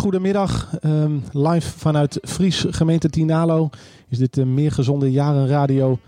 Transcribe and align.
Een 0.00 0.06
hele 0.06 0.20
goede 0.20 0.32
middag. 0.32 0.78
Ehm, 0.78 1.18
live 1.32 1.78
vanuit 1.78 2.18
Fries, 2.22 2.66
gemeente 2.70 3.10
Tinalo, 3.10 3.70
is 4.08 4.18
dit 4.18 4.34
de 4.34 4.44
Meer 4.44 4.72
Gezonde 4.72 5.10
Jaren 5.10 5.48
Radio. 5.48 5.98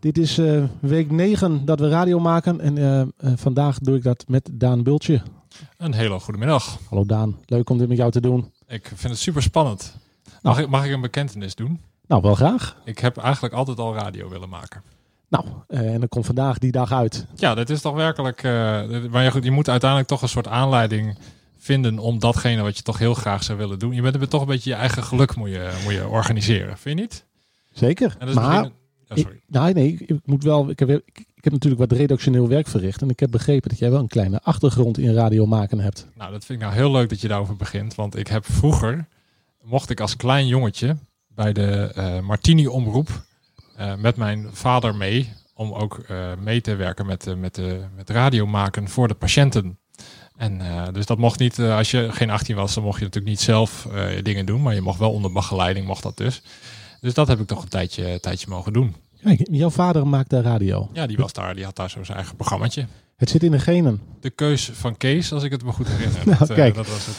Dit 0.00 0.18
is 0.18 0.38
uh, 0.38 0.64
week 0.80 1.10
9 1.10 1.64
dat 1.64 1.80
we 1.80 1.88
radio 1.88 2.18
maken 2.18 2.60
en 2.60 2.76
uh, 2.76 2.98
uh, 2.98 3.06
vandaag 3.36 3.78
doe 3.78 3.96
ik 3.96 4.02
dat 4.02 4.24
met 4.28 4.50
Daan 4.52 4.82
Bultje. 4.82 5.22
Een 5.76 5.94
hele 5.94 6.18
goede 6.18 6.38
middag. 6.38 6.78
Hallo 6.88 7.04
Daan, 7.04 7.38
leuk 7.46 7.70
om 7.70 7.78
dit 7.78 7.88
met 7.88 7.96
jou 7.96 8.10
te 8.10 8.20
doen. 8.20 8.52
Ik 8.66 8.86
vind 8.86 9.12
het 9.12 9.18
super 9.18 9.42
spannend. 9.42 9.96
Mag, 10.42 10.58
ik, 10.58 10.68
mag 10.68 10.84
ik 10.84 10.92
een 10.92 11.00
bekentenis 11.00 11.54
doen? 11.54 11.80
Nou, 12.06 12.22
wel 12.22 12.34
graag. 12.34 12.76
Ik 12.84 12.98
heb 12.98 13.16
eigenlijk 13.16 13.54
altijd 13.54 13.78
al 13.78 13.94
radio 13.94 14.28
willen 14.28 14.48
maken. 14.48 14.82
Nou, 15.28 15.44
en 15.68 15.98
dan 15.98 16.08
komt 16.08 16.26
vandaag 16.26 16.58
die 16.58 16.72
dag 16.72 16.92
uit. 16.92 17.26
Ja, 17.34 17.54
dat 17.54 17.70
is 17.70 17.80
toch 17.80 17.94
werkelijk. 17.94 18.42
maar 19.10 19.22
ja, 19.22 19.30
goed, 19.30 19.44
je 19.44 19.50
moet 19.50 19.68
uiteindelijk 19.68 20.08
toch 20.08 20.22
een 20.22 20.28
soort 20.28 20.48
aanleiding 20.48 21.16
vinden 21.62 21.98
om 21.98 22.18
datgene 22.18 22.62
wat 22.62 22.76
je 22.76 22.82
toch 22.82 22.98
heel 22.98 23.14
graag 23.14 23.42
zou 23.42 23.58
willen 23.58 23.78
doen. 23.78 23.94
Je 23.94 24.02
bent 24.02 24.14
er 24.14 24.28
toch 24.28 24.40
een 24.40 24.46
beetje 24.46 24.70
je 24.70 24.76
eigen 24.76 25.04
geluk 25.04 25.36
moet 25.36 25.48
je, 25.48 25.80
moet 25.84 25.92
je 25.92 26.08
organiseren, 26.08 26.78
vind 26.78 26.98
je 26.98 27.04
niet? 27.04 27.26
Zeker. 27.72 28.16
maar, 28.34 28.64
oh, 28.64 28.70
sorry. 29.08 29.34
Ik, 29.34 29.42
nee, 29.46 29.74
nee, 29.74 29.96
ik 30.06 30.20
moet 30.24 30.42
wel. 30.42 30.70
Ik 30.70 30.78
heb, 30.78 30.88
ik, 30.90 31.26
heb 31.34 31.52
natuurlijk 31.52 31.80
wat 31.80 31.98
redactioneel 31.98 32.48
werk 32.48 32.68
verricht 32.68 33.02
en 33.02 33.10
ik 33.10 33.20
heb 33.20 33.30
begrepen 33.30 33.68
dat 33.68 33.78
jij 33.78 33.90
wel 33.90 34.00
een 34.00 34.08
kleine 34.08 34.40
achtergrond 34.42 34.98
in 34.98 35.14
radio 35.14 35.46
maken 35.46 35.78
hebt. 35.78 36.06
Nou, 36.14 36.32
dat 36.32 36.44
vind 36.44 36.58
ik 36.58 36.64
nou 36.64 36.78
heel 36.78 36.90
leuk 36.90 37.08
dat 37.08 37.20
je 37.20 37.28
daarover 37.28 37.56
begint, 37.56 37.94
want 37.94 38.16
ik 38.16 38.26
heb 38.26 38.44
vroeger 38.44 39.08
mocht 39.62 39.90
ik 39.90 40.00
als 40.00 40.16
klein 40.16 40.46
jongetje 40.46 40.96
bij 41.28 41.52
de 41.52 41.92
uh, 41.96 42.20
Martini 42.20 42.66
omroep 42.66 43.08
uh, 43.78 43.94
met 43.96 44.16
mijn 44.16 44.48
vader 44.52 44.94
mee 44.94 45.32
om 45.54 45.72
ook 45.72 46.04
uh, 46.10 46.32
mee 46.42 46.60
te 46.60 46.74
werken 46.74 47.06
met, 47.06 47.36
met, 47.36 47.60
met 47.96 48.10
radio 48.10 48.46
maken 48.46 48.88
voor 48.88 49.08
de 49.08 49.14
patiënten. 49.14 49.78
En 50.36 50.60
uh, 50.60 50.82
dus 50.92 51.06
dat 51.06 51.18
mocht 51.18 51.38
niet, 51.38 51.58
uh, 51.58 51.76
als 51.76 51.90
je 51.90 52.08
geen 52.12 52.30
18 52.30 52.56
was, 52.56 52.74
dan 52.74 52.82
mocht 52.82 52.98
je 52.98 53.04
natuurlijk 53.04 53.32
niet 53.32 53.40
zelf 53.40 53.88
uh, 53.92 54.22
dingen 54.22 54.46
doen. 54.46 54.62
Maar 54.62 54.74
je 54.74 54.80
mocht 54.80 54.98
wel 54.98 55.12
onder 55.12 55.32
begeleiding, 55.32 55.86
mocht 55.86 56.02
dat 56.02 56.16
dus. 56.16 56.42
Dus 57.00 57.14
dat 57.14 57.28
heb 57.28 57.40
ik 57.40 57.46
toch 57.46 57.62
een 57.62 57.68
tijdje, 57.68 58.20
tijdje 58.20 58.46
mogen 58.48 58.72
doen. 58.72 58.94
Kijk, 59.22 59.48
jouw 59.50 59.70
vader 59.70 60.06
maakte 60.06 60.40
radio. 60.40 60.88
Ja, 60.92 61.06
die 61.06 61.16
was 61.16 61.32
daar, 61.32 61.54
die 61.54 61.64
had 61.64 61.76
daar 61.76 61.90
zo 61.90 62.04
zijn 62.04 62.16
eigen 62.16 62.36
programmaatje. 62.36 62.86
Het 63.16 63.30
zit 63.30 63.42
in 63.42 63.50
de 63.50 63.58
genen. 63.58 64.00
De 64.20 64.30
keus 64.30 64.70
van 64.72 64.96
Kees, 64.96 65.32
als 65.32 65.42
ik 65.42 65.50
het 65.50 65.64
me 65.64 65.72
goed 65.72 65.88
herinner. 65.88 66.26
nou, 66.26 66.38
dat, 66.38 66.52
kijk. 66.52 66.74
dat 66.74 66.88
was 66.88 67.06
het. 67.06 67.16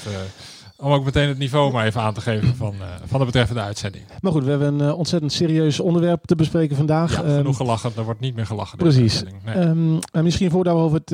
om 0.78 0.92
ook 0.92 1.06
meteen 1.06 1.28
het 1.28 1.38
niveau 1.38 1.72
maar 1.72 1.86
even 1.86 2.02
aan 2.02 2.14
te 2.14 2.22
geven 2.22 2.56
van, 2.56 2.76
van 3.06 3.20
de 3.20 3.26
betreffende 3.26 3.62
uitzending. 3.62 4.04
Maar 4.22 4.32
goed, 4.32 4.44
we 4.44 4.50
hebben 4.50 4.80
een 4.80 4.94
ontzettend 4.94 5.34
serieus 5.34 5.80
onderwerp 5.80 6.26
te 6.26 6.36
bespreken 6.36 6.76
vandaag. 6.76 7.12
Ja, 7.12 7.18
genoeg 7.18 7.46
um, 7.46 7.54
gelachen. 7.54 7.92
Er 7.96 8.04
wordt 8.04 8.20
niet 8.20 8.36
meer 8.36 8.46
gelachen. 8.46 8.78
Precies. 8.78 9.24
Nee. 9.46 9.56
Um, 9.56 10.00
misschien 10.12 10.52
voordat 10.52 10.76
we 10.76 10.82
over 10.82 11.02
het 11.06 11.12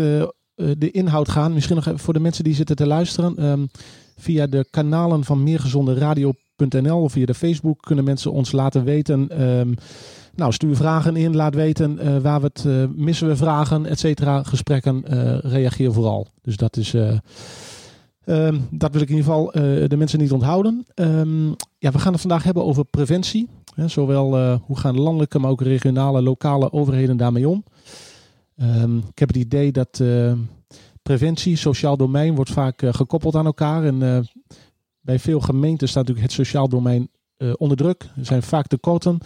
de 0.78 0.92
inhoud 0.92 1.30
gaan. 1.30 1.54
Misschien 1.54 1.76
nog 1.76 1.86
even 1.86 2.00
voor 2.00 2.14
de 2.14 2.20
mensen 2.20 2.44
die 2.44 2.56
zitten 2.56 2.76
te 2.76 2.88
luisteren. 2.88 3.46
Um, 3.46 3.70
via 4.18 4.48
de 4.48 4.66
kanalen 4.70 5.24
van 5.24 5.44
meergezonderadio.nl 5.44 7.02
of 7.02 7.12
via 7.12 7.26
de 7.26 7.34
Facebook 7.34 7.82
kunnen 7.82 8.06
mensen 8.06 8.32
ons 8.32 8.52
laten 8.52 8.84
weten. 8.84 9.44
Um, 9.44 9.76
nou, 10.36 10.54
stuur 10.54 10.76
vragen 10.76 11.16
in, 11.16 11.36
laat 11.36 11.56
weten 11.56 12.00
uh, 12.02 12.18
waar 12.18 12.42
we 12.42 12.46
het 12.54 12.64
uh, 12.68 12.84
missen 12.96 13.28
we 13.28 13.36
vragen, 13.36 13.86
et 13.86 14.00
cetera. 14.00 14.44
Gesprekken, 14.44 15.04
reageer 15.42 15.94
vooral. 15.94 16.28
Dus 16.42 16.58
dat 16.58 16.78
is. 16.78 16.94
Um, 18.26 18.68
dat 18.72 18.92
wil 18.92 19.02
ik 19.02 19.10
in 19.10 19.16
ieder 19.16 19.32
geval 19.32 19.52
de 19.88 19.98
mensen 19.98 20.20
niet 20.20 20.32
onthouden. 20.32 20.86
ja, 21.78 21.92
we 21.92 22.00
gaan 22.00 22.12
het 22.12 22.22
vandaag 22.22 22.44
hebben 22.44 22.66
over 22.66 22.86
preventie. 22.86 23.48
Hè, 23.76 23.88
zowel 23.88 24.58
hoe 24.66 24.78
gaan 24.78 25.00
landelijke, 25.00 25.40
maar 25.40 25.52
ook 25.52 25.62
regionale, 25.62 26.22
lokale 26.22 26.72
overheden 26.72 27.18
daarmee 27.18 27.48
om. 27.48 27.64
Um, 28.62 28.98
ik 28.98 29.20
heb 29.20 29.28
het 29.28 29.38
idee 29.38 29.72
dat 29.72 30.00
uh, 30.02 30.34
preventie, 31.02 31.56
sociaal 31.56 31.98
domein, 31.98 32.36
wordt 32.36 32.52
vaak 32.52 32.82
uh, 32.82 32.94
gekoppeld 32.94 33.36
aan 33.36 33.46
elkaar. 33.46 33.84
En 33.84 34.02
uh, 34.02 34.20
bij 35.02 35.20
veel 35.20 35.40
gemeenten 35.40 35.88
staat 35.88 36.08
natuurlijk 36.08 36.34
het 36.34 36.46
sociaal 36.46 36.70
domein 36.70 37.10
onder 37.58 37.78
druk. 37.78 38.04
Er 38.04 38.26
zijn 38.26 38.44
vaak 38.44 38.68
tekorten. 38.68 39.18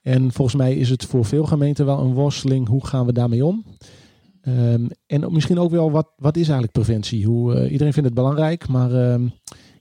En 0.00 0.32
volgens 0.32 0.56
mij 0.56 0.74
is 0.76 0.90
het 0.90 1.04
voor 1.04 1.24
veel 1.24 1.44
gemeenten 1.44 1.86
wel 1.86 1.98
een 1.98 2.14
worsteling. 2.14 2.68
Hoe 2.68 2.86
gaan 2.86 3.06
we 3.06 3.12
daarmee 3.12 3.44
om? 3.44 3.64
Um, 4.48 4.88
en 5.06 5.32
misschien 5.32 5.58
ook 5.58 5.70
wel, 5.70 5.90
wat, 5.90 6.08
wat 6.16 6.36
is 6.36 6.42
eigenlijk 6.42 6.72
preventie? 6.72 7.26
Hoe, 7.26 7.70
iedereen 7.70 7.92
vindt 7.92 8.08
het 8.08 8.18
belangrijk, 8.18 8.68
maar 8.68 9.12
um, 9.12 9.32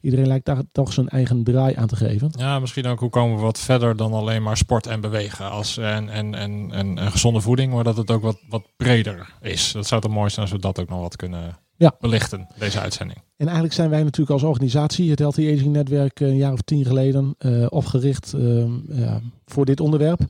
iedereen 0.01 0.27
lijkt 0.27 0.45
daar 0.45 0.61
toch 0.71 0.93
zijn 0.93 1.09
eigen 1.09 1.43
draai 1.43 1.75
aan 1.75 1.87
te 1.87 1.95
geven. 1.95 2.29
Ja, 2.37 2.59
misschien 2.59 2.85
ook 2.85 2.99
hoe 2.99 3.09
komen 3.09 3.35
we 3.35 3.41
wat 3.41 3.59
verder 3.59 3.95
dan 3.95 4.13
alleen 4.13 4.43
maar 4.43 4.57
sport 4.57 4.87
en 4.87 5.01
bewegen 5.01 5.51
als, 5.51 5.77
en, 5.77 6.09
en, 6.09 6.35
en, 6.35 6.71
en, 6.71 6.97
en 6.97 7.11
gezonde 7.11 7.41
voeding, 7.41 7.73
maar 7.73 7.83
dat 7.83 7.97
het 7.97 8.11
ook 8.11 8.21
wat, 8.21 8.39
wat 8.49 8.67
breder 8.77 9.33
is. 9.41 9.71
Dat 9.71 9.87
zou 9.87 10.01
toch 10.01 10.11
mooi 10.11 10.29
zijn 10.29 10.41
als 10.41 10.55
we 10.55 10.61
dat 10.61 10.79
ook 10.79 10.89
nog 10.89 11.01
wat 11.01 11.15
kunnen 11.15 11.57
ja. 11.75 11.95
belichten, 11.99 12.47
deze 12.57 12.79
uitzending. 12.79 13.19
En 13.37 13.45
eigenlijk 13.45 13.75
zijn 13.75 13.89
wij 13.89 14.03
natuurlijk 14.03 14.31
als 14.31 14.43
organisatie, 14.43 15.09
het 15.09 15.19
Healthy 15.19 15.53
Aging 15.53 15.73
Netwerk, 15.73 16.19
een 16.19 16.37
jaar 16.37 16.53
of 16.53 16.61
tien 16.61 16.85
geleden 16.85 17.35
uh, 17.39 17.65
opgericht 17.69 18.33
uh, 18.35 18.65
ja, 18.87 19.19
voor 19.45 19.65
dit 19.65 19.79
onderwerp. 19.79 20.21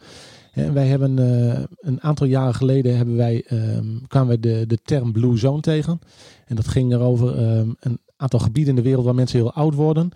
Wij 0.53 0.87
hebben 0.87 1.17
uh, 1.19 1.63
een 1.77 2.01
aantal 2.01 2.27
jaren 2.27 2.53
geleden 2.53 2.97
hebben 2.97 3.15
wij, 3.15 3.45
um, 3.51 4.07
kwamen 4.07 4.29
we 4.29 4.39
de, 4.39 4.63
de 4.67 4.77
term 4.83 5.11
Blue 5.11 5.37
Zone 5.37 5.61
tegen. 5.61 5.99
En 6.45 6.55
dat 6.55 6.67
ging 6.67 6.93
erover 6.93 7.57
um, 7.57 7.75
een 7.79 7.99
aantal 8.17 8.39
gebieden 8.39 8.75
in 8.75 8.81
de 8.81 8.87
wereld 8.87 9.05
waar 9.05 9.15
mensen 9.15 9.39
heel 9.39 9.53
oud 9.53 9.73
worden. 9.73 10.11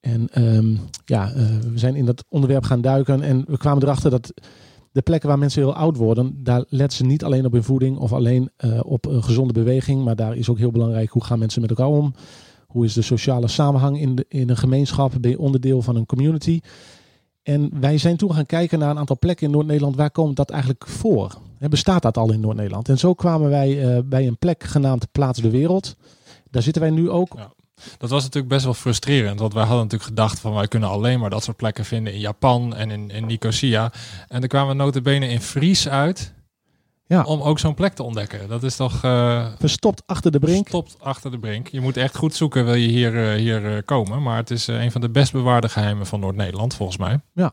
En 0.00 0.28
um, 0.56 0.78
ja, 1.04 1.32
uh, 1.34 1.34
we 1.72 1.78
zijn 1.78 1.94
in 1.94 2.04
dat 2.04 2.24
onderwerp 2.28 2.64
gaan 2.64 2.80
duiken 2.80 3.22
en 3.22 3.44
we 3.46 3.56
kwamen 3.56 3.82
erachter 3.82 4.10
dat 4.10 4.32
de 4.92 5.02
plekken 5.02 5.28
waar 5.28 5.38
mensen 5.38 5.62
heel 5.62 5.74
oud 5.74 5.96
worden, 5.96 6.34
daar 6.42 6.64
letten 6.68 6.98
ze 6.98 7.04
niet 7.04 7.24
alleen 7.24 7.46
op 7.46 7.52
hun 7.52 7.64
voeding 7.64 7.98
of 7.98 8.12
alleen 8.12 8.50
uh, 8.64 8.80
op 8.82 9.06
een 9.06 9.22
gezonde 9.22 9.52
beweging, 9.52 10.04
maar 10.04 10.16
daar 10.16 10.36
is 10.36 10.48
ook 10.48 10.58
heel 10.58 10.70
belangrijk 10.70 11.10
hoe 11.10 11.24
gaan 11.24 11.38
mensen 11.38 11.60
met 11.60 11.70
elkaar 11.70 11.86
om. 11.86 12.14
Hoe 12.66 12.84
is 12.84 12.92
de 12.92 13.02
sociale 13.02 13.48
samenhang 13.48 14.00
in, 14.00 14.24
in 14.28 14.50
een 14.50 14.56
gemeenschap? 14.56 15.12
Ben 15.20 15.30
je 15.30 15.38
onderdeel 15.38 15.82
van 15.82 15.96
een 15.96 16.06
community? 16.06 16.60
En 17.48 17.70
wij 17.80 17.98
zijn 17.98 18.16
toen 18.16 18.34
gaan 18.34 18.46
kijken 18.46 18.78
naar 18.78 18.90
een 18.90 18.98
aantal 18.98 19.18
plekken 19.18 19.46
in 19.46 19.52
Noord-Nederland. 19.52 19.96
Waar 19.96 20.10
komt 20.10 20.36
dat 20.36 20.50
eigenlijk 20.50 20.86
voor? 20.86 21.38
Bestaat 21.58 22.02
dat 22.02 22.16
al 22.16 22.32
in 22.32 22.40
Noord-Nederland? 22.40 22.88
En 22.88 22.98
zo 22.98 23.14
kwamen 23.14 23.50
wij 23.50 23.96
uh, 23.96 23.98
bij 24.04 24.26
een 24.26 24.36
plek 24.36 24.64
genaamd 24.64 25.12
Plaats 25.12 25.40
de 25.40 25.50
Wereld. 25.50 25.96
Daar 26.50 26.62
zitten 26.62 26.82
wij 26.82 26.90
nu 26.90 27.10
ook. 27.10 27.36
Dat 27.98 28.10
was 28.10 28.22
natuurlijk 28.22 28.52
best 28.52 28.64
wel 28.64 28.74
frustrerend. 28.74 29.40
Want 29.40 29.52
wij 29.52 29.62
hadden 29.62 29.82
natuurlijk 29.82 30.10
gedacht 30.10 30.38
van 30.38 30.54
wij 30.54 30.68
kunnen 30.68 30.88
alleen 30.88 31.20
maar 31.20 31.30
dat 31.30 31.44
soort 31.44 31.56
plekken 31.56 31.84
vinden 31.84 32.12
in 32.12 32.20
Japan 32.20 32.76
en 32.76 32.90
in, 32.90 33.10
in 33.10 33.26
Nicosia. 33.26 33.92
En 34.28 34.40
dan 34.40 34.48
kwamen 34.48 34.76
we 34.76 34.82
notabene 34.82 35.28
in 35.28 35.40
Fries 35.40 35.88
uit. 35.88 36.32
Ja. 37.08 37.22
Om 37.22 37.40
ook 37.40 37.58
zo'n 37.58 37.74
plek 37.74 37.94
te 37.94 38.02
ontdekken. 38.02 38.48
Dat 38.48 38.62
is 38.62 38.76
toch... 38.76 39.04
Uh, 39.04 39.46
verstopt 39.58 40.02
achter 40.06 40.32
de 40.32 40.38
brink. 40.38 40.68
Verstopt 40.68 40.96
achter 41.00 41.30
de 41.30 41.38
brink. 41.38 41.68
Je 41.68 41.80
moet 41.80 41.96
echt 41.96 42.16
goed 42.16 42.34
zoeken 42.34 42.64
wil 42.64 42.74
je 42.74 42.88
hier, 42.88 43.14
uh, 43.14 43.32
hier 43.32 43.64
uh, 43.64 43.78
komen. 43.84 44.22
Maar 44.22 44.36
het 44.36 44.50
is 44.50 44.66
een 44.66 44.92
van 44.92 45.00
de 45.00 45.10
best 45.10 45.32
bewaarde 45.32 45.68
geheimen 45.68 46.06
van 46.06 46.20
Noord-Nederland 46.20 46.74
volgens 46.74 46.98
mij. 46.98 47.20
Ja. 47.32 47.52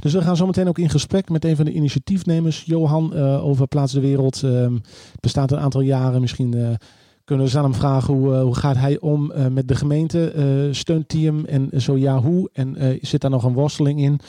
Dus 0.00 0.12
we 0.12 0.22
gaan 0.22 0.36
zo 0.36 0.46
meteen 0.46 0.68
ook 0.68 0.78
in 0.78 0.90
gesprek 0.90 1.28
met 1.28 1.44
een 1.44 1.56
van 1.56 1.64
de 1.64 1.72
initiatiefnemers, 1.72 2.62
Johan, 2.66 3.14
over 3.40 3.66
Plaats 3.66 3.92
de 3.92 4.00
Wereld. 4.00 4.42
Ehm, 4.42 4.72
het 5.12 5.20
bestaat 5.20 5.52
een 5.52 5.58
aantal 5.58 5.80
jaren. 5.80 6.20
Misschien 6.20 6.78
kunnen 7.24 7.46
we 7.46 7.58
aan 7.58 7.64
hem 7.64 7.74
vragen 7.74 8.14
hoe, 8.14 8.36
hoe 8.36 8.54
gaat 8.54 8.76
hij 8.76 9.00
om 9.00 9.32
met 9.50 9.68
de 9.68 9.74
gemeente? 9.74 10.68
steunt 10.70 11.12
hij 11.12 11.20
hem 11.20 11.44
en 11.44 11.70
zo 11.80 11.96
ja, 11.96 12.20
hoe? 12.20 12.50
En 12.52 12.98
zit 13.00 13.20
daar 13.20 13.30
nog 13.30 13.44
een 13.44 13.52
worsteling 13.52 14.00
in? 14.00 14.20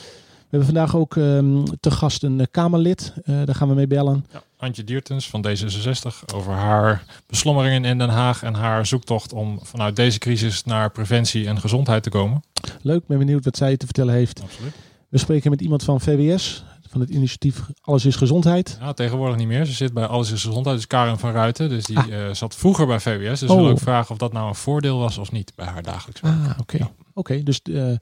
We 0.53 0.59
hebben 0.59 0.75
vandaag 0.75 0.95
ook 0.95 1.15
um, 1.15 1.63
te 1.79 1.91
gast 1.91 2.23
een 2.23 2.47
Kamerlid. 2.51 3.13
daar 3.25 3.55
gaan 3.55 3.67
we 3.67 3.73
mee 3.73 3.87
bellen. 3.87 4.25
Ja. 4.31 4.43
Antje 4.57 4.83
Diertens 4.83 5.29
van 5.29 5.45
D66 5.47 6.33
over 6.35 6.53
haar 6.53 7.03
beslommeringen 7.27 7.85
in 7.85 7.97
Den 7.97 8.09
Haag 8.09 8.43
en 8.43 8.53
haar 8.53 8.85
zoektocht 8.85 9.33
om 9.33 9.59
vanuit 9.61 9.95
deze 9.95 10.19
crisis 10.19 10.63
naar 10.63 10.91
preventie 10.91 11.47
en 11.47 11.59
gezondheid 11.59 12.03
te 12.03 12.09
komen. 12.09 12.43
Leuk, 12.81 13.07
ben 13.07 13.17
benieuwd 13.17 13.45
wat 13.45 13.57
zij 13.57 13.77
te 13.77 13.85
vertellen 13.85 14.13
heeft. 14.13 14.41
Absoluut. 14.41 14.73
We 15.09 15.17
spreken 15.17 15.49
met 15.49 15.61
iemand 15.61 15.83
van 15.83 16.01
VWS, 16.01 16.63
van 16.89 17.01
het 17.01 17.09
initiatief 17.09 17.61
Alles 17.81 18.05
is 18.05 18.15
Gezondheid. 18.15 18.77
Ja, 18.79 18.93
tegenwoordig 18.93 19.37
niet 19.37 19.47
meer. 19.47 19.65
Ze 19.65 19.73
zit 19.73 19.93
bij 19.93 20.05
Alles 20.05 20.31
is 20.31 20.43
Gezondheid, 20.43 20.75
dus 20.75 20.87
Karen 20.87 21.19
van 21.19 21.31
Ruiten. 21.31 21.69
Dus 21.69 21.85
die 21.85 21.97
ah. 21.97 22.07
uh, 22.07 22.33
zat 22.33 22.55
vroeger 22.55 22.87
bij 22.87 22.99
VWS. 22.99 23.39
Dus 23.39 23.49
oh. 23.49 23.55
we 23.55 23.55
willen 23.55 23.71
ook 23.71 23.79
vragen 23.79 24.11
of 24.11 24.17
dat 24.17 24.33
nou 24.33 24.47
een 24.47 24.55
voordeel 24.55 24.99
was 24.99 25.17
of 25.17 25.31
niet 25.31 25.51
bij 25.55 25.65
haar 25.65 25.83
dagelijks 25.83 26.21
werk. 26.21 26.35
Ah, 26.35 26.49
oké. 26.49 26.61
Okay. 26.61 26.79
Ja. 26.79 26.85
Oké, 26.85 27.19
okay, 27.31 27.43
dus 27.43 27.59
uh, 27.63 27.95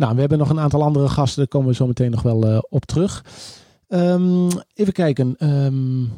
nou, 0.00 0.14
we 0.14 0.20
hebben 0.20 0.38
nog 0.38 0.50
een 0.50 0.60
aantal 0.60 0.82
andere 0.82 1.08
gasten, 1.08 1.38
daar 1.38 1.48
komen 1.48 1.68
we 1.68 1.74
zo 1.74 1.86
meteen 1.86 2.10
nog 2.10 2.22
wel 2.22 2.46
uh, 2.46 2.58
op 2.68 2.84
terug. 2.84 3.24
Um, 3.88 4.48
even 4.74 4.92
kijken. 4.92 5.36
Um, 5.38 6.12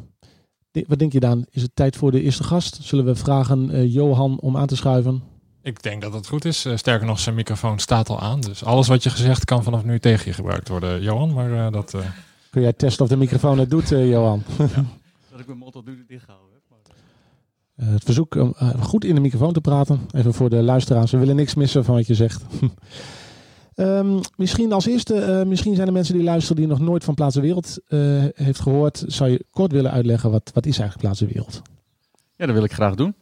wat 0.87 0.99
denk 0.99 1.11
je 1.11 1.19
dan? 1.19 1.45
Is 1.49 1.61
het 1.61 1.71
tijd 1.73 1.95
voor 1.95 2.11
de 2.11 2.21
eerste 2.21 2.43
gast? 2.43 2.79
Zullen 2.81 3.05
we 3.05 3.15
vragen 3.15 3.75
uh, 3.75 3.93
Johan 3.93 4.39
om 4.39 4.57
aan 4.57 4.67
te 4.67 4.75
schuiven? 4.75 5.23
Ik 5.61 5.83
denk 5.83 6.01
dat 6.01 6.13
het 6.13 6.27
goed 6.27 6.45
is. 6.45 6.65
Uh, 6.65 6.77
sterker 6.77 7.07
nog, 7.07 7.19
zijn 7.19 7.35
microfoon 7.35 7.79
staat 7.79 8.09
al 8.09 8.19
aan. 8.19 8.41
Dus 8.41 8.63
alles 8.63 8.87
wat 8.87 9.03
je 9.03 9.09
gezegd 9.09 9.45
kan 9.45 9.63
vanaf 9.63 9.83
nu 9.83 9.99
tegen 9.99 10.25
je 10.25 10.33
gebruikt 10.33 10.67
worden, 10.67 11.01
Johan. 11.01 11.33
Maar 11.33 11.49
uh, 11.49 11.71
dat. 11.71 11.95
Kun 12.49 12.61
jij 12.61 12.73
testen 12.73 13.03
of 13.03 13.09
de 13.09 13.17
microfoon 13.17 13.59
het 13.59 13.69
doet, 13.69 13.89
Johan? 13.89 14.43
Ja. 14.57 14.85
dat 15.31 15.39
ik 15.39 15.47
mijn 15.47 15.57
mond 15.57 15.73
heb. 15.73 15.85
Maar... 17.75 17.89
het 17.89 18.03
verzoek 18.03 18.35
om 18.35 18.53
goed 18.79 19.05
in 19.05 19.15
de 19.15 19.21
microfoon 19.21 19.53
te 19.53 19.61
praten. 19.61 20.01
Even 20.11 20.33
voor 20.33 20.49
de 20.49 20.61
luisteraars. 20.61 21.11
We 21.11 21.17
willen 21.17 21.35
niks 21.35 21.55
missen 21.55 21.85
van 21.85 21.95
wat 21.95 22.07
je 22.07 22.15
zegt. 22.15 22.43
Um, 23.75 24.19
misschien 24.37 24.73
als 24.73 24.85
eerste, 24.85 25.15
uh, 25.15 25.47
misschien 25.49 25.75
zijn 25.75 25.87
er 25.87 25.93
mensen 25.93 26.13
die 26.13 26.23
luisteren 26.23 26.57
die 26.57 26.67
nog 26.67 26.79
nooit 26.79 27.03
van 27.03 27.13
Plaats 27.13 27.35
de 27.35 27.41
Wereld 27.41 27.79
uh, 27.89 28.25
heeft 28.33 28.59
gehoord. 28.59 29.03
Zou 29.07 29.29
je 29.29 29.45
kort 29.49 29.71
willen 29.71 29.91
uitleggen 29.91 30.31
wat, 30.31 30.51
wat 30.53 30.65
is 30.65 30.79
eigenlijk 30.79 30.99
Plaats 30.99 31.19
de 31.19 31.33
Wereld? 31.33 31.61
Ja, 32.35 32.45
dat 32.45 32.55
wil 32.55 32.63
ik 32.63 32.73
graag 32.73 32.95
doen. 32.95 33.15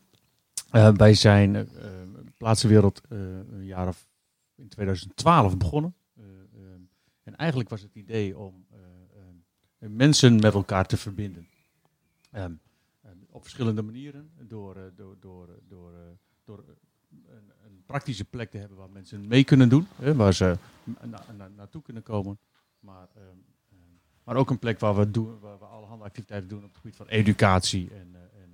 Uh, 0.71 0.93
wij 0.93 1.13
zijn 1.13 1.67
Plaatsenwereld 2.41 3.01
eh, 3.09 3.19
een 3.51 3.65
jaar 3.65 3.87
of 3.87 4.07
in 4.55 4.67
2012 4.67 5.57
begonnen. 5.57 5.95
Eh, 6.15 6.23
ehm, 6.23 6.81
en 7.23 7.35
eigenlijk 7.35 7.69
was 7.69 7.81
het 7.81 7.95
idee 7.95 8.37
om 8.37 8.65
eh, 8.69 8.77
ehm, 9.79 9.95
mensen 9.95 10.35
met 10.35 10.53
elkaar 10.53 10.85
te 10.85 10.97
verbinden. 10.97 11.47
Ehm, 12.31 12.53
ehm, 13.01 13.17
op 13.29 13.41
verschillende 13.41 13.81
manieren. 13.81 14.31
Door, 14.47 14.75
eh, 14.75 14.83
door, 14.95 15.15
door, 15.19 15.47
eh, 15.49 15.55
door, 15.67 15.93
eh, 15.93 15.99
door 16.43 16.59
eh, 16.59 17.35
praktische 17.91 18.25
plek 18.25 18.51
te 18.51 18.57
hebben 18.57 18.77
waar 18.77 18.89
mensen 18.93 19.27
mee 19.27 19.43
kunnen 19.43 19.69
doen. 19.69 19.87
Hè, 19.95 20.15
waar 20.15 20.33
ze 20.33 20.57
na- 20.83 21.23
na- 21.37 21.49
naartoe 21.57 21.81
kunnen 21.81 22.03
komen. 22.03 22.37
Maar, 22.79 23.07
ehm, 23.15 23.25
ehm, 23.71 23.79
maar 24.23 24.35
ook 24.35 24.49
een 24.49 24.59
plek 24.59 24.79
waar 24.79 24.95
we, 24.95 25.11
doen, 25.11 25.39
waar 25.41 25.59
we 25.59 25.65
allerhande 25.65 26.03
activiteiten 26.05 26.49
doen 26.49 26.63
op 26.63 26.69
het 26.69 26.77
gebied 26.77 26.95
van 26.95 27.07
educatie. 27.07 27.89
En, 27.93 28.07
eh, 28.13 28.41
en, 28.43 28.49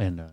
eh, 0.00 0.06
en, 0.06 0.18
eh, 0.18 0.24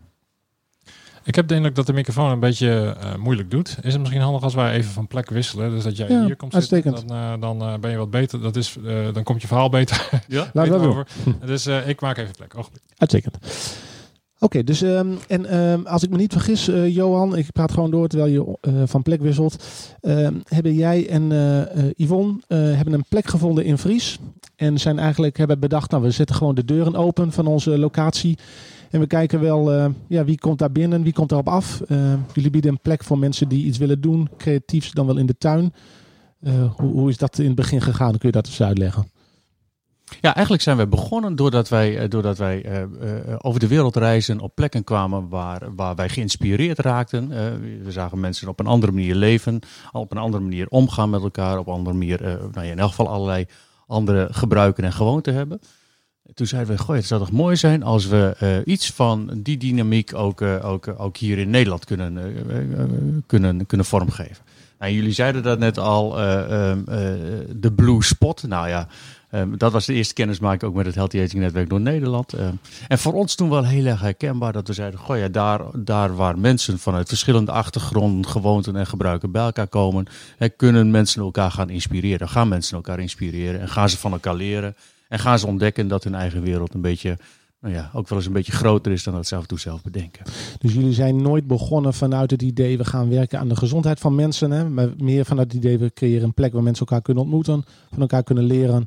Ik 1.25 1.35
heb 1.35 1.47
de 1.47 1.55
indruk 1.55 1.75
dat 1.75 1.85
de 1.85 1.93
microfoon 1.93 2.31
een 2.31 2.39
beetje 2.39 2.95
eh, 2.99 3.15
moeilijk 3.15 3.51
doet. 3.51 3.77
Is 3.81 3.91
het 3.91 3.99
misschien 4.01 4.21
handig 4.21 4.43
als 4.43 4.53
wij 4.53 4.73
even 4.73 4.91
van 4.91 5.07
plek 5.07 5.29
wisselen? 5.29 5.69
Dus 5.69 5.83
dat 5.83 5.97
jij 5.97 6.09
Ja, 6.09 6.25
hier 6.25 6.35
komt 6.35 6.53
uitstekend. 6.53 6.97
zitten. 6.99 7.39
Dan, 7.39 7.59
dan 7.59 7.79
ben 7.81 7.91
je 7.91 7.97
wat 7.97 8.09
beter. 8.09 8.41
Dat 8.41 8.55
is, 8.55 8.77
eh, 8.77 9.13
dan 9.13 9.23
komt 9.23 9.41
je 9.41 9.47
verhaal 9.47 9.69
beter, 9.69 10.09
ja? 10.27 10.49
Laat 10.53 10.67
dat 10.67 10.79
doen. 10.81 10.89
over. 10.89 11.07
Dus 11.45 11.65
eh, 11.65 11.87
ik 11.87 12.01
maak 12.01 12.17
even 12.17 12.35
plek. 12.35 12.55
Ogenblik. 12.57 12.83
Uitstekend. 12.97 13.37
Oké, 14.43 14.63
dus 14.63 14.81
ehm, 14.81 15.07
en 15.27 15.45
ehm, 15.45 15.85
als 15.85 16.03
ik 16.03 16.09
me 16.09 16.17
niet 16.17 16.31
vergis, 16.31 16.67
eh, 16.67 16.95
Johan, 16.95 17.37
ik 17.37 17.51
praat 17.51 17.71
gewoon 17.71 17.91
door 17.91 18.07
terwijl 18.07 18.31
je 18.31 18.57
eh, 18.61 18.73
van 18.85 19.01
plek 19.01 19.21
wisselt. 19.21 19.63
Ehm, 20.01 20.33
hebben 20.47 20.73
jij 20.73 21.09
en 21.09 21.31
eh, 21.31 21.89
Yvonne 21.95 22.35
hebben 22.47 22.93
een 22.93 23.05
plek 23.09 23.27
gevonden 23.27 23.65
in 23.65 23.77
Vries. 23.77 24.19
En 24.55 24.79
zijn 24.79 24.99
eigenlijk 24.99 25.37
hebben 25.37 25.59
bedacht, 25.59 25.91
nou 25.91 26.03
we 26.03 26.11
zetten 26.11 26.35
gewoon 26.35 26.55
de 26.55 26.65
deuren 26.65 26.95
open 26.95 27.31
van 27.31 27.47
onze 27.47 27.77
locatie. 27.77 28.37
En 28.89 28.99
we 28.99 29.07
kijken 29.07 29.39
wel, 29.39 29.91
ja, 30.07 30.25
wie 30.25 30.39
komt 30.39 30.59
daar 30.59 30.71
binnen, 30.71 31.03
wie 31.03 31.13
komt 31.13 31.29
daarop 31.29 31.47
af. 31.47 31.81
Jullie 32.33 32.49
bieden 32.49 32.71
een 32.71 32.79
plek 32.81 33.03
voor 33.03 33.17
mensen 33.17 33.47
die 33.47 33.65
iets 33.65 33.77
willen 33.77 34.01
doen, 34.01 34.29
creatiefs 34.37 34.91
dan 34.91 35.05
wel 35.05 35.17
in 35.17 35.25
de 35.25 35.37
tuin. 35.37 35.73
Hoe, 36.75 36.91
hoe 36.91 37.09
is 37.09 37.17
dat 37.17 37.39
in 37.39 37.45
het 37.45 37.55
begin 37.55 37.81
gegaan? 37.81 38.11
Kun 38.11 38.19
je 38.21 38.31
dat 38.31 38.47
eens 38.47 38.61
uitleggen? 38.61 39.12
Ja, 40.21 40.33
eigenlijk 40.33 40.63
zijn 40.63 40.77
we 40.77 40.87
begonnen 40.87 41.35
doordat 41.35 41.69
wij, 41.69 41.97
eh, 41.97 42.09
doordat 42.09 42.37
wij 42.37 42.63
eh, 42.63 42.81
eh, 42.81 42.89
over 43.37 43.59
de 43.59 43.67
wereld 43.67 43.95
reizen, 43.95 44.39
op 44.39 44.55
plekken 44.55 44.83
kwamen 44.83 45.29
waar, 45.29 45.75
waar 45.75 45.95
wij 45.95 46.09
geïnspireerd 46.09 46.79
raakten. 46.79 47.27
We 47.83 47.91
zagen 47.91 48.19
mensen 48.19 48.47
op 48.47 48.59
een 48.59 48.67
andere 48.67 48.91
manier 48.91 49.15
leven, 49.15 49.59
op 49.91 50.11
een 50.11 50.17
andere 50.17 50.43
manier 50.43 50.67
omgaan 50.67 51.09
met 51.09 51.21
elkaar, 51.21 51.57
op 51.57 51.67
een 51.67 51.73
andere 51.73 51.95
manier, 51.95 52.21
nou 52.21 52.65
ja, 52.65 52.71
in 52.71 52.79
elk 52.79 52.89
geval 52.89 53.09
allerlei 53.09 53.45
andere 53.87 54.27
gebruiken 54.31 54.83
en 54.83 54.93
gewoonten 54.93 55.33
hebben. 55.33 55.61
Toen 56.33 56.47
zeiden 56.47 56.75
we, 56.75 56.81
goh, 56.81 56.95
het 56.95 57.05
zou 57.05 57.21
toch 57.21 57.31
mooi 57.31 57.55
zijn 57.55 57.83
als 57.83 58.07
we 58.07 58.61
iets 58.65 58.91
van 58.91 59.29
die 59.33 59.57
dynamiek 59.57 60.13
ook, 60.13 60.41
ook, 60.41 60.93
ook 60.97 61.17
hier 61.17 61.37
in 61.37 61.49
Nederland 61.49 61.85
kunnen, 61.85 63.23
kunnen, 63.25 63.65
kunnen 63.65 63.85
vormgeven. 63.85 64.45
Nou, 64.83 64.95
jullie 64.95 65.11
zeiden 65.11 65.43
dat 65.43 65.59
net 65.59 65.77
al, 65.77 66.19
eh, 66.19 66.69
ehm, 66.69 66.79
eh, 66.87 66.97
de 67.55 67.71
Blue 67.75 68.03
Spot. 68.03 68.43
Nou 68.47 68.67
ja, 68.67 68.87
ehm, 69.29 69.57
dat 69.57 69.71
was 69.71 69.85
de 69.85 69.93
eerste 69.93 70.13
kennismaking 70.13 70.63
ook 70.63 70.75
met 70.75 70.85
het 70.85 70.95
Healthy 70.95 71.21
Aging 71.21 71.41
Netwerk 71.41 71.69
door 71.69 71.81
Nederland. 71.81 72.33
Ehm, 72.33 72.53
en 72.87 72.99
voor 72.99 73.13
ons 73.13 73.35
toen 73.35 73.49
wel 73.49 73.65
heel 73.65 73.85
erg 73.85 74.01
herkenbaar 74.01 74.53
dat 74.53 74.67
we 74.67 74.73
zeiden, 74.73 74.99
goh 74.99 75.17
ja, 75.17 75.27
daar, 75.27 75.61
daar 75.75 76.15
waar 76.15 76.39
mensen 76.39 76.79
vanuit 76.79 77.07
verschillende 77.07 77.51
achtergronden, 77.51 78.31
gewoonten 78.31 78.75
en 78.75 78.87
gebruiken 78.87 79.31
bij 79.31 79.43
elkaar 79.43 79.67
komen, 79.67 80.05
hè, 80.37 80.49
kunnen 80.49 80.91
mensen 80.91 81.21
elkaar 81.21 81.51
gaan 81.51 81.69
inspireren. 81.69 82.29
Gaan 82.29 82.47
mensen 82.47 82.75
elkaar 82.75 82.99
inspireren 82.99 83.61
en 83.61 83.69
gaan 83.69 83.89
ze 83.89 83.97
van 83.97 84.11
elkaar 84.11 84.35
leren. 84.35 84.75
En 85.07 85.19
gaan 85.19 85.39
ze 85.39 85.47
ontdekken 85.47 85.87
dat 85.87 86.03
hun 86.03 86.15
eigen 86.15 86.41
wereld 86.41 86.73
een 86.73 86.81
beetje, 86.81 87.17
nou 87.63 87.75
ja, 87.75 87.89
ook 87.93 88.07
wel 88.07 88.17
eens 88.17 88.27
een 88.27 88.33
beetje 88.33 88.51
groter 88.51 88.91
is 88.91 89.03
dan 89.03 89.13
dat 89.13 89.27
ze 89.27 89.35
af 89.35 89.41
en 89.41 89.47
toe 89.47 89.59
zelf 89.59 89.81
bedenken. 89.81 90.25
Dus 90.59 90.73
jullie 90.73 90.93
zijn 90.93 91.21
nooit 91.21 91.47
begonnen 91.47 91.93
vanuit 91.93 92.31
het 92.31 92.41
idee 92.41 92.77
we 92.77 92.85
gaan 92.85 93.09
werken 93.09 93.39
aan 93.39 93.47
de 93.47 93.55
gezondheid 93.55 93.99
van 93.99 94.15
mensen. 94.15 94.51
Hè? 94.51 94.69
Maar 94.69 94.89
meer 94.97 95.25
vanuit 95.25 95.47
het 95.47 95.63
idee 95.63 95.77
we 95.77 95.91
creëren 95.93 96.23
een 96.23 96.33
plek 96.33 96.53
waar 96.53 96.63
mensen 96.63 96.85
elkaar 96.85 97.01
kunnen 97.01 97.23
ontmoeten, 97.23 97.63
van 97.89 98.01
elkaar 98.01 98.23
kunnen 98.23 98.43
leren. 98.43 98.85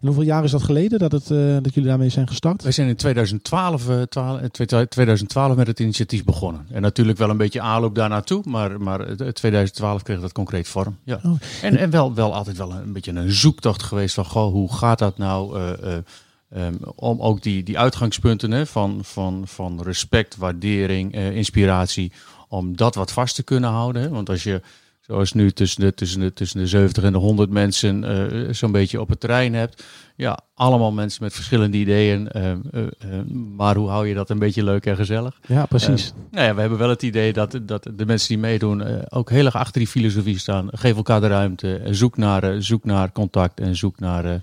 En 0.00 0.10
hoeveel 0.10 0.24
jaar 0.24 0.44
is 0.44 0.50
dat 0.50 0.62
geleden 0.62 0.98
dat, 0.98 1.12
het, 1.12 1.30
eh, 1.30 1.56
dat 1.62 1.74
jullie 1.74 1.88
daarmee 1.88 2.08
zijn 2.08 2.28
gestart? 2.28 2.62
Wij 2.62 2.72
zijn 2.72 2.88
in 2.88 2.96
2012, 2.96 3.88
eh, 3.88 4.02
12, 4.02 4.40
eh, 4.40 4.80
2012 4.80 5.56
met 5.56 5.66
het 5.66 5.80
initiatief 5.80 6.24
begonnen. 6.24 6.66
En 6.70 6.82
natuurlijk 6.82 7.18
wel 7.18 7.30
een 7.30 7.36
beetje 7.36 7.60
aanloop 7.60 7.94
daar 7.94 8.08
naartoe, 8.08 8.42
maar, 8.46 8.80
maar 8.80 9.00
eh, 9.00 9.28
2012 9.28 10.02
kreeg 10.02 10.20
dat 10.20 10.32
concreet 10.32 10.68
vorm. 10.68 10.96
Ja. 11.04 11.20
Oh. 11.22 11.32
En, 11.62 11.76
en 11.76 11.90
wel, 11.90 12.14
wel 12.14 12.34
altijd 12.34 12.56
wel 12.56 12.72
een 12.72 12.92
beetje 12.92 13.12
een 13.12 13.32
zoektocht 13.32 13.82
geweest 13.82 14.14
van, 14.14 14.24
goh, 14.24 14.52
hoe 14.52 14.72
gaat 14.72 14.98
dat 14.98 15.18
nou? 15.18 15.58
eh, 15.58 15.96
eh, 16.54 16.66
ehm, 16.66 16.74
om 16.94 17.20
ook 17.20 17.42
die, 17.42 17.62
die 17.62 17.78
uitgangspunten 17.78 18.50
hè, 18.50 18.66
van, 18.66 18.98
van, 19.02 19.42
van 19.46 19.82
respect, 19.82 20.36
waardering, 20.36 21.14
eh, 21.14 21.36
inspiratie, 21.36 22.12
om 22.48 22.76
dat 22.76 22.94
wat 22.94 23.12
vast 23.12 23.34
te 23.34 23.42
kunnen 23.42 23.70
houden. 23.70 24.02
Hè? 24.02 24.08
Want 24.08 24.28
als 24.30 24.42
je, 24.42 24.60
zoals 25.00 25.32
nu, 25.32 25.50
tussen 25.50 25.80
de, 25.80 25.94
tussen 25.94 26.20
de, 26.20 26.32
tussen 26.32 26.58
de 26.60 26.66
70 26.66 27.02
en 27.04 27.12
de 27.12 27.18
100 27.18 27.50
mensen 27.50 28.04
eh, 28.04 28.52
zo'n 28.54 28.72
beetje 28.72 29.00
op 29.00 29.08
het 29.08 29.20
terrein 29.20 29.54
hebt. 29.54 29.84
Ja, 30.16 30.38
allemaal 30.54 30.92
mensen 30.92 31.22
met 31.22 31.32
verschillende 31.34 31.76
ideeën. 31.76 32.28
eh, 32.30 32.50
eh, 32.50 32.56
eh, 32.72 33.26
maar 33.56 33.76
hoe 33.76 33.88
hou 33.88 34.06
je 34.08 34.14
dat 34.14 34.30
een 34.30 34.38
beetje 34.38 34.64
leuk 34.64 34.86
en 34.86 34.96
gezellig? 34.96 35.38
Ja, 35.46 35.66
precies. 35.66 36.12
Nou 36.30 36.46
ja, 36.46 36.54
we 36.54 36.60
hebben 36.60 36.78
wel 36.78 36.88
het 36.88 37.02
idee 37.02 37.32
dat, 37.32 37.58
dat 37.62 37.88
de 37.94 38.06
mensen 38.06 38.28
die 38.28 38.38
meedoen 38.38 38.82
eh, 38.82 38.96
ook 39.08 39.30
heel 39.30 39.44
erg 39.44 39.54
achter 39.56 39.78
die 39.78 39.88
filosofie 39.88 40.38
staan. 40.38 40.68
Geef 40.72 40.96
elkaar 40.96 41.20
de 41.20 41.26
ruimte. 41.26 41.76
eh, 41.76 41.92
Zoek 41.92 42.16
naar, 42.16 42.42
eh, 42.42 42.56
zoek 42.58 42.84
naar 42.84 43.12
contact 43.12 43.60
en 43.60 43.76
zoek 43.76 43.98
naar, 43.98 44.24
eh, 44.24 44.34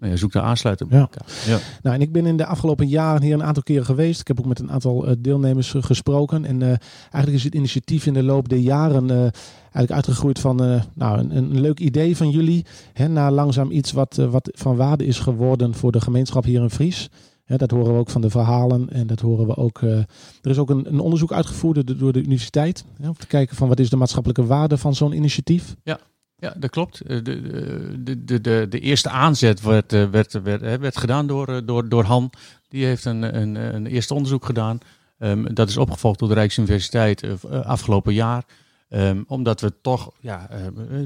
nou 0.00 0.12
ja, 0.12 0.18
zoek 0.18 0.32
naar 0.32 0.42
aansluiten 0.42 0.88
bij 0.88 0.98
Ja. 0.98 1.08
Ja. 1.46 1.58
Nou, 1.82 1.96
en 1.96 2.02
ik 2.02 2.12
ben 2.12 2.26
in 2.26 2.36
de 2.36 2.46
afgelopen 2.46 2.88
jaren 2.88 3.22
hier 3.22 3.34
een 3.34 3.42
aantal 3.42 3.62
keren 3.62 3.84
geweest. 3.84 4.20
Ik 4.20 4.28
heb 4.28 4.38
ook 4.40 4.46
met 4.46 4.58
een 4.58 4.70
aantal 4.70 5.06
eh, 5.06 5.14
deelnemers 5.18 5.74
eh, 5.74 5.82
gesproken. 5.82 6.44
En 6.44 6.62
eh, 6.62 6.68
eigenlijk 7.00 7.32
is 7.34 7.44
het 7.44 7.54
initiatief 7.54 8.06
in 8.06 8.14
de 8.14 8.22
loop 8.22 8.48
der 8.48 8.58
jaren 8.58 9.10
eigenlijk 9.10 9.90
uitgegroeid 9.90 10.38
van 10.38 10.82
nou, 10.94 11.18
een, 11.18 11.36
een 11.36 11.60
leuk 11.60 11.80
idee 11.80 12.16
van 12.16 12.30
jullie. 12.30 12.66
Hè, 12.92 13.08
naar 13.08 13.32
langzaam 13.32 13.70
iets 13.70 13.92
wat, 13.92 14.16
wat 14.30 14.50
van 14.52 14.76
waarde 14.76 15.04
is 15.06 15.18
geworden 15.18 15.74
voor 15.74 15.92
de 15.92 16.00
gemeenschap 16.00 16.44
hier 16.44 16.62
in 16.62 16.70
Fries. 16.70 17.08
Hè, 17.44 17.56
dat 17.56 17.70
horen 17.70 17.92
we 17.92 17.98
ook 17.98 18.10
van 18.10 18.20
de 18.20 18.30
verhalen 18.30 18.90
en 18.90 19.06
dat 19.06 19.20
horen 19.20 19.46
we 19.46 19.56
ook. 19.56 19.80
er 19.80 20.06
is 20.50 20.58
ook 20.58 20.70
een, 20.70 20.86
een 20.92 21.00
onderzoek 21.00 21.32
uitgevoerd 21.32 21.86
door- 21.86 21.96
door 21.98 22.12
de 22.12 22.22
universiteit. 22.22 22.84
Hè, 23.00 23.08
om 23.08 23.16
te 23.16 23.26
kijken 23.26 23.56
van 23.56 23.68
wat 23.68 23.78
is 23.78 23.90
de 23.90 23.96
maatschappelijke 23.96 24.46
waarde 24.46 24.78
van 24.78 24.94
zo'n 24.94 25.12
initiatief. 25.12 25.76
Ja, 25.82 25.98
dat 26.38 26.70
klopt. 26.70 27.00
Eh, 27.00 27.16
De, 27.22 28.24
de, 28.24 28.40
de, 28.40 28.66
de, 28.68 28.80
eerste 28.80 29.08
aanzet 29.08 29.60
werd, 29.60 29.92
eh, 29.92 30.10
werd, 30.10 30.32
werd, 30.42 30.60
werd 30.80 30.96
gedaan 30.96 31.26
door, 31.26 31.48
eh, 31.48 31.60
door, 31.64 31.88
door 31.88 32.04
Han. 32.04 32.30
Die 32.68 32.84
heeft 32.84 33.04
een, 33.04 33.40
een, 33.40 33.54
een 33.54 33.86
eerste 33.86 34.14
onderzoek 34.14 34.44
gedaan. 34.44 34.78
Ehm, 35.18 35.54
dat 35.54 35.68
is 35.68 35.76
opgevolgd 35.76 36.18
door 36.18 36.28
de 36.28 36.34
Rijksuniversiteit 36.34 37.24
afgelopen 37.50 38.14
jaar. 38.14 38.44
Ehm, 38.88 39.22
omdat 39.26 39.60
we 39.60 39.72
toch, 39.82 40.10
ja, 40.20 40.48
eh, 40.50 40.58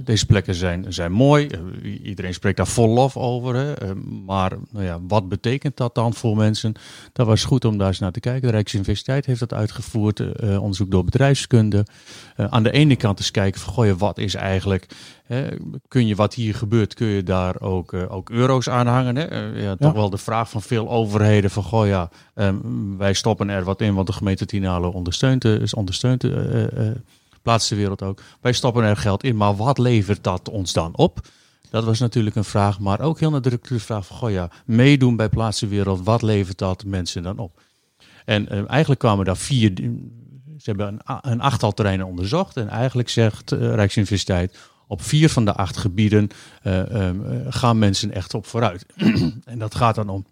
deze 0.05 0.27
plekken 0.27 0.55
zijn, 0.55 0.85
zijn 0.93 1.13
mooi. 1.13 1.47
Eh, 1.47 1.61
iedereen 2.05 2.35
spreekt 2.35 2.57
daar 2.57 2.67
vol 2.67 2.89
lof 2.89 3.17
over. 3.17 3.55
Hè? 3.55 3.73
Ehm, 3.73 4.25
maar 4.25 4.53
nou 4.71 4.85
ja, 4.85 4.99
wat 5.09 5.29
betekent 5.29 5.77
dat 5.77 5.95
dan 5.95 6.15
voor 6.15 6.37
mensen? 6.37 6.75
Dat 7.13 7.27
was 7.27 7.45
goed 7.45 7.65
om 7.65 7.79
daar 7.79 7.89
eens 7.89 7.99
naar 7.99 8.13
te 8.13 8.21
kijken. 8.21 8.43
De 8.43 8.51
Rijksuniversiteit 8.51 9.27
heeft 9.27 9.41
dat 9.41 9.53
uitgevoerd. 9.55 10.21
eh, 10.21 10.61
onderzoek 10.63 10.91
door 10.91 11.05
bedrijfskunde. 11.05 11.87
Eh, 12.37 12.47
aan 12.51 12.63
de 12.63 12.71
ene 12.71 12.97
kant 12.97 13.19
eens 13.19 13.31
kijken 13.31 13.61
van, 13.61 13.73
goh, 13.73 13.91
wat 13.99 14.19
is 14.19 14.35
eigenlijk... 14.35 14.87
Hè, 15.23 15.49
kun 15.89 16.07
je 16.07 16.15
wat 16.15 16.35
hier 16.35 16.55
gebeurt, 16.55 16.95
kun 16.95 17.07
je 17.07 17.23
daar 17.23 17.61
ook, 17.61 17.93
eh, 17.93 18.13
ook 18.15 18.31
euro's 18.31 18.69
aan 18.69 18.87
hangen? 18.87 19.17
Hè? 19.17 19.25
Eh, 19.25 19.63
ja, 19.63 19.77
toch 19.77 19.93
Ja. 19.93 19.99
wel 19.99 20.11
de 20.11 20.19
vraag 20.19 20.51
van 20.51 20.63
veel 20.63 20.91
overheden 20.91 21.51
van, 21.51 21.63
goh 21.63 21.87
ja, 21.87 22.11
ehm, 22.35 22.57
wij 22.97 23.13
stoppen 23.13 23.49
er 23.49 23.65
wat 23.65 23.81
in, 23.81 23.95
want 23.95 24.07
de 24.07 24.13
gemeente 24.13 24.47
Tinalo 24.47 24.89
ondersteunt, 24.89 25.45
eh, 25.45 25.55
is 25.55 25.75
ondersteunt 25.75 26.25
eh, 26.25 26.31
eh, 26.65 26.89
eh, 26.89 26.95
plaatst 27.43 27.69
de 27.69 27.77
wereld 27.77 28.03
ook. 28.03 28.21
Wij 28.41 28.53
stoppen 28.53 28.83
er 28.83 28.97
geld 28.97 29.25
in, 29.25 29.37
maar 29.37 29.57
wat 29.57 29.79
levert 29.79 30.25
dat 30.25 30.49
ons 30.49 30.73
dan 30.73 30.97
op? 30.97 31.21
Dat 31.71 31.85
was 31.85 31.99
natuurlijk 31.99 32.37
een 32.37 32.45
vraag, 32.45 32.81
maar 32.81 33.01
ook 33.01 33.21
heel 33.21 33.31
nadrukkelijk 33.31 33.81
de 33.81 33.87
vraag 33.87 34.07
van, 34.07 34.17
goh 34.17 34.31
ja, 34.31 34.51
meedoen 34.67 35.17
bij 35.17 35.29
Plaats 35.29 35.61
de 35.61 35.69
Wereld, 35.69 36.05
wat 36.05 36.23
levert 36.23 36.59
dat 36.59 36.85
mensen 36.85 37.23
dan 37.23 37.39
op? 37.39 37.61
En 38.25 38.49
eh, 38.49 38.71
eigenlijk 38.71 39.01
kwamen 39.01 39.25
daar 39.25 39.37
vier, 39.37 39.73
ze 40.59 40.71
hebben 40.71 40.87
een, 40.87 41.19
een 41.31 41.41
achttal 41.41 41.73
terreinen 41.73 42.07
onderzocht 42.07 42.57
en 42.57 42.69
eigenlijk 42.69 43.09
zegt 43.09 43.53
eh, 43.53 43.75
Rijksuniversiteit, 43.75 44.59
op 44.93 45.03
vier 45.03 45.29
van 45.29 45.45
de 45.45 45.55
acht 45.55 45.77
gebieden 45.77 46.29
eh, 46.63 47.09
ehm, 47.09 47.25
eh, 47.25 47.47
gaan 47.49 47.79
mensen 47.79 48.13
echt 48.13 48.35
op 48.35 48.47
vooruit. 48.47 48.87
en 49.45 49.59
dat 49.59 49.75
gaat 49.75 49.95
dan 49.95 50.09
om 50.09 50.27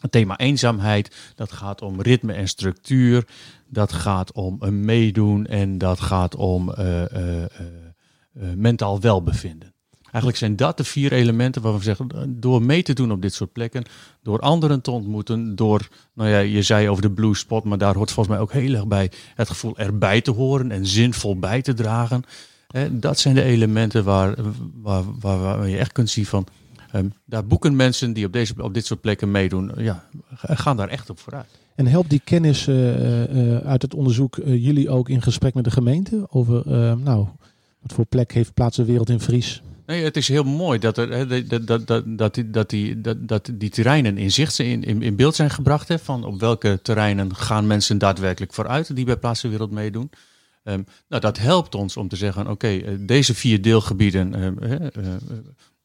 het 0.00 0.12
thema 0.12 0.38
eenzaamheid, 0.38 1.32
dat 1.34 1.52
gaat 1.52 1.82
om 1.82 2.00
ritme 2.00 2.32
en 2.32 2.48
structuur, 2.48 3.26
dat 3.66 3.92
gaat 3.92 4.32
om 4.32 4.56
een 4.60 4.84
meedoen 4.84 5.46
en 5.46 5.78
dat 5.78 6.00
gaat 6.00 6.34
om 6.36 6.72
eh, 6.72 7.02
eh, 7.02 7.42
eh, 7.42 7.48
eh, 8.32 8.48
mentaal 8.56 9.00
welbevinden. 9.00 9.72
Eigenlijk 10.02 10.36
zijn 10.36 10.56
dat 10.56 10.76
de 10.76 10.84
vier 10.84 11.12
elementen 11.12 11.62
waarvan 11.62 11.80
we 11.80 11.86
zeggen, 11.86 12.08
eh, 12.08 12.20
door 12.26 12.62
mee 12.62 12.82
te 12.82 12.92
doen 12.92 13.12
op 13.12 13.22
dit 13.22 13.34
soort 13.34 13.52
plekken, 13.52 13.84
door 14.22 14.38
anderen 14.38 14.80
te 14.80 14.90
ontmoeten, 14.90 15.56
door, 15.56 15.88
nou 16.14 16.30
ja, 16.30 16.38
je 16.38 16.62
zei 16.62 16.88
over 16.88 17.02
de 17.02 17.10
blue 17.10 17.34
spot, 17.34 17.64
maar 17.64 17.78
daar 17.78 17.94
hoort 17.94 18.10
volgens 18.10 18.34
mij 18.36 18.44
ook 18.44 18.52
heel 18.52 18.74
erg 18.74 18.86
bij 18.86 19.10
het 19.34 19.48
gevoel 19.48 19.78
erbij 19.78 20.20
te 20.20 20.30
horen 20.30 20.70
en 20.70 20.86
zinvol 20.86 21.38
bij 21.38 21.62
te 21.62 21.74
dragen. 21.74 22.22
Dat 22.90 23.18
zijn 23.18 23.34
de 23.34 23.42
elementen 23.42 24.04
waar, 24.04 24.34
waar, 24.74 25.02
waar, 25.20 25.38
waar 25.38 25.68
je 25.68 25.78
echt 25.78 25.92
kunt 25.92 26.10
zien 26.10 26.26
van, 26.26 26.46
ehm, 26.92 27.08
daar 27.24 27.46
boeken 27.46 27.76
mensen 27.76 28.12
die 28.12 28.26
op, 28.26 28.32
deze, 28.32 28.54
op 28.56 28.74
dit 28.74 28.86
soort 28.86 29.00
plekken 29.00 29.30
meedoen, 29.30 29.72
ja, 29.76 30.04
gaan 30.34 30.76
daar 30.76 30.88
echt 30.88 31.10
op 31.10 31.18
vooruit. 31.18 31.58
En 31.74 31.86
helpt 31.86 32.10
die 32.10 32.20
kennis 32.24 32.66
uh, 32.66 33.56
uit 33.56 33.82
het 33.82 33.94
onderzoek 33.94 34.40
jullie 34.44 34.90
ook 34.90 35.08
in 35.08 35.22
gesprek 35.22 35.54
met 35.54 35.64
de 35.64 35.70
gemeente 35.70 36.26
over, 36.30 36.62
nou, 36.98 37.26
wat 37.80 37.92
voor 37.92 38.06
plek 38.06 38.32
heeft 38.32 38.54
Plaats 38.54 38.76
de 38.76 38.84
Wereld 38.84 39.10
in 39.10 39.20
Vries? 39.20 39.62
Nee, 39.90 40.04
het 40.04 40.16
is 40.16 40.28
heel 40.28 40.44
mooi 40.44 40.78
dat, 40.78 40.98
er, 40.98 41.48
dat, 41.48 41.66
dat, 41.66 41.86
dat, 41.86 42.04
dat, 42.06 42.34
die, 42.34 42.50
dat, 42.50 42.70
die, 42.70 43.00
dat, 43.00 43.28
dat 43.28 43.50
die 43.54 43.70
terreinen 43.70 44.18
in 44.18 44.32
zicht 44.32 44.58
in, 44.58 44.84
in, 44.84 45.02
in 45.02 45.16
beeld 45.16 45.34
zijn 45.34 45.50
gebracht. 45.50 45.88
Hè, 45.88 45.98
van 45.98 46.24
op 46.24 46.40
welke 46.40 46.78
terreinen 46.82 47.36
gaan 47.36 47.66
mensen 47.66 47.98
daadwerkelijk 47.98 48.52
vooruit 48.52 48.96
die 48.96 49.04
bij 49.04 49.16
Plaats 49.16 49.40
de 49.40 49.48
Wereld 49.48 49.70
meedoen. 49.70 50.10
Um, 50.64 50.84
nou, 51.08 51.22
dat 51.22 51.38
helpt 51.38 51.74
ons 51.74 51.96
om 51.96 52.08
te 52.08 52.16
zeggen: 52.16 52.46
oké, 52.46 52.98
deze 53.06 53.34
vier 53.34 53.62
deelgebieden. 53.62 54.34
Uh, 54.38 54.76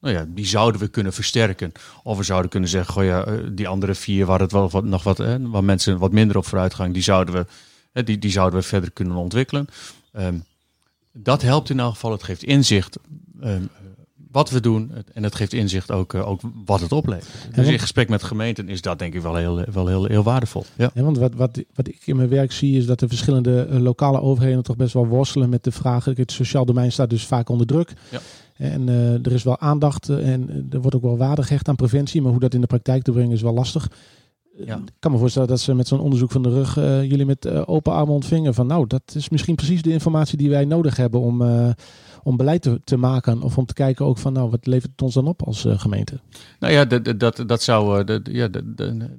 nou 0.06 0.18
ja, 0.18 0.26
die 0.34 0.46
zouden 0.46 0.80
we 0.80 0.88
kunnen 0.88 1.12
versterken. 1.12 1.72
Of 2.02 2.16
we 2.16 2.22
zouden 2.22 2.50
kunnen 2.50 2.68
zeggen, 2.68 2.94
goh 2.94 3.04
ja, 3.04 3.24
die 3.52 3.68
andere 3.68 3.94
vier 3.94 4.26
waar 4.26 4.40
het 4.40 4.52
wel 4.52 4.70
wat, 4.70 4.84
nog 4.84 5.02
wat, 5.02 5.18
hè, 5.18 5.48
waar 5.48 5.64
mensen 5.64 5.98
wat 5.98 6.12
minder 6.12 6.36
op 6.36 6.46
vooruit 6.46 6.74
gaan, 6.74 6.92
die 6.92 7.02
zouden 7.02 7.34
we, 7.34 7.46
hè, 7.92 8.02
die, 8.02 8.18
die 8.18 8.30
zouden 8.30 8.60
we 8.60 8.66
verder 8.66 8.90
kunnen 8.90 9.16
ontwikkelen. 9.16 9.66
Um, 10.18 10.44
dat 11.12 11.42
helpt 11.42 11.70
in 11.70 11.80
elk 11.80 11.92
geval. 11.92 12.10
Het 12.10 12.22
geeft 12.22 12.42
inzicht 12.42 12.98
um, 13.42 13.68
wat 14.30 14.50
we 14.50 14.60
doen 14.60 14.92
en 15.14 15.22
het 15.22 15.34
geeft 15.34 15.52
inzicht 15.52 15.90
ook, 15.90 16.12
uh, 16.12 16.28
ook 16.28 16.40
wat 16.64 16.80
het 16.80 16.92
oplevert. 16.92 17.54
Dus 17.54 17.66
in 17.66 17.78
gesprek 17.78 18.08
met 18.08 18.22
gemeenten 18.22 18.68
is 18.68 18.80
dat 18.80 18.98
denk 18.98 19.14
ik 19.14 19.22
wel 19.22 19.36
heel, 19.36 19.64
wel 19.72 19.86
heel, 19.86 20.04
heel 20.04 20.22
waardevol. 20.22 20.64
Ja. 20.76 20.90
ja 20.94 21.02
want 21.02 21.18
wat, 21.18 21.34
wat, 21.34 21.62
wat 21.74 21.88
ik 21.88 22.02
in 22.04 22.16
mijn 22.16 22.28
werk 22.28 22.52
zie 22.52 22.76
is 22.76 22.86
dat 22.86 22.98
de 22.98 23.08
verschillende 23.08 23.66
lokale 23.70 24.20
overheden 24.20 24.62
toch 24.62 24.76
best 24.76 24.92
wel 24.92 25.06
worstelen 25.06 25.48
met 25.48 25.64
de 25.64 25.72
vraag. 25.72 26.04
Het 26.04 26.32
sociaal 26.32 26.64
domein 26.64 26.92
staat 26.92 27.10
dus 27.10 27.26
vaak 27.26 27.48
onder 27.48 27.66
druk. 27.66 27.92
Ja. 28.10 28.20
En 28.56 28.88
uh, 28.88 29.12
er 29.12 29.32
is 29.32 29.42
wel 29.42 29.58
aandacht 29.58 30.08
en 30.08 30.66
er 30.70 30.80
wordt 30.80 30.96
ook 30.96 31.02
wel 31.02 31.16
waarde 31.16 31.42
gehecht 31.42 31.68
aan 31.68 31.76
preventie. 31.76 32.22
Maar 32.22 32.30
hoe 32.30 32.40
dat 32.40 32.54
in 32.54 32.60
de 32.60 32.66
praktijk 32.66 33.02
te 33.02 33.12
brengen 33.12 33.32
is 33.32 33.42
wel 33.42 33.54
lastig. 33.54 33.88
Ja. 34.64 34.76
Ik 34.76 34.92
kan 34.98 35.12
me 35.12 35.18
voorstellen 35.18 35.48
dat 35.48 35.60
ze 35.60 35.74
met 35.74 35.88
zo'n 35.88 36.00
onderzoek 36.00 36.30
van 36.30 36.42
de 36.42 36.48
rug 36.48 36.76
uh, 36.76 37.02
jullie 37.02 37.26
met 37.26 37.46
uh, 37.46 37.62
open 37.66 37.92
armen 37.92 38.14
ontvingen. 38.14 38.54
Van 38.54 38.66
nou, 38.66 38.86
dat 38.86 39.02
is 39.14 39.28
misschien 39.28 39.54
precies 39.54 39.82
de 39.82 39.92
informatie 39.92 40.38
die 40.38 40.50
wij 40.50 40.64
nodig 40.64 40.96
hebben 40.96 41.20
om, 41.20 41.42
uh, 41.42 41.68
om 42.22 42.36
beleid 42.36 42.62
te, 42.62 42.80
te, 42.84 42.96
maken. 42.96 43.42
Of 43.42 43.58
om 43.58 43.66
te 43.66 43.74
kijken 43.74 44.04
ook 44.04 44.18
van 44.18 44.32
nou, 44.32 44.50
wat 44.50 44.66
levert 44.66 44.90
het 44.90 45.02
ons 45.02 45.14
dan 45.14 45.26
op 45.26 45.42
als 45.42 45.66
gemeente? 45.68 46.20
Nou 46.60 46.72
ja, 46.72 46.84
dat, 46.84 47.20
dat, 47.20 47.44
dat 47.46 47.62
zou. 47.62 48.04
Dat, 48.04 48.20
ja, 48.30 48.48
dat, 48.48 48.62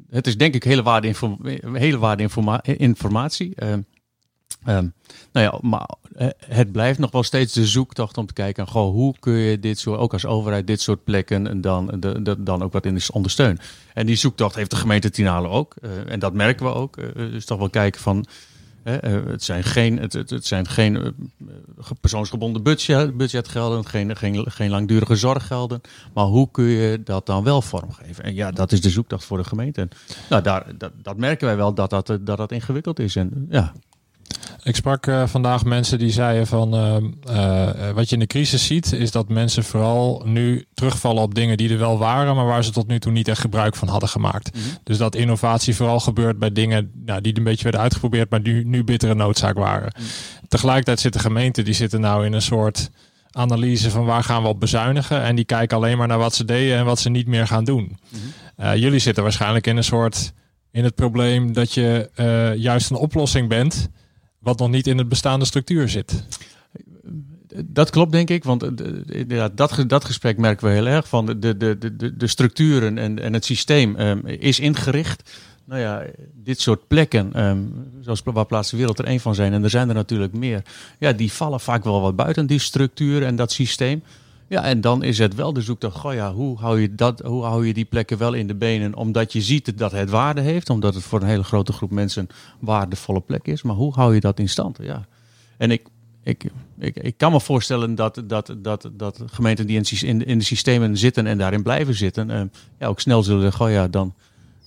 het 0.10 0.28
is 0.28 0.38
denk 0.38 0.56
ik 0.56 0.64
hele 0.64 0.84
waarde, 0.84 1.14
hele 1.62 1.98
waarde 1.98 2.24
informa 2.24 2.64
informatie. 2.64 3.56
Um, 4.66 4.94
nou 5.32 5.46
ja, 5.46 5.70
maar 5.70 5.90
eh, 6.16 6.28
het 6.46 6.72
blijft 6.72 7.00
nog 7.00 7.12
wel 7.12 7.24
steeds 7.24 7.54
de 7.54 7.66
zoektocht 7.66 8.18
om 8.18 8.26
te 8.26 8.34
kijken, 8.34 8.68
goh, 8.68 8.92
hoe 8.92 9.16
kun 9.20 9.34
je 9.34 9.60
dit 9.60 9.80
soort, 9.80 10.00
ook 10.00 10.14
als 10.14 10.26
overheid, 10.26 10.68
dit 10.68 10.82
soort 10.82 11.04
plekken 11.04 11.62
dan, 11.62 11.92
de, 12.00 12.36
dan 12.40 12.64
ook 12.64 12.74
wat 12.74 12.86
in 12.86 13.02
ondersteunen. 13.14 13.60
En 13.94 14.06
die 14.06 14.16
zoektocht 14.16 14.56
heeft 14.56 14.70
de 14.70 14.76
gemeente 14.76 15.10
Tinalen 15.10 15.52
ook. 15.52 15.76
Uh, 15.82 16.12
en 16.12 16.20
dat 16.20 16.34
merken 16.34 16.66
we 16.66 16.74
ook. 16.74 16.98
Uh, 16.98 17.06
dus 17.14 17.46
toch 17.46 17.58
wel 17.58 17.70
kijken 17.70 18.02
van, 18.02 18.26
het 18.84 19.44
zijn 19.44 19.64
geen, 19.64 20.00
het, 20.00 20.14
het, 20.14 20.30
het 20.30 20.46
zijn 20.46 20.68
geen 20.68 21.16
persoonsgebonden 22.02 22.64
budget, 22.64 23.18
budgetgelden, 23.18 23.86
geen, 23.86 24.16
geen, 24.16 24.52
geen 24.52 24.70
langdurige 24.70 25.16
zorggelden. 25.16 25.82
Maar 26.14 26.26
hoe 26.26 26.52
kun 26.52 26.66
je 26.66 27.04
dat 27.04 27.26
dan 27.26 27.44
wel 27.44 27.62
vormgeven? 27.62 28.24
En 28.24 28.36
ja, 28.36 28.52
dat 28.52 28.72
is 28.72 28.82
de 28.82 28.90
zoektocht 28.90 29.26
voor 29.26 29.38
de 29.38 29.44
gemeente. 29.44 29.82
En, 29.82 29.90
nou, 30.30 30.44
daar, 30.44 30.78
dat, 30.78 30.92
dat 31.02 31.18
merken 31.18 31.48
wij 31.48 31.58
wel 31.58 31.74
dat 31.74 31.90
dat, 31.90 32.08
dat, 32.08 32.38
dat 32.38 32.52
ingewikkeld 32.52 33.00
is. 33.00 33.16
En 33.16 33.48
ja, 33.50 33.74
ik 34.68 34.76
sprak 34.76 35.08
uh, 35.08 35.28
vandaag 35.28 35.66
mensen 35.66 36.00
die 36.00 36.12
zeiden 36.12 36.48
van 36.48 36.76
uh, 36.76 36.96
uh, 37.36 37.90
wat 37.90 38.10
je 38.10 38.14
in 38.14 38.20
de 38.20 38.28
crisis 38.28 38.66
ziet, 38.66 38.92
is 38.92 39.12
dat 39.12 39.30
mensen 39.30 39.64
vooral 39.64 40.22
nu 40.26 40.66
terugvallen 40.74 41.24
op 41.24 41.36
dingen 41.36 41.58
die 41.58 41.70
er 41.70 41.78
wel 41.78 41.98
waren, 41.98 42.36
maar 42.36 42.46
waar 42.46 42.64
ze 42.64 42.72
tot 42.72 42.88
nu 42.88 43.00
toe 43.00 43.12
niet 43.12 43.28
echt 43.28 43.40
gebruik 43.40 43.76
van 43.76 43.88
hadden 43.88 44.10
gemaakt. 44.10 44.56
Mm 44.56 44.62
-hmm. 44.62 44.72
Dus 44.84 44.98
dat 44.98 45.16
innovatie 45.16 45.76
vooral 45.76 46.00
gebeurt 46.00 46.40
bij 46.40 46.52
dingen 46.52 46.92
nou, 47.06 47.22
die 47.22 47.38
een 47.38 47.44
beetje 47.44 47.64
werden 47.64 47.82
uitgeprobeerd, 47.82 48.30
maar 48.30 48.44
die 48.44 48.66
nu 48.66 48.84
bittere 48.84 49.16
noodzaak 49.16 49.58
waren. 49.58 49.94
Mm 49.98 50.04
-hmm. 50.04 50.48
Tegelijkertijd 50.48 51.00
zitten 51.00 51.22
gemeenten 51.22 51.66
die 51.66 51.74
zitten 51.74 52.02
nou 52.02 52.26
in 52.26 52.34
een 52.34 52.42
soort 52.42 52.90
analyse 53.32 53.90
van 53.90 54.06
waar 54.06 54.24
gaan 54.24 54.42
we 54.42 54.48
op 54.48 54.60
bezuinigen 54.60 55.24
en 55.24 55.36
die 55.36 55.46
kijken 55.46 55.78
alleen 55.78 55.98
maar 55.98 56.08
naar 56.08 56.18
wat 56.18 56.36
ze 56.36 56.46
deden 56.46 56.78
en 56.78 56.86
wat 56.86 57.00
ze 57.00 57.10
niet 57.10 57.28
meer 57.28 57.48
gaan 57.48 57.64
doen. 57.64 57.98
Mm 58.10 58.20
-hmm. 58.56 58.78
jullie 58.78 59.00
zitten 59.00 59.24
waarschijnlijk 59.24 59.68
in 59.68 59.78
een 59.78 59.84
soort 59.84 60.34
in 60.72 60.84
het 60.84 60.96
probleem 60.96 61.54
dat 61.54 61.74
je 61.74 62.10
juist 62.58 62.90
een 62.90 62.96
oplossing 62.96 63.50
bent 63.50 63.90
wat 64.40 64.60
nog 64.60 64.70
niet 64.70 64.88
in 64.88 64.98
het 64.98 65.10
bestaande 65.10 65.46
structuur 65.46 65.90
zit. 65.90 66.24
Dat 67.66 67.90
klopt, 67.90 68.12
denk 68.12 68.30
ik. 68.30 68.44
Want 68.44 68.72
ja, 69.28 69.50
dat, 69.50 69.84
dat 69.88 70.06
gesprek 70.06 70.38
merken 70.38 70.68
we 70.68 70.74
heel 70.74 70.88
erg 70.88 71.08
van. 71.08 71.26
De, 71.26 71.58
de, 71.58 71.78
de, 71.78 72.18
de 72.18 72.28
structuren 72.28 72.98
en, 72.98 73.20
en 73.20 73.34
het 73.34 73.46
systeem 73.46 74.00
um, 74.00 74.26
is 74.26 74.60
ingericht. 74.60 75.32
Nou 75.66 75.82
ja, 75.82 76.04
dit 76.34 76.62
soort 76.62 76.88
plekken, 76.88 77.46
um, 77.46 77.74
zoals 78.02 78.22
waar 78.24 78.46
Plaats 78.46 78.70
de 78.70 78.78
Wereld 78.78 79.00
er 79.00 79.06
één 79.06 79.20
van 79.20 79.36
zijn, 79.36 79.54
en 79.54 79.64
er 79.64 79.70
zijn 79.70 79.90
er 79.90 79.96
natuurlijk 79.96 80.34
meer. 80.34 80.62
Ja, 81.00 81.12
die 81.12 81.32
vallen 81.32 81.60
vaak 81.60 81.84
wel 81.84 82.02
wat 82.02 82.16
buiten 82.16 82.48
die 82.48 82.60
structuur 82.60 83.24
en 83.24 83.36
dat 83.36 83.52
systeem. 83.52 84.04
Ja, 84.48 84.64
en 84.64 84.82
dan 84.82 85.04
is 85.04 85.18
het 85.18 85.36
wel 85.36 85.54
de 85.54 85.62
zoektocht. 85.62 85.98
Goh 85.98 86.14
ja, 86.14 86.34
hoe 86.34 86.58
hou, 86.58 86.82
je 86.82 86.96
dat, 86.96 87.20
hoe 87.20 87.44
hou 87.44 87.68
je 87.68 87.74
die 87.74 87.86
plekken 87.86 88.18
wel 88.18 88.34
in 88.34 88.48
de 88.48 88.56
benen? 88.56 88.96
Omdat 88.96 89.34
je 89.34 89.42
ziet 89.42 89.78
dat 89.78 89.92
het 89.92 90.10
waarde 90.10 90.42
heeft. 90.42 90.70
Omdat 90.70 90.94
het 90.94 91.04
voor 91.04 91.22
een 91.22 91.28
hele 91.28 91.44
grote 91.44 91.74
groep 91.74 91.92
mensen 91.92 92.28
waardevolle 92.60 93.22
plek 93.22 93.48
is. 93.48 93.62
Maar 93.62 93.76
hoe 93.76 93.94
hou 93.94 94.14
je 94.14 94.20
dat 94.20 94.40
in 94.40 94.50
stand? 94.50 94.78
Ja. 94.82 95.06
En 95.58 95.72
ik, 95.72 95.88
ik, 96.24 96.44
ik, 96.80 96.96
ik 96.96 97.18
kan 97.18 97.32
me 97.32 97.42
voorstellen 97.42 97.96
dat, 97.96 98.24
dat, 98.26 98.56
dat, 98.58 98.90
dat 98.94 99.22
gemeenten 99.26 99.68
die 99.68 99.82
in, 100.06 100.26
in 100.26 100.38
de 100.38 100.44
systemen 100.44 100.98
zitten 100.98 101.28
en 101.28 101.38
daarin 101.38 101.64
blijven 101.64 101.94
zitten. 101.94 102.30
Uh, 102.30 102.42
ja, 102.80 102.88
ook 102.88 103.00
snel 103.00 103.24
zullen 103.24 103.42
zeggen, 103.42 103.60
goh 103.60 103.72
ja, 103.72 103.88
dan, 103.88 104.14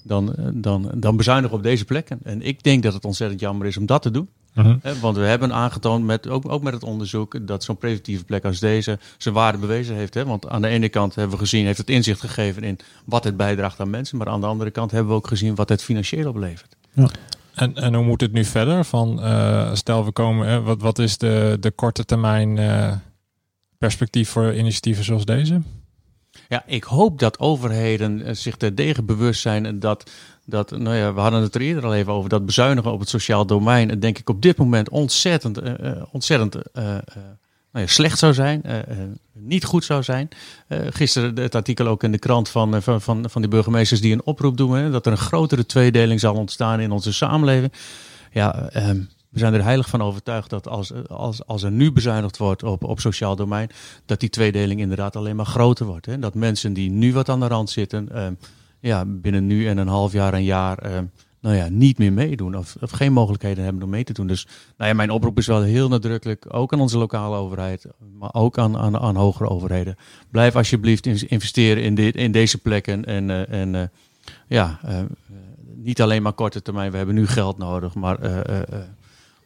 dan, 0.03 0.35
dan, 0.55 0.91
dan 0.95 1.17
bezuinigen 1.17 1.57
op 1.57 1.63
deze 1.63 1.85
plekken. 1.85 2.19
En 2.23 2.43
ik 2.43 2.63
denk 2.63 2.83
dat 2.83 2.95
het 2.95 3.05
ontzettend 3.05 3.41
jammer 3.41 3.67
is 3.67 3.77
om 3.77 3.87
dat 3.87 4.03
te 4.03 4.11
doen. 4.11 4.29
Uh 4.67 4.93
Want 5.00 5.17
we 5.17 5.23
hebben 5.23 5.52
aangetoond, 5.52 6.05
met, 6.05 6.29
ook, 6.29 6.49
ook 6.49 6.62
met 6.62 6.73
het 6.73 6.85
onderzoek, 6.85 7.47
dat 7.47 7.64
zo'n 7.64 7.76
preventieve 7.76 8.25
plek 8.25 8.45
als 8.45 8.59
deze 8.59 8.99
zijn 9.19 9.35
waarde 9.35 9.59
bewezen 9.59 9.97
heeft. 9.97 10.14
Hè? 10.14 10.25
Want 10.25 10.49
aan 10.49 10.62
de 10.62 10.69
ene 10.69 10.88
kant 10.88 11.14
hebben 11.14 11.33
we 11.33 11.43
gezien, 11.43 11.64
heeft 11.64 11.79
het 11.79 11.90
inzicht 11.90 12.21
gegeven 12.21 12.62
in 12.62 12.79
wat 13.05 13.25
het 13.25 13.37
bijdraagt 13.37 13.81
aan 13.81 13.90
mensen. 13.90 14.19
Maar 14.19 14.29
aan 14.29 14.40
de 14.40 14.47
andere 14.47 14.71
kant 14.71 14.90
hebben 14.90 15.11
we 15.11 15.17
ook 15.17 15.26
gezien 15.26 15.55
wat 15.55 15.69
het 15.69 15.83
financieel 15.83 16.29
oplevert. 16.29 16.76
Ja. 16.93 17.09
En, 17.55 17.75
en 17.75 17.95
hoe 17.95 18.05
moet 18.05 18.21
het 18.21 18.33
nu 18.33 18.45
verder? 18.45 18.85
Van, 18.85 19.19
uh, 19.19 19.75
stel 19.75 20.05
we 20.05 20.12
komen, 20.12 20.49
hè, 20.49 20.61
wat, 20.61 20.81
wat 20.81 20.99
is 20.99 21.19
de, 21.19 21.57
de 21.61 21.71
korte 21.71 22.05
termijn 22.05 22.57
uh, 22.57 22.93
perspectief 23.79 24.29
voor 24.29 24.55
initiatieven 24.55 25.05
zoals 25.05 25.25
deze? 25.25 25.61
Ja, 26.49 26.62
ik 26.67 26.85
hoop 26.85 27.19
dat 27.19 27.38
overheden 27.38 28.37
zich 28.37 28.55
er 28.59 28.75
degen 28.75 29.07
bewust 29.07 29.40
zijn 29.40 29.79
dat 29.79 30.11
dat, 30.50 30.71
nou 30.71 30.97
ja, 30.97 31.14
we 31.14 31.21
hadden 31.21 31.42
het 31.42 31.54
er 31.54 31.61
eerder 31.61 31.85
al 31.85 31.95
even 31.95 32.12
over, 32.12 32.28
dat 32.28 32.47
bezuinigen 32.47 32.92
op 32.92 33.00
het 33.00 33.09
sociaal 33.09 33.47
domein, 33.47 34.00
denk 34.00 34.19
ik 34.19 34.28
op 34.28 34.42
dit 34.42 34.57
moment 34.57 34.88
ontzettend, 34.88 35.62
uh, 35.62 35.92
ontzettend 36.12 36.54
uh, 36.57 36.62
nou 37.73 37.85
ja, 37.85 37.87
slecht 37.87 38.19
zou 38.19 38.35
zijn, 38.35 38.62
niet 39.33 39.64
goed 39.64 39.85
zou 39.85 40.02
zijn. 40.02 40.28
gisteren 40.69 41.38
het 41.38 41.54
artikel 41.54 41.87
ook 41.87 42.02
in 42.02 42.12
de 42.12 42.19
krant 42.19 42.49
van, 42.49 42.83
van, 42.83 43.00
van, 43.00 43.30
van 43.30 43.40
die 43.40 43.50
burgemeesters 43.50 44.00
die 44.00 44.12
een 44.12 44.25
oproep 44.25 44.57
doen, 44.57 44.75
hè, 44.75 44.90
dat 44.90 45.07
er 45.07 45.12
een 45.12 45.19
grotere 45.19 45.66
tweedeling 45.66 46.21
zal 46.21 46.35
ontstaan 46.35 46.80
in 46.80 46.90
onze 46.90 47.12
samenleving. 47.12 47.73
Ja, 48.33 48.69
ehm, 48.69 49.00
we 49.30 49.38
zijn 49.38 49.54
er 49.54 49.62
heilig 49.62 49.88
van 49.88 50.02
overtuigd 50.02 50.50
dat 50.50 50.69
als, 50.69 50.92
als, 51.09 51.47
als 51.47 51.62
er 51.62 51.71
nu 51.71 51.92
bezuinigd 51.92 52.37
wordt 52.37 52.62
op, 52.62 52.85
op 52.85 53.00
sociaal 53.00 53.37
domein, 53.37 53.71
dat 54.07 54.21
die 54.21 54.28
tweedeling 54.28 54.80
inderdaad 54.80 55.16
alleen 55.16 55.37
maar 55.37 55.47
groter 55.47 55.87
wordt. 55.87 56.07
Hè? 56.07 56.19
Dat 56.19 56.35
mensen 56.35 56.73
die 56.73 56.90
nu 56.90 57.12
wat 57.12 57.28
aan 57.28 57.40
de 57.40 57.47
rand 57.47 57.71
zitten, 57.71 58.09
ehm, 58.12 58.33
ja, 58.81 59.05
binnen 59.07 59.47
nu 59.47 59.69
en 59.69 59.79
een 59.79 59.89
half 59.89 60.13
jaar, 60.13 60.35
een 60.35 60.45
jaar, 60.45 60.87
uh, 60.87 60.99
nou 61.41 61.57
ja, 61.57 61.69
niet 61.69 61.99
meer 61.99 62.13
meedoen. 62.13 62.57
Of, 62.57 62.77
of, 62.81 62.91
geen 62.91 63.13
mogelijkheden 63.13 63.65
hebben 63.65 63.83
om 63.83 63.91
mee 63.91 64.05
te 64.05 64.13
doen. 64.13 64.27
Dus 64.27 64.47
nou 64.77 64.91
ja, 64.91 64.97
mijn 64.97 65.11
oproep 65.11 65.39
is 65.39 65.47
wel 65.47 65.63
heel 65.63 65.89
nadrukkelijk, 65.89 66.47
ook 66.49 66.73
aan 66.73 66.81
onze 66.81 66.99
lokale 66.99 67.37
overheid, 67.37 67.87
maar 68.19 68.35
ook 68.35 68.59
aan, 68.59 68.77
aan, 68.77 68.99
aan 68.99 69.17
hogere 69.17 69.49
overheden. 69.49 69.97
Blijf 70.31 70.57
alsjeblieft 70.57 71.07
investeren 71.07 71.83
in, 71.83 71.95
dit, 71.95 72.17
in 72.17 72.33
deze 72.33 72.59
plekken. 72.59 73.05
En, 73.05 73.49
en 73.49 73.75
uh, 73.75 73.83
ja, 74.47 74.81
niet 75.75 76.03
alleen 76.03 76.23
maar 76.23 76.33
korte 76.33 76.63
termijn, 76.63 76.91
we 76.91 76.97
hebben 76.97 77.15
nu 77.15 77.27
geld 77.27 77.59
nodig, 77.59 77.95
maar 77.95 78.19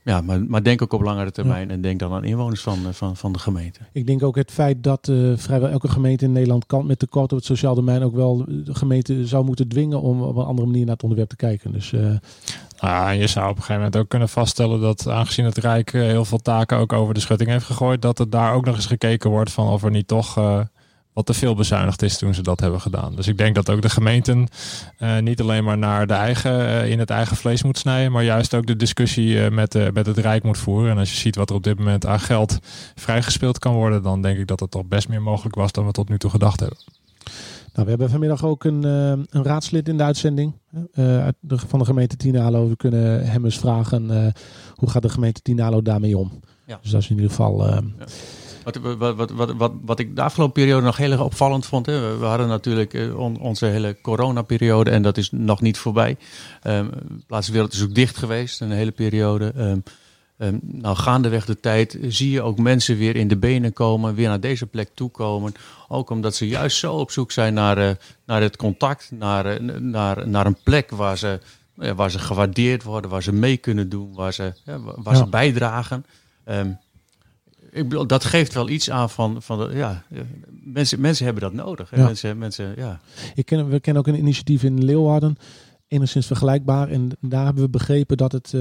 ja, 0.04 0.20
maar, 0.20 0.44
maar 0.44 0.62
denk 0.62 0.82
ook 0.82 0.92
op 0.92 1.00
langere 1.00 1.30
termijn 1.30 1.70
en 1.70 1.80
denk 1.80 1.98
dan 1.98 2.12
aan 2.12 2.24
inwoners 2.24 2.60
van, 2.60 2.78
eh, 2.86 2.92
van, 2.92 3.16
van 3.16 3.32
de 3.32 3.38
gemeente. 3.38 3.80
Ik 3.92 4.06
denk 4.06 4.22
ook 4.22 4.36
het 4.36 4.50
feit 4.50 4.82
dat 4.82 5.08
uh, 5.08 5.36
vrijwel 5.36 5.68
elke 5.68 5.88
gemeente 5.88 6.24
in 6.24 6.32
Nederland 6.32 6.66
kan 6.66 6.86
met 6.86 6.98
tekort 6.98 7.32
op 7.32 7.38
het 7.38 7.46
sociaal 7.46 7.74
domein 7.74 8.02
ook 8.02 8.14
wel 8.14 8.44
de 8.46 8.74
gemeente 8.74 9.26
zou 9.26 9.44
moeten 9.44 9.68
dwingen 9.68 10.00
om 10.00 10.22
op 10.22 10.36
een 10.36 10.44
andere 10.44 10.66
manier 10.66 10.84
naar 10.84 10.94
het 10.94 11.02
onderwerp 11.02 11.30
te 11.30 11.36
kijken. 11.36 11.72
Dus, 11.72 11.92
uh... 11.92 12.10
ah, 12.78 13.14
je 13.14 13.26
zou 13.26 13.44
op 13.44 13.56
een 13.56 13.62
gegeven 13.62 13.74
moment 13.74 13.96
ook 13.96 14.08
kunnen 14.08 14.28
vaststellen 14.28 14.80
dat 14.80 15.08
aangezien 15.08 15.44
het 15.44 15.58
Rijk 15.58 15.92
heel 15.92 16.24
veel 16.24 16.38
taken 16.38 16.78
ook 16.78 16.92
over 16.92 17.14
de 17.14 17.20
schutting 17.20 17.50
heeft 17.50 17.64
gegooid, 17.64 18.02
dat 18.02 18.18
er 18.18 18.30
daar 18.30 18.54
ook 18.54 18.64
nog 18.64 18.76
eens 18.76 18.86
gekeken 18.86 19.30
wordt 19.30 19.52
van 19.52 19.68
of 19.68 19.82
er 19.82 19.90
niet 19.90 20.08
toch 20.08 20.34
wat 21.14 21.26
te 21.26 21.34
veel 21.34 21.54
bezuinigd 21.54 22.02
is 22.02 22.18
toen 22.18 22.34
ze 22.34 22.42
dat 22.42 22.60
hebben 22.60 22.80
gedaan. 22.80 23.14
Dus 23.16 23.26
ik 23.26 23.38
denk 23.38 23.54
dat 23.54 23.70
ook 23.70 23.82
de 23.82 23.88
gemeenten 23.90 24.48
uh, 24.98 25.18
niet 25.18 25.40
alleen 25.40 25.64
maar 25.64 25.78
naar 25.78 26.06
de 26.06 26.14
eigen, 26.14 26.60
uh, 26.60 26.90
in 26.90 26.98
het 26.98 27.10
eigen 27.10 27.36
vlees 27.36 27.62
moet 27.62 27.78
snijden, 27.78 28.12
maar 28.12 28.24
juist 28.24 28.54
ook 28.54 28.66
de 28.66 28.76
discussie 28.76 29.28
uh, 29.28 29.48
met, 29.50 29.92
met 29.92 30.06
het 30.06 30.18
Rijk 30.18 30.42
moet 30.42 30.58
voeren. 30.58 30.90
En 30.90 30.98
als 30.98 31.10
je 31.10 31.16
ziet 31.16 31.36
wat 31.36 31.50
er 31.50 31.56
op 31.56 31.62
dit 31.62 31.78
moment 31.78 32.06
aan 32.06 32.20
geld 32.20 32.58
vrijgespeeld 32.94 33.58
kan 33.58 33.74
worden, 33.74 34.02
dan 34.02 34.22
denk 34.22 34.38
ik 34.38 34.46
dat 34.46 34.60
het 34.60 34.70
toch 34.70 34.84
best 34.84 35.08
meer 35.08 35.22
mogelijk 35.22 35.54
was 35.54 35.72
dan 35.72 35.86
we 35.86 35.92
tot 35.92 36.08
nu 36.08 36.18
toe 36.18 36.30
gedacht 36.30 36.60
hebben. 36.60 36.78
we 37.72 37.84
hebben 37.84 38.10
vanmiddag 38.10 38.44
ook 38.44 38.64
een, 38.64 38.84
eh, 38.84 39.24
een 39.30 39.44
raadslid 39.44 39.88
in 39.88 39.96
de 39.96 40.02
uitzending 40.02 40.52
eh, 40.92 41.22
uit 41.22 41.34
de, 41.40 41.58
van 41.58 41.78
de 41.78 41.84
gemeente 41.84 42.16
Tinalo. 42.16 42.68
We 42.68 42.76
kunnen 42.76 43.26
hem 43.26 43.44
eens 43.44 43.58
vragen 43.58 44.10
eh, 44.10 44.32
hoe 44.74 44.90
gaat 44.90 45.02
de 45.02 45.08
gemeente 45.08 45.42
Tinalo 45.42 45.82
daarmee 45.82 46.18
om. 46.18 46.40
Ja. 46.66 46.78
Dus 46.82 46.90
dat 46.90 47.02
is 47.02 47.08
in 47.08 47.14
ieder 47.14 47.30
geval... 47.30 47.66
eh, 47.66 47.78
Wat, 48.64 48.76
wat, 49.14 49.30
wat, 49.56 49.72
wat, 49.82 49.98
ik 49.98 50.16
de 50.16 50.22
afgelopen 50.22 50.62
periode 50.62 50.84
nog 50.86 50.96
heel 50.96 51.10
erg 51.10 51.20
opvallend 51.20 51.66
vond. 51.66 51.86
Hè, 51.86 52.18
we, 52.18 52.24
hadden 52.24 52.48
natuurlijk 52.48 52.94
eh, 52.94 53.18
on- 53.18 53.40
onze 53.40 53.66
hele 53.66 53.96
coronaperiode 54.02 54.90
en 54.90 55.02
dat 55.02 55.16
is 55.16 55.30
nog 55.30 55.60
niet 55.60 55.78
voorbij. 55.78 56.16
Ehm 56.62 56.86
Plaatswereld 57.26 57.72
is 57.72 57.82
ook 57.82 57.94
dicht 57.94 58.16
geweest 58.16 58.60
een 58.60 58.70
hele 58.70 58.90
periode. 58.90 59.52
Ehm 59.56 59.78
ehm, 60.38 60.56
nou, 60.62 60.96
gaandeweg 60.96 61.44
de 61.44 61.60
tijd 61.60 61.98
zie 62.08 62.30
je 62.30 62.42
ook 62.42 62.58
mensen 62.58 62.96
weer 62.96 63.16
in 63.16 63.28
de 63.28 63.36
benen 63.36 63.72
komen, 63.72 64.14
weer 64.14 64.28
naar 64.28 64.40
deze 64.40 64.66
plek 64.66 64.88
toekomen. 64.94 65.52
Ook 65.88 66.10
omdat 66.10 66.34
ze 66.34 66.48
juist 66.48 66.76
zo 66.76 66.94
op 66.94 67.10
zoek 67.10 67.32
zijn 67.32 67.54
naar, 67.54 67.78
eh, 67.78 67.90
naar 68.26 68.42
het 68.42 68.56
contact, 68.56 69.10
naar, 69.10 69.46
eh, 69.46 69.60
naar, 69.78 70.28
naar 70.28 70.46
een 70.46 70.58
plek 70.62 70.90
waar 70.90 71.18
ze, 71.18 71.40
eh, 71.78 71.90
waar 71.90 72.10
ze 72.10 72.18
gewaardeerd 72.18 72.82
worden, 72.82 73.10
waar 73.10 73.22
ze 73.22 73.32
mee 73.32 73.56
kunnen 73.56 73.88
doen, 73.88 74.14
waar 74.14 74.32
ze, 74.32 74.52
ja, 74.64 74.80
waar 74.80 75.14
Ja. 75.14 75.14
ze 75.14 75.26
bijdragen. 75.28 76.04
Ik 77.74 77.88
bedoel, 77.88 78.06
dat 78.06 78.24
geeft 78.24 78.54
wel 78.54 78.68
iets 78.68 78.90
aan 78.90 79.10
van, 79.10 79.42
van 79.42 79.58
de, 79.58 79.74
ja, 79.76 80.04
eh, 80.10 80.20
mensen, 80.64 81.00
mensen 81.00 81.24
hebben 81.24 81.42
dat 81.42 81.52
nodig. 81.52 81.90
Hè? 81.90 81.96
Ja. 81.96 82.04
Mensen, 82.04 82.38
mensen, 82.38 82.72
ja. 82.76 83.00
Ik 83.34 83.46
ken, 83.46 83.68
we 83.68 83.80
kennen 83.80 84.02
ook 84.06 84.08
een 84.14 84.18
initiatief 84.20 84.62
in 84.62 84.84
Leeuwarden, 84.84 85.36
enigszins 85.88 86.26
vergelijkbaar. 86.26 86.88
En 86.88 87.10
daar 87.20 87.44
hebben 87.44 87.62
we 87.62 87.68
begrepen 87.70 88.16
dat 88.16 88.32
het 88.32 88.52
eh, 88.54 88.60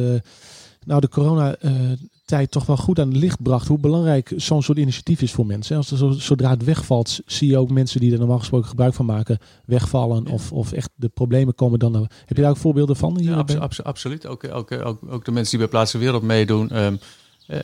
nou, 0.86 1.02
de 1.02 1.10
coronatijd 1.10 2.52
toch 2.52 2.66
wel 2.66 2.78
goed 2.78 3.00
aan 3.00 3.08
het 3.08 3.18
licht 3.18 3.42
bracht. 3.42 3.68
Hoe 3.68 3.80
belangrijk 3.80 4.34
zo'n 4.36 4.64
soort 4.64 4.78
initiatief 4.78 5.22
is 5.22 5.32
voor 5.32 5.46
mensen. 5.46 5.78
Als 5.78 5.92
er 5.92 5.98
zo, 5.98 6.12
zodra 6.12 6.50
het 6.50 6.64
wegvalt, 6.64 7.20
zie 7.26 7.50
je 7.50 7.58
ook 7.58 7.70
mensen 7.72 8.00
die 8.00 8.12
er 8.12 8.20
normaal 8.20 8.40
gesproken 8.40 8.70
gebruik 8.70 8.94
van 8.94 9.06
maken, 9.06 9.38
wegvallen. 9.66 10.28
Of, 10.28 10.52
of 10.52 10.72
echt 10.72 10.90
de 10.96 11.10
problemen 11.10 11.56
komen 11.56 11.80
dan. 11.80 11.94
Heb 12.26 12.38
je 12.38 12.42
daar 12.42 12.50
ook 12.52 12.58
voorbeelden 12.58 12.96
van? 12.96 13.18
Hier 13.20 13.30
Ja, 13.30 13.36
abso- 13.38 13.56
bij? 13.56 13.64
abso- 13.64 13.84
absoluut. 13.84 14.26
Ook, 14.28 14.44
ook, 14.54 14.72
ook, 14.72 15.00
ook 15.10 15.26
de 15.26 15.32
mensen 15.32 15.50
die 15.58 15.60
bij 15.60 15.68
Plaatsen 15.78 16.00
Wereld 16.00 16.24
meedoen. 16.24 16.70
ehm, 16.70 16.96
eh, 17.48 17.60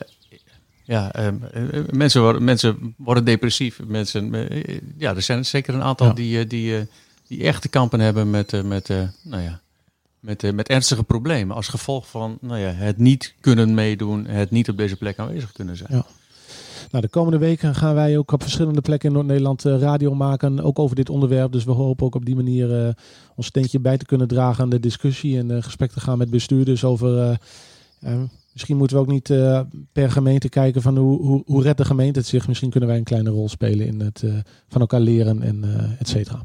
ja, 0.90 1.12
ehm, 1.12 1.36
eh, 1.52 1.80
mensen, 1.90 2.22
worden, 2.22 2.44
mensen 2.44 2.94
worden 2.96 3.24
depressief. 3.24 3.80
Mensen, 3.86 4.34
eh, 4.50 4.80
ja, 4.98 5.14
er 5.14 5.22
zijn 5.22 5.44
zeker 5.44 5.74
een 5.74 5.82
aantal 5.82 6.06
Ja. 6.06 6.12
die, 6.12 6.38
eh, 6.38 6.48
die, 6.48 6.88
die 7.26 7.42
echt 7.42 7.62
te 7.62 7.68
kampen 7.68 8.00
hebben 8.00 8.30
met, 8.30 8.64
met, 8.64 8.88
nou 9.22 9.42
ja, 9.42 9.60
met, 10.20 10.54
met 10.54 10.68
ernstige 10.68 11.02
problemen. 11.02 11.56
Als 11.56 11.68
gevolg 11.68 12.08
van 12.08 12.38
nou 12.40 12.58
ja, 12.58 12.70
het 12.70 12.98
niet 12.98 13.34
kunnen 13.40 13.74
meedoen, 13.74 14.26
het 14.26 14.50
niet 14.50 14.68
op 14.68 14.76
deze 14.76 14.96
plek 14.96 15.18
aanwezig 15.18 15.52
kunnen 15.52 15.76
zijn. 15.76 15.88
Ja. 15.92 16.06
Nou, 16.90 17.04
de 17.04 17.10
komende 17.10 17.38
weken 17.38 17.74
gaan 17.74 17.94
wij 17.94 18.18
ook 18.18 18.32
op 18.32 18.42
verschillende 18.42 18.80
plekken 18.80 19.08
in 19.08 19.14
Noord-Nederland 19.14 19.62
radio 19.62 20.14
maken. 20.14 20.60
Ook 20.60 20.78
over 20.78 20.96
dit 20.96 21.10
onderwerp. 21.10 21.52
Dus 21.52 21.64
we 21.64 21.72
hopen 21.72 22.06
ook 22.06 22.14
op 22.14 22.24
die 22.24 22.36
manier 22.36 22.94
ons 23.36 23.46
steentje 23.46 23.80
bij 23.80 23.96
te 23.96 24.04
kunnen 24.04 24.28
dragen 24.28 24.62
aan 24.62 24.70
de 24.70 24.80
discussie. 24.80 25.38
En 25.38 25.62
gesprek 25.62 25.92
te 25.92 26.00
gaan 26.00 26.18
met 26.18 26.30
bestuurders 26.30 26.84
over. 26.84 27.38
Misschien 28.52 28.76
moeten 28.76 28.96
we 28.96 29.02
ook 29.02 29.08
niet 29.08 29.30
eh, 29.30 29.60
per 29.92 30.10
gemeente 30.10 30.48
kijken 30.48 30.82
van 30.82 30.96
hoe, 30.96 31.20
hoe, 31.20 31.42
hoe 31.46 31.62
redt 31.62 31.78
de 31.78 31.84
gemeente 31.84 32.18
het 32.18 32.28
zich. 32.28 32.48
Misschien 32.48 32.70
kunnen 32.70 32.88
wij 32.88 32.98
een 32.98 33.04
kleine 33.04 33.30
rol 33.30 33.48
spelen 33.48 33.86
in 33.86 34.00
het 34.00 34.22
eh, 34.22 34.32
van 34.68 34.80
elkaar 34.80 35.00
leren 35.00 35.42
en 35.42 35.64
eh 35.64 36.00
et 36.00 36.08
cetera. 36.08 36.42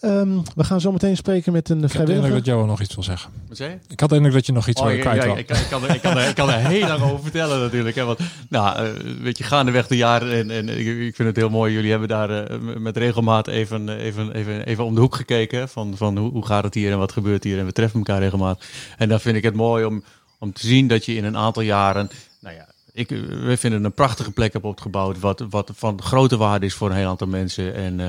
Ehm, 0.00 0.28
we 0.54 0.64
gaan 0.64 0.80
zo 0.80 0.92
meteen 0.92 1.16
spreken 1.16 1.52
met 1.52 1.68
een 1.68 1.76
Ik 1.76 1.82
had 1.82 1.90
de 1.92 1.98
indruk 1.98 2.06
vrijwilliger. 2.06 2.36
dat 2.36 2.46
Johan 2.54 2.66
nog 2.68 2.80
iets 2.80 2.94
wil 2.94 3.04
zeggen. 3.04 3.30
Wat 3.48 3.56
zei 3.56 3.70
je? 3.70 3.76
Ik 3.88 4.00
had 4.00 4.08
de 4.08 4.14
indruk 4.16 4.32
dat 4.34 4.46
je 4.46 4.52
nog 4.52 4.68
iets 4.68 4.80
Oh, 4.80 4.86
wil 4.86 4.96
ja, 4.96 5.00
kwijt 5.02 5.22
ja, 5.22 5.36
ik, 5.36 5.46
kan, 5.46 5.56
ik, 5.56 5.66
kan, 5.70 5.82
er- 5.84 5.94
ik, 5.94 6.00
kan 6.02 6.16
er, 6.18 6.28
ik 6.28 6.34
kan 6.34 6.48
er 6.50 6.66
heel 6.74 6.86
lang 6.88 7.02
over 7.02 7.22
vertellen 7.22 7.60
natuurlijk. 7.60 7.96
Hè, 7.96 8.04
want, 8.04 8.18
nou, 8.48 8.76
eh, 8.86 8.90
weet 9.22 9.38
je, 9.38 9.44
gaandeweg 9.44 9.86
de 9.86 9.96
jaren, 9.96 10.32
en, 10.32 10.50
en 10.50 10.68
ik, 10.68 10.86
ik 10.86 11.14
vind 11.16 11.28
het 11.28 11.36
heel 11.36 11.50
mooi, 11.50 11.72
jullie 11.72 11.90
hebben 11.90 12.08
daar 12.08 12.60
met 12.80 12.96
regelmaat 12.96 13.48
even, 13.48 13.88
even, 13.98 14.32
even, 14.32 14.64
even 14.66 14.84
om 14.84 14.94
de 14.94 15.00
hoek 15.00 15.14
gekeken. 15.14 15.58
hè, 15.58 15.68
Van, 15.68 15.96
van 15.96 16.16
hoe, 16.18 16.30
hoe 16.30 16.46
gaat 16.46 16.64
het 16.64 16.74
hier 16.74 16.92
en 16.92 16.98
wat 16.98 17.12
gebeurt 17.12 17.44
hier 17.44 17.58
en 17.58 17.66
we 17.66 17.72
treffen 17.72 17.98
elkaar 17.98 18.20
regelmaat. 18.20 18.64
En 18.98 19.08
dan 19.08 19.20
vind 19.20 19.36
ik 19.36 19.42
het 19.42 19.54
mooi 19.54 19.84
om, 19.84 20.02
om 20.42 20.52
te 20.52 20.66
zien 20.66 20.88
dat 20.88 21.04
je 21.04 21.14
in 21.14 21.24
een 21.24 21.36
aantal 21.36 21.62
jaren, 21.62 22.10
nou 22.40 22.54
ja, 22.54 22.68
ik, 22.92 23.08
we 23.08 23.56
vinden 23.56 23.84
een 23.84 23.94
prachtige 23.94 24.30
plek 24.30 24.52
hebt 24.52 24.64
opgebouwd, 24.64 25.20
wat, 25.20 25.46
wat 25.50 25.70
van 25.74 26.02
grote 26.02 26.36
waarde 26.36 26.66
is 26.66 26.74
voor 26.74 26.90
een 26.90 26.96
heel 26.96 27.08
aantal 27.08 27.26
mensen. 27.26 27.74
En, 27.74 28.00
eh, 28.00 28.08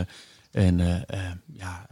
en 0.52 0.80
eh, 0.80 0.96
eh, 0.96 1.32
ja, 1.54 1.88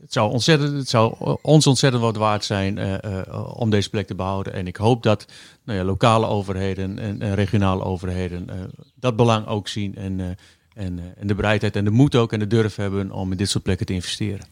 het 0.00 0.12
zou, 0.12 0.30
ontzettend, 0.30 0.76
het 0.76 0.88
zou 0.88 1.36
ons 1.42 1.66
ontzettend 1.66 2.02
wat 2.02 2.16
waard 2.16 2.44
zijn 2.44 3.00
om 3.54 3.70
deze 3.70 3.90
plek 3.90 4.06
te 4.06 4.14
behouden. 4.14 4.52
En 4.52 4.66
ik 4.66 4.76
hoop 4.76 5.02
dat 5.02 5.26
nou 5.64 5.78
ja, 5.78 5.84
lokale 5.84 6.26
overheden 6.26 6.98
en, 6.98 7.20
en 7.20 7.34
regionale 7.34 7.84
overheden 7.84 8.70
dat 8.94 9.16
belang 9.16 9.46
ook 9.46 9.68
zien. 9.68 9.94
En, 9.96 10.20
en, 10.74 11.14
en 11.16 11.26
de 11.26 11.34
bereidheid 11.34 11.76
en 11.76 11.84
de 11.84 11.90
moed 11.90 12.16
ook 12.16 12.32
en 12.32 12.38
de 12.38 12.46
durf 12.46 12.76
hebben 12.76 13.12
om 13.12 13.30
in 13.30 13.36
dit 13.36 13.50
soort 13.50 13.64
plekken 13.64 13.86
te 13.86 13.92
investeren. 13.92 14.46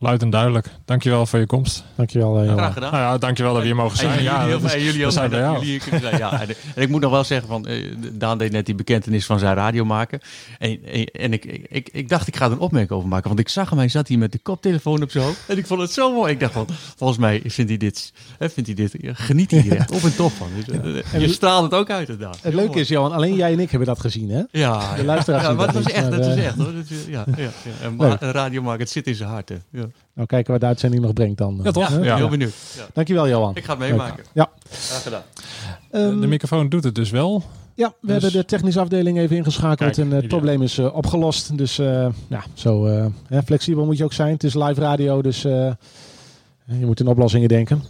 Luid 0.00 0.22
en 0.22 0.30
duidelijk. 0.30 0.66
Dankjewel 0.84 1.26
voor 1.26 1.38
je 1.38 1.46
komst. 1.46 1.84
Dankjewel, 1.94 2.36
eh, 2.38 2.42
Johan. 2.44 2.58
Graag 2.58 2.72
gedaan. 2.72 2.92
Nou 2.92 3.02
ja, 3.04 3.18
dankjewel 3.18 3.52
dat 3.52 3.60
we 3.62 3.66
hier 3.68 3.76
mogen 3.76 3.90
En 3.90 3.96
zijn. 3.96 4.10
jullie, 4.10 4.24
Ja, 4.24 4.44
heel 4.44 4.58
veel- 4.60 4.68
is- 4.68 4.74
en 4.74 4.82
jullie 4.82 5.04
ook 5.06 5.12
zijn 5.12 5.30
bij 5.30 5.38
dat 5.38 5.48
jou. 5.48 5.58
jullie 5.58 5.70
hier 5.78 5.80
kunnen 5.88 6.00
zijn. 6.00 6.18
Ja, 6.18 6.40
en, 6.40 6.48
en 6.74 6.82
ik 6.82 6.88
moet 6.88 7.00
nog 7.00 7.10
wel 7.10 7.24
zeggen, 7.24 7.48
van, 7.48 7.66
eh, 7.66 7.94
Daan 8.12 8.38
deed 8.38 8.52
net 8.52 8.66
die 8.66 8.74
bekentenis 8.74 9.26
van 9.26 9.38
zijn 9.38 9.54
radiomaker. 9.54 10.20
En, 10.58 10.78
en, 10.84 11.04
en 11.04 11.32
ik, 11.32 11.44
ik, 11.68 11.88
ik 11.92 12.08
dacht, 12.08 12.26
ik 12.28 12.36
ga 12.36 12.44
er 12.46 12.52
een 12.52 12.58
opmerking 12.58 12.92
over 12.92 13.08
maken. 13.08 13.28
Want 13.28 13.40
ik 13.40 13.48
zag 13.48 13.68
hem, 13.70 13.78
hij 13.78 13.88
zat 13.88 14.08
hier 14.08 14.18
met 14.18 14.32
de 14.32 14.38
koptelefoon 14.38 15.02
op 15.02 15.10
zijn 15.10 15.24
hoofd. 15.24 15.40
En 15.46 15.58
ik 15.58 15.66
vond 15.66 15.80
het 15.80 15.92
zo 15.92 16.12
mooi. 16.12 16.32
Ik 16.32 16.40
dacht 16.40 16.52
van, 16.52 16.66
volgens 16.96 17.18
mij 17.18 17.42
vindt 17.44 17.70
hij 17.70 17.78
dit, 17.78 18.12
hè, 18.38 18.50
vindt 18.50 18.68
hij 18.68 18.78
dit 18.88 18.94
geniet 19.18 19.50
hij 19.50 19.60
hier 19.60 19.76
echt 19.76 19.90
op 19.90 20.02
en 20.02 20.16
top 20.16 20.32
van. 20.32 20.48
Dus, 20.64 20.80
eh, 21.12 21.20
Je 21.20 21.28
straalt 21.28 21.62
het 21.62 21.74
ook 21.74 21.90
uit, 21.90 22.18
Daan. 22.20 22.34
Het 22.42 22.54
leuke 22.54 22.80
is, 22.80 22.88
Johan, 22.88 23.12
alleen 23.12 23.34
jij 23.34 23.52
en 23.52 23.60
ik 23.60 23.70
hebben 23.70 23.88
dat 23.88 24.00
gezien, 24.00 24.30
hè? 24.30 24.42
Ja, 24.50 24.94
De 24.96 25.04
luisteraars 25.04 25.42
ja, 25.44 25.52
maar 25.52 25.66
dat 25.66 25.74
niet, 25.74 25.90
echt, 25.90 26.10
dat 26.10 26.20
is 26.26 26.34
eh, 26.34 26.46
echt 26.46 26.56
hoor. 26.56 26.72
Dat 26.74 26.84
is, 26.90 27.04
ja, 27.08 27.24
ja, 27.36 27.42
ja. 27.42 27.50
Een, 27.86 27.96
Leuk. 27.98 28.08
ma- 28.08 28.16
een 28.20 28.32
radiomaker, 28.32 28.80
het 28.80 28.90
zit 28.90 29.06
in 29.06 29.14
zijn 29.14 29.28
hart. 29.28 29.48
Hè. 29.48 29.56
Ja. 29.70 29.86
Nou, 30.14 30.26
kijken 30.26 30.52
wat 30.52 30.60
de 30.60 30.66
uitzending 30.66 31.02
nog 31.02 31.12
brengt 31.12 31.38
dan. 31.38 31.60
Ja, 31.62 31.70
toch? 31.70 31.88
Hè? 31.88 31.98
Ja. 31.98 32.16
Heel 32.16 32.28
benieuwd. 32.28 32.52
Ja. 32.76 32.86
Dankjewel, 32.92 33.28
Johan. 33.28 33.56
Ik 33.56 33.64
ga 33.64 33.70
het 33.70 33.80
meemaken. 33.80 34.24
Ja. 34.32 34.50
Graag 34.70 35.02
gedaan. 35.02 35.22
Ehm, 35.90 36.20
De 36.20 36.26
microfoon 36.26 36.68
doet 36.68 36.84
het 36.84 36.94
dus 36.94 37.10
wel. 37.10 37.42
Ja, 37.74 37.88
we 38.00 38.06
Dus- 38.12 38.22
hebben 38.22 38.40
de 38.40 38.44
technische 38.46 38.80
afdeling 38.80 39.18
even 39.18 39.36
ingeschakeld 39.36 39.78
Kijk, 39.78 39.96
en 39.96 40.02
het 40.02 40.12
ideaal. 40.24 40.28
probleem 40.28 40.62
is 40.62 40.78
eh, 40.78 40.94
opgelost. 40.94 41.56
Dus 41.58 41.78
eh, 41.78 42.06
ja, 42.28 42.44
zo 42.54 42.86
eh, 42.86 43.06
hè, 43.26 43.42
flexibel 43.42 43.84
moet 43.84 43.96
je 43.98 44.04
ook 44.04 44.12
zijn. 44.12 44.32
Het 44.32 44.44
is 44.44 44.54
live 44.54 44.80
radio, 44.80 45.22
dus 45.22 45.44
eh, 45.44 45.70
je 46.64 46.86
moet 46.86 47.00
in 47.00 47.06
oplossingen 47.06 47.48
denken. 47.48 47.82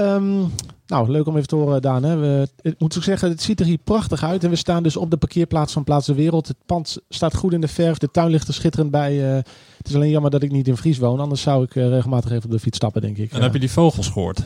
Ehm, 0.00 0.38
nou, 0.86 1.10
leuk 1.10 1.26
om 1.26 1.36
even 1.36 1.48
te 1.48 1.56
horen, 1.56 1.82
Daan. 1.82 2.02
Hè. 2.02 2.16
We, 2.16 2.48
ik 2.60 2.74
moet 2.78 2.96
ook 2.96 3.02
zeggen, 3.02 3.28
het 3.28 3.42
ziet 3.42 3.60
er 3.60 3.66
hier 3.66 3.78
prachtig 3.84 4.24
uit. 4.24 4.44
En 4.44 4.50
we 4.50 4.56
staan 4.56 4.82
dus 4.82 4.96
op 4.96 5.10
de 5.10 5.16
parkeerplaats 5.16 5.72
van 5.72 5.84
Plaats 5.84 6.06
de 6.06 6.14
Wereld. 6.14 6.48
Het 6.48 6.56
pand 6.66 6.96
staat 7.08 7.34
goed 7.36 7.52
in 7.52 7.60
de 7.60 7.68
verf. 7.68 7.98
De 7.98 8.10
tuin 8.10 8.30
ligt 8.30 8.48
er 8.48 8.54
schitterend 8.54 8.90
bij. 8.90 9.28
eh, 9.30 9.34
het 9.76 9.88
is 9.88 9.94
alleen 9.94 10.10
jammer 10.10 10.30
dat 10.30 10.42
ik 10.42 10.50
niet 10.50 10.68
in 10.68 10.76
Fries 10.76 10.98
woon. 10.98 11.20
Anders 11.20 11.42
zou 11.42 11.64
ik 11.64 11.76
eh, 11.76 11.88
regelmatig 11.88 12.30
even 12.30 12.44
op 12.44 12.50
de 12.50 12.58
fiets 12.58 12.76
stappen, 12.76 13.00
denk 13.02 13.16
ik. 13.18 13.32
En 13.32 13.42
heb 13.42 13.52
je 13.52 13.58
die 13.58 13.70
vogels 13.70 14.08
gehoord? 14.08 14.42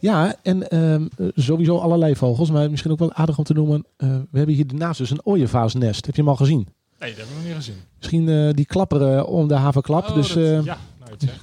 Ja, 0.00 0.34
en 0.42 0.68
ehm, 0.70 1.06
eh, 1.16 1.26
sowieso 1.34 1.78
allerlei 1.78 2.16
vogels. 2.16 2.50
Maar 2.50 2.70
misschien 2.70 2.90
ook 2.92 2.98
wel 2.98 3.12
aardig 3.12 3.38
om 3.38 3.44
te 3.44 3.52
noemen. 3.52 3.84
eh, 3.96 4.08
we 4.30 4.36
hebben 4.38 4.54
hier 4.54 4.66
daarnaast 4.66 4.98
dus 4.98 5.10
een 5.10 5.24
ooievaarsnest. 5.26 6.06
Heb 6.06 6.14
je 6.14 6.20
hem 6.20 6.30
al 6.30 6.36
gezien? 6.36 6.66
Nee, 7.00 7.08
dat 7.10 7.18
hebben 7.18 7.36
we 7.36 7.40
nog 7.40 7.44
niet 7.48 7.64
gezien. 7.64 7.80
Misschien 7.98 8.52
die 8.54 8.66
klapperen 8.66 9.26
om 9.26 9.48
de 9.48 9.54
havenklap. 9.54 10.08
Oh, 10.08 10.14
dus 10.14 10.32
dat- 10.32 10.64
ja, 10.64 10.78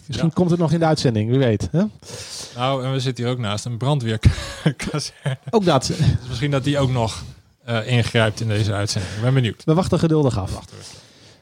misschien 0.07 0.27
Ja. 0.27 0.33
komt 0.33 0.49
het 0.49 0.59
nog 0.59 0.71
in 0.71 0.79
de 0.79 0.85
uitzending, 0.85 1.29
wie 1.29 1.39
weet. 1.39 1.67
Hè? 1.71 1.83
Nou, 2.55 2.83
en 2.85 2.91
we 2.91 2.99
zitten 2.99 3.23
hier 3.23 3.33
ook 3.33 3.39
naast 3.39 3.65
een 3.65 3.77
brandweerkazerne. 3.77 5.37
Ook 5.49 5.65
dat. 5.65 5.85
Dus 5.87 5.97
misschien 6.27 6.51
dat 6.51 6.63
die 6.63 6.79
ook 6.79 6.91
nog 6.91 7.23
eh, 7.63 7.87
ingrijpt 7.91 8.39
in 8.39 8.47
deze 8.47 8.73
uitzending. 8.73 9.13
Ik 9.15 9.21
ben 9.21 9.33
benieuwd. 9.33 9.63
We 9.65 9.73
wachten 9.73 9.99
geduldig 9.99 10.37
af. 10.39 10.53
Wacht 10.53 10.71
even. 10.71 10.95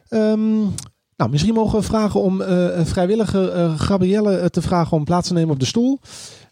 Ehm, 0.09 0.59
nou, 1.15 1.29
misschien 1.31 1.53
mogen 1.53 1.79
we 1.79 1.85
vragen 1.85 2.21
om 2.21 2.41
eh, 2.41 2.77
een 2.77 2.87
vrijwilliger 2.87 3.49
eh, 3.49 3.79
Gabrielle 3.79 4.37
eh, 4.37 4.45
te 4.45 4.61
vragen 4.61 4.97
om 4.97 5.03
plaats 5.03 5.27
te 5.27 5.33
nemen 5.33 5.53
op 5.53 5.59
de 5.59 5.65
stoel. 5.65 5.99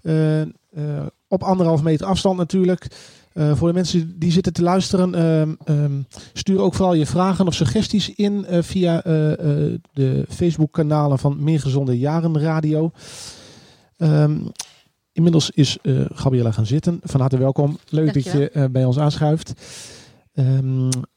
Eh, 0.02 0.42
eh, 0.42 0.48
op 1.28 1.44
anderhalf 1.44 1.82
meter 1.82 2.06
afstand 2.06 2.38
natuurlijk. 2.38 2.88
Eh, 3.34 3.56
voor 3.56 3.68
de 3.68 3.74
mensen 3.74 4.20
die 4.20 4.32
zitten 4.32 4.54
te 4.54 4.62
luisteren, 4.62 5.16
ehm, 5.16 5.54
ehm, 5.66 6.02
stuur 6.34 6.60
ook 6.60 6.74
vooral 6.74 6.94
je 6.94 7.06
vragen 7.06 7.48
of 7.48 7.54
suggesties 7.54 8.16
in 8.16 8.46
eh, 8.46 8.62
via 8.62 8.98
eh, 8.98 9.14
de 9.94 10.26
Facebook-kanalen 10.30 11.20
van 11.20 11.44
Meer 11.44 11.60
Gezonde 11.60 12.00
Jaren 12.00 12.40
Radio. 12.40 12.92
Ehm, 13.98 14.38
inmiddels 15.12 15.50
is 15.50 15.78
Gabriella 16.14 16.52
gaan 16.52 16.66
zitten. 16.66 17.00
Van 17.04 17.20
harte 17.20 17.38
welkom. 17.38 17.78
Leuk 17.90 18.14
dat 18.14 18.24
je 18.24 18.70
bij 18.72 18.86
ons 18.86 19.00
aanschuift. 19.00 19.54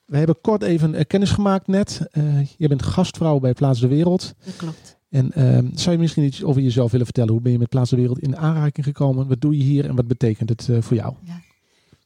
We 0.04 0.16
hebben 0.16 0.40
kort 0.40 0.62
even 0.62 1.06
kennis 1.06 1.30
gemaakt 1.30 1.66
net. 1.66 2.00
Je 2.56 2.68
bent 2.68 2.82
gastvrouw 2.82 3.38
bij 3.38 3.52
Plaats 3.52 3.80
de 3.80 3.88
Wereld. 3.88 4.34
Dat 4.44 4.56
klopt. 4.56 4.96
En 5.08 5.32
zou 5.74 5.94
je 5.94 6.02
misschien 6.02 6.24
iets 6.24 6.44
over 6.44 6.62
jezelf 6.62 6.90
willen 6.90 7.06
vertellen? 7.06 7.32
Hoe 7.32 7.40
ben 7.40 7.52
je 7.52 7.58
met 7.58 7.68
Plaats 7.68 7.90
de 7.90 7.96
Wereld 7.96 8.18
in 8.18 8.36
aanraking 8.36 8.86
gekomen? 8.86 9.28
Wat 9.28 9.40
doe 9.40 9.56
je 9.56 9.62
hier 9.62 9.88
en 9.88 9.96
wat 9.96 10.06
betekent 10.06 10.48
het 10.48 10.68
voor 10.80 10.96
jou? 10.96 11.14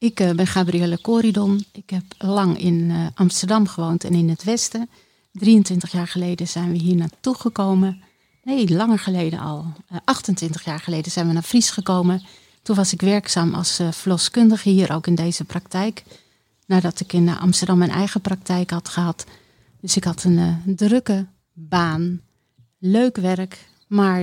Ik 0.00 0.20
eh, 0.20 0.30
ben 0.30 0.46
Gabrielle 0.46 1.00
Corridon. 1.00 1.64
Ik 1.72 1.90
heb 1.90 2.04
lang 2.18 2.58
in 2.58 2.90
eh, 2.90 3.06
Amsterdam 3.14 3.66
gewoond 3.66 4.04
en 4.04 4.12
in 4.12 4.28
het 4.28 4.44
Westen. 4.44 4.88
23 5.32 5.92
jaar 5.92 6.06
geleden 6.06 6.48
zijn 6.48 6.72
we 6.72 6.78
hier 6.78 6.96
naartoe 6.96 7.34
gekomen. 7.34 8.02
Nee, 8.42 8.74
langer 8.74 8.98
geleden 8.98 9.38
al. 9.38 9.64
Eh, 9.88 9.98
28 10.04 10.64
jaar 10.64 10.80
geleden 10.80 11.12
zijn 11.12 11.26
we 11.26 11.32
naar 11.32 11.42
Fries 11.42 11.70
gekomen. 11.70 12.22
Toen 12.62 12.76
was 12.76 12.92
ik 12.92 13.00
werkzaam 13.00 13.54
als 13.54 13.78
eh, 13.78 13.92
verloskundige 13.92 14.68
hier 14.68 14.92
ook 14.92 15.06
in 15.06 15.14
deze 15.14 15.44
praktijk. 15.44 16.02
Nadat 16.66 17.00
ik 17.00 17.12
in 17.12 17.28
eh, 17.28 17.40
Amsterdam 17.40 17.78
mijn 17.78 17.90
eigen 17.90 18.20
praktijk 18.20 18.70
had 18.70 18.88
gehad, 18.88 19.26
Dus 19.80 19.96
ik 19.96 20.04
had 20.04 20.24
een 20.24 20.62
drukke 20.76 21.26
baan, 21.52 22.20
leuk 22.78 23.16
werk, 23.16 23.68
maar 23.86 24.20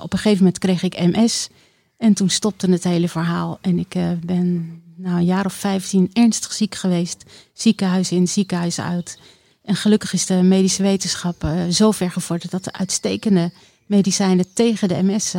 op 0.00 0.12
een 0.12 0.18
gegeven 0.18 0.38
moment 0.38 0.58
kreeg 0.58 0.82
ik 0.82 0.98
MS. 0.98 1.48
En 1.96 2.14
toen 2.14 2.28
stopte 2.28 2.70
het 2.70 2.84
hele 2.84 3.08
verhaal. 3.08 3.58
En 3.60 3.78
ik 3.78 3.96
ben 4.24 4.82
nou, 4.98 5.16
een 5.16 5.24
jaar 5.24 5.44
of 5.44 5.52
15 5.52 6.10
ernstig 6.12 6.52
ziek 6.52 6.74
geweest. 6.74 7.24
Ziekenhuis 7.52 8.12
in, 8.12 8.28
ziekenhuis 8.28 8.80
uit. 8.80 9.18
En 9.64 9.76
gelukkig 9.76 10.12
is 10.12 10.26
de 10.26 10.42
medische 10.42 10.82
wetenschap 10.82 11.48
zo 11.70 11.90
ver 11.90 12.10
gevorderd 12.10 12.50
dat 12.50 12.66
er 12.66 12.72
uitstekende 12.72 13.52
medicijnen 13.86 14.52
tegen 14.52 14.88
de 14.88 15.02
MS 15.02 15.34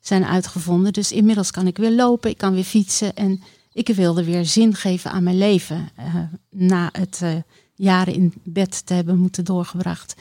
zijn 0.00 0.24
uitgevonden. 0.24 0.92
Dus 0.92 1.12
inmiddels 1.12 1.50
kan 1.50 1.66
ik 1.66 1.76
weer 1.76 1.90
lopen, 1.90 2.30
ik 2.30 2.38
kan 2.38 2.54
weer 2.54 2.64
fietsen. 2.64 3.14
En 3.14 3.42
ik 3.72 3.88
wilde 3.88 4.24
weer 4.24 4.44
zin 4.44 4.74
geven 4.74 5.10
aan 5.10 5.22
mijn 5.22 5.38
leven. 5.38 5.88
na 6.50 6.88
het 6.92 7.22
jaren 7.74 8.14
in 8.14 8.32
bed 8.44 8.86
te 8.86 8.94
hebben 8.94 9.18
moeten 9.18 9.44
doorgebracht. 9.44 10.14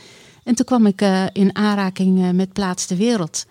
En 0.44 0.56
toen 0.56 0.66
kwam 0.66 0.86
ik 0.86 1.02
uh, 1.02 1.26
in 1.32 1.56
aanraking 1.56 2.20
uh, 2.20 2.30
met 2.30 2.54
Plaats 2.54 2.88
de 2.88 2.96
Wereld. 2.96 3.46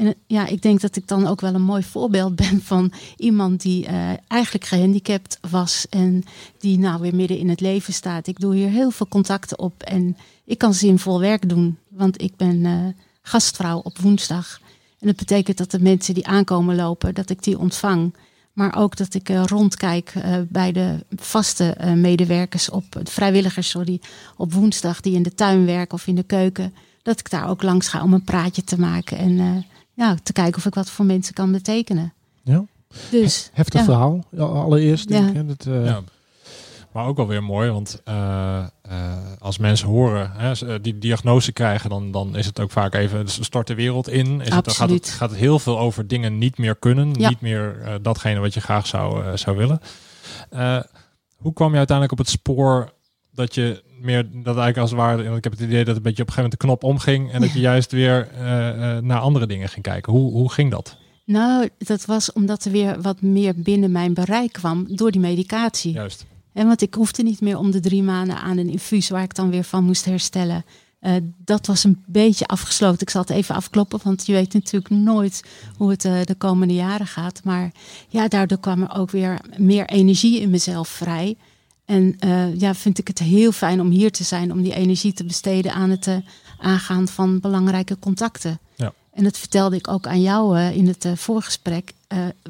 En 0.00 0.14
ja, 0.26 0.46
ik 0.46 0.62
denk 0.62 0.80
dat 0.80 0.96
ik 0.96 1.08
dan 1.08 1.26
ook 1.26 1.40
wel 1.40 1.54
een 1.54 1.62
mooi 1.62 1.82
voorbeeld 1.82 2.36
ben 2.36 2.62
van 2.62 2.92
iemand 3.16 3.60
die 3.60 3.86
eigenlijk 4.28 4.64
gehandicapt 4.64 5.38
was 5.50 5.86
en 5.90 6.22
die 6.58 6.78
nou 6.78 7.00
weer 7.00 7.14
midden 7.14 7.38
in 7.38 7.48
het 7.48 7.60
leven 7.60 7.92
staat. 7.92 8.26
Ik 8.26 8.40
doe 8.40 8.54
hier 8.54 8.68
heel 8.68 8.90
veel 8.90 9.08
contacten 9.08 9.58
op 9.58 9.82
en 9.82 10.16
ik 10.44 10.58
kan 10.58 10.74
zinvol 10.74 11.20
werk 11.20 11.48
doen, 11.48 11.78
want 11.88 12.22
ik 12.22 12.36
ben 12.36 12.96
gastvrouw 13.22 13.78
op 13.78 13.98
woensdag. 13.98 14.60
En 14.98 15.06
dat 15.06 15.16
betekent 15.16 15.58
dat 15.58 15.70
de 15.70 15.80
mensen 15.80 16.14
die 16.14 16.26
aankomen 16.26 16.76
lopen, 16.76 17.14
dat 17.14 17.30
ik 17.30 17.42
die 17.42 17.58
ontvang. 17.58 18.14
Maar 18.52 18.76
ook 18.76 18.96
dat 18.96 19.14
ik 19.14 19.28
uh, 19.28 19.42
rondkijk 19.44 20.12
bij 20.48 20.72
de 20.72 21.04
vaste 21.16 21.76
medewerkers 21.96 22.70
op 22.70 22.84
vrijwilligers, 23.04 23.68
sorry, 23.68 24.00
op 24.36 24.52
woensdag 24.52 25.00
die 25.00 25.14
in 25.14 25.22
de 25.22 25.34
tuin 25.34 25.66
werken 25.66 25.94
of 25.94 26.06
in 26.06 26.14
de 26.14 26.22
keuken. 26.22 26.74
Dat 27.02 27.18
ik 27.18 27.30
daar 27.30 27.48
ook 27.48 27.62
langs 27.62 27.88
ga 27.88 28.02
om 28.02 28.12
een 28.12 28.24
praatje 28.24 28.64
te 28.64 28.80
maken 28.80 29.18
en 29.18 29.64
ja, 30.00 30.16
te 30.22 30.32
kijken 30.32 30.56
of 30.58 30.66
ik 30.66 30.74
wat 30.74 30.90
voor 30.90 31.04
mensen 31.04 31.34
kan 31.34 31.52
betekenen. 31.52 32.12
Ja. 32.42 32.64
Dus, 33.10 33.50
Heftig 33.52 33.80
ja. 33.80 33.84
verhaal, 33.86 34.24
allereerst. 34.38 35.08
Denk 35.08 35.22
Ja. 35.24 35.28
ik, 35.30 35.34
hè, 35.36 35.46
dat, 35.46 35.66
eh, 35.66 35.84
Ja. 35.84 36.00
Maar 36.92 37.06
ook 37.06 37.16
wel 37.16 37.26
weer 37.26 37.42
mooi, 37.42 37.70
want 37.70 38.00
eh, 38.04 38.58
eh, 38.82 39.16
als 39.38 39.58
mensen 39.58 39.88
horen, 39.88 40.30
hè, 40.32 40.80
die 40.80 40.98
diagnose 40.98 41.52
krijgen, 41.52 41.90
dan, 41.90 42.10
dan 42.10 42.36
is 42.36 42.46
het 42.46 42.60
ook 42.60 42.70
vaak 42.70 42.94
even, 42.94 43.24
dus 43.24 43.44
stort 43.44 43.66
de 43.66 43.74
wereld 43.74 44.08
in. 44.08 44.26
Is 44.26 44.30
het, 44.30 44.38
dan 44.38 44.52
gaat, 44.52 44.66
Absoluut. 44.66 45.06
het, 45.06 45.14
gaat 45.14 45.30
het 45.30 45.38
heel 45.38 45.58
veel 45.58 45.78
over 45.78 46.06
dingen 46.06 46.38
niet 46.38 46.58
meer 46.58 46.76
kunnen, 46.76 47.14
Ja. 47.14 47.28
niet 47.28 47.40
meer 47.40 47.80
eh, 47.80 47.94
datgene 48.02 48.40
wat 48.40 48.54
je 48.54 48.60
graag 48.60 48.86
zou, 48.86 49.38
zou 49.38 49.56
willen. 49.56 49.80
Eh, 50.50 50.80
hoe 51.36 51.52
kwam 51.52 51.70
je 51.72 51.76
uiteindelijk 51.78 52.18
op 52.20 52.24
het 52.26 52.34
spoor 52.34 52.92
dat 53.32 53.54
je 53.54 53.82
meer, 54.00 54.22
dat 54.22 54.44
eigenlijk 54.44 54.76
als 54.76 54.90
het 54.90 54.98
ware, 54.98 55.22
want 55.24 55.36
ik 55.36 55.44
heb 55.44 55.52
het 55.52 55.62
idee 55.62 55.84
dat 55.84 55.96
een 55.96 56.02
beetje 56.02 56.22
op 56.22 56.28
een 56.28 56.34
gegeven 56.34 56.58
moment 56.58 56.60
de 56.60 56.66
knop 56.66 56.84
omging 56.84 57.32
en 57.32 57.40
dat 57.40 57.52
je 57.52 57.60
juist 57.60 57.92
weer 57.92 58.28
eh, 58.34 58.96
eh, 58.96 59.02
naar 59.02 59.18
andere 59.18 59.46
dingen 59.46 59.68
ging 59.68 59.84
kijken. 59.84 60.12
Hoe, 60.12 60.32
hoe 60.32 60.52
ging 60.52 60.70
dat? 60.70 60.96
Nou, 61.24 61.68
dat 61.78 62.04
was 62.04 62.32
omdat 62.32 62.64
er 62.64 62.72
weer 62.72 63.00
wat 63.00 63.22
meer 63.22 63.54
binnen 63.56 63.92
mijn 63.92 64.14
bereik 64.14 64.52
kwam 64.52 64.96
door 64.96 65.10
die 65.10 65.20
medicatie. 65.20 65.92
Juist. 65.92 66.26
En 66.52 66.66
want 66.66 66.82
ik 66.82 66.94
hoefde 66.94 67.22
niet 67.22 67.40
meer 67.40 67.58
om 67.58 67.70
de 67.70 67.80
drie 67.80 68.02
maanden 68.02 68.36
aan 68.36 68.58
een 68.58 68.70
infuus 68.70 69.08
waar 69.08 69.22
ik 69.22 69.34
dan 69.34 69.50
weer 69.50 69.64
van 69.64 69.84
moest 69.84 70.04
herstellen. 70.04 70.64
Eh, 71.00 71.14
dat 71.44 71.66
was 71.66 71.84
een 71.84 72.02
beetje 72.06 72.46
afgesloten. 72.46 73.00
Ik 73.00 73.10
zal 73.10 73.20
het 73.20 73.30
even 73.30 73.54
afkloppen, 73.54 74.00
want 74.02 74.26
je 74.26 74.32
weet 74.32 74.52
natuurlijk 74.52 74.94
nooit 74.94 75.44
hoe 75.76 75.90
het 75.90 76.00
de 76.00 76.34
komende 76.38 76.74
jaren 76.74 77.06
gaat. 77.06 77.40
Maar 77.44 77.72
ja, 78.08 78.28
daardoor 78.28 78.58
kwam 78.58 78.82
er 78.82 78.94
ook 78.96 79.10
weer 79.10 79.40
meer 79.56 79.86
energie 79.86 80.40
in 80.40 80.50
mezelf 80.50 80.88
vrij. 80.88 81.36
En 81.90 82.16
eh, 82.18 82.60
ja, 82.60 82.74
vind 82.74 82.98
ik 82.98 83.08
het 83.08 83.18
heel 83.18 83.52
fijn 83.52 83.80
om 83.80 83.90
hier 83.90 84.12
te 84.12 84.24
zijn, 84.24 84.52
om 84.52 84.62
die 84.62 84.74
energie 84.74 85.12
te 85.12 85.24
besteden 85.24 85.72
aan 85.72 85.90
het 85.90 86.06
eh, 86.06 86.16
aangaan 86.58 87.08
van 87.08 87.40
belangrijke 87.40 87.98
contacten. 87.98 88.58
Ja. 88.76 88.92
En 89.12 89.24
dat 89.24 89.38
vertelde 89.38 89.76
ik 89.76 89.88
ook 89.88 90.06
aan 90.06 90.20
jou 90.20 90.58
eh, 90.58 90.76
in 90.76 90.86
het 90.86 91.06
voorgesprek. 91.14 91.92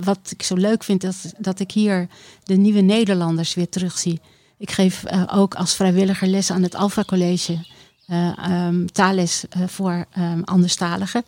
Wat 0.01 0.19
ik 0.29 0.43
zo 0.43 0.55
leuk 0.55 0.85
vind, 0.85 1.01
dat, 1.01 1.33
dat 1.39 1.61
ik 1.61 1.73
hier 1.73 2.09
de 2.45 2.55
nieuwe 2.55 2.81
Nederlanders 2.81 3.55
weer 3.55 3.69
terugzie. 3.69 4.21
Ik 4.59 4.71
geef 4.71 5.05
ook 5.33 5.55
als 5.55 5.75
vrijwilliger 5.75 6.29
les 6.29 6.51
aan 6.51 6.63
het 6.63 6.75
Alpha 6.75 7.05
College. 7.05 7.59
ehm, 8.07 8.87
taalles 8.87 9.45
voor 9.67 10.07
ehm 10.13 10.43
anderstaligen. 10.45 11.25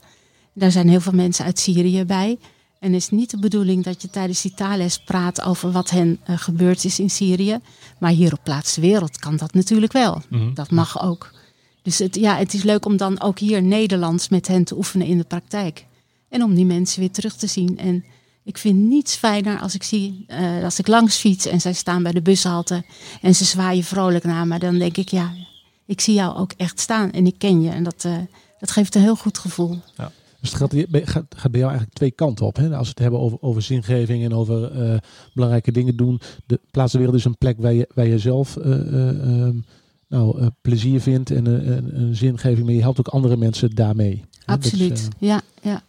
Daar 0.52 0.70
zijn 0.70 0.88
heel 0.88 1.00
veel 1.00 1.12
mensen 1.12 1.44
uit 1.44 1.58
Syrië 1.58 2.04
bij. 2.04 2.38
En 2.82 2.92
het 2.92 3.02
is 3.02 3.10
niet 3.10 3.30
de 3.30 3.38
bedoeling 3.38 3.84
dat 3.84 4.02
je 4.02 4.10
tijdens 4.10 4.42
die 4.42 4.54
taalles 4.54 4.98
praat 4.98 5.42
over 5.42 5.72
wat 5.72 5.90
hen 5.90 6.18
eh, 6.24 6.38
gebeurd 6.38 6.84
is 6.84 6.98
in 6.98 7.10
Syrië. 7.10 7.58
Maar 7.98 8.10
hier 8.10 8.32
op 8.32 8.38
Plaats 8.42 8.74
de 8.74 8.80
Wereld 8.80 9.18
kan 9.18 9.36
dat 9.36 9.54
natuurlijk 9.54 9.92
wel. 9.92 10.22
Mhm. 10.28 10.54
Dat 10.54 10.70
mag 10.70 11.02
ook. 11.02 11.30
Dus 11.82 11.98
het, 11.98 12.14
ja, 12.14 12.36
het 12.36 12.54
is 12.54 12.62
leuk 12.62 12.84
om 12.84 12.96
dan 12.96 13.20
ook 13.20 13.38
hier 13.38 13.62
Nederlands 13.62 14.28
met 14.28 14.48
hen 14.48 14.64
te 14.64 14.76
oefenen 14.76 15.06
in 15.06 15.18
de 15.18 15.24
praktijk. 15.24 15.86
En 16.28 16.42
om 16.42 16.54
die 16.54 16.64
mensen 16.64 17.00
weer 17.00 17.10
terug 17.10 17.36
te 17.36 17.46
zien. 17.46 17.78
En 17.78 18.04
ik 18.44 18.58
vind 18.58 18.78
niets 18.78 19.14
fijner 19.14 19.60
als 19.60 19.74
ik 19.74 19.82
zie, 19.82 20.24
eh, 20.26 20.64
als 20.64 20.78
ik 20.78 20.86
langs 20.86 21.16
fiets 21.16 21.46
en 21.46 21.60
zij 21.60 21.72
staan 21.72 22.02
bij 22.02 22.12
de 22.12 22.22
bushalte 22.22 22.84
en 23.20 23.34
ze 23.34 23.44
zwaaien 23.44 23.84
vrolijk 23.84 24.24
naar 24.24 24.46
me. 24.46 24.58
Dan 24.58 24.78
denk 24.78 24.96
ik, 24.96 25.08
ja, 25.08 25.32
ik 25.86 26.00
zie 26.00 26.14
jou 26.14 26.36
ook 26.36 26.52
echt 26.56 26.80
staan 26.80 27.10
en 27.10 27.26
ik 27.26 27.38
ken 27.38 27.62
je. 27.62 27.70
En 27.70 27.82
dat, 27.82 28.04
eh, 28.04 28.16
dat 28.58 28.70
geeft 28.70 28.94
een 28.94 29.02
heel 29.02 29.16
goed 29.16 29.38
gevoel. 29.38 29.80
Dus 30.42 30.50
het 30.50 30.58
gaat, 30.58 30.90
bij- 30.90 31.06
gaat, 31.06 31.24
gaat 31.36 31.50
bij 31.50 31.60
jou 31.60 31.70
eigenlijk 31.72 31.92
twee 31.92 32.10
kanten 32.10 32.46
op. 32.46 32.56
Hè? 32.56 32.76
Als 32.76 32.86
we 32.86 32.88
het 32.88 32.98
hebben 32.98 33.20
over, 33.20 33.38
over 33.40 33.62
zingeving 33.62 34.24
en 34.24 34.34
over 34.34 34.64
eh, 34.72 34.98
belangrijke 35.34 35.72
dingen 35.72 35.96
doen. 35.96 36.20
De 36.46 36.60
Plaats 36.70 36.92
de 36.92 36.98
Wereld 36.98 37.16
is 37.16 37.24
een 37.24 37.38
plek 37.38 37.56
waar 37.58 37.72
je, 37.72 37.88
waar 37.94 38.06
je 38.06 38.18
zelf 38.18 38.56
eh, 38.56 38.72
eh, 38.72 39.08
ehm, 39.08 39.56
nou, 40.08 40.50
plezier 40.62 41.00
vindt 41.00 41.30
en 41.30 41.46
een, 41.46 42.16
zingeving. 42.16 42.64
Maar 42.66 42.74
je 42.74 42.80
helpt 42.80 42.98
ook 42.98 43.08
andere 43.08 43.36
mensen 43.36 43.70
daarmee. 43.74 44.12
Is, 44.12 44.38
Absoluut. 44.46 45.08
eh, 45.18 45.28
ja, 45.28 45.40
ja. 45.62 45.82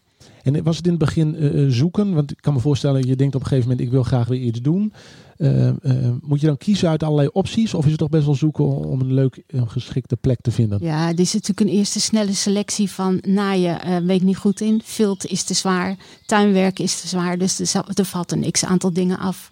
en 0.44 0.63
was 0.63 0.78
het 0.78 0.86
in 0.86 0.92
het 0.92 1.00
begin 1.00 1.72
zoeken? 1.72 2.13
Want 2.13 2.32
ik 2.32 2.38
kan 2.42 2.54
me 2.54 2.60
voorstellen, 2.60 3.08
je 3.08 3.16
denkt 3.16 3.36
op 3.36 3.42
een 3.42 3.48
gegeven 3.48 3.70
moment, 3.70 3.88
ik 3.88 3.94
wil 3.94 4.04
graag 4.04 4.28
weer 4.28 4.39
iets 4.39 4.62
doen. 4.62 4.94
Eh, 5.38 5.67
eh, 5.67 5.76
moet 6.22 6.41
je 6.41 6.48
dan 6.48 6.58
kiezen 6.58 6.89
uit 6.89 7.04
allerlei 7.04 7.28
opties? 7.32 7.74
Of 7.74 7.84
is 7.84 7.91
het 7.91 8.00
toch 8.00 8.10
best 8.10 8.26
wel 8.26 8.36
zoeken 8.36 8.65
om 8.65 9.02
een 9.02 9.13
leuk, 9.13 9.43
een 9.48 9.69
geschikte 9.69 10.15
plek 10.15 10.41
te 10.41 10.52
vinden? 10.52 10.80
Ja, 10.82 11.10
dit 11.10 11.19
is 11.19 11.34
natuurlijk 11.34 11.69
een 11.69 11.76
eerste 11.78 12.00
snelle 12.00 12.34
selectie 12.34 12.89
van 12.89 13.22
naaien 13.28 13.82
eh 13.82 13.98
weet 13.98 14.19
ik 14.19 14.26
niet 14.26 14.38
goed 14.38 14.62
in. 14.62 14.82
Vilt 14.84 15.26
is 15.26 15.43
te 15.43 15.54
zwaar, 15.54 15.96
tuinwerken 16.26 16.84
is 16.84 17.02
te 17.02 17.08
zwaar. 17.08 17.38
Dus 17.38 17.74
er, 17.74 17.86
er 17.93 18.06
valt 18.06 18.32
een 18.32 18.52
x-aantal 18.52 18.93
dingen 18.93 19.19
af. 19.19 19.52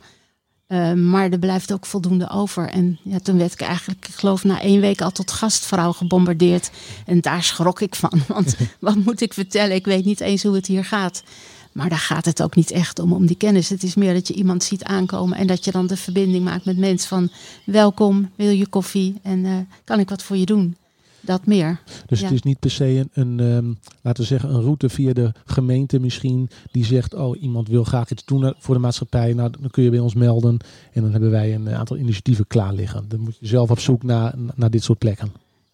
Eh, 0.72 0.94
maar 0.94 1.32
er 1.32 1.39
blijft 1.39 1.74
ook 1.74 1.86
voldoende 1.86 2.30
over. 2.30 2.70
En 2.70 3.00
ja, 3.04 3.20
toen 3.20 3.38
werd 3.38 3.54
ik 3.54 3.62
eigenlijk, 3.62 4.08
ik 4.08 4.13
geloof 4.13 4.44
na 4.44 4.62
één 4.62 4.82
week 4.82 5.02
al 5.02 5.12
tot 5.12 5.32
gastvrouw 5.32 5.91
gebombardeerd. 5.91 6.72
En 7.06 7.22
daar 7.22 7.44
schrok 7.44 7.82
ik 7.82 7.96
van. 7.96 8.22
Want 8.28 8.56
wat 8.80 8.96
moet 8.96 9.22
ik 9.22 9.34
vertellen? 9.34 9.76
Ik 9.76 9.86
weet 9.86 10.06
niet 10.06 10.20
eens 10.20 10.44
hoe 10.44 10.56
het 10.56 10.65
hier 10.65 10.86
gaat. 10.86 11.24
Maar 11.72 11.90
daar 11.90 11.98
gaat 11.98 12.26
het 12.26 12.42
ook 12.42 12.56
niet 12.56 12.72
echt 12.72 13.00
om, 13.00 13.14
om 13.14 13.26
die 13.26 13.36
kennis. 13.36 13.70
Het 13.70 13.84
is 13.84 13.96
meer 13.96 14.14
dat 14.14 14.28
je 14.28 14.34
iemand 14.34 14.64
ziet 14.64 14.84
aankomen 14.84 15.38
en 15.38 15.48
dat 15.48 15.66
je 15.66 15.72
dan 15.72 15.88
de 15.88 15.98
verbinding 15.98 16.44
maakt 16.44 16.66
met 16.66 16.78
mensen 16.78 17.08
van 17.08 17.30
welkom, 17.66 18.30
wil 18.36 18.50
je 18.50 18.68
koffie 18.68 19.20
en 19.22 19.46
eh, 19.46 19.54
kan 19.84 20.00
ik 20.00 20.10
wat 20.10 20.24
voor 20.24 20.38
je 20.38 20.46
doen? 20.46 20.76
Dat 21.24 21.46
meer. 21.46 21.80
Dus 22.06 22.20
Ja. 22.20 22.26
het 22.26 22.34
is 22.34 22.42
niet 22.42 22.60
per 22.60 22.72
se 22.72 22.86
een, 22.86 23.10
een 23.14 23.40
ehm, 23.40 23.74
laten 24.02 24.22
we 24.22 24.30
zeggen, 24.30 24.54
een 24.54 24.62
route 24.62 24.90
via 24.90 25.14
de 25.14 25.32
gemeente 25.46 26.00
misschien. 26.00 26.50
Die 26.72 26.86
zegt, 26.86 27.14
oh 27.14 27.42
iemand 27.42 27.68
wil 27.68 27.84
graag 27.84 28.12
iets 28.12 28.26
doen 28.26 28.54
voor 28.58 28.76
de 28.76 28.82
maatschappij. 28.82 29.34
Nou, 29.34 29.50
dan 29.60 29.70
kun 29.70 29.84
je 29.84 29.90
bij 29.90 30.00
ons 30.00 30.14
melden. 30.14 30.58
En 30.94 31.02
dan 31.02 31.12
hebben 31.12 31.32
wij 31.32 31.56
een 31.56 31.70
aantal 31.70 31.98
initiatieven 31.98 32.48
klaar 32.48 32.74
liggen. 32.74 33.06
Dan 33.08 33.20
moet 33.20 33.38
je 33.40 33.48
zelf 33.48 33.72
op 33.72 33.80
zoek 33.80 34.04
naar, 34.04 34.34
naar 34.56 34.70
dit 34.70 34.84
soort 34.84 35.00
plekken. 35.00 35.32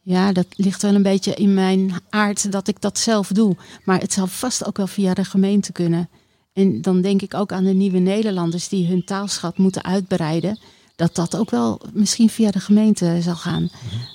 Ja, 0.08 0.32
dat 0.32 0.46
ligt 0.56 0.82
wel 0.82 0.96
een 0.96 1.04
beetje 1.04 1.34
in 1.34 1.54
mijn 1.54 1.91
aard 2.10 2.52
dat 2.52 2.67
ik 2.67 2.82
dat 2.82 3.00
zelf 3.00 3.28
doe. 3.28 3.56
Maar 3.84 4.00
het 4.00 4.13
zal 4.13 4.28
vast 4.28 4.65
ook 4.65 4.78
wel 4.78 4.88
via 4.88 5.13
de 5.13 5.26
gemeente 5.26 5.72
kunnen. 5.72 6.10
En 6.54 6.82
dan 6.82 7.02
denk 7.02 7.22
ik 7.22 7.34
ook 7.34 7.52
aan 7.52 7.63
de 7.63 7.74
nieuwe 7.74 7.98
Nederlanders 7.98 8.67
die 8.67 8.88
hun 8.88 9.04
taalschat 9.04 9.58
moeten 9.58 9.84
uitbreiden. 9.84 10.60
Dat 10.96 11.15
dat 11.15 11.36
ook 11.36 11.50
wel 11.50 11.82
misschien 11.93 12.30
via 12.30 12.52
de 12.52 12.60
gemeente 12.60 13.17
zal 13.22 13.36
gaan. 13.36 13.70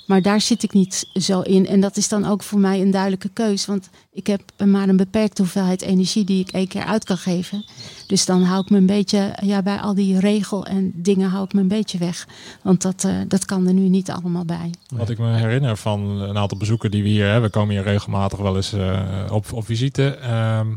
Maar 0.07 0.21
daar 0.21 0.41
zit 0.41 0.63
ik 0.63 0.73
niet 0.73 1.05
zo 1.13 1.41
in. 1.41 1.67
En 1.67 1.79
dat 1.79 1.97
is 1.97 2.07
dan 2.07 2.25
ook 2.25 2.43
voor 2.43 2.59
mij 2.59 2.81
een 2.81 2.91
duidelijke 2.91 3.29
keus. 3.29 3.65
Want 3.65 3.89
ik 4.11 4.27
heb 4.27 4.41
maar 4.65 4.89
een 4.89 4.97
beperkte 4.97 5.41
hoeveelheid 5.41 5.81
energie 5.81 6.23
die 6.23 6.39
ik 6.39 6.51
één 6.51 6.67
keer 6.67 6.83
uit 6.83 7.03
kan 7.03 7.17
geven. 7.17 7.65
Dus 8.07 8.25
dan 8.25 8.43
hou 8.43 8.61
ik 8.63 8.69
me 8.69 8.77
een 8.77 8.85
beetje, 8.85 9.37
ja, 9.41 9.61
bij 9.61 9.77
al 9.77 9.93
die 9.93 10.19
regel 10.19 10.65
en 10.65 10.91
dingen 10.95 11.29
hou 11.29 11.43
ik 11.43 11.53
me 11.53 11.61
een 11.61 11.67
beetje 11.67 11.97
weg. 11.97 12.27
Want 12.61 12.81
dat, 12.81 13.03
eh, 13.03 13.15
dat 13.27 13.45
kan 13.45 13.67
er 13.67 13.73
nu 13.73 13.89
niet 13.89 14.11
allemaal 14.11 14.45
bij. 14.45 14.69
Wat 14.93 15.09
ik 15.09 15.17
me 15.17 15.33
herinner 15.35 15.77
van 15.77 15.99
een 16.21 16.37
aantal 16.37 16.57
bezoeken 16.57 16.91
die 16.91 17.03
we 17.03 17.09
hier 17.09 17.25
hebben. 17.25 17.43
We 17.43 17.49
komen 17.57 17.73
hier 17.75 17.83
regelmatig 17.83 18.39
wel 18.39 18.55
eens 18.55 18.73
eh, 18.73 18.99
op, 19.31 19.53
op 19.53 19.65
visite. 19.65 20.15
Ehm, 20.15 20.67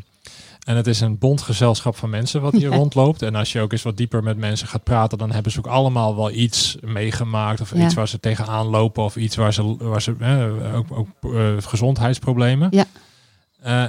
en 0.64 0.76
het 0.76 0.86
is 0.86 1.00
een 1.00 1.18
bondgezelschap 1.18 1.96
van 1.96 2.10
mensen 2.10 2.40
wat 2.40 2.52
hier 2.52 2.70
Ja. 2.70 2.76
rondloopt. 2.76 3.22
En 3.22 3.34
als 3.34 3.52
je 3.52 3.60
ook 3.60 3.72
eens 3.72 3.82
wat 3.82 3.96
dieper 3.96 4.22
met 4.22 4.36
mensen 4.36 4.68
gaat 4.68 4.82
praten, 4.84 5.18
dan 5.18 5.32
hebben 5.32 5.52
ze 5.52 5.58
ook 5.58 5.66
allemaal 5.66 6.16
wel 6.16 6.30
iets 6.30 6.76
meegemaakt. 6.80 7.60
Of 7.60 7.74
Ja. 7.74 7.84
iets 7.84 7.94
waar 7.94 8.08
ze 8.08 8.20
tegenaan 8.20 8.66
lopen. 8.66 9.04
Of 9.04 9.16
iets 9.16 9.36
waar 9.36 9.52
ze, 9.52 9.76
waar 9.78 10.02
ze 10.02 10.14
eh, 10.20 10.76
ook, 10.76 10.86
ook 10.90 11.08
gezondheidsproblemen. 11.64 12.68
Ja. 12.70 12.84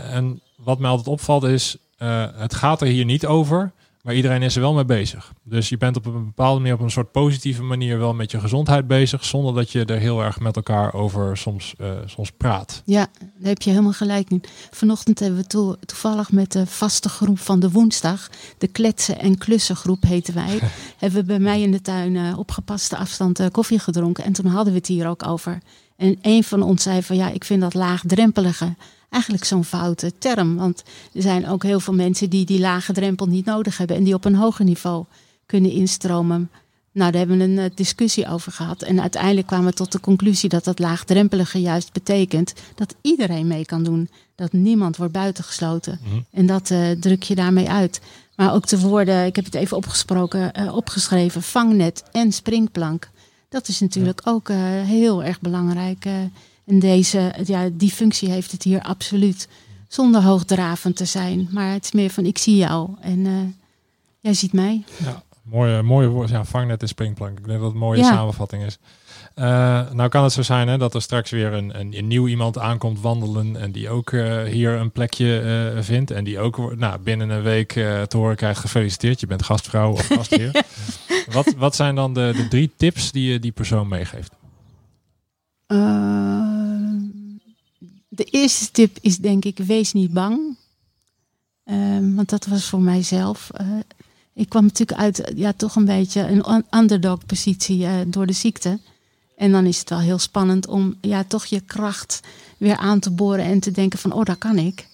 En 0.01 0.41
wat 0.55 0.79
mij 0.79 0.89
altijd 0.89 1.07
opvalt 1.07 1.43
is, 1.43 1.77
eh, 1.97 2.25
het 2.35 2.55
gaat 2.55 2.81
er 2.81 2.87
hier 2.87 3.05
niet 3.05 3.25
over. 3.25 3.71
Maar 4.07 4.15
iedereen 4.15 4.41
is 4.41 4.55
er 4.55 4.61
wel 4.61 4.73
mee 4.73 4.85
bezig. 4.85 5.33
Dus 5.43 5.69
je 5.69 5.77
bent 5.77 5.97
op 5.97 6.05
een 6.05 6.25
bepaalde 6.25 6.59
manier, 6.59 6.73
op 6.73 6.79
een 6.79 6.91
soort 6.91 7.11
positieve 7.11 7.63
manier, 7.63 7.97
wel 7.97 8.13
met 8.13 8.31
je 8.31 8.39
gezondheid 8.39 8.87
bezig. 8.87 9.25
Zonder 9.25 9.53
dat 9.53 9.71
je 9.71 9.85
er 9.85 9.99
heel 9.99 10.23
erg 10.23 10.39
met 10.39 10.55
elkaar 10.55 10.93
over 10.93 11.37
soms, 11.37 11.73
uh, 11.81 11.91
soms 12.05 12.31
praat. 12.31 12.81
Ja, 12.85 13.07
daar 13.19 13.49
heb 13.49 13.61
je 13.61 13.69
helemaal 13.69 13.93
gelijk 13.93 14.29
in. 14.29 14.43
Vanochtend 14.71 15.19
hebben 15.19 15.39
we 15.39 15.47
to 15.47 15.75
toevallig 15.85 16.31
met 16.31 16.51
de 16.51 16.65
vaste 16.65 17.09
groep 17.09 17.39
van 17.39 17.59
de 17.59 17.71
woensdag, 17.71 18.29
de 18.57 18.67
kletsen- 18.67 19.19
en 19.19 19.37
klussengroep 19.37 20.03
heten 20.03 20.33
wij, 20.33 20.59
hebben 20.97 21.19
we 21.19 21.25
bij 21.25 21.39
mij 21.39 21.61
in 21.61 21.71
de 21.71 21.81
tuin 21.81 22.15
uh, 22.15 22.39
op 22.39 22.51
gepaste 22.51 22.97
afstand 22.97 23.39
uh, 23.39 23.47
koffie 23.51 23.79
gedronken. 23.79 24.23
En 24.23 24.33
toen 24.33 24.45
hadden 24.45 24.73
we 24.73 24.79
het 24.79 24.87
hier 24.87 25.07
ook 25.07 25.27
over. 25.27 25.57
En 25.97 26.17
een 26.21 26.43
van 26.43 26.61
ons 26.61 26.83
zei 26.83 27.03
van 27.03 27.15
ja, 27.15 27.29
ik 27.29 27.43
vind 27.43 27.61
dat 27.61 27.73
laagdrempelige 27.73 28.75
eigenlijk 29.09 29.43
zo'n 29.43 29.63
foute 29.63 30.11
term. 30.17 30.55
Want 30.55 30.83
er 31.13 31.21
zijn 31.21 31.47
ook 31.47 31.63
heel 31.63 31.79
veel 31.79 31.93
mensen 31.93 32.29
die 32.29 32.45
die 32.45 32.59
lage 32.59 32.93
drempel 32.93 33.25
niet 33.25 33.45
nodig 33.45 33.77
hebben 33.77 33.97
en 33.97 34.03
die 34.03 34.13
op 34.13 34.25
een 34.25 34.35
hoger 34.35 34.65
niveau 34.65 35.05
kunnen 35.45 35.71
instromen. 35.71 36.49
Nou, 36.97 37.11
daar 37.11 37.19
hebben 37.19 37.37
we 37.37 37.43
een 37.43 37.59
eh, 37.59 37.75
discussie 37.75 38.27
over 38.27 38.51
gehad. 38.51 38.81
En 38.81 39.01
uiteindelijk 39.01 39.47
kwamen 39.47 39.65
we 39.65 39.73
tot 39.73 39.91
de 39.91 39.99
conclusie 39.99 40.49
dat 40.49 40.63
dat 40.63 40.79
laagdrempelige 40.79 41.61
juist 41.61 41.93
betekent 41.93 42.53
dat 42.75 42.95
iedereen 43.01 43.47
mee 43.47 43.65
kan 43.65 43.83
doen. 43.83 44.09
Dat 44.35 44.53
niemand 44.53 44.97
wordt 44.97 45.13
buitengesloten. 45.13 45.99
Mhm. 46.03 46.19
En 46.31 46.45
dat 46.45 46.69
uh, 46.69 46.91
druk 46.91 47.23
je 47.23 47.35
daarmee 47.35 47.69
uit. 47.69 48.01
Maar 48.35 48.53
ook 48.53 48.67
de 48.67 48.79
woorden, 48.79 49.25
ik 49.25 49.35
heb 49.35 49.45
het 49.45 49.55
even 49.55 49.77
opgesproken, 49.77 50.51
uh, 50.59 50.75
opgeschreven, 50.75 51.41
vangnet 51.41 52.03
en 52.11 52.31
springplank. 52.31 53.09
Dat 53.49 53.67
is 53.67 53.79
natuurlijk 53.79 54.21
ook 54.23 54.47
heel 54.83 55.23
erg 55.23 55.41
belangrijk 55.41 56.05
en 56.67 56.79
deze, 56.79 57.33
ja, 57.43 57.69
die 57.73 57.91
functie 57.91 58.29
heeft 58.29 58.51
het 58.51 58.63
hier 58.63 58.81
absoluut. 58.81 59.47
Zonder 59.87 60.21
hoogdravend 60.21 60.95
te 60.95 61.05
zijn. 61.05 61.47
Maar 61.51 61.71
het 61.71 61.83
is 61.83 61.91
meer 61.91 62.09
van 62.09 62.25
ik 62.25 62.37
zie 62.37 62.55
jou 62.55 62.89
en 63.01 63.19
uh, 63.19 63.33
jij 64.19 64.33
ziet 64.33 64.53
mij. 64.53 64.83
Ja, 64.97 65.23
mooie, 65.41 65.81
mooie 65.81 66.07
woord. 66.07 66.29
Ja, 66.29 66.45
vangnet 66.45 66.81
en 66.81 66.87
springplank. 66.87 67.39
Ik 67.39 67.45
denk 67.45 67.57
dat 67.57 67.65
het 67.65 67.73
een 67.73 67.85
mooie 67.85 68.03
samenvatting 68.03 68.63
is. 68.63 68.77
Uh, 69.35 69.43
nou 69.91 70.09
kan 70.09 70.23
het 70.23 70.33
zo 70.33 70.41
zijn 70.41 70.67
hè, 70.67 70.77
dat 70.77 70.93
er 70.93 71.01
straks 71.01 71.31
weer 71.31 71.53
een, 71.53 71.79
een, 71.79 71.97
een 71.97 72.07
nieuw 72.07 72.27
iemand 72.27 72.57
aankomt 72.57 73.01
wandelen 73.01 73.55
en 73.55 73.71
die 73.71 73.89
ook 73.89 74.11
uh, 74.11 74.43
hier 74.43 74.71
een 74.71 74.91
plekje 74.91 75.41
uh, 75.75 75.81
vindt 75.81 76.11
en 76.11 76.23
die 76.23 76.39
ook 76.39 76.75
nou, 76.75 76.99
binnen 76.99 77.29
een 77.29 77.41
week 77.41 77.71
te 78.07 78.17
horen 78.17 78.35
krijgt 78.35 78.59
gefeliciteerd, 78.59 79.19
je 79.19 79.27
bent 79.27 79.43
gastvrouw 79.43 79.91
of 79.91 80.07
gastheer. 80.07 80.63
wat, 81.31 81.53
wat 81.57 81.75
zijn 81.75 81.95
dan 81.95 82.13
de, 82.13 82.33
de 82.35 82.47
drie 82.47 82.71
tips 82.77 83.11
die 83.11 83.31
je 83.31 83.39
die 83.39 83.51
persoon 83.51 83.87
meegeeft? 83.87 84.35
De 88.17 88.23
eerste 88.23 88.71
tip 88.71 88.97
is 89.01 89.17
denk 89.17 89.45
ik, 89.45 89.57
wees 89.57 89.93
niet 89.93 90.13
bang. 90.13 90.57
Um, 91.65 92.15
want 92.15 92.29
dat 92.29 92.45
was 92.45 92.65
voor 92.65 92.81
mijzelf. 92.81 93.49
Uh, 93.61 93.67
ik 94.33 94.49
kwam 94.49 94.63
natuurlijk 94.63 94.99
uit 94.99 95.31
ja, 95.35 95.53
toch 95.53 95.75
een 95.75 95.85
beetje 95.85 96.21
een 96.21 96.65
underdog 96.71 97.25
positie 97.25 97.79
uh, 97.79 97.93
door 98.07 98.25
de 98.25 98.33
ziekte. 98.33 98.79
En 99.35 99.51
dan 99.51 99.65
is 99.65 99.79
het 99.79 99.89
wel 99.89 99.99
heel 99.99 100.19
spannend 100.19 100.67
om 100.67 100.95
ja, 101.01 101.23
toch 101.23 101.45
je 101.45 101.59
kracht 101.59 102.19
weer 102.57 102.77
aan 102.77 102.99
te 102.99 103.11
boren 103.11 103.45
en 103.45 103.59
te 103.59 103.71
denken 103.71 103.99
van, 103.99 104.11
oh, 104.11 104.23
dat 104.23 104.37
kan 104.37 104.57
ik. 104.57 104.87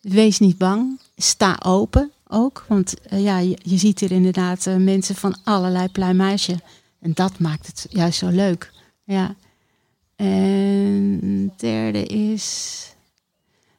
Wees 0.00 0.38
niet 0.38 0.58
bang. 0.58 1.00
Sta 1.16 1.60
open 1.64 2.10
ook. 2.26 2.64
Want 2.68 2.94
uh, 3.12 3.22
ja, 3.22 3.38
je, 3.38 3.58
je, 3.62 3.76
ziet 3.76 4.00
hier 4.00 4.12
inderdaad 4.12 4.66
mensen 4.78 5.14
van 5.14 5.36
allerlei 5.44 5.88
pluimage. 5.88 6.60
En 7.00 7.12
dat 7.14 7.38
maakt 7.38 7.66
het 7.66 7.86
juist 7.90 8.18
zo 8.18 8.28
leuk. 8.28 8.72
Ja. 9.04 9.34
En 10.16 11.52
derde 11.56 12.04
is. 12.04 12.86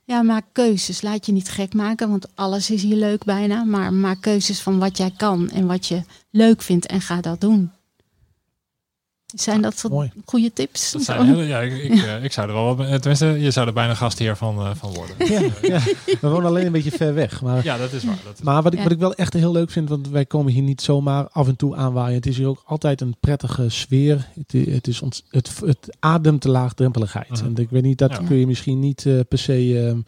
Ja, 0.04 0.22
maak 0.22 0.46
keuzes. 0.52 1.02
Laat 1.02 1.26
je 1.26 1.32
niet 1.32 1.50
gek 1.50 1.74
maken, 1.74 2.10
want 2.10 2.36
alles 2.36 2.72
is 2.72 2.82
hier 2.82 2.96
leuk 2.96 3.24
bijna. 3.24 3.63
Maar 3.63 3.93
maak 3.93 4.22
keuzes 4.22 4.62
van 4.62 4.80
wat 4.80 4.98
jij 4.98 5.12
kan 5.17 5.50
en 5.50 5.67
wat 5.67 5.88
je 5.88 6.02
leuk 6.30 6.62
vindt 6.62 6.86
en 6.86 7.02
ga 7.02 7.22
dat 7.22 7.41
doen. 7.41 7.72
Zijn 9.34 9.62
dat 9.62 9.78
soort 9.78 10.10
goede 10.26 10.54
tips? 10.54 10.91
Dat 10.91 11.02
zijn 11.02 11.26
hele, 11.26 11.43
ja, 11.43 11.60
ik, 11.60 11.84
ik, 11.84 12.04
eh, 12.04 12.24
ik, 12.24 12.32
zou 12.32 12.48
er 12.48 12.54
wel, 12.54 12.76
tenminste, 12.76 13.26
je 13.26 13.52
zou 13.52 13.67
er 13.67 13.74
bijna 13.74 13.93
gastheer 13.93 14.38
van, 14.38 14.60
uh, 14.60 14.76
van 14.76 14.93
worden. 14.93 15.15
Ja, 15.17 15.41
ja, 15.62 15.80
We 16.22 16.30
wonen 16.30 16.46
alleen 16.46 16.65
een 16.65 16.72
beetje 16.72 16.91
ver 16.91 17.13
weg. 17.13 17.41
Maar, 17.41 17.63
ja, 17.63 17.78
dat 17.78 17.91
is 17.93 18.04
waar. 18.04 18.17
Dat 18.24 18.34
is 18.34 18.43
maar 18.43 18.62
wat 18.62 18.74
ik, 18.74 18.80
wat 18.80 18.91
ik 18.91 19.00
wel 19.00 19.13
echt 19.13 19.34
heel 19.34 19.52
leuk 19.52 19.69
vind, 19.69 19.89
want 19.89 20.10
wij 20.10 20.26
komen 20.26 20.54
hier 20.54 20.63
niet 20.63 20.82
zomaar 20.82 21.28
af 21.32 21.48
en 21.48 21.56
toe 21.56 21.76
aanwaaien. 21.76 22.15
Het 22.15 22.26
is 22.26 22.38
hier 22.38 22.48
ook 22.48 22.63
altijd 22.65 23.02
een 23.02 23.15
prettige 23.19 23.69
sfeer. 23.69 24.28
Het, 24.34 24.67
het, 24.67 24.88
is 24.88 25.02
ont, 25.02 25.24
het, 25.30 25.52
het 25.65 25.98
ademt 26.00 26.41
de 26.41 26.50
laagdrempeligheid. 26.50 27.30
Uh 27.30 27.34
mhm. 27.34 27.46
-huh. 27.46 27.58
En 27.58 27.63
ik 27.63 27.69
weet 27.69 27.84
niet, 27.84 27.98
dat 27.98 28.24
kun 28.24 28.38
je 28.38 28.48
misschien 28.48 28.80
niet 28.80 29.06
uh, 29.06 29.19
per 29.28 29.38
se... 29.38 30.04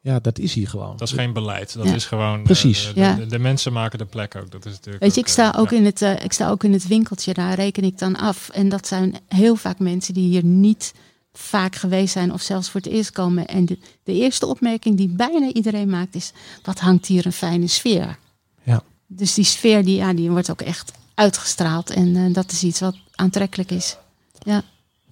Ja, 0.00 0.20
dat 0.20 0.38
is 0.38 0.54
hier 0.54 0.68
gewoon. 0.68 0.96
Dat 0.96 1.08
is 1.08 1.14
geen 1.14 1.32
beleid. 1.32 1.74
Dat 1.74 1.86
is 1.86 2.06
gewoon. 2.06 2.42
Precies. 2.42 2.88
Uh, 2.88 2.94
de, 2.94 3.20
de, 3.20 3.26
de, 3.26 3.38
mensen 3.38 3.72
maken 3.72 3.98
de 3.98 4.04
plek 4.04 4.36
ook. 4.36 4.50
Dat 4.50 4.66
is 4.66 4.72
natuurlijk. 4.72 5.02
Weet 5.02 5.14
je, 5.14 5.20
ik 5.20 5.28
sta 5.28 5.54
ook 5.56 5.72
in 5.72 5.84
het, 5.84 6.02
uh, 6.02 6.24
ik 6.24 6.32
sta 6.32 6.50
ook 6.50 6.64
in 6.64 6.72
het 6.72 6.86
winkeltje. 6.86 7.34
Daar 7.34 7.54
reken 7.54 7.84
ik 7.84 7.98
dan 7.98 8.16
af. 8.16 8.48
En 8.48 8.68
dat 8.68 8.86
zijn 8.86 9.14
heel 9.28 9.56
vaak 9.56 9.78
mensen 9.78 10.14
die 10.14 10.28
hier 10.28 10.44
niet 10.44 10.94
vaak 11.32 11.76
geweest 11.76 12.12
zijn 12.12 12.32
of 12.32 12.42
zelfs 12.42 12.70
voor 12.70 12.80
het 12.80 12.90
eerst 12.90 13.10
komen. 13.10 13.46
En 13.46 13.64
de, 13.64 13.78
de 14.02 14.12
eerste 14.12 14.46
opmerking 14.46 14.96
die 14.96 15.08
bijna 15.08 15.52
iedereen 15.52 15.88
maakt 15.88 16.14
is: 16.14 16.32
wat 16.62 16.78
hangt 16.78 17.06
hier 17.06 17.26
een 17.26 17.32
fijne 17.32 17.66
sfeer? 17.66 18.18
Ja. 18.62 18.82
Dus 19.06 19.34
die 19.34 19.44
sfeer 19.44 19.84
die, 19.84 19.96
ja, 19.96 20.12
die 20.12 20.30
wordt 20.30 20.50
ook 20.50 20.62
echt 20.62 20.92
uitgestraald. 21.14 21.90
En 21.90 22.08
uh, 22.08 22.34
dat 22.34 22.52
is 22.52 22.62
iets 22.62 22.80
wat 22.80 22.96
aantrekkelijk 23.14 23.70
is. 23.70 23.96
Ja. 24.38 24.62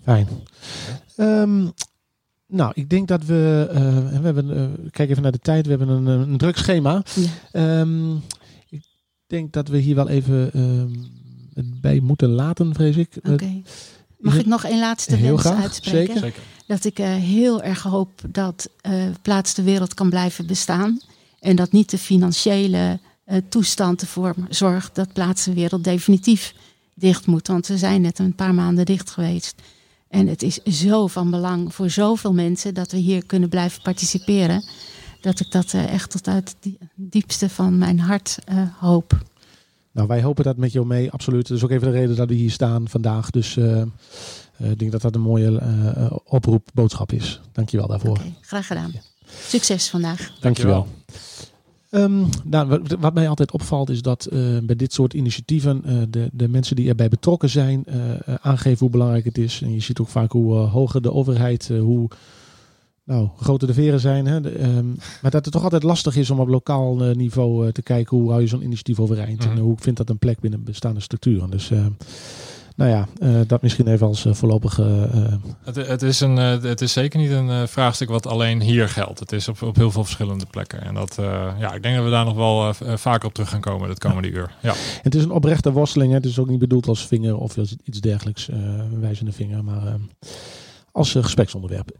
Fijn. 0.04 0.28
Um, 1.16 1.72
nou, 2.46 2.72
ik 2.74 2.88
denk 2.88 3.08
dat 3.08 3.24
we. 3.24 3.68
Uh, 3.72 3.78
we 4.18 4.24
hebben, 4.24 4.50
uh, 4.50 4.90
kijk 4.90 5.10
even 5.10 5.22
naar 5.22 5.32
de 5.32 5.38
tijd. 5.38 5.64
We 5.64 5.70
hebben 5.70 5.88
een, 5.88 6.06
een 6.06 6.36
druk 6.36 6.56
schema. 6.56 7.02
Ja. 7.52 7.80
Um, 7.80 8.22
ik 8.68 8.82
denk 9.26 9.52
dat 9.52 9.68
we 9.68 9.78
hier 9.78 9.94
wel 9.94 10.08
even 10.08 10.60
um, 10.60 11.10
bij 11.80 12.00
moeten 12.00 12.28
laten, 12.28 12.74
vrees 12.74 12.96
ik. 12.96 13.16
Oké. 13.16 13.32
Okay. 13.32 13.62
Mag 14.18 14.38
ik 14.38 14.46
nog 14.46 14.64
een 14.64 14.78
laatste 14.78 15.20
wens 15.20 15.40
graag, 15.40 15.62
uitspreken? 15.62 16.14
Zeker. 16.14 16.20
zeker. 16.20 16.42
Dat 16.66 16.84
ik 16.84 16.98
uh, 16.98 17.14
heel 17.14 17.62
erg 17.62 17.82
hoop 17.82 18.20
dat 18.28 18.70
Plaats 19.22 19.54
de 19.54 19.62
Wereld 19.62 19.94
kan 19.94 20.10
blijven 20.10 20.46
bestaan. 20.46 21.00
En 21.40 21.56
dat 21.56 21.72
niet 21.72 21.90
de 21.90 21.98
financiële 21.98 22.98
toestand 23.48 24.00
ervoor 24.00 24.34
zorgt 24.48 24.94
dat 24.94 25.12
Plaats 25.12 25.44
de 25.44 25.54
Wereld 25.54 25.84
definitief 25.84 26.54
dicht 26.94 27.26
moet. 27.26 27.46
Want 27.46 27.66
we 27.66 27.78
zijn 27.78 28.00
net 28.00 28.18
een 28.18 28.34
paar 28.34 28.54
maanden 28.54 28.84
dicht 28.84 29.10
geweest. 29.10 29.62
En 30.08 30.26
het 30.26 30.42
is 30.42 30.62
zo 30.62 31.06
van 31.06 31.30
belang 31.30 31.74
voor 31.74 31.90
zoveel 31.90 32.32
mensen 32.32 32.74
dat 32.74 32.92
we 32.92 32.98
hier 32.98 33.26
kunnen 33.26 33.48
blijven 33.48 33.82
participeren. 33.82 34.64
Dat 35.20 35.40
ik 35.40 35.50
dat 35.50 35.72
uh, 35.72 35.92
echt 35.92 36.10
tot 36.10 36.28
uit 36.28 36.56
het 36.60 36.76
diepste 36.94 37.48
van 37.48 37.78
mijn 37.78 38.00
hart 38.00 38.38
uh, 38.52 38.62
hoop. 38.78 39.18
Nou, 39.92 40.08
wij 40.08 40.22
hopen 40.22 40.44
dat 40.44 40.56
met 40.56 40.72
jou 40.72 40.86
mee, 40.86 41.10
absoluut. 41.10 41.48
Dat 41.48 41.56
is 41.56 41.64
ook 41.64 41.70
even 41.70 41.92
de 41.92 41.98
reden 41.98 42.16
dat 42.16 42.28
we 42.28 42.34
hier 42.34 42.50
staan 42.50 42.88
vandaag. 42.88 43.30
Dus 43.30 43.56
uh, 43.56 43.82
ik 44.56 44.78
denk 44.78 44.92
dat 44.92 45.02
dat 45.02 45.14
een 45.14 45.20
mooie 45.20 45.60
oproep, 46.24 46.68
boodschap 46.74 47.12
is. 47.12 47.40
Dankjewel 47.52 47.86
daarvoor. 47.86 48.16
Okay, 48.16 48.34
graag 48.40 48.66
gedaan. 48.66 48.92
Succes 49.46 49.88
vandaag. 49.88 50.32
Dankjewel. 50.40 50.40
Dankjewel. 50.40 50.86
Um, 51.96 52.28
nou, 52.44 52.82
wat 53.00 53.14
mij 53.14 53.28
altijd 53.28 53.52
opvalt 53.52 53.90
is 53.90 54.02
dat 54.02 54.28
uh, 54.32 54.58
bij 54.62 54.76
dit 54.76 54.92
soort 54.92 55.14
initiatieven 55.14 55.82
uh, 55.86 56.02
de, 56.08 56.28
de 56.32 56.48
mensen 56.48 56.76
die 56.76 56.88
erbij 56.88 57.08
betrokken 57.08 57.48
zijn 57.48 57.84
uh, 57.88 57.94
aangeven 58.40 58.78
hoe 58.78 58.90
belangrijk 58.90 59.24
het 59.24 59.38
is. 59.38 59.62
En 59.62 59.72
je 59.72 59.80
ziet 59.80 60.00
ook 60.00 60.08
vaak 60.08 60.32
hoe 60.32 60.54
hoger 60.54 61.02
de 61.02 61.12
overheid, 61.12 61.68
hoe 61.68 62.08
nou, 63.04 63.28
groter 63.36 63.68
de 63.68 63.74
veren 63.74 64.00
zijn. 64.00 64.26
Hè? 64.26 64.40
De, 64.40 64.62
um, 64.62 64.96
maar 65.22 65.30
dat 65.30 65.44
het 65.44 65.54
toch 65.54 65.62
altijd 65.62 65.82
lastig 65.82 66.16
is 66.16 66.30
om 66.30 66.40
op 66.40 66.48
lokaal 66.48 66.94
niveau 66.94 67.72
te 67.72 67.82
kijken 67.82 68.16
hoe 68.16 68.28
hou 68.28 68.40
je 68.40 68.46
zo'n 68.46 68.62
initiatief 68.62 69.00
overeind. 69.00 69.40
Mm 69.40 69.46
-hmm. 69.46 69.56
En 69.56 69.62
hoe 69.62 69.76
vindt 69.78 69.98
dat 69.98 70.10
een 70.10 70.18
plek 70.18 70.40
binnen 70.40 70.64
bestaande 70.64 71.00
structuren. 71.00 71.50
Dus 71.50 71.70
nou 72.76 72.90
ja, 72.90 73.06
uh, 73.18 73.40
dat 73.46 73.62
misschien 73.62 73.86
even 73.86 74.06
als 74.06 74.24
uh, 74.24 74.34
voorlopige. 74.34 75.10
Uh, 75.14 75.50
het, 75.64 75.76
het, 75.76 76.02
is 76.02 76.20
een, 76.20 76.36
het 76.36 76.80
is 76.80 76.92
zeker 76.92 77.20
niet 77.20 77.30
een 77.30 77.68
vraagstuk 77.68 78.08
wat 78.08 78.26
alleen 78.26 78.60
hier 78.60 78.88
geldt. 78.88 79.18
Het 79.18 79.32
is 79.32 79.48
op, 79.48 79.62
op 79.62 79.76
heel 79.76 79.90
veel 79.90 80.04
verschillende 80.04 80.46
plekken. 80.50 80.82
En 80.82 80.94
dat, 80.94 81.14
ja, 81.58 81.72
ik 81.72 81.82
denk 81.82 81.94
dat 81.96 82.04
we 82.04 82.10
daar 82.10 82.24
nog 82.24 82.34
wel 82.34 82.74
vaker 82.98 83.28
op 83.28 83.34
terug 83.34 83.48
gaan 83.48 83.60
komen 83.60 83.88
het 83.88 83.98
komende 83.98 84.30
uur. 84.30 84.54
Ja. 84.60 84.72
Het 85.02 85.14
is 85.14 85.22
een 85.22 85.30
oprechte 85.30 85.72
worsteling. 85.72 86.10
Hè? 86.10 86.16
Het 86.16 86.26
is 86.26 86.38
ook 86.38 86.48
niet 86.48 86.58
bedoeld 86.58 86.88
als 86.88 87.06
vinger 87.06 87.36
of 87.36 87.58
als 87.58 87.76
iets 87.84 88.00
dergelijks, 88.00 88.48
wijzende 89.00 89.32
vinger, 89.32 89.64
maar 89.64 89.96
als 90.92 91.12
gespreksonderwerp. 91.12 91.90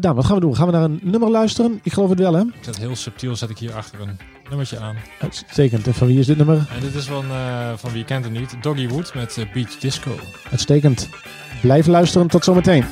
Daan, 0.00 0.14
wat 0.14 0.24
gaan 0.24 0.34
we 0.34 0.40
doen? 0.40 0.56
Gaan 0.56 0.66
we 0.66 0.72
naar 0.72 0.84
een 0.84 1.00
nummer 1.02 1.30
luisteren? 1.30 1.80
Ik 1.82 1.92
geloof 1.92 2.10
het 2.10 2.18
wel, 2.18 2.34
hè? 2.34 2.40
Ik 2.40 2.64
zet 2.64 2.78
heel 2.78 2.96
subtiel 2.96 3.36
zet 3.36 3.50
ik 3.50 3.58
hier 3.58 3.74
achter 3.74 4.00
een 4.00 4.18
nummertje 4.48 4.78
aan. 4.78 4.96
Uitstekend. 5.20 5.86
En 5.86 5.94
van 5.94 6.06
wie 6.06 6.18
is 6.18 6.26
dit 6.26 6.36
nummer? 6.36 6.56
En 6.56 6.80
dit 6.80 6.94
is 6.94 7.04
van, 7.04 7.24
uh, 7.30 7.72
van 7.76 7.92
wie 7.92 8.04
kent 8.04 8.24
het 8.24 8.32
niet, 8.32 8.56
Doggy 8.62 8.88
Wood 8.88 9.14
met 9.14 9.36
uh, 9.36 9.52
Beach 9.52 9.78
Disco. 9.78 10.18
Uitstekend. 10.50 11.08
Blijf 11.62 11.86
luisteren. 11.86 12.26
Tot 12.26 12.44
zometeen. 12.44 12.84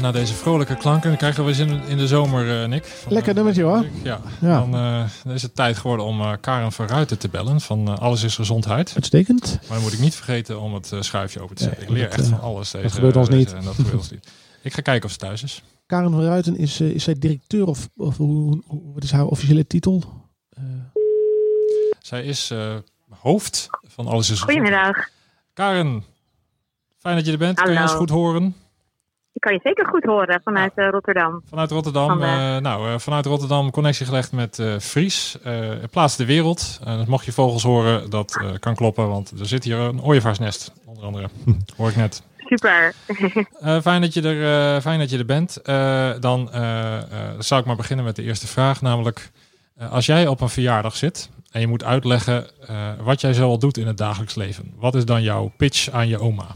Nou, 0.00 0.12
dan 0.12 0.22
wordt 0.22 0.28
het 0.28 0.32
na 0.32 0.34
deze 0.34 0.34
vrolijke 0.34 0.76
klanken. 0.76 1.08
Dan 1.08 1.18
krijgen 1.18 1.44
we 1.44 1.54
zin 1.54 1.82
in 1.88 1.96
de 1.96 2.06
zomer, 2.06 2.62
uh, 2.62 2.68
Nick. 2.68 2.84
Van, 2.84 3.12
Lekker 3.12 3.34
nummertje 3.34 3.62
hoor. 3.62 3.86
Ja, 4.02 4.20
ja. 4.40 4.58
Dan, 4.58 4.74
uh, 4.74 5.34
is 5.34 5.42
het 5.42 5.54
tijd 5.54 5.76
geworden 5.76 6.06
om 6.06 6.20
uh, 6.20 6.32
Karen 6.40 6.72
van 6.72 6.86
Ruiten 6.86 7.18
te 7.18 7.28
bellen 7.28 7.60
van 7.60 7.98
Alles 7.98 8.22
is 8.22 8.34
Gezondheid. 8.34 8.92
Uitstekend. 8.94 9.58
Maar 9.60 9.76
dan 9.76 9.80
moet 9.82 9.92
ik 9.92 9.98
niet 9.98 10.14
vergeten 10.14 10.60
om 10.60 10.74
het 10.74 10.92
schuifje 11.00 11.40
open 11.40 11.56
te 11.56 11.62
zetten. 11.62 11.82
ik 11.82 11.88
leer 11.88 12.08
dat, 12.08 12.18
echt 12.18 12.28
van 12.28 12.40
alles. 12.40 12.70
Deze, 12.70 12.82
dat 12.82 12.92
gebeurt 12.92 13.16
ons 13.16 13.28
deze, 13.28 13.38
niet. 13.38 13.52
En 13.52 13.64
dat 13.64 13.74
gebeurt 13.74 13.96
ons 13.96 14.10
niet. 14.10 14.28
Ik 14.62 14.74
ga 14.74 14.80
kijken 14.80 15.04
of 15.04 15.10
ze 15.10 15.18
thuis 15.18 15.42
is. 15.42 15.62
Karen 15.86 16.10
van 16.10 16.22
Ruiten, 16.22 16.56
is, 16.56 16.80
is 16.80 17.04
zij 17.04 17.14
directeur 17.18 17.66
of, 17.66 17.88
of 17.96 18.16
hoe, 18.16 18.62
hoe, 18.66 18.80
wat 18.94 19.02
is 19.02 19.10
haar 19.10 19.26
officiële 19.26 19.66
titel? 19.66 20.02
Zij 22.00 22.24
is 22.24 22.52
hoofd 23.08 23.66
van 23.86 24.06
Alles 24.06 24.30
is 24.30 24.40
Gezondheid. 24.40 24.68
Goedemiddag. 24.68 25.08
Karen, 25.52 26.04
fijn 26.98 27.16
dat 27.16 27.26
je 27.26 27.32
er 27.32 27.38
bent. 27.38 27.58
Hallo. 27.58 27.72
Kan 27.72 27.82
je 27.82 27.88
ons 27.88 27.98
goed 27.98 28.10
horen? 28.10 28.54
Kan 29.38 29.52
je 29.52 29.60
zeker 29.62 29.86
goed 29.86 30.04
horen 30.04 30.40
vanuit 30.44 30.72
uh, 30.76 30.88
Rotterdam. 30.90 31.42
Vanuit 31.48 31.70
Rotterdam. 31.70 32.08
Van, 32.08 32.22
uh, 32.22 32.56
nou, 32.56 32.88
uh, 32.88 32.98
vanuit 32.98 33.26
Rotterdam 33.26 33.70
connectie 33.70 34.06
gelegd 34.06 34.32
met 34.32 34.62
Fries. 34.80 35.38
Plaats 35.90 36.16
de 36.16 36.24
wereld. 36.24 36.80
dus 36.84 37.06
mocht 37.06 37.24
je 37.24 37.32
vogels 37.32 37.62
horen, 37.62 38.10
dat 38.10 38.56
kan 38.60 38.74
kloppen. 38.74 39.08
Want 39.08 39.40
er 39.40 39.46
zit 39.46 39.64
hier 39.64 39.78
een 39.78 40.02
ooievaarsnest, 40.02 40.72
onder 40.84 41.04
andere. 41.04 41.28
Hoor 41.76 41.88
ik 41.88 41.96
net. 41.96 42.22
Super. 42.38 42.92
fijn, 43.82 44.00
dat 44.00 44.14
je 44.14 44.22
er, 44.22 44.80
fijn 44.80 44.98
dat 44.98 45.10
je 45.10 45.18
er 45.18 45.24
bent. 45.24 45.60
dan 46.22 46.48
zou 47.38 47.60
ik 47.60 47.66
maar 47.66 47.76
beginnen 47.76 48.04
met 48.04 48.16
de 48.16 48.22
eerste 48.22 48.46
vraag. 48.46 48.82
Namelijk, 48.82 49.30
als 49.90 50.06
jij 50.06 50.26
op 50.26 50.40
een 50.40 50.48
verjaardag 50.48 50.96
zit 50.96 51.30
en 51.50 51.60
je 51.60 51.66
moet 51.66 51.84
uitleggen 51.84 52.46
wat 53.02 53.20
jij 53.20 53.32
zoal 53.32 53.58
doet 53.58 53.76
in 53.76 53.86
het 53.86 53.96
dagelijks 53.96 54.34
leven. 54.34 54.72
Wat 54.76 54.94
is 54.94 55.04
dan 55.04 55.22
jouw 55.22 55.52
pitch 55.56 55.90
aan 55.90 56.08
je 56.08 56.18
oma? 56.18 56.46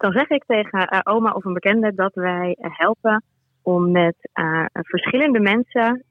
Dan 0.00 0.12
zeg 0.12 0.28
ik 0.28 0.44
tegen 0.46 0.94
uh, 0.94 1.00
oma 1.02 1.32
of 1.32 1.44
een 1.44 1.52
bekende 1.52 1.94
dat 1.94 2.14
wij 2.14 2.56
uh, 2.60 2.78
helpen 2.78 3.24
om 3.62 3.90
met 3.90 4.16
uh, 4.34 4.64
verschillende 4.72 5.40
mensen 5.40 6.04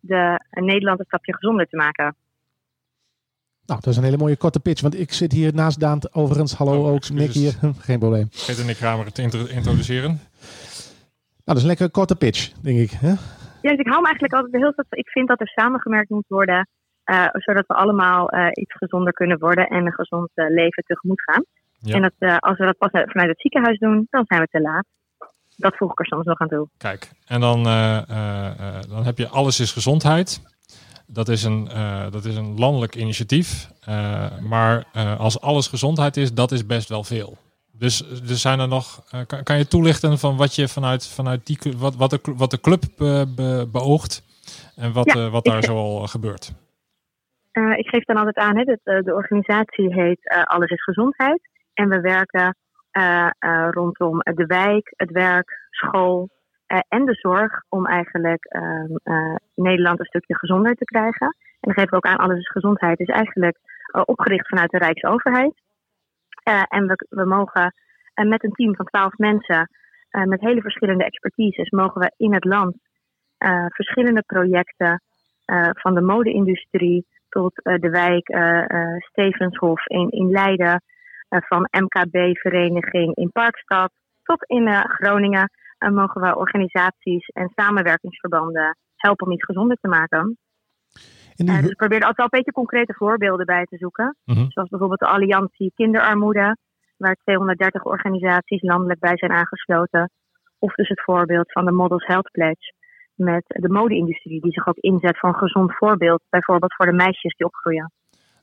de 0.00 0.40
Nederland 0.50 0.98
een 0.98 1.04
stapje 1.04 1.34
gezonder 1.34 1.66
te 1.66 1.76
maken. 1.76 2.16
Nou, 3.66 3.80
dat 3.80 3.86
is 3.86 3.96
een 3.96 4.04
hele 4.04 4.16
mooie 4.16 4.36
korte 4.36 4.60
pitch, 4.60 4.80
want 4.82 4.98
ik 4.98 5.12
zit 5.12 5.32
hier 5.32 5.54
naast 5.54 5.80
Daan. 5.80 5.98
Overigens, 6.12 6.54
hallo 6.54 6.80
Oh, 6.80 6.92
ook, 6.92 7.10
Nick 7.10 7.30
hier. 7.30 7.52
Geen 7.88 7.98
probleem. 7.98 8.26
Vergeet 8.30 8.66
Nick 8.66 8.76
Kramer 8.76 9.12
te 9.12 9.22
intro 9.22 9.44
introduceren. 9.46 10.10
Nou, 10.10 10.20
dat 11.44 11.56
is 11.56 11.62
een 11.62 11.68
lekker 11.68 11.90
korte 11.90 12.16
pitch, 12.16 12.52
denk 12.52 12.78
ik. 12.78 12.90
Hè? 12.90 13.08
Ja, 13.62 13.70
dus 13.70 13.78
ik 13.78 13.88
hou 13.88 14.00
me 14.00 14.06
eigenlijk 14.06 14.34
altijd 14.34 14.62
heel 14.62 14.72
veel. 14.72 14.84
Ik 14.90 15.08
vind 15.08 15.28
dat 15.28 15.40
er 15.40 15.48
samengemerkt 15.48 16.10
moet 16.10 16.28
worden, 16.28 16.68
zodat 17.32 17.66
we 17.66 17.74
allemaal 17.74 18.30
iets 18.52 18.72
gezonder 18.72 19.12
kunnen 19.12 19.38
worden 19.38 19.66
en 19.66 19.86
een 19.86 19.92
gezond 19.92 20.30
leven 20.34 20.84
tegemoet 20.86 21.22
gaan. 21.22 21.44
Ja. 21.82 21.94
En 21.94 22.02
dat, 22.02 22.12
uh, 22.18 22.36
als 22.38 22.58
we 22.58 22.64
dat 22.64 22.78
pas 22.78 22.90
vanuit 22.90 23.28
het 23.28 23.40
ziekenhuis 23.40 23.78
doen, 23.78 24.06
dan 24.10 24.24
zijn 24.26 24.40
we 24.40 24.46
te 24.46 24.60
laat. 24.60 24.84
Dat 25.56 25.76
voeg 25.76 25.90
ik 25.90 25.98
er 25.98 26.06
soms 26.06 26.24
nog 26.24 26.38
aan 26.38 26.48
toe. 26.48 26.68
Kijk, 26.76 27.10
en 27.26 27.40
dan, 27.40 27.66
uh, 27.66 28.02
uh, 28.10 28.80
dan 28.88 29.04
heb 29.04 29.18
je 29.18 29.28
Alles 29.28 29.60
is 29.60 29.72
Gezondheid. 29.72 30.42
Dat 31.06 31.28
is 31.28 31.44
een, 31.44 31.68
dat 32.10 32.24
is 32.24 32.36
een 32.36 32.58
landelijk 32.58 32.94
initiatief. 32.94 33.68
maar 34.48 34.84
als 35.18 35.40
alles 35.40 35.66
gezondheid 35.66 36.16
is, 36.16 36.34
dat 36.34 36.52
is 36.52 36.66
best 36.66 36.88
wel 36.88 37.04
veel. 37.04 37.36
Dus, 37.72 37.98
dus 37.98 38.40
zijn 38.40 38.60
er 38.60 38.68
nog. 38.68 39.04
Kan, 39.26 39.42
kan, 39.42 39.58
je 39.58 39.66
toelichten 39.66 40.18
van 40.18 40.36
wat 40.36 40.54
je 40.54 40.68
vanuit, 40.68 41.08
vanuit 41.08 41.46
die 41.46 41.58
wat, 41.76 41.96
wat, 41.96 42.10
de, 42.10 42.20
wat 42.36 42.50
de 42.50 42.60
club 42.60 42.82
be, 42.96 43.32
be, 43.36 43.68
beoogt 43.72 44.22
en 44.76 44.92
wat, 44.92 45.12
ja, 45.12 45.30
wat 45.30 45.44
daar 45.44 45.62
zoal 45.62 46.06
gebeurt? 46.06 46.52
ik 47.52 47.88
geef 47.88 48.04
dan 48.04 48.16
altijd 48.16 48.36
aan, 48.36 48.56
hè, 48.56 48.64
dat, 48.64 49.04
de 49.04 49.14
organisatie 49.14 49.94
heet 49.94 50.44
Alles 50.44 50.70
is 50.70 50.82
Gezondheid. 50.82 51.40
En 51.82 51.88
we 51.88 52.00
werken 52.00 52.56
uh, 52.92 53.30
uh, 53.40 53.68
rondom 53.70 54.18
de 54.18 54.46
wijk, 54.46 54.92
het 54.96 55.10
werk, 55.10 55.66
school 55.70 56.28
uh, 56.66 56.78
en 56.88 57.04
de 57.04 57.14
zorg 57.14 57.62
om 57.68 57.86
eigenlijk 57.86 58.56
Nederland 59.54 59.98
een 59.98 60.04
stukje 60.04 60.38
gezonder 60.38 60.74
te 60.74 60.84
krijgen. 60.84 61.26
En 61.26 61.58
dan 61.60 61.74
geven 61.74 61.90
we 61.90 61.96
ook 61.96 62.06
aan, 62.06 62.16
alles 62.16 62.38
is 62.38 62.50
gezondheid 62.50 63.00
is 63.00 63.08
eigenlijk 63.08 63.58
opgericht 64.04 64.48
vanuit 64.48 64.70
de 64.70 64.78
Rijksoverheid. 64.78 65.54
en 66.68 66.86
we, 66.86 67.06
we 67.08 67.24
mogen 67.24 67.74
met 68.14 68.44
een 68.44 68.52
team 68.52 68.74
van 68.74 68.86
twaalf 68.86 69.16
mensen 69.16 69.68
met 70.10 70.40
hele 70.40 70.60
verschillende 70.60 71.04
expertises, 71.04 71.70
mogen 71.70 72.00
we 72.00 72.12
in 72.16 72.34
het 72.34 72.44
land 72.44 72.76
verschillende 73.68 74.22
projecten 74.26 75.02
van 75.72 75.94
de 75.94 76.00
mode-industrie 76.00 77.06
tot 77.28 77.54
de 77.54 77.90
wijk 77.90 78.26
Stevenshof 79.02 79.86
in, 79.86 80.10
in 80.10 80.30
Leiden, 80.30 80.82
van 81.40 81.68
MKB-vereniging 81.70 83.16
in 83.16 83.30
Parkstad 83.32 83.92
tot 84.22 84.44
in 84.44 84.68
uh, 84.68 84.80
Groningen 84.80 85.50
uh, 85.78 85.90
mogen 85.90 86.20
we 86.20 86.36
organisaties 86.36 87.26
en 87.26 87.52
samenwerkingsverbanden 87.54 88.76
helpen 88.96 89.26
om 89.26 89.32
iets 89.32 89.44
gezonder 89.44 89.76
te 89.80 89.88
maken. 89.88 90.38
die... 91.34 91.48
Uh, 91.48 91.56
dus 91.56 91.68
we 91.68 91.74
proberen 91.74 92.06
altijd 92.06 92.16
wel 92.16 92.26
een 92.26 92.38
beetje 92.38 92.52
concrete 92.52 92.94
voorbeelden 92.94 93.46
bij 93.46 93.64
te 93.64 93.76
zoeken. 93.76 94.16
-hmm. 94.24 94.50
Zoals 94.50 94.68
bijvoorbeeld 94.68 95.00
de 95.00 95.06
Alliantie 95.06 95.72
Kinderarmoede, 95.74 96.56
waar 96.96 97.14
230 97.14 97.84
organisaties 97.84 98.62
landelijk 98.62 99.00
bij 99.00 99.16
zijn 99.18 99.32
aangesloten. 99.32 100.10
Of 100.58 100.74
dus 100.74 100.88
het 100.88 101.02
voorbeeld 101.02 101.52
van 101.52 101.64
de 101.64 101.72
Models 101.72 102.06
Health 102.06 102.30
Pledge 102.30 102.72
met 103.14 103.44
de 103.46 103.68
mode-industrie, 103.68 104.40
die 104.40 104.52
zich 104.52 104.66
ook 104.66 104.76
inzet 104.76 105.18
voor 105.18 105.28
een 105.28 105.34
gezond 105.34 105.76
voorbeeld, 105.76 106.22
bijvoorbeeld 106.30 106.74
voor 106.74 106.86
de 106.86 106.92
meisjes 106.92 107.34
die 107.36 107.46
opgroeien. 107.46 107.92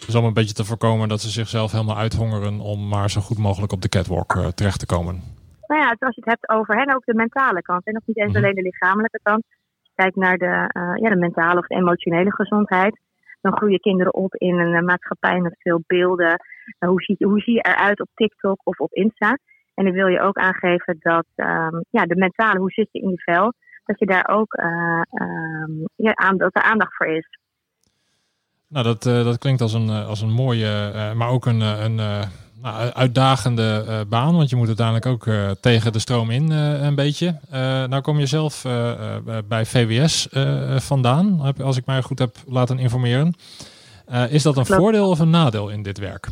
Dus 0.05 0.15
om 0.15 0.25
een 0.25 0.33
beetje 0.33 0.53
te 0.53 0.65
voorkomen 0.65 1.09
dat 1.09 1.21
ze 1.21 1.29
zichzelf 1.29 1.71
helemaal 1.71 1.97
uithongeren 1.97 2.59
om 2.59 2.87
maar 2.87 3.09
zo 3.09 3.21
goed 3.21 3.37
mogelijk 3.37 3.71
op 3.71 3.81
de 3.81 3.89
catwalk 3.89 4.35
uh, 4.35 4.47
terecht 4.47 4.79
te 4.79 4.85
komen. 4.85 5.21
Nou 5.67 5.81
ja, 5.81 5.87
als 5.99 6.15
je 6.15 6.21
het 6.21 6.29
hebt 6.33 6.49
over 6.49 6.75
hen 6.75 6.95
ook 6.95 7.05
de 7.05 7.13
mentale 7.13 7.61
kant 7.61 7.85
en 7.85 7.93
nog 7.93 8.03
niet 8.05 8.17
eens 8.17 8.33
Mhm. 8.33 8.37
alleen 8.37 8.55
de 8.55 8.61
lichamelijke 8.61 9.19
kant. 9.23 9.43
Als 9.43 9.83
je 9.83 9.91
kijkt 9.95 10.15
naar 10.15 10.37
de, 10.37 10.79
uh, 10.79 10.95
ja, 10.95 11.09
de 11.09 11.15
mentale 11.15 11.59
of 11.59 11.67
de 11.67 11.75
emotionele 11.75 12.31
gezondheid, 12.31 12.99
dan 13.41 13.57
groeien 13.57 13.79
kinderen 13.79 14.13
op 14.13 14.35
in 14.35 14.59
een 14.59 14.73
uh, 14.73 14.81
maatschappij 14.81 15.39
met 15.39 15.55
veel 15.59 15.81
beelden. 15.87 16.41
hoe, 16.79 17.01
zie, 17.01 17.15
hoe 17.19 17.39
zie 17.39 17.53
je 17.53 17.61
eruit 17.61 17.99
op 17.99 18.09
TikTok 18.15 18.59
of 18.63 18.79
op 18.79 18.93
Insta? 18.93 19.37
En 19.73 19.83
dan 19.85 19.93
wil 19.93 20.07
je 20.07 20.21
ook 20.21 20.37
aangeven 20.37 20.95
dat 20.99 21.25
um, 21.35 21.83
ja, 21.89 22.05
de 22.05 22.15
mentale, 22.15 22.59
hoe 22.59 22.71
zit 22.71 22.87
je 22.91 22.99
in 23.01 23.09
je 23.09 23.21
vel, 23.21 23.53
dat 23.85 23.99
je 23.99 24.05
daar 24.05 24.27
ook 24.29 24.57
um, 24.57 25.87
ja, 25.95 26.15
aan, 26.15 26.37
dat 26.37 26.55
er 26.55 26.61
aandacht 26.61 26.95
voor 26.95 27.07
is. 27.07 27.27
Nou, 28.69 28.85
dat, 28.85 29.05
uh, 29.05 29.23
dat 29.23 29.37
klinkt 29.37 29.61
als 29.61 29.73
een, 29.73 29.89
als 29.89 30.21
een 30.21 30.31
mooie, 30.31 30.91
uh, 30.95 31.13
maar 31.13 31.29
ook 31.29 31.45
een, 31.45 31.61
een 31.61 31.99
nou, 32.61 32.91
uitdagende 32.93 33.85
uh, 33.87 33.99
baan. 34.09 34.35
Want 34.35 34.49
je 34.49 34.55
moet 34.55 34.67
uiteindelijk 34.67 35.05
ook 35.05 35.25
uh, 35.25 35.51
tegen 35.51 35.91
de 35.91 35.99
stroom 35.99 36.29
in 36.29 36.51
uh, 36.51 36.83
een 36.83 36.95
beetje. 36.95 37.39
nou 37.87 38.01
kom 38.01 38.19
je 38.19 38.25
zelf 38.25 38.61
bij 39.47 39.65
VWS 39.65 40.27
vandaan, 40.75 41.53
als 41.63 41.77
ik 41.77 41.85
mij 41.85 42.01
goed 42.01 42.19
heb 42.19 42.35
laten 42.47 42.79
informeren. 42.79 43.33
is 44.29 44.43
dat 44.43 44.57
een 44.57 44.63
Klopt. 44.63 44.81
voordeel 44.81 45.09
of 45.09 45.19
een 45.19 45.29
nadeel 45.29 45.69
in 45.69 45.83
dit 45.83 45.97
werk? 45.97 46.27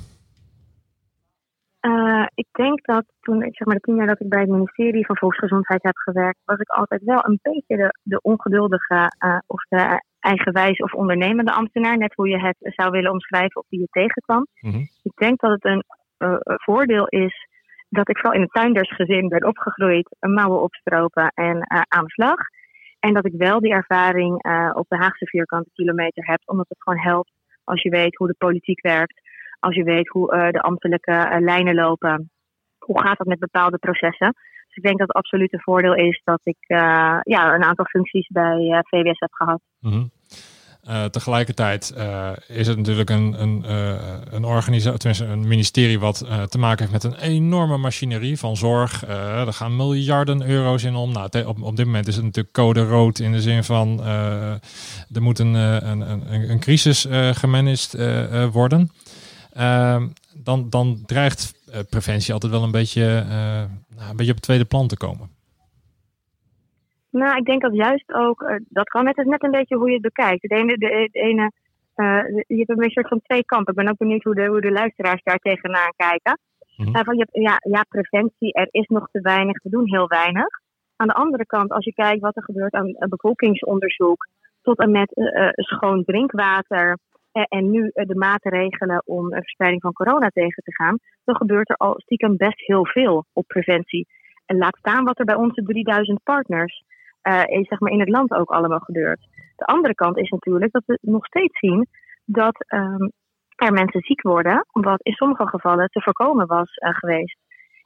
ik 2.34 2.48
denk 2.52 2.86
dat 2.86 3.06
toen, 3.22 3.40
zeg 3.40 3.68
maar 3.68 3.76
de 3.76 3.82
tien 3.82 3.96
jaar 3.96 4.08
dat 4.08 4.20
ik 4.20 4.30
bij 4.30 4.40
het 4.40 4.50
ministerie 4.50 5.06
van 5.06 5.18
Volksgezondheid 5.18 5.84
heb 5.84 5.98
gewerkt, 5.98 6.40
was 6.46 6.60
ik 6.60 6.70
altijd 6.70 7.04
wel 7.04 7.26
een 7.26 7.40
beetje 7.42 7.78
de, 7.78 7.98
de 8.04 8.22
ongeduldige 8.22 9.12
of 9.48 9.64
de 9.70 10.02
eigenwijs 10.20 10.80
of 10.80 10.94
ondernemende 10.94 11.52
ambtenaar. 11.52 11.98
Net 11.98 12.14
hoe 12.14 12.30
je 12.30 12.40
het 12.40 12.56
zou 12.60 12.92
willen 12.92 13.12
omschrijven 13.12 13.62
of 13.62 13.68
die 13.70 13.80
je 13.80 13.88
tegenkwam. 13.90 14.48
Mm 14.60 14.72
-hmm. 14.72 14.88
Ik 15.04 15.12
denk 15.16 15.40
dat 15.40 15.52
het 15.52 15.66
een 15.66 15.84
uh, 16.18 16.36
voordeel 16.46 17.08
is 17.08 17.48
dat 17.90 18.10
ik 18.10 18.18
vooral 18.18 18.36
in 18.36 18.42
een 18.42 18.62
tuindersgezin 18.62 19.28
ben 19.28 19.46
opgegroeid, 19.46 20.16
mouwen 20.20 20.62
opstropen 20.62 21.32
en 21.34 21.56
uh, 21.56 21.82
aan 21.88 22.04
de 22.04 22.12
slag. 22.12 22.38
En 23.00 23.14
dat 23.14 23.26
ik 23.26 23.34
wel 23.38 23.60
die 23.60 23.72
ervaring 23.72 24.46
uh, 24.46 24.72
op 24.74 24.86
de 24.90 24.98
Haagse 24.98 25.26
vierkante 25.26 25.70
kilometer 25.74 26.26
heb, 26.26 26.42
omdat 26.46 26.66
het 26.70 26.84
gewoon 26.84 27.00
helpt 27.00 27.32
als 27.64 27.82
je 27.82 27.90
weet 27.90 28.16
hoe 28.16 28.28
de 28.28 28.36
politiek 28.38 28.82
werkt, 28.82 29.22
als 29.60 29.76
je 29.76 29.84
weet 29.84 30.08
hoe 30.08 30.52
de 30.52 30.62
ambtelijke 30.62 31.38
lijnen 31.40 31.76
lopen. 31.76 32.30
Hoe 32.78 33.02
gaat 33.02 33.18
dat 33.18 33.28
met 33.28 33.40
bepaalde 33.40 33.78
processen? 33.78 34.34
Ik 34.78 34.84
denk 34.84 34.98
dat 34.98 35.08
het 35.08 35.18
absoluut 35.18 35.54
een 35.54 35.62
voordeel 35.62 35.96
is 35.96 36.22
dat 36.24 36.40
ik 36.44 36.58
uh, 36.68 36.78
ja, 37.24 37.54
een 37.54 37.64
aantal 37.64 37.86
functies 37.86 38.28
bij 38.28 38.58
uh, 38.58 38.80
VWS 38.82 39.20
heb 39.20 39.32
gehad. 39.32 39.62
-hmm. 39.80 40.12
Uh, 40.90 41.06
tegelijkertijd 41.06 41.94
is 42.48 42.68
het 42.68 42.78
natuurlijk 42.78 43.10
een, 43.10 43.42
een, 43.42 43.64
een 44.36 44.46
organisatie, 44.46 45.26
een 45.26 45.48
ministerie 45.48 46.00
wat 46.00 46.18
te 46.50 46.58
maken 46.58 46.80
heeft 46.80 47.04
met 47.04 47.04
een 47.04 47.20
enorme 47.20 47.78
machinerie 47.78 48.40
van 48.40 48.56
zorg. 48.56 49.08
er 49.08 49.54
gaan 49.54 49.76
miljarden 49.76 50.50
euro's 50.50 50.84
in 50.84 50.96
om. 50.96 51.12
Nou, 51.12 51.46
op, 51.46 51.62
op 51.62 51.76
dit 51.76 51.86
moment 51.86 52.08
is 52.08 52.16
het 52.16 52.24
natuurlijk 52.24 52.54
code 52.54 52.88
rood 52.88 53.20
in 53.20 53.32
de 53.32 53.42
zin 53.42 53.64
van 53.64 54.02
er 55.14 55.22
moet 55.22 55.40
een, 55.40 55.54
een, 55.54 56.02
een, 56.12 56.50
een 56.50 56.60
crisis 56.60 57.08
gemanaged 57.32 57.98
worden. 58.52 58.92
Ehm, 59.54 60.08
dan, 60.34 60.70
dan 60.70 61.04
dreigt 61.06 61.57
preventie 61.90 62.34
altijd 62.34 62.52
wel 62.52 62.64
een 62.64 62.72
beetje, 62.72 63.24
nou, 63.96 64.10
een 64.10 64.16
beetje 64.16 64.32
op 64.32 64.38
het 64.38 64.42
tweede 64.42 64.66
plan 64.66 64.88
te 64.88 64.98
komen. 64.98 65.30
Nou, 67.10 67.38
ik 67.38 67.46
denk 67.46 67.62
dat 67.62 67.76
juist 67.76 68.14
ook, 68.14 68.42
uh, 68.42 68.56
dat 68.70 68.90
kan 68.90 69.04
net, 69.04 69.16
net 69.16 69.44
een 69.44 69.52
beetje 69.52 69.76
hoe 69.76 69.88
je 69.88 69.94
het 69.94 70.02
bekijkt. 70.02 70.42
De 70.42 70.56
ene, 70.56 70.78
de, 70.78 71.10
de 71.12 71.20
ene 71.20 71.52
uh, 71.96 72.44
je 72.48 72.64
hebt 72.66 72.80
een 72.80 72.92
soort 72.92 73.08
van 73.08 73.22
twee 73.22 73.46
kampen. 73.46 73.74
Ik 73.74 73.80
ben 73.80 73.90
ook 73.90 73.98
benieuwd 73.98 74.24
hoe 74.24 74.36
de, 74.36 74.46
hoe 74.46 74.62
de 74.62 74.72
luisteraars 74.72 75.24
daar 75.24 75.38
tegenaan 75.38 75.94
kijken. 75.96 76.40
Eh, 76.78 77.04
van, 77.04 77.18
je, 77.18 77.28
ja, 77.32 77.60
ja, 77.62 77.86
preventie, 77.90 78.54
er 78.54 78.68
is 78.72 78.88
nog 78.88 79.08
te 79.12 79.22
weinig, 79.22 79.64
we 79.64 79.70
doen 79.70 79.90
heel 79.90 80.08
weinig. 80.08 80.48
Aan 80.96 81.08
de 81.08 81.14
andere 81.14 81.46
kant, 81.46 81.72
als 81.72 81.86
je 81.86 81.94
kijkt 81.94 82.22
wat 82.22 82.36
er 82.36 82.44
gebeurt 82.44 82.74
aan 82.74 82.94
eh, 82.94 83.10
bevolkingsonderzoek, 83.10 84.28
tot 84.62 84.80
en 84.80 84.92
met 84.92 85.14
eh, 85.14 85.48
eh, 85.48 85.50
schoon 85.54 86.04
drinkwater 86.04 86.90
eh, 86.90 86.96
en 87.44 87.72
nu 87.72 87.90
eh, 87.94 88.08
de 88.08 88.16
maatregelen 88.16 89.02
om 89.06 89.30
de 89.30 89.36
verspreiding 89.36 89.82
van 89.82 89.94
corona 89.94 90.30
tegen 90.30 90.64
te 90.64 90.76
gaan, 90.76 90.98
dan 91.24 91.36
gebeurt 91.36 91.70
er 91.70 91.76
al 91.76 91.94
stiekem 91.98 92.38
best 92.38 92.60
heel 92.66 92.86
veel 92.86 93.26
op 93.34 93.48
preventie. 93.48 94.08
En 94.46 94.58
laat 94.58 94.78
staan 94.78 95.04
wat 95.04 95.20
er 95.20 95.26
bij 95.26 95.36
onze 95.36 95.64
3000 95.64 96.24
partners 96.24 96.84
eh, 97.22 97.44
in, 97.46 97.66
zeg 97.66 97.80
maar, 97.80 97.92
in 97.92 98.00
het 98.00 98.10
land 98.10 98.32
ook 98.32 98.50
allemaal 98.50 98.80
gebeurt. 98.80 99.28
De 99.56 99.66
andere 99.66 99.96
kant 99.96 100.18
is 100.18 100.30
natuurlijk 100.30 100.72
dat 100.72 100.84
we 100.86 100.98
nog 101.02 101.26
steeds 101.26 101.60
zien 101.60 101.88
dat 102.26 102.66
ehm, 102.68 103.08
er 103.56 103.74
mensen 103.74 104.02
ziek 104.02 104.22
worden, 104.22 104.66
wat 104.72 105.02
in 105.02 105.14
sommige 105.14 105.48
gevallen 105.48 105.90
te 105.90 106.02
voorkomen 106.02 106.48
was 106.48 106.74
eh, 106.74 106.90
geweest. 106.94 107.38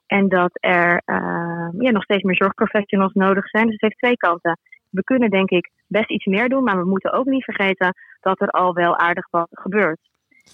En 0.08 0.30
dat 0.30 0.52
er 0.54 1.02
ehm, 1.06 1.82
ja, 1.82 1.92
nog 1.92 2.04
steeds 2.04 2.24
meer 2.24 2.36
zorgprofessionals 2.36 3.14
nodig 3.14 3.50
zijn. 3.50 3.64
Dus 3.64 3.74
het 3.74 3.82
heeft 3.82 3.98
twee 3.98 4.18
kanten. 4.18 4.60
We 4.90 5.04
kunnen 5.04 5.30
denk 5.30 5.50
ik 5.50 5.70
best 5.92 6.10
iets 6.10 6.26
meer 6.26 6.50
doen, 6.50 6.64
maar 6.64 6.78
we 6.78 6.90
moeten 6.90 7.12
ook 7.12 7.26
niet 7.26 7.44
vergeten 7.44 7.94
dat 8.20 8.42
er 8.42 8.50
al 8.50 8.74
wel 8.74 8.98
aardig 8.98 9.30
wat 9.30 9.48
gebeurt. 9.52 10.00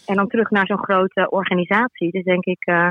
En 0.06 0.16
dan 0.16 0.28
terug 0.28 0.50
naar 0.50 0.66
zo'n 0.66 0.84
grote 0.84 1.30
organisatie. 1.30 2.12
Dus 2.12 2.24
denk 2.24 2.46
ik 2.46 2.66
eh, 2.66 2.90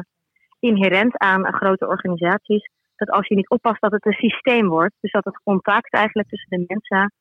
inherent 0.58 1.18
aan 1.18 1.52
grote 1.54 1.86
organisaties 1.86 2.70
dat 2.96 3.10
als 3.10 3.26
je 3.26 3.34
niet 3.34 3.48
oppast 3.48 3.80
dat 3.80 3.92
het 3.92 4.06
een 4.06 4.12
systeem 4.12 4.68
wordt. 4.68 4.94
Dus 5.00 5.12
dat 5.12 5.24
het 5.24 5.40
contact 5.42 5.92
eigenlijk 5.92 6.28
tussen 6.28 6.58
de 6.58 6.64
mensen, 6.66 7.12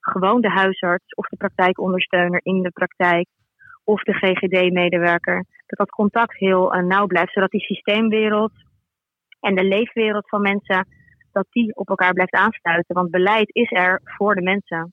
gewoon 0.00 0.40
de 0.40 0.50
huisarts 0.50 1.14
of 1.14 1.26
de 1.26 1.36
praktijkondersteuner 1.36 2.40
in 2.42 2.62
de 2.62 2.70
praktijk 2.70 3.26
of 3.84 4.02
de 4.02 4.12
GGD-medewerker, 4.12 5.44
dat 5.66 5.78
dat 5.78 5.90
contact 5.90 6.38
heel 6.38 6.72
eh, 6.72 6.82
nauw 6.82 7.06
blijft, 7.06 7.32
zodat 7.32 7.50
die 7.50 7.60
systeemwereld 7.60 8.52
en 9.40 9.54
de 9.54 9.64
leefwereld 9.64 10.28
van 10.28 10.42
mensen, 10.42 10.86
dat 11.32 11.46
die 11.50 11.74
op 11.76 11.88
elkaar 11.88 12.12
blijft 12.12 12.32
aansluiten. 12.32 12.94
Want 12.94 13.10
beleid 13.10 13.54
is 13.54 13.70
er 13.70 14.00
voor 14.04 14.34
de 14.34 14.42
mensen. 14.42 14.92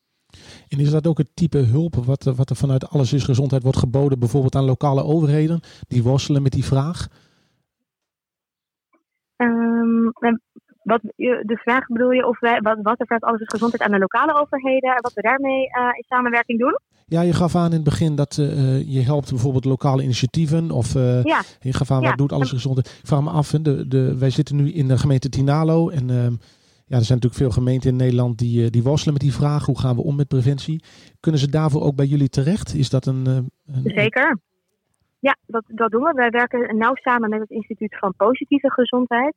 En 0.68 0.80
is 0.80 0.92
dat 0.92 1.08
ook 1.08 1.18
het 1.18 1.36
type 1.36 1.58
hulp 1.58 1.96
wat, 1.96 2.26
er- 2.26 2.34
wat 2.36 2.50
er 2.50 2.56
vanuit 2.56 2.90
Alles 2.90 3.14
is 3.14 3.24
Gezondheid 3.24 3.64
wordt 3.64 3.78
geboden, 3.78 4.20
bijvoorbeeld 4.20 4.56
aan 4.56 4.64
lokale 4.66 5.04
overheden, 5.04 5.60
die 5.88 6.04
worstelen 6.04 6.42
met 6.42 6.52
die 6.52 6.66
vraag? 6.66 7.08
Ehm, 9.36 10.04
wat, 10.84 11.02
je- 11.16 11.44
de 11.46 11.58
vraag 11.58 11.88
bedoel 11.88 12.12
je 12.12 12.28
of 12.28 12.40
wij, 12.40 12.60
wat, 12.62 12.78
wat 12.82 13.00
er 13.00 13.06
vanuit 13.06 13.24
alles 13.24 13.42
is 13.42 13.48
gezondheid 13.48 13.82
aan 13.84 13.92
de 13.92 14.00
lokale 14.00 14.40
overheden 14.42 14.96
en 14.96 15.02
wat 15.02 15.14
we 15.14 15.22
daarmee 15.22 15.68
eh, 15.70 15.84
in 15.96 16.04
samenwerking 16.08 16.60
doen? 16.60 16.80
Ja, 17.10 17.22
je 17.22 17.34
gaf 17.34 17.56
aan 17.56 17.66
in 17.70 17.72
het 17.76 17.84
begin 17.84 18.16
dat 18.16 18.38
eh, 18.38 18.94
je 18.94 19.02
helpt 19.02 19.30
bijvoorbeeld 19.30 19.66
lokale 19.66 20.04
initiatieven. 20.04 20.72
Of 20.72 20.96
eh, 20.96 21.24
Ja. 21.24 21.42
je 21.60 21.74
gaf 21.74 21.92
aan 21.92 22.02
Ja. 22.02 22.10
wat 22.10 22.18
doet 22.18 22.32
alles 22.32 22.50
gezondheid. 22.50 22.88
Ik 23.02 23.08
vraag 23.08 23.22
me 23.22 23.30
af, 23.30 23.52
hè, 23.52 23.62
de, 23.62 23.88
de, 23.88 24.18
wij 24.18 24.30
zitten 24.30 24.56
nu 24.56 24.72
in 24.72 24.88
de 24.88 24.98
gemeente 24.98 25.30
Tinalo. 25.30 25.90
En 25.90 26.10
ehm, 26.10 26.32
ja, 26.86 26.98
er 26.98 27.06
zijn 27.06 27.20
natuurlijk 27.20 27.34
veel 27.34 27.50
gemeenten 27.52 27.90
in 27.90 27.96
Nederland 27.96 28.38
die, 28.38 28.64
eh, 28.64 28.70
die 28.70 28.84
worstelen 28.84 29.14
met 29.14 29.24
die 29.24 29.34
vraag. 29.34 29.66
Hoe 29.66 29.80
gaan 29.80 29.96
we 29.96 30.04
om 30.04 30.16
met 30.16 30.28
preventie? 30.28 30.84
Kunnen 31.20 31.40
ze 31.42 31.50
daarvoor 31.50 31.82
ook 31.82 31.96
bij 31.96 32.06
jullie 32.06 32.30
terecht? 32.30 32.74
Is 32.76 32.90
dat 32.90 33.06
een... 33.06 33.26
eh, 33.28 33.36
een 33.76 33.92
Zeker. 33.96 34.40
Ja, 35.20 35.36
dat, 35.46 35.64
dat 35.68 35.92
doen 35.92 36.04
we. 36.04 36.12
Wij 36.14 36.30
werken 36.30 36.78
nauw 36.78 36.96
samen 36.96 37.30
met 37.30 37.40
het 37.40 37.50
Instituut 37.50 37.98
van 38.00 38.14
Positieve 38.18 38.72
Gezondheid. 38.72 39.36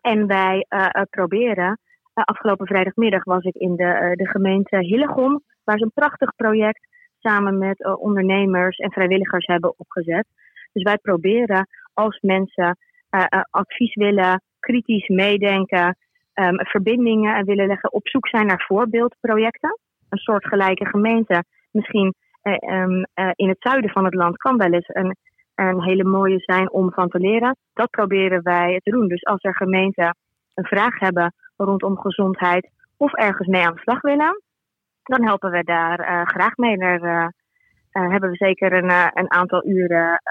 En 0.00 0.26
wij 0.26 0.66
eh, 0.68 0.86
eh, 0.90 1.02
proberen. 1.10 1.78
eh, 2.14 2.24
afgelopen 2.24 2.66
vrijdagmiddag 2.66 3.24
was 3.24 3.44
ik 3.44 3.54
in 3.54 3.76
de, 3.76 3.84
eh, 3.84 4.12
de 4.16 4.28
gemeente 4.28 4.76
Hillegom, 4.78 5.42
waar 5.64 5.78
ze 5.78 5.84
een 5.84 5.90
prachtig 5.94 6.34
project 6.36 6.86
samen 7.20 7.58
met 7.58 7.82
eh, 7.82 8.00
ondernemers 8.00 8.76
en 8.76 8.92
vrijwilligers 8.92 9.46
hebben 9.46 9.74
opgezet. 9.76 10.26
Dus 10.72 10.82
wij 10.82 10.98
proberen 10.98 11.68
als 11.94 12.18
mensen 12.20 12.78
eh, 13.10 13.24
eh, 13.28 13.40
advies 13.50 13.94
willen, 13.94 14.42
kritisch 14.60 15.08
meedenken, 15.08 15.96
ehm, 16.32 16.54
verbindingen 16.54 17.44
willen 17.44 17.66
leggen, 17.66 17.92
op 17.92 18.08
zoek 18.08 18.28
zijn 18.28 18.46
naar 18.46 18.64
voorbeeldprojecten. 18.66 19.78
Een 20.08 20.18
soortgelijke 20.18 20.86
gemeente, 20.86 21.44
misschien 21.70 22.14
eh, 22.42 22.54
ehm, 22.58 23.02
eh, 23.14 23.30
in 23.34 23.48
het 23.48 23.56
zuiden 23.60 23.90
van 23.90 24.04
het 24.04 24.14
land 24.14 24.36
kan 24.36 24.56
wel 24.56 24.72
eens 24.72 24.88
een, 24.88 25.16
een 25.54 25.82
hele 25.82 26.04
mooie 26.04 26.38
zijn 26.38 26.70
om 26.70 26.92
van 26.92 27.08
te 27.08 27.18
leren. 27.18 27.56
Dat 27.74 27.90
proberen 27.90 28.42
wij 28.42 28.80
te 28.82 28.90
doen. 28.90 29.08
Dus 29.08 29.24
als 29.24 29.42
er 29.42 29.56
gemeenten 29.56 30.16
een 30.54 30.64
vraag 30.64 30.98
hebben 30.98 31.34
rondom 31.56 31.98
gezondheid 31.98 32.70
of 32.96 33.14
ergens 33.14 33.48
mee 33.48 33.66
aan 33.66 33.74
de 33.74 33.80
slag 33.80 34.00
willen, 34.00 34.42
dan 35.10 35.26
helpen 35.26 35.50
we 35.50 35.64
daar 35.64 35.98
eh, 35.98 36.22
graag 36.26 36.56
mee. 36.56 36.76
Daar 36.76 37.02
eh, 37.02 37.28
eh, 37.90 38.10
hebben 38.10 38.30
we 38.30 38.36
zeker 38.36 38.72
een, 38.72 38.90
een 39.14 39.30
aantal 39.30 39.66
uren 39.66 40.22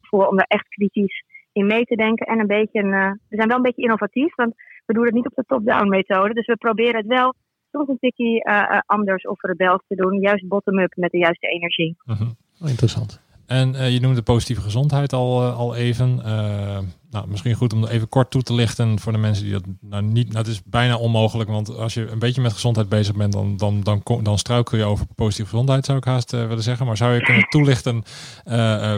voor 0.00 0.26
om 0.26 0.36
daar 0.36 0.46
echt 0.48 0.68
kritisch 0.68 1.24
in 1.52 1.66
mee 1.66 1.84
te 1.84 1.96
denken. 1.96 2.26
En 2.26 2.38
een 2.38 2.46
beetje, 2.46 2.82
een, 2.82 3.20
we 3.28 3.36
zijn 3.36 3.48
wel 3.48 3.56
een 3.56 3.62
beetje 3.62 3.82
innovatief, 3.82 4.34
want 4.34 4.54
we 4.86 4.94
doen 4.94 5.04
het 5.04 5.14
niet 5.14 5.26
op 5.26 5.34
de 5.34 5.44
top-down 5.46 5.88
methode. 5.88 6.34
Dus 6.34 6.46
we 6.46 6.56
proberen 6.56 6.96
het 6.96 7.06
wel 7.06 7.34
soms 7.72 7.88
een 7.88 8.40
eh, 8.40 8.78
anders 8.86 9.26
of 9.26 9.42
rebels 9.42 9.82
te 9.88 9.94
doen. 9.94 10.20
Juist 10.20 10.48
bottom-up 10.48 10.96
met 10.96 11.10
de 11.10 11.18
juiste 11.18 11.46
energie. 11.46 11.96
Mhm. 12.04 12.68
interessant. 12.68 13.22
En 13.52 13.74
eh, 13.74 13.90
je 13.90 14.00
noemde 14.00 14.22
positieve 14.22 14.60
gezondheid 14.62 15.12
al, 15.12 15.42
eh, 15.42 15.58
al 15.58 15.74
even. 15.74 16.20
Eh, 16.24 16.78
nou, 17.10 17.28
misschien 17.28 17.54
goed 17.54 17.72
om 17.72 17.86
even 17.86 18.08
kort 18.08 18.30
toe 18.30 18.42
te 18.42 18.54
lichten 18.54 18.98
voor 18.98 19.12
de 19.12 19.18
mensen 19.18 19.44
die 19.44 19.52
dat 19.52 19.64
nou 19.80 20.02
niet. 20.02 20.26
Nou, 20.26 20.38
het 20.38 20.46
is 20.46 20.62
bijna 20.64 20.96
onmogelijk, 20.96 21.50
want 21.50 21.76
als 21.76 21.94
je 21.94 22.10
een 22.10 22.18
beetje 22.18 22.40
met 22.40 22.52
gezondheid 22.52 22.88
bezig 22.88 23.16
bent, 23.16 23.32
dan, 23.32 23.56
dan, 23.56 23.80
dan, 23.80 24.02
dan 24.22 24.38
struikel 24.38 24.78
je 24.78 24.84
over 24.84 25.06
positieve 25.14 25.50
gezondheid, 25.50 25.84
zou 25.84 25.98
ik 25.98 26.04
haast 26.04 26.30
willen 26.30 26.62
zeggen. 26.62 26.86
Maar 26.86 26.96
zou 26.96 27.12
je 27.12 27.22
kunnen 27.22 27.48
toelichten 27.48 28.02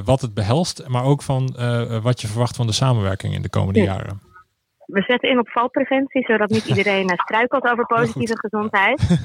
wat 0.04 0.20
het 0.20 0.34
behelst, 0.34 0.88
maar 0.88 1.04
ook 1.04 1.22
van 1.22 1.54
wat 2.02 2.20
je 2.20 2.26
verwacht 2.26 2.56
van 2.56 2.66
de 2.66 2.72
samenwerking 2.72 3.34
in 3.34 3.42
de 3.42 3.48
komende 3.50 3.80
Ja. 3.80 3.84
jaren? 3.84 4.20
We 4.86 5.02
zetten 5.02 5.30
in 5.30 5.38
op 5.38 5.48
valpreventie, 5.48 6.24
zodat 6.24 6.50
niet 6.50 6.64
iedereen 6.72 7.10
struikelt 7.14 7.64
over 7.64 7.86
positieve 7.86 8.38
gezondheid. 8.38 9.00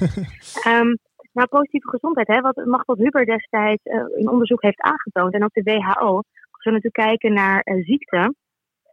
Ehm, 0.64 0.96
nou, 1.40 1.62
positieve 1.62 1.90
gezondheid, 1.90 2.28
hè, 2.28 2.42
wat 2.42 2.66
Machteld 2.66 2.98
Huber 2.98 3.26
destijds 3.26 3.84
eh, 3.84 4.04
in 4.16 4.30
onderzoek 4.30 4.62
heeft 4.62 4.82
aangetoond, 4.82 5.34
en 5.34 5.44
ook 5.44 5.54
de 5.54 5.64
WHO, 5.64 6.16
als 6.52 6.64
we 6.64 6.72
natuurlijk 6.72 7.08
kijken 7.08 7.34
naar 7.34 7.62
eh, 7.62 7.84
ziekte, 7.86 8.34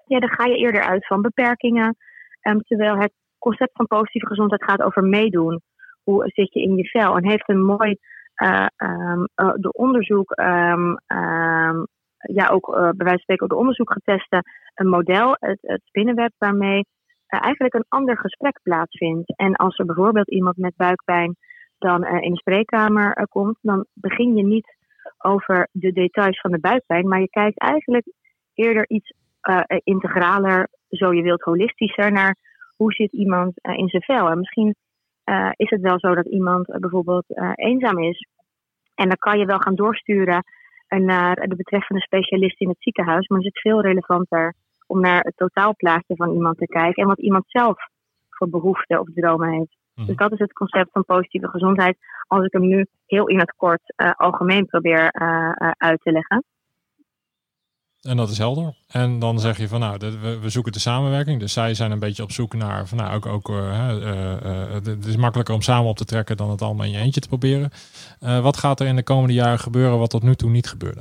ja, 0.07 0.19
dan 0.19 0.29
ga 0.29 0.45
je 0.45 0.57
eerder 0.57 0.83
uit 0.83 1.07
van 1.07 1.23
beperkingen. 1.23 1.97
Ehm, 2.41 2.59
terwijl 2.59 2.97
het 2.97 3.13
concept 3.39 3.73
van 3.73 3.87
positieve 3.87 4.27
gezondheid 4.27 4.65
gaat 4.65 4.83
over 4.83 5.03
meedoen. 5.05 5.61
Hoe 6.03 6.23
zit 6.27 6.53
je 6.53 6.61
in 6.61 6.77
je 6.77 6.89
vel? 6.89 7.17
En 7.17 7.29
heeft 7.29 7.49
een 7.49 7.65
mooi 7.65 7.97
eh, 8.37 8.67
ehm, 8.77 9.25
eh, 9.35 9.53
de 9.55 9.73
onderzoek, 9.73 10.31
ehm, 10.31 10.95
ja, 12.19 12.49
ook 12.49 12.69
eh, 12.69 12.81
bij 12.81 13.07
wijze 13.07 13.11
van 13.11 13.19
spreken 13.19 13.45
ook 13.45 13.51
de 13.51 13.57
onderzoek 13.57 13.93
geteste 13.93 14.43
een 14.75 14.89
model, 14.89 15.37
het, 15.39 15.59
het 15.61 15.81
spinnenweb, 15.85 16.33
waarmee 16.39 16.87
eigenlijk 17.27 17.75
een 17.75 17.85
ander 17.89 18.19
gesprek 18.19 18.61
plaatsvindt. 18.63 19.37
En 19.37 19.55
als 19.55 19.79
er 19.79 19.85
bijvoorbeeld 19.85 20.31
iemand 20.31 20.57
met 20.57 20.77
buikpijn 20.77 21.37
dan 21.79 22.05
eh, 22.05 22.23
in 22.23 22.31
de 22.31 22.39
spreekkamer 22.39 23.13
eh, 23.13 23.25
komt, 23.25 23.59
dan 23.61 23.87
begin 23.93 24.37
je 24.37 24.43
niet 24.43 24.77
over 25.19 25.69
de 25.73 25.93
details 25.93 26.41
van 26.41 26.51
de 26.51 26.61
buikpijn, 26.61 27.09
maar 27.09 27.21
je 27.21 27.31
kijkt 27.31 27.59
eigenlijk 27.59 28.07
eerder 28.55 28.89
iets 28.89 29.13
eh, 29.41 29.61
integraler, 29.85 30.69
zo 30.89 31.13
je 31.15 31.23
wilt 31.23 31.43
holistischer, 31.43 32.13
naar 32.13 32.37
hoe 32.77 32.93
zit 32.93 33.13
iemand 33.13 33.53
in 33.63 33.89
zijn 33.89 34.03
vel. 34.03 34.29
En 34.29 34.39
misschien 34.39 34.75
is 35.57 35.71
het 35.71 35.81
wel 35.81 35.99
zo 35.99 36.15
dat 36.15 36.27
iemand 36.27 36.67
bijvoorbeeld 36.81 37.25
eenzaam 37.55 37.99
is. 37.99 38.29
En 38.95 39.09
dan 39.09 39.17
kan 39.17 39.39
je 39.39 39.47
wel 39.47 39.59
gaan 39.59 39.75
doorsturen 39.75 40.45
naar 40.89 41.35
de 41.35 41.57
betreffende 41.57 42.03
specialist 42.03 42.61
in 42.61 42.69
het 42.69 42.83
ziekenhuis, 42.83 43.29
maar 43.29 43.39
is 43.39 43.45
het 43.45 43.61
veel 43.61 43.81
relevanter 43.81 44.55
om 44.87 45.01
naar 45.01 45.21
het 45.21 45.37
totaalplaatje 45.37 46.17
van 46.17 46.33
iemand 46.33 46.59
te 46.59 46.67
kijken 46.67 47.03
en 47.03 47.09
wat 47.09 47.21
iemand 47.21 47.45
zelf 47.47 47.77
voor 48.31 48.49
behoeften 48.49 49.01
of 49.01 49.09
dromen 49.15 49.51
heeft. 49.51 49.77
Mhm. 49.97 50.07
Dus 50.07 50.17
dat 50.17 50.33
is 50.33 50.39
het 50.39 50.53
concept 50.53 50.91
van 50.93 51.05
positieve 51.05 51.49
gezondheid, 51.49 51.97
als 52.27 52.45
ik 52.45 52.53
hem 52.53 52.67
nu 52.67 52.87
heel 53.07 53.27
in 53.27 53.39
het 53.39 53.55
kort 53.57 53.83
eh, 53.97 54.11
algemeen 54.17 54.67
probeer 54.67 55.09
eh, 55.09 55.53
eh, 55.55 55.71
uit 55.77 56.01
te 56.03 56.13
leggen. 56.13 56.45
En 58.01 58.17
dat 58.17 58.31
is 58.31 58.39
helder. 58.39 58.75
En 58.89 59.19
dan 59.19 59.39
zeg 59.39 59.59
je 59.59 59.69
van 59.69 59.81
nou, 59.81 59.99
we, 59.99 60.39
we 60.39 60.49
zoeken 60.49 60.73
de 60.73 60.79
samenwerking. 60.79 61.41
Dus 61.41 61.53
zij 61.53 61.75
zijn 61.75 61.91
een 61.91 61.99
beetje 61.99 62.23
op 62.23 62.33
zoek 62.33 62.55
naar 62.55 62.87
van 62.87 62.99
nou, 62.99 63.15
ook, 63.15 63.27
ook 63.27 63.49
het 64.85 65.07
is 65.07 65.17
makkelijker 65.17 65.55
om 65.55 65.63
samen 65.63 65.89
op 65.89 65.97
te 65.97 66.05
trekken 66.05 66.37
dan 66.37 66.51
het 66.51 66.63
allemaal 66.63 66.87
in 66.87 66.93
je 66.93 66.99
eentje 66.99 67.21
te 67.21 67.29
proberen. 67.29 67.71
Wat 68.43 68.57
gaat 68.57 68.81
er 68.81 68.87
in 68.87 68.97
de 68.97 69.03
komende 69.03 69.35
jaren 69.35 69.59
gebeuren 69.59 69.99
wat 69.99 70.11
tot 70.11 70.23
nu 70.23 70.35
toe 70.35 70.51
niet 70.51 70.69
gebeurde? 70.69 71.01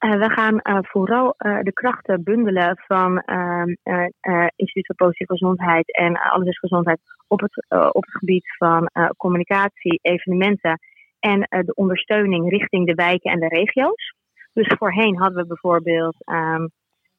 Eh, 0.00 0.18
we 0.18 0.30
gaan 0.30 0.60
eh, 0.60 0.78
vooral 0.82 1.34
eh, 1.36 1.58
de 1.62 1.72
krachten 1.72 2.22
bundelen 2.22 2.82
van 2.86 3.18
ehm, 3.18 3.74
eh, 3.82 4.06
eh, 4.20 4.46
Instituut 4.56 4.86
voor 4.86 4.96
Positieve 4.96 5.32
Gezondheid 5.32 5.96
en 5.96 6.16
Alles 6.16 6.48
is 6.48 6.58
Gezondheid 6.58 7.00
op 7.26 7.40
het, 7.40 7.66
op 7.92 8.04
het 8.04 8.16
gebied 8.16 8.56
van 8.56 8.90
communicatie, 9.16 9.98
evenementen 10.02 10.78
en 11.20 11.40
de 11.40 11.74
ondersteuning 11.74 12.50
richting 12.50 12.86
de 12.86 12.94
wijken 12.94 13.32
en 13.32 13.40
de 13.40 13.48
regio's. 13.48 14.14
Dus 14.52 14.74
voorheen 14.78 15.18
hadden 15.18 15.42
we 15.42 15.46
bijvoorbeeld, 15.46 16.16
ehm, 16.24 16.66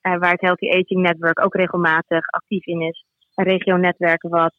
eh, 0.01 0.17
waar 0.17 0.31
het 0.31 0.41
Healthy 0.41 0.69
Aging 0.69 1.01
Network 1.01 1.45
ook 1.45 1.55
regelmatig 1.55 2.27
actief 2.27 2.65
in 2.65 2.81
is, 2.81 3.05
een 3.35 3.45
regionetwerk 3.45 4.21
wat 4.21 4.53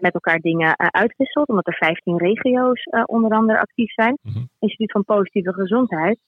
met 0.00 0.14
elkaar 0.14 0.38
dingen 0.38 0.78
uitwisselt, 0.78 1.48
omdat 1.48 1.66
er 1.66 1.76
15 1.76 2.18
regio's 2.18 2.82
onder 3.04 3.30
andere 3.30 3.60
actief 3.60 3.92
zijn. 3.92 4.18
Mhm. 4.22 4.44
Instituut 4.58 4.92
van 4.92 5.04
Positieve 5.04 5.52
Gezondheid 5.52 6.18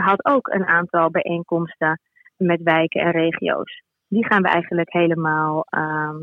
had 0.00 0.24
ook 0.24 0.48
een 0.48 0.66
aantal 0.66 1.10
bijeenkomsten 1.10 2.00
met 2.36 2.62
wijken 2.62 3.00
en 3.00 3.10
regio's. 3.10 3.82
Die 4.08 4.26
gaan 4.26 4.42
we 4.42 4.48
eigenlijk 4.48 4.92
helemaal 4.92 5.66
ehm, 5.68 6.16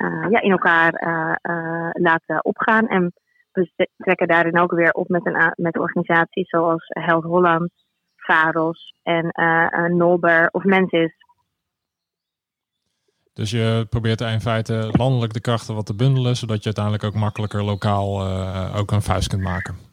eh, 0.00 0.26
ja, 0.30 0.40
in 0.40 0.50
elkaar 0.50 0.92
eh, 0.92 1.34
eh, 1.42 1.90
laten 1.92 2.44
opgaan. 2.44 2.88
En 2.88 3.12
we 3.52 3.88
trekken 3.96 4.28
daarin 4.28 4.58
ook 4.58 4.72
weer 4.72 4.92
op 4.92 5.08
met, 5.08 5.26
een, 5.26 5.52
met 5.56 5.78
organisaties 5.78 6.48
zoals 6.48 6.84
Health 6.86 7.24
Holland, 7.24 7.70
Varos 8.16 8.94
en 9.02 9.32
Nolber 9.96 10.48
of 10.50 10.64
Mensis. 10.64 11.12
Dus 13.32 13.50
je 13.50 13.86
probeert 13.90 14.20
in 14.20 14.40
feite 14.40 14.88
landelijk 14.92 15.32
de 15.32 15.40
krachten 15.40 15.74
wat 15.74 15.86
te 15.86 15.94
bundelen, 15.94 16.36
zodat 16.36 16.58
je 16.58 16.64
uiteindelijk 16.64 17.04
ook 17.04 17.14
makkelijker 17.14 17.62
lokaal 17.62 18.26
ook 18.76 18.90
een 18.90 19.02
vuist 19.02 19.28
kunt 19.28 19.42
maken. 19.42 19.89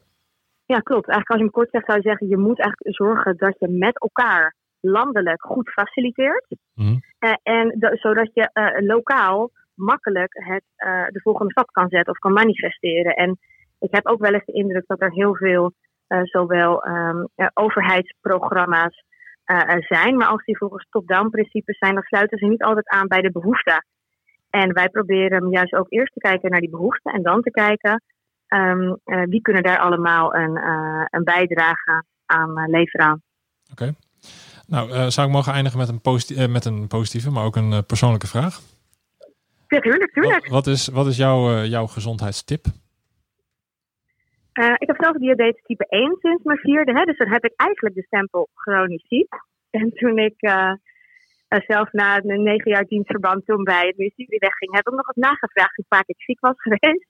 Ja, 0.67 0.79
klopt. 0.79 1.07
Eigenlijk 1.07 1.29
als 1.29 1.37
je 1.37 1.43
hem 1.43 1.51
kort 1.51 1.69
zegt, 1.69 1.85
zou 1.85 1.97
je 1.97 2.07
zeggen, 2.09 2.27
je 2.27 2.37
moet 2.37 2.59
eigenlijk 2.59 2.95
zorgen 2.95 3.37
dat 3.37 3.55
je 3.59 3.67
met 3.69 3.99
elkaar 3.99 4.55
landelijk 4.79 5.41
goed 5.41 5.69
faciliteert. 5.69 6.45
Mm. 6.73 6.99
en 7.43 7.77
zodat 7.93 8.29
je 8.33 8.49
lokaal 8.85 9.51
makkelijk 9.75 10.33
het, 10.33 10.63
uh, 10.77 11.07
de 11.07 11.21
volgende 11.21 11.51
stap 11.51 11.71
kan 11.71 11.89
zetten 11.89 12.13
of 12.13 12.19
kan 12.19 12.33
manifesteren. 12.33 13.15
En 13.15 13.37
ik 13.79 13.91
heb 13.91 14.07
ook 14.07 14.19
wel 14.19 14.33
eens 14.33 14.45
de 14.45 14.53
indruk 14.53 14.83
dat 14.87 15.01
er 15.01 15.11
heel 15.11 15.35
veel 15.35 15.73
zowel 16.23 16.87
um, 16.87 17.27
overheidsprogramma's 17.53 19.03
zijn, 19.79 20.17
maar 20.17 20.27
als 20.27 20.43
die 20.43 20.57
volgens 20.57 20.87
top-down 20.89 21.29
principes 21.29 21.77
zijn, 21.77 21.93
dan 21.93 22.03
sluiten 22.03 22.37
ze 22.37 22.45
niet 22.45 22.63
altijd 22.63 22.87
aan 22.87 23.07
bij 23.07 23.21
de 23.21 23.31
behoeften. 23.31 23.85
En 24.49 24.73
wij 24.73 24.89
proberen 24.89 25.49
juist 25.49 25.73
ook 25.73 25.91
eerst 25.91 26.13
te 26.13 26.19
kijken 26.19 26.51
naar 26.51 26.59
die 26.59 26.69
behoeften 26.69 27.13
en 27.13 27.23
dan 27.23 27.41
te 27.41 27.51
kijken 27.51 28.03
um, 28.47 28.99
wie 29.29 29.41
kunnen 29.41 29.63
daar 29.63 29.79
allemaal 29.79 30.35
een, 30.35 30.57
een 31.09 31.23
bijdrage 31.23 32.03
aan 32.25 32.69
leveren. 32.69 33.23
Oké. 33.71 33.93
Nou, 34.67 35.11
zou 35.11 35.27
ik 35.27 35.33
mogen 35.33 35.53
eindigen 35.53 35.79
met 35.79 35.89
een, 35.89 36.51
met 36.51 36.65
een 36.65 36.87
positieve, 36.87 37.31
maar 37.31 37.43
ook 37.43 37.55
een 37.55 37.85
persoonlijke 37.85 38.27
vraag? 38.27 38.59
Ja, 39.67 39.79
tuurlijk, 39.79 40.11
tuurlijk. 40.13 40.47
Wat, 40.47 40.65
wat 40.65 40.67
is, 40.67 40.87
wat 40.87 41.07
is 41.07 41.17
jouw, 41.17 41.63
jouw 41.63 41.87
gezondheidstip? 41.87 42.65
Uh, 44.57 44.73
ik 44.77 44.87
heb 44.87 44.95
zelf 44.99 45.17
diabetes 45.17 45.61
type 45.63 45.85
1 45.89 46.17
sinds 46.19 46.43
mijn 46.43 46.57
vierde. 46.57 46.93
Hè, 46.93 47.03
dus 47.03 47.17
dan 47.17 47.31
heb 47.31 47.45
ik 47.45 47.53
eigenlijk 47.55 47.95
de 47.95 48.03
stempel 48.03 48.49
chronisch 48.53 49.07
ziek. 49.07 49.33
En 49.69 49.91
toen 49.93 50.17
ik 50.17 50.35
uh, 50.39 50.73
zelf 51.47 51.91
na 51.91 52.17
een 52.17 52.43
negen 52.43 52.71
jaar 52.71 52.85
dienstverband 52.85 53.45
toen 53.45 53.63
bij 53.63 53.87
het 53.87 53.97
ministerie 53.97 54.39
wegging, 54.39 54.75
heb 54.75 54.87
ik 54.87 54.93
nog 54.93 55.07
eens 55.07 55.27
nagevraagd 55.27 55.75
hoe 55.75 55.85
vaak 55.87 56.07
ik 56.07 56.21
ziek 56.21 56.39
was 56.39 56.55
geweest. 56.67 57.05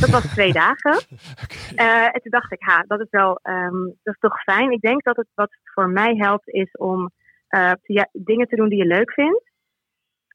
Dat 0.00 0.10
was 0.10 0.32
twee 0.32 0.52
dagen. 0.52 0.96
okay. 1.72 2.06
en 2.06 2.20
toen 2.20 2.30
dacht 2.30 2.52
ik, 2.52 2.62
ha, 2.62 2.84
dat 2.86 3.00
is 3.00 3.10
wel 3.10 3.40
um, 3.42 3.84
dat 4.02 4.14
is 4.14 4.20
toch 4.20 4.42
fijn. 4.42 4.70
Ik 4.70 4.80
denk 4.80 5.02
dat 5.02 5.16
het 5.16 5.28
wat 5.34 5.50
voor 5.62 5.88
mij 5.88 6.14
helpt 6.16 6.48
is 6.48 6.70
om 6.70 7.10
ja, 7.82 8.08
dingen 8.12 8.48
te 8.48 8.56
doen 8.56 8.68
die 8.68 8.78
je 8.78 8.86
leuk 8.86 9.12
vindt. 9.12 9.52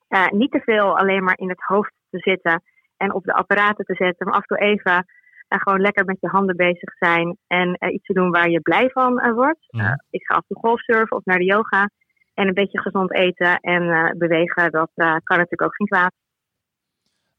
Uh, 0.10 0.28
niet 0.28 0.52
te 0.52 0.60
veel 0.60 0.98
alleen 0.98 1.24
maar 1.24 1.38
in 1.38 1.50
het 1.50 1.62
hoofd 1.62 1.94
te 2.10 2.18
zitten 2.18 2.64
en 2.98 3.14
op 3.14 3.24
de 3.24 3.34
apparaten 3.34 3.86
te 3.86 3.96
zetten, 3.96 4.28
maar 4.28 4.36
af 4.36 4.42
en 4.48 4.58
toe 4.58 4.68
even 4.68 5.06
uh, 5.50 5.60
gewoon 5.60 5.82
lekker 5.82 6.06
met 6.06 6.18
je 6.20 6.28
handen 6.28 6.56
bezig 6.56 6.98
zijn 6.98 7.38
en 7.48 7.78
uh, 7.80 7.94
iets 7.94 8.06
te 8.06 8.14
doen 8.14 8.32
waar 8.32 8.50
je 8.50 8.62
blij 8.62 8.90
van 8.90 9.34
wordt. 9.34 9.60
Ja. 9.68 10.04
ik 10.10 10.26
ga 10.26 10.34
af 10.34 10.42
en 10.42 10.48
toe 10.48 10.58
golfsurfen 10.58 11.18
of 11.18 11.26
naar 11.26 11.38
de 11.38 11.46
yoga 11.46 11.90
en 12.40 12.48
een 12.48 12.54
beetje 12.54 12.80
gezond 12.80 13.14
eten 13.14 13.60
en 13.60 14.16
bewegen, 14.18 14.72
dat 14.72 14.90
kan 14.96 15.38
natuurlijk 15.38 15.62
ook 15.62 15.76
geen 15.76 15.88
kwaad. 15.88 16.12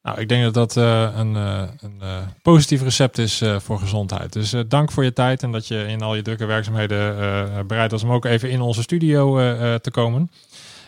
Nou, 0.03 0.21
ik 0.21 0.29
denk 0.29 0.43
dat 0.43 0.55
dat 0.55 0.77
een, 1.17 1.35
een 1.35 2.01
positief 2.43 2.83
recept 2.83 3.19
is 3.19 3.45
voor 3.59 3.79
gezondheid. 3.79 4.33
Dus 4.33 4.51
dank 4.69 4.93
voor 4.93 5.05
je 5.05 5.13
tijd 5.13 5.43
en 5.43 5.53
dat 5.53 5.69
je 5.69 5.85
in 5.87 6.01
al 6.01 6.15
je 6.15 6.23
drukke 6.23 6.47
werkzaamheden 6.47 7.67
bereid 7.67 7.91
was 7.91 8.05
om 8.05 8.13
ook 8.13 8.25
even 8.25 8.51
in 8.51 8.61
onze 8.61 8.83
studio 8.83 9.37
te 9.79 9.91
komen. 9.91 10.31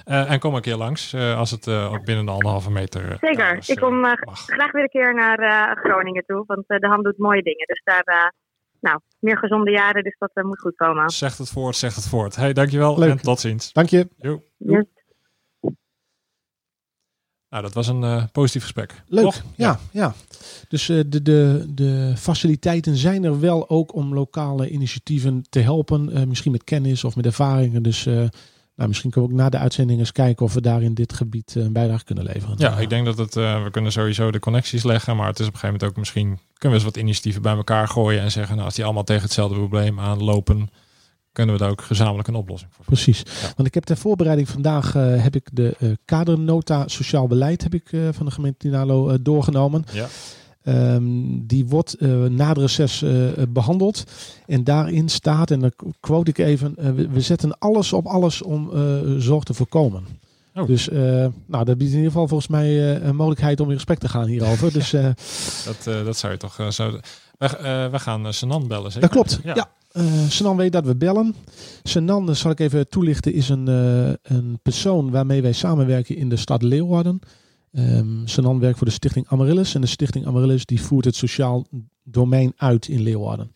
En 0.04 0.38
kom 0.38 0.54
een 0.54 0.60
keer 0.60 0.76
langs 0.76 1.14
als 1.14 1.50
het 1.50 1.64
binnen 2.04 2.24
de 2.24 2.32
anderhalve 2.32 2.70
meter. 2.70 3.16
Zeker. 3.20 3.58
ik 3.66 3.76
kom 3.76 4.04
graag 4.46 4.72
weer 4.72 4.82
een 4.82 4.88
keer 4.88 5.14
naar 5.14 5.76
Groningen 5.82 6.24
toe, 6.26 6.44
want 6.46 6.64
de 6.66 6.88
hand 6.88 7.04
doet 7.04 7.18
mooie 7.18 7.42
dingen. 7.42 7.66
Dus 7.66 7.82
daar, 7.84 8.32
nou, 8.82 9.00
meer 9.18 9.38
gezonde 9.38 9.70
jaren, 9.70 10.02
dus 10.02 10.16
dat 10.18 10.44
moet 10.44 10.60
goed 10.60 10.76
komen. 10.76 11.10
Zegt 11.10 11.38
het 11.38 11.50
voort, 11.50 11.76
zegt 11.76 11.96
het 11.96 12.08
voort. 12.08 12.36
Hey, 12.36 12.52
dankjewel 12.52 12.98
Leuk. 12.98 13.10
en 13.10 13.22
tot 13.22 13.40
ziens. 13.40 13.72
Dank 13.72 13.88
je. 13.88 14.08
Jo. 14.16 14.42
Yes. 14.56 14.84
Nou, 17.48 17.64
dat 17.64 17.72
was 17.72 17.86
een 17.86 18.30
positief 18.30 18.62
gesprek. 18.62 19.02
Leuk. 19.06 19.32
Ja, 19.32 19.42
ja, 19.56 19.78
ja. 19.92 20.14
Dus 20.68 20.86
de, 20.86 21.22
de, 21.22 21.66
de 21.74 22.12
faciliteiten 22.16 22.96
zijn 22.96 23.24
er 23.24 23.40
wel 23.40 23.68
ook 23.68 23.94
om 23.94 24.14
lokale 24.14 24.70
initiatieven 24.70 25.42
te 25.48 25.58
helpen. 25.58 26.28
misschien 26.28 26.52
met 26.52 26.64
kennis 26.64 27.04
of 27.04 27.16
met 27.16 27.26
ervaringen. 27.26 27.82
Dus 27.82 28.08
nou, 28.82 28.94
misschien 28.94 29.10
kunnen 29.10 29.30
we 29.30 29.36
ook 29.36 29.42
na 29.42 29.50
de 29.50 29.58
uitzending 29.58 29.98
eens 29.98 30.12
kijken 30.12 30.46
of 30.46 30.54
we 30.54 30.60
daar 30.60 30.82
in 30.82 30.94
dit 30.94 31.12
gebied 31.12 31.56
eh, 31.56 31.62
een 31.62 31.72
bijdrage 31.72 32.04
kunnen 32.04 32.24
leveren. 32.24 32.54
Ja, 32.58 32.78
ik 32.78 32.88
denk 32.88 33.04
dat 33.04 33.18
het, 33.18 33.36
uh, 33.36 33.62
we 33.64 33.70
kunnen 33.70 33.92
sowieso 33.92 34.30
de 34.30 34.38
connecties 34.38 34.82
leggen, 34.82 35.16
maar 35.16 35.26
het 35.26 35.38
is 35.38 35.46
op 35.46 35.52
een 35.52 35.58
gegeven 35.58 35.78
moment 35.80 35.90
ook 35.90 35.98
misschien, 35.98 36.38
kunnen 36.58 36.78
we 36.78 36.84
eens 36.84 36.94
wat 36.94 36.96
initiatieven 36.96 37.42
bij 37.42 37.54
elkaar 37.54 37.88
gooien 37.88 38.20
en 38.20 38.30
zeggen, 38.30 38.54
nou, 38.54 38.66
als 38.66 38.74
die 38.74 38.84
allemaal 38.84 39.04
tegen 39.04 39.22
hetzelfde 39.22 39.56
probleem 39.56 40.00
aanlopen, 40.00 40.70
kunnen 41.32 41.54
we 41.54 41.60
daar 41.60 41.70
ook 41.70 41.82
gezamenlijk 41.82 42.28
een 42.28 42.34
oplossing 42.34 42.72
voor 42.74 42.84
vinden. 42.84 43.04
Precies. 43.04 43.52
Want 43.56 43.68
ik 43.68 43.74
heb 43.74 43.84
ter 43.84 43.96
voorbereiding 43.96 44.48
vandaag 44.48 44.94
uh, 44.94 45.22
heb 45.22 45.34
ik 45.34 45.48
de 45.52 45.98
kadernota 46.04 46.88
sociaal 46.88 47.26
beleid 47.26 47.62
heb 47.62 47.74
ik, 47.74 47.90
van 48.10 48.26
de 48.26 48.32
gemeente 48.32 48.58
Tinalo 48.58 49.22
doorgenomen. 49.22 49.84
Ja. 49.92 50.06
Um, 50.64 51.46
die 51.46 51.66
wordt 51.66 51.96
uh, 51.98 52.24
na 52.24 52.54
de 52.54 52.60
reces 52.60 53.02
uh, 53.02 53.30
behandeld. 53.48 54.04
En 54.46 54.64
daarin 54.64 55.08
staat, 55.08 55.50
en 55.50 55.60
dan 55.60 55.72
quote 56.00 56.30
ik 56.30 56.38
even, 56.38 56.74
uh, 56.78 56.90
we, 56.90 57.08
we, 57.08 57.20
zetten 57.20 57.58
alles 57.58 57.92
op 57.92 58.06
alles 58.06 58.42
om 58.42 58.70
zorg 59.18 59.44
te 59.44 59.54
voorkomen. 59.54 60.04
Oh. 60.54 60.66
Dus 60.66 60.88
nou, 61.46 61.64
dat 61.64 61.78
biedt 61.78 61.90
in 61.90 61.96
ieder 61.96 62.10
geval 62.10 62.28
volgens 62.28 62.48
mij 62.48 62.96
een 63.02 63.16
mogelijkheid 63.16 63.60
om 63.60 63.68
in 63.68 63.74
gesprek 63.74 63.98
te 63.98 64.08
gaan 64.08 64.26
hierover. 64.26 64.72
Dus, 64.78 64.90
dat, 64.90 66.04
dat 66.04 66.16
zou 66.16 66.32
je 66.32 66.38
toch 66.38 66.72
zo... 66.72 66.98
We, 67.38 67.88
we 67.90 67.98
gaan 67.98 68.32
Senan 68.32 68.68
bellen, 68.68 68.92
zeker? 68.92 69.00
Dat 69.00 69.10
klopt, 69.10 69.40
ja. 69.44 69.54
ja. 69.54 69.70
Senan 70.28 70.56
weet 70.56 70.72
dat 70.72 70.86
we 70.86 70.96
bellen. 70.96 71.34
Senan, 71.82 72.36
zal 72.36 72.50
ik 72.50 72.60
even 72.60 72.88
toelichten, 72.88 73.32
is 73.32 73.48
een, 73.48 73.66
een 74.22 74.58
persoon 74.62 75.10
waarmee 75.10 75.42
wij 75.42 75.52
samenwerken 75.52 76.16
in 76.16 76.28
de 76.28 76.36
stad 76.36 76.62
Leeuwarden. 76.62 77.20
Um, 77.78 78.22
Sanan 78.24 78.60
werkt 78.60 78.78
voor 78.78 78.86
de 78.86 78.92
stichting 78.92 79.26
Amaryllis. 79.28 79.74
En 79.74 79.80
de 79.80 79.86
stichting 79.86 80.26
Amaryllis 80.26 80.66
die 80.66 80.82
voert 80.82 81.04
het 81.04 81.16
sociaal 81.16 81.66
domein 82.04 82.52
uit 82.56 82.88
in 82.88 83.00
Leeuwarden. 83.00 83.52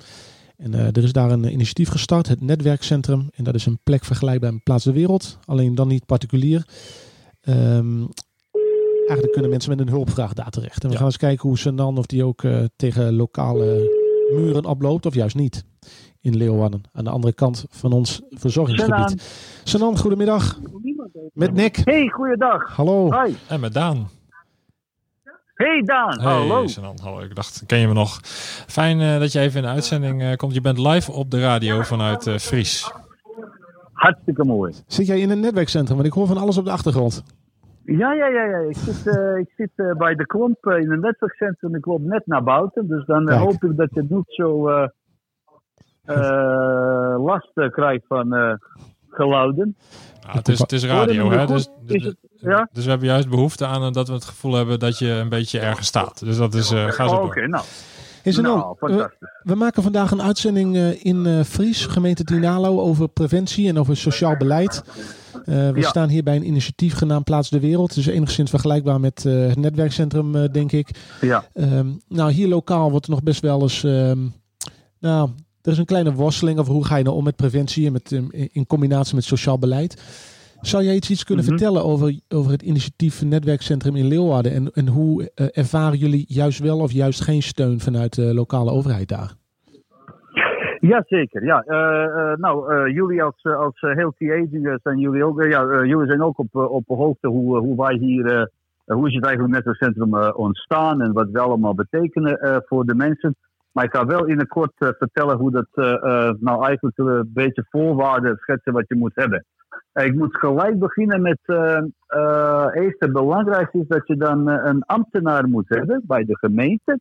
En 0.56 0.72
uh, 0.72 0.86
er 0.86 1.04
is 1.04 1.12
daar 1.12 1.30
een 1.30 1.52
initiatief 1.52 1.88
gestart, 1.88 2.28
het 2.28 2.40
netwerkcentrum. 2.40 3.30
En 3.34 3.44
dat 3.44 3.54
is 3.54 3.66
een 3.66 3.78
plek 3.82 4.04
vergelijkbaar 4.04 4.52
met 4.52 4.62
Plaats 4.62 4.84
de 4.84 4.92
Wereld. 4.92 5.38
Alleen 5.44 5.74
dan 5.74 5.88
niet 5.88 6.06
particulier. 6.06 6.66
Um, 7.48 8.08
eigenlijk 8.98 9.32
kunnen 9.32 9.50
mensen 9.50 9.70
met 9.70 9.80
een 9.80 9.88
hulpvraag 9.88 10.32
daar 10.32 10.50
terecht. 10.50 10.84
En 10.84 10.90
we 10.90 10.96
gaan 10.96 11.06
eens 11.06 11.16
kijken 11.16 11.48
hoe 11.48 11.58
Sanan 11.58 11.98
of 11.98 12.06
die 12.06 12.24
ook 12.24 12.42
uh, 12.42 12.64
tegen 12.76 13.14
lokale 13.14 13.94
muren 14.34 14.64
oploopt 14.64 15.06
of 15.06 15.14
juist 15.14 15.36
niet 15.36 15.64
in 16.26 16.36
Leeuwarden. 16.36 16.82
Aan 16.92 17.04
de 17.04 17.10
andere 17.10 17.32
kant 17.32 17.66
van 17.70 17.92
ons 17.92 18.22
verzorgingsgebied. 18.30 19.22
Sanan, 19.64 19.98
goedemiddag. 19.98 20.58
Met 21.32 21.52
Nick. 21.52 21.76
Hey, 21.76 22.08
goeiedag. 22.08 22.76
Hallo. 22.76 23.22
Hi. 23.22 23.34
En 23.48 23.60
met 23.60 23.74
Daan. 23.74 24.08
Hey 25.54 25.82
Daan, 25.82 26.20
hey, 26.20 26.32
hallo. 26.32 26.66
Sanan, 26.66 26.98
hallo. 27.02 27.20
Ik 27.20 27.34
dacht, 27.34 27.62
ken 27.66 27.78
je 27.78 27.86
me 27.86 27.92
nog? 27.92 28.20
Fijn 28.66 29.00
uh, 29.00 29.18
dat 29.18 29.32
je 29.32 29.40
even 29.40 29.56
in 29.56 29.66
de 29.66 29.72
uitzending 29.72 30.22
uh, 30.22 30.34
komt. 30.34 30.54
Je 30.54 30.60
bent 30.60 30.78
live 30.78 31.12
op 31.12 31.30
de 31.30 31.40
radio 31.40 31.82
vanuit 31.82 32.26
uh, 32.26 32.36
Fries. 32.36 32.92
Hartstikke 33.92 34.44
mooi. 34.44 34.74
Zit 34.86 35.06
jij 35.06 35.20
in 35.20 35.30
een 35.30 35.40
netwerkcentrum? 35.40 35.96
Want 35.96 36.08
ik 36.08 36.14
hoor 36.14 36.26
van 36.26 36.36
alles 36.36 36.58
op 36.58 36.64
de 36.64 36.70
achtergrond. 36.70 37.24
Ja, 37.84 38.12
ja, 38.12 38.26
ja. 38.26 38.44
ja. 38.44 38.58
Ik 38.58 38.76
zit, 38.76 39.06
ik 39.38 39.52
zit 39.56 39.96
bij 39.98 40.14
de 40.14 40.26
klomp 40.26 40.66
in 40.66 40.90
een 40.90 41.00
netwerkcentrum. 41.00 41.74
Ik 41.74 41.86
loop 41.86 42.00
net 42.00 42.26
naar 42.26 42.42
buiten. 42.42 42.88
Dus 42.88 43.06
dan 43.06 43.30
hoop 43.30 43.64
ik 43.64 43.76
dat 43.76 43.88
je 43.92 44.06
niet 44.08 44.24
zo 44.26 44.68
last 47.18 47.52
krijgt 47.70 48.04
van 48.08 48.58
geluiden. 49.16 49.76
Ja, 50.20 50.32
het, 50.32 50.48
is, 50.48 50.58
het 50.58 50.72
is 50.72 50.84
radio, 50.84 51.30
hè? 51.30 51.46
Dus, 51.46 51.68
dus, 51.80 52.14
ja? 52.36 52.68
dus 52.72 52.84
we 52.84 52.90
hebben 52.90 53.08
juist 53.08 53.28
behoefte 53.28 53.66
aan 53.66 53.92
dat 53.92 54.08
we 54.08 54.14
het 54.14 54.24
gevoel 54.24 54.54
hebben 54.54 54.78
dat 54.78 54.98
je 54.98 55.08
een 55.08 55.28
beetje 55.28 55.58
ergens 55.58 55.86
staat. 55.86 56.24
Dus 56.24 56.36
dat 56.36 56.54
is, 56.54 56.72
uh, 56.72 56.90
ga 56.90 57.08
zo 57.08 57.14
Oké, 57.14 57.46
nou. 57.46 57.64
Is 58.22 58.36
nou, 58.36 58.76
we, 58.78 59.10
we, 59.42 59.54
maken 59.54 59.82
vandaag 59.82 60.10
een 60.10 60.22
uitzending 60.22 60.76
uh, 60.76 61.04
in 61.04 61.26
uh, 61.26 61.42
Fries, 61.42 61.86
gemeente 61.86 62.24
Tinalo, 62.24 62.80
over 62.80 63.08
preventie 63.08 63.68
en 63.68 63.78
over 63.78 63.96
sociaal 63.96 64.36
beleid. 64.36 64.82
Uh, 65.34 65.70
we 65.70 65.80
ja. 65.80 65.88
staan 65.88 66.08
hier 66.08 66.22
bij 66.22 66.36
een 66.36 66.46
initiatief 66.46 66.94
genaamd 66.94 67.24
Plaats 67.24 67.50
de 67.50 67.60
Wereld. 67.60 67.94
Dus 67.94 68.06
enigszins 68.06 68.50
vergelijkbaar 68.50 69.00
met 69.00 69.22
het 69.22 69.56
netwerkcentrum, 69.56 70.52
denk 70.52 70.72
ik. 70.72 70.90
Ja. 71.20 71.44
Um, 71.54 72.00
nou, 72.08 72.30
hier 72.30 72.48
lokaal 72.48 72.90
wordt 72.90 73.06
er 73.06 73.12
nog 73.12 73.22
best 73.22 73.40
wel 73.40 73.62
eens 73.62 73.82
um, 73.82 74.34
nou, 74.98 75.30
er 75.66 75.72
is 75.72 75.78
een 75.78 75.84
kleine 75.84 76.12
worsteling 76.12 76.58
over 76.58 76.72
hoe 76.72 76.84
ga 76.84 76.96
je 76.96 77.04
nou 77.04 77.16
om 77.16 77.24
met 77.24 77.36
preventie 77.36 77.86
en 77.86 77.92
met, 77.92 78.10
in 78.52 78.66
combinatie 78.66 79.14
met 79.14 79.24
sociaal 79.24 79.58
beleid. 79.58 79.92
Zou 80.60 80.84
jij 80.84 80.94
iets, 80.94 81.10
iets 81.10 81.24
kunnen 81.24 81.44
mm 81.44 81.50
-hmm. 81.50 81.58
vertellen 81.58 81.84
over, 81.84 82.20
over 82.28 82.50
het 82.50 82.62
initiatief 82.62 83.24
Netwerkcentrum 83.24 83.96
in 83.96 84.08
Leeuwarden? 84.08 84.52
En, 84.52 84.70
en 84.72 84.88
hoe 84.88 85.22
uh, 85.22 85.46
ervaren 85.52 85.98
jullie 85.98 86.24
juist 86.28 86.58
wel 86.58 86.78
of 86.78 86.92
juist 86.92 87.20
geen 87.22 87.42
steun 87.42 87.80
vanuit 87.80 88.14
de 88.14 88.34
lokale 88.34 88.70
overheid 88.70 89.08
daar? 89.08 89.32
Jazeker, 90.80 91.44
ja. 91.44 91.64
Uh, 91.66 92.36
nou, 92.36 92.90
jullie 92.90 93.22
als, 93.22 93.44
als 93.44 93.80
Healthy 93.80 94.30
Aging 94.30 94.78
zijn 94.82 94.98
jullie 94.98 95.24
ook, 95.24 95.44
ja, 95.44 95.84
jullie 95.84 96.06
zijn 96.06 96.22
ook 96.22 96.38
op, 96.38 96.54
op 96.54 96.84
hoogte 96.86 97.28
hoe, 97.28 97.58
hoe 97.58 97.76
wij 97.76 97.94
hier, 97.94 98.50
hoe 98.84 99.08
is 99.08 99.14
het 99.14 99.24
eigenlijk 99.24 99.54
netwerkcentrum 99.54 100.14
ontstaan 100.32 101.02
en 101.02 101.12
wat 101.12 101.28
we 101.30 101.38
allemaal 101.38 101.74
betekenen 101.74 102.62
voor 102.66 102.84
de 102.84 102.94
mensen. 102.94 103.36
Maar 103.76 103.84
ik 103.84 103.94
ga 103.94 104.06
wel 104.06 104.24
in 104.26 104.38
het 104.38 104.48
kort 104.48 104.72
vertellen 104.76 105.36
hoe 105.36 105.50
dat 105.50 105.68
nou 106.40 106.64
eigenlijk 106.64 106.98
een 106.98 107.30
beetje 107.32 107.66
voorwaarden 107.70 108.36
schetsen 108.36 108.72
wat 108.72 108.88
je 108.88 108.94
moet 108.94 109.14
hebben. 109.14 109.44
Ik 109.92 110.14
moet 110.14 110.36
gelijk 110.36 110.78
beginnen 110.78 111.22
met 111.22 111.38
eerst 112.74 113.00
het 113.00 113.12
belangrijkste 113.12 113.78
is 113.78 113.86
dat 113.86 114.06
je 114.06 114.16
dan 114.16 114.48
een 114.48 114.82
ambtenaar 114.82 115.48
moet 115.48 115.68
hebben 115.68 116.02
bij 116.06 116.24
de 116.24 116.38
gemeente 116.38 117.00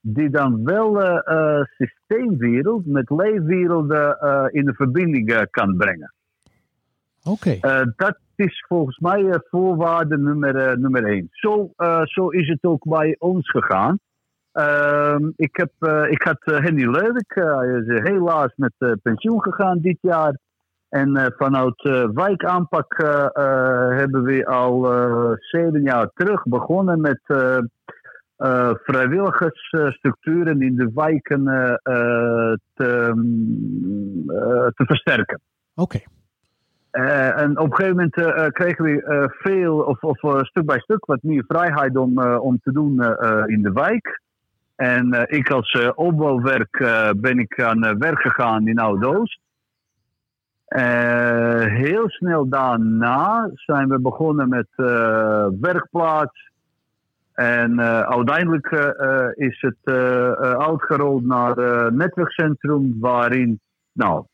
die 0.00 0.30
dan 0.30 0.64
wel 0.64 1.02
uh, 1.02 1.62
systeemwereld 1.64 2.86
met 2.86 3.10
leefwerelden 3.10 4.18
uh, 4.22 4.44
in 4.50 4.64
de 4.64 4.74
verbinding 4.74 5.46
kan 5.50 5.76
brengen. 5.76 6.14
Oké. 7.24 7.58
dat 7.96 8.18
is 8.34 8.64
volgens 8.68 8.98
mij 8.98 9.40
voorwaarde 9.50 10.18
nummer, 10.18 10.78
nummer 10.78 11.04
één. 11.04 11.28
Zo, 11.30 11.70
zo 12.02 12.28
is 12.28 12.48
het 12.48 12.64
ook 12.64 12.84
bij 12.84 13.16
ons 13.18 13.50
gegaan. 13.50 13.98
Ehm, 14.54 15.30
ik, 15.36 15.56
heb, 15.56 15.72
ik 16.10 16.22
had 16.22 16.38
Henny 16.44 16.86
Leuk, 16.86 17.34
hij 17.34 17.82
is 17.86 18.00
helaas 18.02 18.52
met 18.56 18.72
pensioen 19.02 19.42
gegaan 19.42 19.78
dit 19.80 19.98
jaar. 20.00 20.38
En 20.88 21.34
vanuit 21.36 21.82
wijkaanpak 22.14 22.94
hebben 23.96 24.22
we 24.22 24.46
al 24.46 24.86
zeven 25.38 25.82
jaar 25.82 26.10
terug 26.14 26.42
begonnen 26.42 27.00
met 27.00 27.20
uh, 28.38 28.70
vrijwilligersstructuren 28.82 30.62
in 30.62 30.76
de 30.76 30.90
wijken 30.94 31.40
uh, 31.40 31.74
te, 32.74 33.12
mm, 33.14 34.26
te, 34.74 34.84
versterken. 34.86 35.40
Oké. 35.74 35.98
en 36.90 37.58
op 37.58 37.70
een 37.70 37.74
gegeven 37.76 37.96
moment 37.96 38.52
kregen 38.52 38.84
we 38.84 39.28
veel, 39.38 39.78
of, 39.78 40.02
of 40.02 40.46
stuk 40.46 40.66
bij 40.66 40.78
stuk, 40.78 41.04
wat 41.04 41.22
meer 41.22 41.44
vrijheid 41.46 41.96
om, 41.96 42.22
om 42.22 42.58
te 42.62 42.72
doen 42.72 42.90
in 43.46 43.62
de 43.62 43.72
wijk. 43.72 44.22
En 44.76 45.26
ik 45.26 45.50
als 45.50 45.92
opbouwwerk 45.94 46.78
ben 47.16 47.38
ik 47.38 47.62
aan 47.62 47.98
werk 47.98 48.20
gegaan 48.20 48.68
in 48.68 48.78
Oud-Oost. 48.78 49.40
heel 51.68 52.04
snel 52.10 52.48
daarna 52.48 53.50
zijn 53.54 53.88
we 53.88 54.00
begonnen 54.00 54.48
met 54.48 54.68
werkplaats, 55.60 56.52
en 57.34 57.80
uiteindelijk 58.06 58.70
is 59.34 59.60
het 59.60 59.94
uitgerold 60.58 61.24
naar 61.24 61.58
een 61.58 61.96
netwerkcentrum 61.96 62.96
waarin 63.00 63.60
nou, 63.92 64.24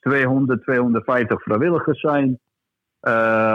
200, 0.00 0.62
250 0.62 1.42
vrijwilligers 1.42 2.00
zijn. 2.00 2.38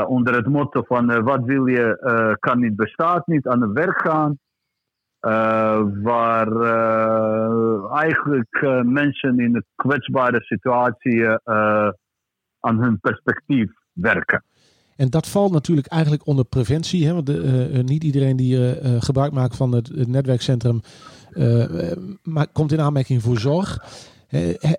onder 0.08 0.36
het 0.36 0.48
motto 0.48 0.84
van 0.88 1.24
wat 1.24 1.44
wil 1.44 1.66
je, 1.66 2.38
kan 2.40 2.60
niet, 2.60 2.76
bestaat 2.76 3.28
niet, 3.28 3.48
aan 3.48 3.62
het 3.62 3.72
werk 3.72 4.02
gaan. 4.02 4.40
Waar 6.02 6.48
eigenlijk 7.92 8.82
mensen 8.84 9.40
in 9.40 9.56
een 9.56 9.66
kwetsbare 9.76 10.42
situatie 10.42 11.28
aan 12.60 12.80
hun 12.80 13.00
perspectief 13.00 13.72
werken. 13.94 14.44
En 14.96 15.10
dat 15.10 15.28
valt 15.28 15.52
natuurlijk 15.52 15.88
eigenlijk 15.88 16.28
onder 16.28 16.46
preventie. 16.46 17.06
Hè? 17.08 17.14
Want 17.14 17.26
de, 17.26 17.82
niet 17.86 18.04
iedereen 18.04 18.38
die 18.38 18.76
gebruik 19.00 19.32
maakt 19.32 19.56
van 19.56 19.72
het, 19.72 20.08
netwerkcentrum 20.08 20.82
maar 22.24 22.48
komt 22.52 22.72
in 22.72 22.82
aanmerking 22.82 23.22
voor 23.22 23.38
zorg. 23.38 23.78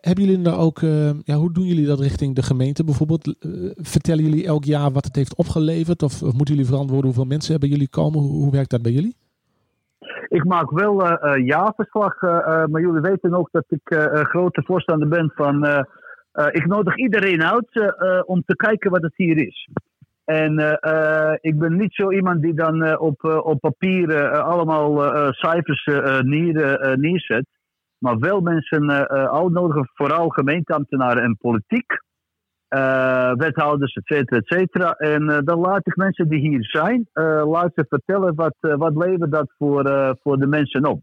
hebben 0.01 0.25
jullie 0.25 0.43
daar 0.43 0.59
ook, 0.59 0.81
ja, 1.25 1.37
hoe 1.37 1.53
doen 1.53 1.67
jullie 1.67 1.87
dat 1.87 2.01
richting 2.01 2.35
de 2.35 2.43
gemeente 2.43 2.85
bijvoorbeeld? 2.85 3.35
vertellen 3.77 4.25
jullie 4.25 4.47
elk 4.47 4.65
jaar 4.65 4.93
wat 4.93 5.05
het 5.05 5.17
heeft 5.17 5.35
opgeleverd? 5.35 6.03
Of, 6.03 6.21
moeten 6.21 6.55
jullie 6.55 6.67
verantwoorden 6.67 7.07
hoeveel 7.07 7.25
mensen 7.25 7.51
hebben 7.51 7.69
jullie 7.69 7.89
komen? 7.89 8.21
Hoe 8.21 8.51
werkt 8.51 8.71
dat 8.71 8.83
bij 8.83 8.93
jullie? 8.93 9.17
Ik 10.29 10.45
maak 10.45 10.71
wel 10.71 11.03
uh, 11.03 11.47
jaarverslag, 11.47 12.21
maar 12.21 12.81
jullie 12.81 13.01
weten 13.01 13.35
ook 13.35 13.49
dat 13.53 13.65
ik 13.69 13.95
grote 14.23 14.63
voorstander 14.65 15.09
ben 15.09 15.33
van. 15.35 15.87
ik 16.51 16.67
nodig 16.67 16.97
iedereen 16.97 17.43
uit 17.45 17.95
om 18.27 18.43
te 18.47 18.57
kijken 18.57 18.91
wat 18.91 19.03
het 19.03 19.17
hier 19.17 19.47
is. 19.47 19.69
En 20.25 20.59
uh, 20.59 21.33
ik 21.41 21.59
ben 21.59 21.77
niet 21.77 21.95
zo 21.95 22.11
iemand 22.11 22.43
die 22.43 22.55
dan 22.55 22.87
uh, 22.87 23.01
op, 23.01 23.25
uh, 23.25 23.47
op 23.47 23.61
papier 23.61 24.29
allemaal 24.41 25.13
cijfers 25.33 25.85
neer, 26.23 26.97
neerzet. 26.99 27.47
Maar 27.99 28.19
wel 28.19 28.41
mensen 28.41 28.91
uitnodigen, 29.31 29.91
vooral 29.95 30.29
gemeenteambtenaren 30.29 31.23
en 31.23 31.37
politiek. 31.37 32.01
Wethouders, 33.37 33.95
et 33.95 34.05
cetera, 34.05 34.37
et 34.39 34.47
cetera. 34.47 34.93
En 34.93 35.45
dan 35.45 35.59
laat 35.59 35.87
ik 35.87 35.97
mensen 35.97 36.29
die 36.29 36.41
hier 36.41 36.65
zijn, 36.65 37.09
laat 37.45 37.73
ze 37.75 37.85
vertellen 37.89 38.35
wat, 38.35 38.55
wat 38.61 38.97
levert 38.97 39.33
dat 39.33 39.53
voor, 39.59 40.17
voor 40.23 40.39
de 40.39 40.47
mensen 40.47 40.87
op. 40.87 41.03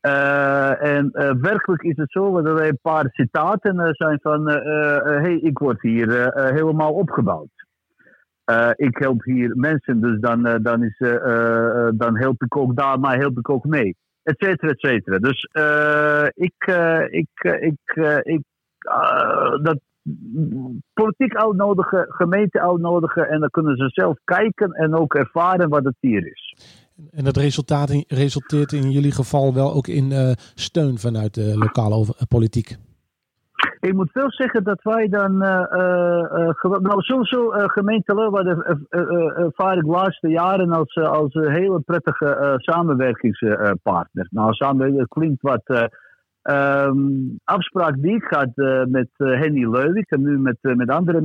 en 0.00 1.10
werkelijk 1.40 1.82
is 1.82 1.96
het 1.96 2.10
zo 2.10 2.42
dat 2.42 2.58
er 2.58 2.66
een 2.66 2.78
paar 2.82 3.08
citaten 3.10 3.94
zijn 3.94 4.18
van: 4.22 4.48
hey, 4.48 5.34
ik 5.34 5.58
word 5.58 5.82
hier 5.82 6.32
helemaal 6.54 6.92
opgebouwd. 6.92 7.66
Ik 8.76 8.98
help 8.98 9.24
hier 9.24 9.56
mensen, 9.56 10.00
dus 10.00 10.20
dan, 10.20 10.62
dan, 10.62 10.82
is, 10.82 10.98
dan 11.94 12.18
help 12.18 12.42
ik 12.42 12.56
ook 12.56 12.76
daar, 12.76 13.00
maar 13.00 13.18
help 13.18 13.38
ik 13.38 13.50
ook 13.50 13.64
mee. 13.64 13.96
Etcetera, 14.22 14.72
etcetera. 14.72 15.18
Dus 15.18 15.48
ik, 16.34 16.66
ik, 17.10 17.28
ik, 17.60 17.78
ik, 18.22 18.42
dat 19.62 19.78
politiek 20.92 21.34
uitnodigen, 21.34 22.06
gemeente 22.08 22.60
uitnodigen 22.60 23.28
en 23.28 23.40
dan 23.40 23.50
kunnen 23.50 23.76
ze 23.76 23.88
zelf 23.88 24.18
kijken 24.24 24.72
en 24.72 24.94
ook 24.94 25.14
ervaren 25.14 25.68
wat 25.68 25.84
het 25.84 25.96
hier 26.00 26.26
is. 26.26 26.56
En 27.10 27.24
dat 27.24 27.36
resultaat 27.36 28.04
resulteert 28.08 28.72
in 28.72 28.90
jullie 28.90 29.12
geval 29.12 29.54
wel 29.54 29.74
ook 29.74 29.86
in 29.86 30.12
steun 30.54 30.98
vanuit 30.98 31.34
de 31.34 31.58
lokale 31.58 32.06
politiek? 32.28 32.76
Ik 33.80 33.94
moet 33.94 34.12
wel 34.12 34.30
zeggen 34.30 34.64
dat 34.64 34.82
wij 34.82 35.08
dan, 35.08 35.32
uh, 35.32 35.62
nou 36.60 37.00
sowieso 37.00 37.50
gemeente 37.50 38.14
Leeuwarden 38.14 38.86
ervaar 39.36 39.76
ik 39.76 39.84
de 39.84 39.90
laatste 39.90 40.28
jaren 40.28 40.70
als, 40.72 40.96
als 40.96 41.34
een 41.34 41.52
hele 41.52 41.80
prettige 41.80 42.54
samenwerkingspartner. 42.56 44.26
Nou, 44.30 44.52
samen, 44.52 45.06
klinkt 45.08 45.42
wat 45.42 45.90
um, 46.50 47.38
afspraak 47.44 48.02
die 48.02 48.14
ik 48.14 48.26
had 48.28 48.50
met 48.88 49.08
Henny 49.14 49.66
Leuwik 49.66 50.10
en 50.10 50.22
nu 50.22 50.38
met, 50.38 50.56
met 50.60 50.90
andere 50.90 51.20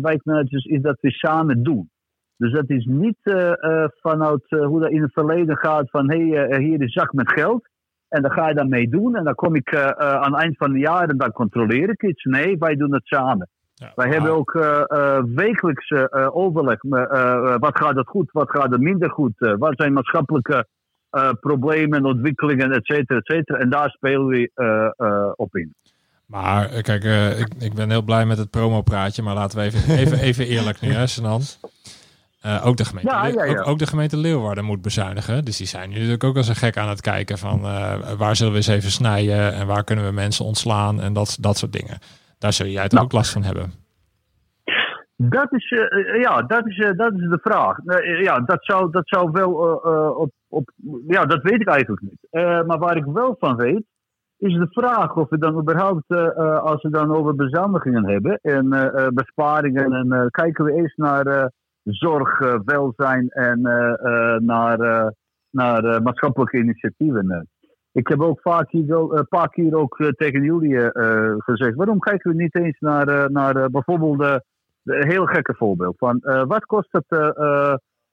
wijkmanagers 0.00 0.64
is 0.64 0.82
dat 0.82 0.96
we 1.00 1.10
samen 1.10 1.62
doen. 1.62 1.90
Dus 2.36 2.52
dat 2.52 2.70
is 2.70 2.84
niet 2.84 3.18
vanuit 4.00 4.44
hoe 4.48 4.80
dat 4.80 4.90
in 4.90 5.02
het 5.02 5.12
verleden 5.12 5.56
gaat 5.56 5.90
van 5.90 6.10
hé, 6.10 6.28
hey, 6.28 6.62
hier 6.62 6.82
is 6.82 6.92
zak 6.92 7.12
met 7.12 7.32
geld. 7.32 7.68
En 8.08 8.22
dan 8.22 8.30
ga 8.30 8.48
je 8.48 8.54
dan 8.54 8.68
mee 8.68 8.88
doen. 8.88 9.16
En 9.16 9.24
dan 9.24 9.34
kom 9.34 9.54
ik 9.54 9.76
aan 9.96 10.32
het 10.32 10.42
eind 10.42 10.56
van 10.56 10.72
het 10.72 10.80
jaar 10.80 11.08
en 11.08 11.16
dan 11.16 11.32
controleer 11.32 11.88
ik 11.88 12.02
iets. 12.02 12.24
Nee, 12.24 12.58
wij 12.58 12.76
doen 12.76 12.92
het 12.92 13.06
samen. 13.06 13.48
wij 13.94 14.08
hebben 14.08 14.30
ook 14.30 14.54
uh, 14.54 15.22
wekelijks 15.34 15.92
overleg. 16.12 16.82
wat 17.58 17.78
gaat 17.78 17.96
het 17.96 18.08
goed, 18.08 18.30
wat 18.32 18.50
gaat 18.50 18.70
het 18.70 18.80
minder 18.80 19.10
goed? 19.10 19.32
wat 19.58 19.72
zijn 19.76 19.92
maatschappelijke 19.92 20.66
problemen, 21.40 22.04
ontwikkelingen, 22.04 22.72
et 22.72 22.84
cetera, 22.84 23.18
et 23.18 23.26
cetera. 23.26 23.58
En 23.58 23.70
daar 23.70 23.90
spelen 23.90 24.26
we 24.26 25.32
op 25.36 25.56
in. 25.56 25.74
Maar 26.26 26.82
kijk, 26.82 27.04
ik, 27.38 27.48
ik 27.58 27.74
ben 27.74 27.90
heel 27.90 28.02
blij 28.02 28.26
met 28.26 28.38
het 28.38 28.50
promopraatje. 28.50 29.22
Maar 29.22 29.34
laten 29.34 29.58
we 29.58 29.64
even, 29.64 29.94
even, 30.02 30.18
even 30.18 30.46
eerlijk 30.46 30.80
nu, 30.80 30.92
hè, 30.92 31.06
Senant. 31.06 31.60
Uh, 32.46 32.66
ook, 32.66 32.76
de 32.76 32.84
gemeente 32.84 33.48
Ook, 33.48 33.66
ook, 33.68 33.78
de 33.78 33.86
gemeente 33.86 34.16
Leeuwarden 34.16 34.64
moet 34.64 34.82
bezuinigen. 34.82 35.44
Dus 35.44 35.56
die 35.56 35.66
zijn 35.66 35.88
nu 35.88 35.94
natuurlijk 35.94 36.24
ook 36.24 36.36
als 36.36 36.48
een 36.48 36.56
gek 36.56 36.76
aan 36.76 36.88
het 36.88 37.00
kijken 37.00 37.38
van 37.38 37.60
uh, 37.64 37.94
waar 38.16 38.36
zullen 38.36 38.52
we 38.52 38.58
eens 38.58 38.66
even 38.66 38.90
snijden 38.90 39.52
en 39.52 39.66
waar 39.66 39.84
kunnen 39.84 40.04
we 40.04 40.12
mensen 40.12 40.44
ontslaan 40.44 41.00
en 41.00 41.12
dat, 41.12 41.36
dat 41.40 41.58
soort 41.58 41.72
dingen. 41.72 41.98
Daar 42.38 42.52
zul 42.52 42.66
jij 42.66 42.82
toch 42.82 42.92
nou. 42.92 43.04
ook 43.04 43.12
last 43.12 43.30
van 43.30 43.42
hebben. 43.42 43.72
Dat 45.28 45.52
is, 45.52 45.70
uh, 45.70 46.20
ja, 46.20 46.42
dat 46.42 46.66
is, 46.66 46.92
dat 46.96 47.12
is 47.12 47.28
de 47.28 47.38
vraag. 47.42 47.76
ja, 48.20 48.40
dat 48.40 48.64
zou, 48.64 48.90
dat 48.90 49.08
zou 49.08 49.30
wel 49.30 49.52
op, 50.16 50.30
op. 50.48 50.70
Ja, 51.06 51.24
dat 51.24 51.42
weet 51.42 51.60
ik 51.60 51.68
eigenlijk 51.68 52.02
niet. 52.02 52.26
maar 52.66 52.78
waar 52.78 52.96
ik 52.96 53.04
wel 53.04 53.36
van 53.38 53.56
weet, 53.56 53.84
is 54.38 54.54
de 54.54 54.68
vraag 54.70 55.16
of 55.16 55.28
we 55.28 55.38
dan 55.38 55.58
überhaupt, 55.58 56.10
als 56.62 56.82
we 56.82 56.90
dan 56.90 57.16
over 57.16 57.34
bezuinigingen 57.34 58.08
hebben 58.08 58.38
en 58.42 58.68
besparingen, 59.14 59.92
en 59.92 60.30
kijken 60.30 60.64
we 60.64 60.72
eerst 60.72 60.96
naar 60.96 61.50
zorg, 61.84 62.40
eh, 62.40 62.58
welzijn 62.64 63.28
en 63.28 63.66
eh, 63.66 63.92
eh, 63.92 64.40
naar, 64.40 65.12
naar 65.50 66.02
maatschappelijke 66.02 66.58
initiatieven. 66.58 67.48
Ik 67.92 68.08
heb 68.08 68.20
ook 68.20 68.40
vaak 68.40 68.70
hier, 68.70 68.90
een 68.90 69.28
paar 69.28 69.48
keer 69.48 69.74
ook 69.74 70.12
tegen 70.16 70.42
jullie 70.42 70.90
gezegd: 71.38 71.74
waarom 71.74 71.98
kijken 71.98 72.30
we 72.30 72.42
niet 72.42 72.54
eens 72.54 72.78
naar, 72.78 73.30
naar 73.30 73.70
bijvoorbeeld 73.70 74.42
een 74.84 75.08
heel 75.08 75.26
gekke 75.26 75.54
voorbeeld 75.54 75.98
van 75.98 76.18
wat 76.46 76.64
kost 76.64 76.88
het 76.90 77.04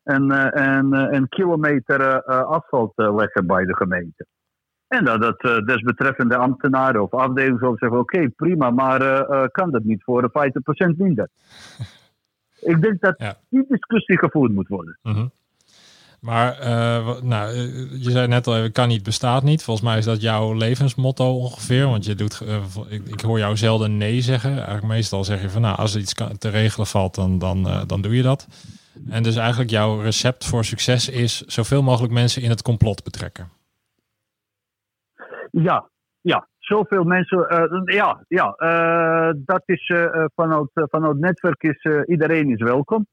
een, 0.04 0.32
een, 0.64 0.94
een 1.16 1.30
kilometer 1.30 2.24
asfalt 2.24 2.92
leggen 2.96 3.48
bij 3.48 3.66
de 3.66 3.76
gemeente? 3.76 4.26
En 4.90 5.06
dat 5.06 5.44
uh, 5.44 5.58
desbetreffende 5.66 6.36
ambtenaren 6.36 7.02
of 7.02 7.14
afdelingen 7.14 7.78
zeggen: 7.78 8.00
oké, 8.00 8.30
prima, 8.30 8.70
maar 8.70 9.02
uh, 9.02 9.46
kan 9.52 9.72
dat 9.72 9.84
niet 9.84 10.04
voor 10.04 10.32
50% 10.94 10.98
minder? 10.98 11.30
Ik 12.62 12.82
denk 12.82 13.02
dat 13.02 13.14
ja. 13.18 13.36
die 13.50 13.66
discussie 13.68 14.18
gevoerd 14.18 14.52
moet 14.52 14.68
worden. 14.68 15.00
Mm 15.02 15.14
-hmm. 15.14 15.32
Maar 16.22 16.58
nou, 17.24 17.54
je 17.98 18.12
zei 18.12 18.28
net 18.28 18.48
al 18.48 18.58
even, 18.58 18.72
kan 18.72 18.88
niet, 18.88 19.04
bestaat 19.04 19.44
niet. 19.44 19.64
Volgens 19.64 19.86
mij 19.86 19.98
is 19.98 20.06
dat 20.06 20.22
jouw 20.22 20.54
levensmotto 20.54 21.36
ongeveer. 21.38 21.86
Want 21.86 22.06
je 22.06 22.16
doet, 22.16 22.42
ik, 22.90 23.08
ik, 23.08 23.22
hoor 23.22 23.40
jou 23.40 23.58
zelden 23.58 23.98
nee 23.98 24.22
zeggen. 24.22 24.52
Eigenlijk 24.52 24.86
meestal 24.86 25.24
zeg 25.24 25.42
je 25.42 25.50
van, 25.50 25.62
nou, 25.62 25.78
als 25.78 25.94
er 25.94 26.02
iets 26.02 26.14
te 26.38 26.50
regelen 26.50 26.88
valt, 26.88 27.16
dan, 27.16 27.40
dan, 27.40 27.68
dan 27.88 28.02
doe 28.02 28.16
je 28.16 28.22
dat. 28.22 28.48
En 29.10 29.24
dus 29.24 29.36
eigenlijk 29.36 29.70
jouw 29.70 30.02
recept 30.02 30.46
voor 30.46 30.66
succes 30.66 31.10
is 31.10 31.42
zoveel 31.42 31.84
mogelijk 31.84 32.14
mensen 32.14 32.42
in 32.42 32.50
het 32.50 32.62
complot 32.62 33.04
betrekken. 33.04 33.50
Ja, 35.52 35.90
ja. 36.22 36.48
Zoveel 36.58 37.04
mensen. 37.04 37.38
Ja, 37.86 38.24
ja 38.28 38.56
dat 39.46 39.62
is 39.66 39.94
vanuit, 40.36 40.70
vanuit 40.74 41.12
het 41.12 41.22
netwerk 41.22 41.64
is 41.64 42.06
iedereen 42.06 42.50
is 42.50 42.62
welkom. 42.62 43.08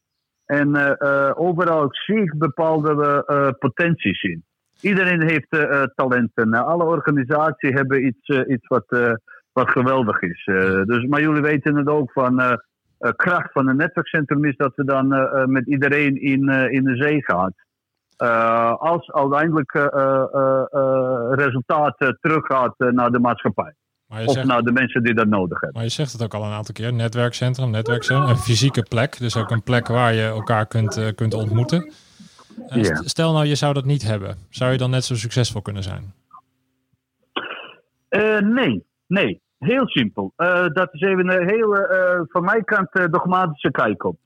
En 0.46 0.98
overal 1.36 1.88
zie 1.90 2.22
ik 2.22 2.38
bepaalde 2.38 3.54
potenties 3.58 4.22
in. 4.22 4.44
Iedereen 4.80 5.22
heeft 5.22 5.66
talenten. 5.94 6.54
alle 6.54 6.84
organisaties 6.84 7.74
hebben 7.74 8.06
iets, 8.06 8.28
iets 8.28 8.66
wat, 8.66 9.18
wat 9.52 9.70
geweldig 9.70 10.20
is. 10.20 10.44
dus, 10.84 11.06
maar 11.06 11.20
jullie 11.20 11.42
weten 11.42 11.76
het 11.76 11.88
ook 11.88 12.12
van 12.12 12.60
kracht 13.16 13.52
van 13.52 13.68
een 13.68 13.76
netwerkcentrum 13.76 14.44
is 14.44 14.56
dat 14.56 14.72
we 14.74 14.84
dan 14.84 15.08
met 15.50 15.66
iedereen 15.66 16.20
in, 16.22 16.48
in 16.48 16.84
de 16.84 16.96
zee 16.96 17.24
gaat. 17.24 17.54
Uh, 18.22 18.74
als 18.74 19.12
uiteindelijk 19.12 19.72
resultaat 21.30 22.16
teruggaat 22.20 22.74
naar 22.78 23.10
de 23.10 23.20
maatschappij. 23.20 23.74
Of 24.08 24.32
zegt, 24.32 24.46
naar 24.46 24.62
de 24.62 24.72
mensen 24.72 25.02
die 25.02 25.14
dat 25.14 25.26
nodig 25.26 25.60
hebben. 25.60 25.72
Maar 25.72 25.82
je 25.82 25.88
zegt 25.88 26.12
het 26.12 26.22
ook 26.22 26.34
al 26.34 26.44
een 26.44 26.52
aantal 26.52 26.74
keer. 26.74 26.92
Netwerkcentrum, 26.92 27.70
netwerkcentrum. 27.70 28.28
Een 28.28 28.36
fysieke 28.36 28.82
plek. 28.88 29.18
Dus 29.18 29.36
ook 29.36 29.50
een 29.50 29.62
plek 29.62 29.86
waar 29.86 30.14
je 30.14 30.22
elkaar 30.22 30.66
kunt, 30.66 31.14
kunt 31.14 31.34
ontmoeten. 31.34 31.92
Yeah. 32.68 33.00
Stel 33.04 33.32
nou, 33.32 33.46
je 33.46 33.54
zou 33.54 33.74
dat 33.74 33.84
niet 33.84 34.02
hebben. 34.02 34.36
Zou 34.50 34.72
je 34.72 34.78
dan 34.78 34.90
net 34.90 35.04
zo 35.04 35.14
succesvol 35.14 35.62
kunnen 35.62 35.82
zijn? 35.82 36.12
nee, 38.40 38.84
nee. 39.06 39.40
Heel 39.58 39.88
simpel. 39.88 40.32
dat 40.72 40.88
is 40.92 41.00
even 41.00 41.28
een 41.28 41.48
hele, 41.48 42.26
van 42.28 42.44
mijn 42.44 42.64
kant, 42.64 42.88
dogmatische 43.10 43.70
kijk 43.70 44.04
op. 44.04 44.18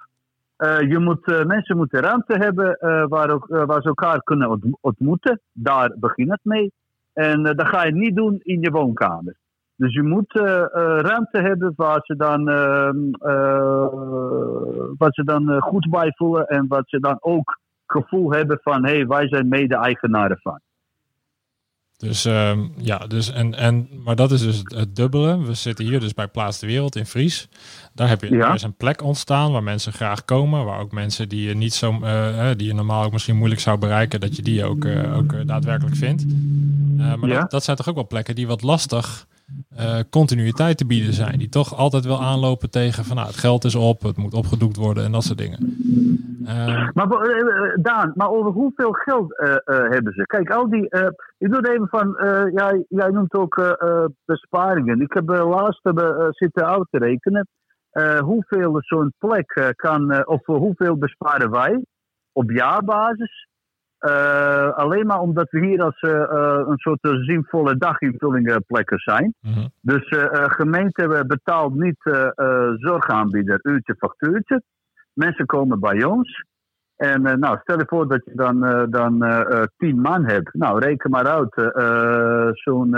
Je 0.89 0.99
moet, 0.99 1.45
mensen 1.47 1.77
moeten 1.77 2.01
ruimte 2.01 2.37
hebben 2.37 2.77
waar, 3.09 3.31
ook, 3.31 3.47
waar 3.47 3.83
ze 3.83 3.89
elkaar 3.89 4.23
kunnen 4.23 4.77
ontmoeten. 4.81 5.41
Daar 5.53 5.95
begint 5.97 6.31
het 6.31 6.41
mee. 6.43 6.73
En 7.13 7.43
dat 7.43 7.69
ga 7.69 7.85
je 7.85 7.93
niet 7.93 8.17
doen 8.17 8.41
in 8.43 8.61
je 8.61 8.71
woonkamer. 8.71 9.37
Dus 9.81 9.93
je 9.95 10.03
moet 10.03 10.33
ruimte 11.03 11.39
hebben 11.39 11.73
waar 11.77 12.01
ze 12.03 12.17
dan, 12.17 12.49
ehm, 12.49 13.11
waar 14.99 15.13
ze 15.13 15.25
dan 15.25 15.61
goed 15.61 15.91
bij 15.91 16.13
voelen. 16.17 16.47
En 16.47 16.67
wat 16.69 16.83
ze 16.87 17.01
dan 17.01 17.17
ook 17.21 17.59
gevoel 17.87 18.33
hebben 18.33 18.59
van 18.63 18.85
hé, 18.85 18.95
hey, 18.95 19.07
wij 19.07 19.29
zijn 19.29 19.49
mede-eigenaren 19.49 20.39
van. 20.43 20.61
Dus 21.97 22.27
uh, 22.27 22.59
ja, 22.77 22.99
dus 22.99 23.33
en, 23.33 23.55
en, 23.55 23.89
maar 24.05 24.17
dat 24.17 24.31
is 24.31 24.43
dus 24.43 24.63
het, 24.65 24.97
dubbele. 24.97 25.45
We 25.45 25.55
zitten 25.55 25.85
hier 25.85 26.01
dus 26.01 26.15
bij 26.15 26.29
Plaats 26.29 26.59
de 26.59 26.67
Wereld 26.67 26.97
in 26.97 27.07
Fries. 27.07 27.49
Daar 27.95 28.09
heb 28.09 28.21
je 28.21 28.37
ja. 28.37 28.55
is 28.55 28.63
een 28.63 28.77
plek 28.77 29.03
ontstaan 29.03 29.53
waar 29.53 29.63
mensen 29.63 29.93
graag 29.93 30.25
komen. 30.25 30.65
Waar 30.65 30.81
ook 30.81 30.93
mensen 30.93 31.29
die 31.29 31.49
je 31.49 31.55
niet 31.55 31.75
zo, 31.75 31.93
uh, 32.03 32.51
die 32.57 32.67
je 32.67 32.75
normaal 32.75 33.05
ook 33.05 33.13
misschien 33.13 33.37
moeilijk 33.37 33.61
zou 33.61 33.79
bereiken, 33.79 34.21
dat 34.21 34.37
je 34.37 34.43
die 34.43 34.65
ook, 34.65 34.85
uh, 34.85 35.17
ook 35.17 35.47
daadwerkelijk 35.47 35.97
vindt. 35.97 36.27
maar 36.97 37.29
ja. 37.29 37.41
dat, 37.41 37.51
dat, 37.51 37.65
zijn 37.65 37.77
toch 37.77 37.89
ook 37.89 37.95
wel 37.95 38.07
plekken 38.07 38.35
die 38.35 38.47
wat 38.47 38.63
lastig 38.63 39.27
uh, 39.79 39.99
continuïteit 40.11 40.79
te 40.79 40.87
bieden 40.87 41.13
zijn. 41.13 41.39
Die 41.39 41.49
toch 41.49 41.77
altijd 41.77 42.05
wel 42.05 42.23
aanlopen 42.23 42.71
tegen 42.71 43.05
van 43.05 43.17
nou, 43.17 43.29
het 43.29 43.37
geld 43.37 43.65
is 43.65 43.75
op, 43.75 44.03
het 44.03 44.17
moet 44.17 44.35
opgedoekt 44.35 44.77
worden 44.77 45.05
en 45.05 45.13
dat 45.13 45.25
soort 45.25 45.39
dingen. 45.39 45.59
Uh, 46.43 46.89
maar 46.95 47.07
uh, 47.07 47.75
Daan, 47.83 48.13
maar 48.15 48.31
over 48.31 48.53
hoeveel 48.53 48.93
geld 48.93 49.37
hebben 49.65 50.13
ze? 50.13 50.23
Kijk, 50.27 50.51
al 50.51 50.69
die. 50.71 50.85
ik 51.39 51.51
doe 51.51 51.73
even 51.73 51.89
van. 51.89 52.17
jij, 52.53 52.85
jij 52.89 53.09
noemt 53.09 53.35
ook 53.35 53.79
besparingen. 54.25 55.01
Ik 55.01 55.13
heb 55.13 55.29
laatst 55.29 55.81
zitten 56.31 56.67
uit 56.67 56.87
te 56.91 56.99
rekenen. 56.99 57.49
hoeveel 58.21 58.77
zo'n 58.79 59.13
plek 59.19 59.73
kan. 59.77 60.27
of 60.27 60.47
hoeveel 60.47 60.97
besparen 60.97 61.51
wij 61.51 61.85
op 62.33 62.51
jaarbasis 62.51 63.49
uh, 64.01 64.73
alleen 64.73 65.07
maar 65.07 65.21
omdat 65.21 65.51
we 65.51 65.67
hier 65.67 65.83
als 65.83 66.03
uh, 66.03 66.11
een 66.67 66.79
soort 66.79 66.99
zinvolle 67.03 67.77
daginvullingplekken 67.77 68.99
zijn. 68.99 69.35
Mm 69.41 69.53
-hmm. 69.53 69.71
Dus 69.81 70.05
gemeente 70.33 71.25
betaalt 71.27 71.75
niet 71.75 72.01
zorgaanbieder 72.77 73.59
uurtje 73.63 73.95
factuurtje. 73.99 74.63
Mensen 75.13 75.47
komen 75.47 75.81
bij 75.81 76.05
ons. 76.05 76.45
En 76.97 77.23
nou, 77.23 77.59
stel 77.63 77.79
je 77.79 77.85
voor 77.87 78.09
dat 78.09 78.25
je 78.25 78.35
dan, 78.35 78.61
dan 78.91 79.25
tien 79.77 80.01
man 80.01 80.25
hebt. 80.25 80.55
Nou, 80.55 80.79
reken 80.79 81.11
maar 81.11 81.27
uit. 81.27 81.73
Zo'n 82.59 82.97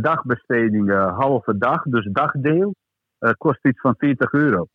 dagbesteding, 0.00 0.90
halve 0.90 1.58
dag, 1.58 1.82
dus 1.82 2.08
dagdeel, 2.12 2.74
kost 3.38 3.64
iets 3.64 3.80
van 3.80 3.94
40 3.98 4.32
euro. 4.32 4.66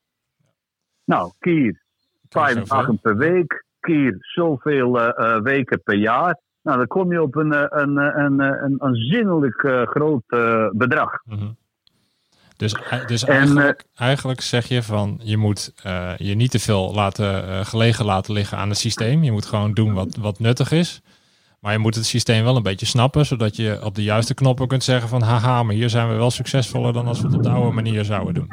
Nou, 1.05 1.31
kier, 1.39 1.81
vijf 2.29 2.63
dagen 2.63 2.99
per 2.99 3.17
week 3.17 3.67
keer 3.79 4.17
zoveel 4.19 4.99
uh, 4.99 5.39
weken 5.41 5.81
per 5.83 5.95
jaar. 5.95 6.39
Nou, 6.61 6.77
dan 6.77 6.87
kom 6.87 7.11
je 7.11 7.21
op 7.21 7.35
een, 7.35 7.53
eh, 7.53 7.65
een, 7.69 7.97
een, 7.97 8.39
een, 8.39 8.75
een 8.77 8.95
zinnelijk 8.95 9.63
uh, 9.63 9.81
groot 9.81 10.23
bedrag. 10.71 11.21
Mm 11.25 11.37
-hmm. 11.37 11.57
Dus, 12.57 12.75
dus 13.05 13.23
eigenlijk, 13.23 13.83
eigenlijk, 13.95 14.41
zeg 14.41 14.65
je 14.65 14.83
van 14.83 15.19
je 15.23 15.37
moet 15.37 15.73
je 16.17 16.35
niet 16.35 16.51
te 16.51 16.59
veel 16.59 16.93
laten, 16.93 17.65
gelegen 17.65 18.05
laten 18.05 18.33
liggen 18.33 18.57
aan 18.57 18.69
het 18.69 18.77
systeem. 18.77 19.23
Je 19.23 19.31
moet 19.31 19.45
gewoon 19.45 19.73
doen 19.73 19.93
wat, 19.93 20.15
wat 20.15 20.39
nuttig 20.39 20.71
is. 20.71 21.01
Maar 21.59 21.71
je 21.71 21.79
moet 21.79 21.95
het 21.95 22.05
systeem 22.05 22.43
wel 22.43 22.55
een 22.55 22.63
beetje 22.63 22.85
snappen, 22.85 23.25
zodat 23.25 23.55
je 23.55 23.79
op 23.83 23.95
de 23.95 24.03
juiste 24.03 24.33
knoppen 24.33 24.67
kunt 24.67 24.83
zeggen 24.83 25.09
van 25.09 25.21
haha, 25.21 25.63
maar 25.63 25.75
hier 25.75 25.89
zijn 25.89 26.09
we 26.09 26.15
wel 26.15 26.31
succesvoller 26.31 26.93
dan 26.93 27.07
als 27.07 27.19
we 27.19 27.27
het 27.27 27.35
op 27.35 27.43
de 27.43 27.49
oude 27.49 27.71
manier 27.71 28.05
zouden 28.05 28.33
doen. 28.33 28.47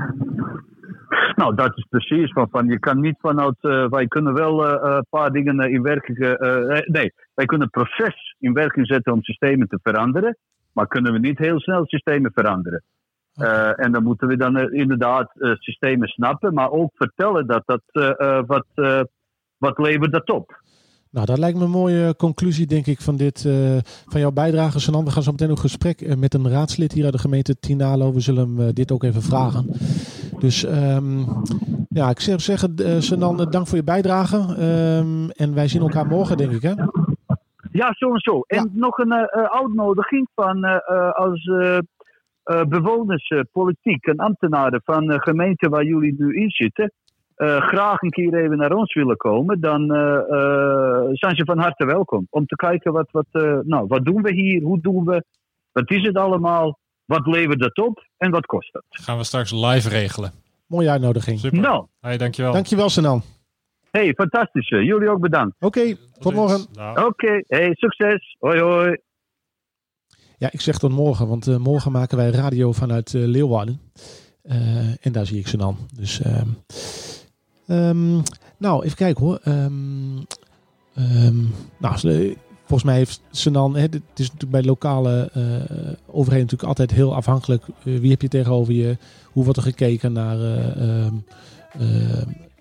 Nou, 1.46 1.58
dat 1.58 1.76
is 1.76 1.86
precies 1.88 2.32
van, 2.32 2.48
van 2.50 2.68
je 2.68 2.78
kan 2.78 3.00
niet 3.00 3.16
vanuit, 3.20 3.56
uh, 3.60 3.88
wij 3.88 4.06
kunnen 4.06 4.34
wel 4.34 4.64
uh, 4.64 4.96
een 4.96 5.06
paar 5.10 5.30
dingen 5.30 5.70
in 5.70 5.82
werking, 5.82 6.18
nee, 6.86 7.12
wij 7.34 7.46
kunnen 7.46 7.70
proces 7.70 8.36
in 8.38 8.52
werking 8.52 8.86
zetten 8.86 9.12
om 9.12 9.22
systemen 9.22 9.68
te 9.68 9.78
veranderen, 9.82 10.36
maar 10.72 10.86
kunnen 10.86 11.12
we 11.12 11.18
niet 11.18 11.38
heel 11.38 11.60
snel 11.60 11.86
systemen 11.86 12.30
veranderen. 12.34 12.82
en 13.76 13.92
dan 13.92 14.02
moeten 14.02 14.28
we 14.28 14.36
dan 14.36 14.72
inderdaad 14.72 15.30
systemen 15.58 16.08
snappen, 16.08 16.54
maar 16.54 16.70
ook 16.70 16.90
vertellen 16.94 17.46
dat 17.46 17.62
dat, 17.66 17.82
wat, 18.46 18.66
wat 19.58 19.78
levert 19.78 20.12
dat 20.12 20.30
op. 20.30 20.60
Nou, 21.10 21.26
dat 21.26 21.38
lijkt 21.38 21.58
me 21.58 21.64
een 21.64 21.70
mooie 21.70 22.16
conclusie, 22.16 22.66
denk 22.66 22.86
ik, 22.86 23.00
van, 23.00 23.16
dit, 23.16 23.48
van 24.06 24.20
jouw 24.20 24.32
bijdrage. 24.32 24.80
Sanan, 24.80 25.04
we 25.04 25.10
gaan 25.10 25.22
zo 25.22 25.30
meteen 25.30 25.48
nog 25.48 25.60
gesprek 25.60 26.16
met 26.16 26.34
een 26.34 26.48
raadslid 26.48 26.92
hier 26.92 27.04
uit 27.04 27.12
de 27.12 27.18
gemeente 27.18 27.58
Tinalo. 27.58 28.12
We 28.12 28.20
zullen 28.20 28.56
hem 28.56 28.74
dit 28.74 28.92
ook 28.92 29.04
even 29.04 29.22
vragen. 29.22 29.66
Dus 30.38 30.62
um, 30.62 31.26
ja, 31.88 32.10
ik 32.10 32.20
zou 32.20 32.38
zeggen, 32.38 32.74
uh, 32.78 32.98
Sanan, 32.98 33.36
dank 33.50 33.66
voor 33.66 33.78
je 33.78 33.84
bijdrage. 33.84 34.36
Um, 34.36 35.30
en 35.30 35.54
wij 35.54 35.68
zien 35.68 35.80
elkaar 35.82 36.06
morgen, 36.06 36.36
denk 36.36 36.52
ik, 36.52 36.62
hè? 36.62 36.72
Ja, 37.72 37.92
zo 37.92 38.12
en 38.12 38.20
zo. 38.20 38.40
En 38.46 38.70
nog 38.72 38.98
een 38.98 39.12
uh, 39.12 39.24
uitnodiging 39.44 40.28
van 40.34 40.64
uh, 40.64 41.10
als 41.12 41.50
bewoners, 42.68 43.42
politiek 43.52 44.06
en 44.06 44.16
ambtenaren 44.16 44.80
van 44.84 45.06
de 45.06 45.20
gemeente 45.20 45.68
waar 45.68 45.84
jullie 45.84 46.14
nu 46.18 46.36
in 46.36 46.50
zitten. 46.50 46.92
graag 47.58 48.02
een 48.02 48.10
keer 48.10 48.34
even 48.34 48.56
naar 48.56 48.72
ons 48.72 48.94
willen 48.94 49.16
komen, 49.16 49.60
dan 49.60 49.86
zijn 51.12 51.36
ze 51.36 51.44
van 51.44 51.58
harte 51.58 51.84
welkom. 51.84 52.26
Om 52.30 52.46
te 52.46 52.56
kijken 52.56 52.92
wat, 52.92 53.08
wat, 53.10 53.26
nou, 53.62 53.86
wat 53.86 54.04
doen 54.04 54.22
we 54.22 54.32
hier, 54.32 54.62
hoe 54.62 54.80
doen 54.80 55.04
we, 55.04 55.24
wat 55.72 55.90
is 55.90 56.02
het 56.06 56.16
allemaal. 56.16 56.78
Wat 57.06 57.26
levert 57.26 57.60
dat 57.60 57.78
op 57.78 58.06
en 58.16 58.30
wat 58.30 58.46
kost 58.46 58.72
het? 58.72 58.84
Gaan 58.88 59.16
we 59.16 59.24
straks 59.24 59.50
live 59.50 59.88
regelen. 59.88 60.32
Mooie 60.66 60.90
uitnodiging. 60.90 61.38
Super. 61.38 61.58
Nou. 61.58 61.86
Hey, 62.00 62.16
dankjewel. 62.16 62.52
Dankjewel, 62.52 62.88
Sanan. 62.88 63.22
Hey, 63.90 64.12
fantastisch. 64.14 64.68
Jullie 64.68 65.10
ook 65.10 65.20
bedankt. 65.20 65.56
Oké, 65.60 65.66
okay, 65.80 65.96
tot 66.18 66.34
morgen. 66.34 66.66
Oké, 66.90 67.00
okay, 67.00 67.44
hey, 67.46 67.74
succes. 67.74 68.36
Hoi, 68.38 68.60
hoi. 68.60 68.98
Ja, 70.38 70.52
ik 70.52 70.60
zeg 70.60 70.78
tot 70.78 70.90
morgen, 70.90 71.28
want 71.28 71.46
uh, 71.46 71.56
morgen 71.56 71.92
maken 71.92 72.16
wij 72.16 72.30
radio 72.30 72.72
vanuit 72.72 73.12
uh, 73.12 73.26
Leeuwarden. 73.26 73.80
Uh, 74.42 75.06
en 75.06 75.12
daar 75.12 75.26
zie 75.26 75.38
ik 75.38 75.46
Sanan. 75.46 75.76
Dus, 75.94 76.20
um, 77.66 78.22
nou, 78.58 78.84
even 78.84 78.96
kijken 78.96 79.24
hoor. 79.24 79.40
Um, 79.44 80.26
um, 80.98 81.54
nou, 81.78 81.98
volgens 82.66 82.82
mij 82.82 82.96
heeft 82.96 83.20
Senan, 83.30 83.74
hè, 83.74 83.82
het 83.82 83.94
is 84.14 84.26
natuurlijk 84.26 84.50
bij 84.50 84.62
lokale 84.62 85.30
uh, 85.36 85.42
overheden 86.06 86.42
natuurlijk 86.44 86.68
altijd 86.68 86.90
heel 86.90 87.14
afhankelijk. 87.14 87.64
Uh, 87.84 88.00
wie 88.00 88.10
heb 88.10 88.22
je 88.22 88.28
tegenover 88.28 88.72
je? 88.72 88.96
Hoe 89.24 89.44
wordt 89.44 89.58
er 89.58 89.64
gekeken 89.64 90.12
naar 90.12 90.38
uh, 90.38 91.06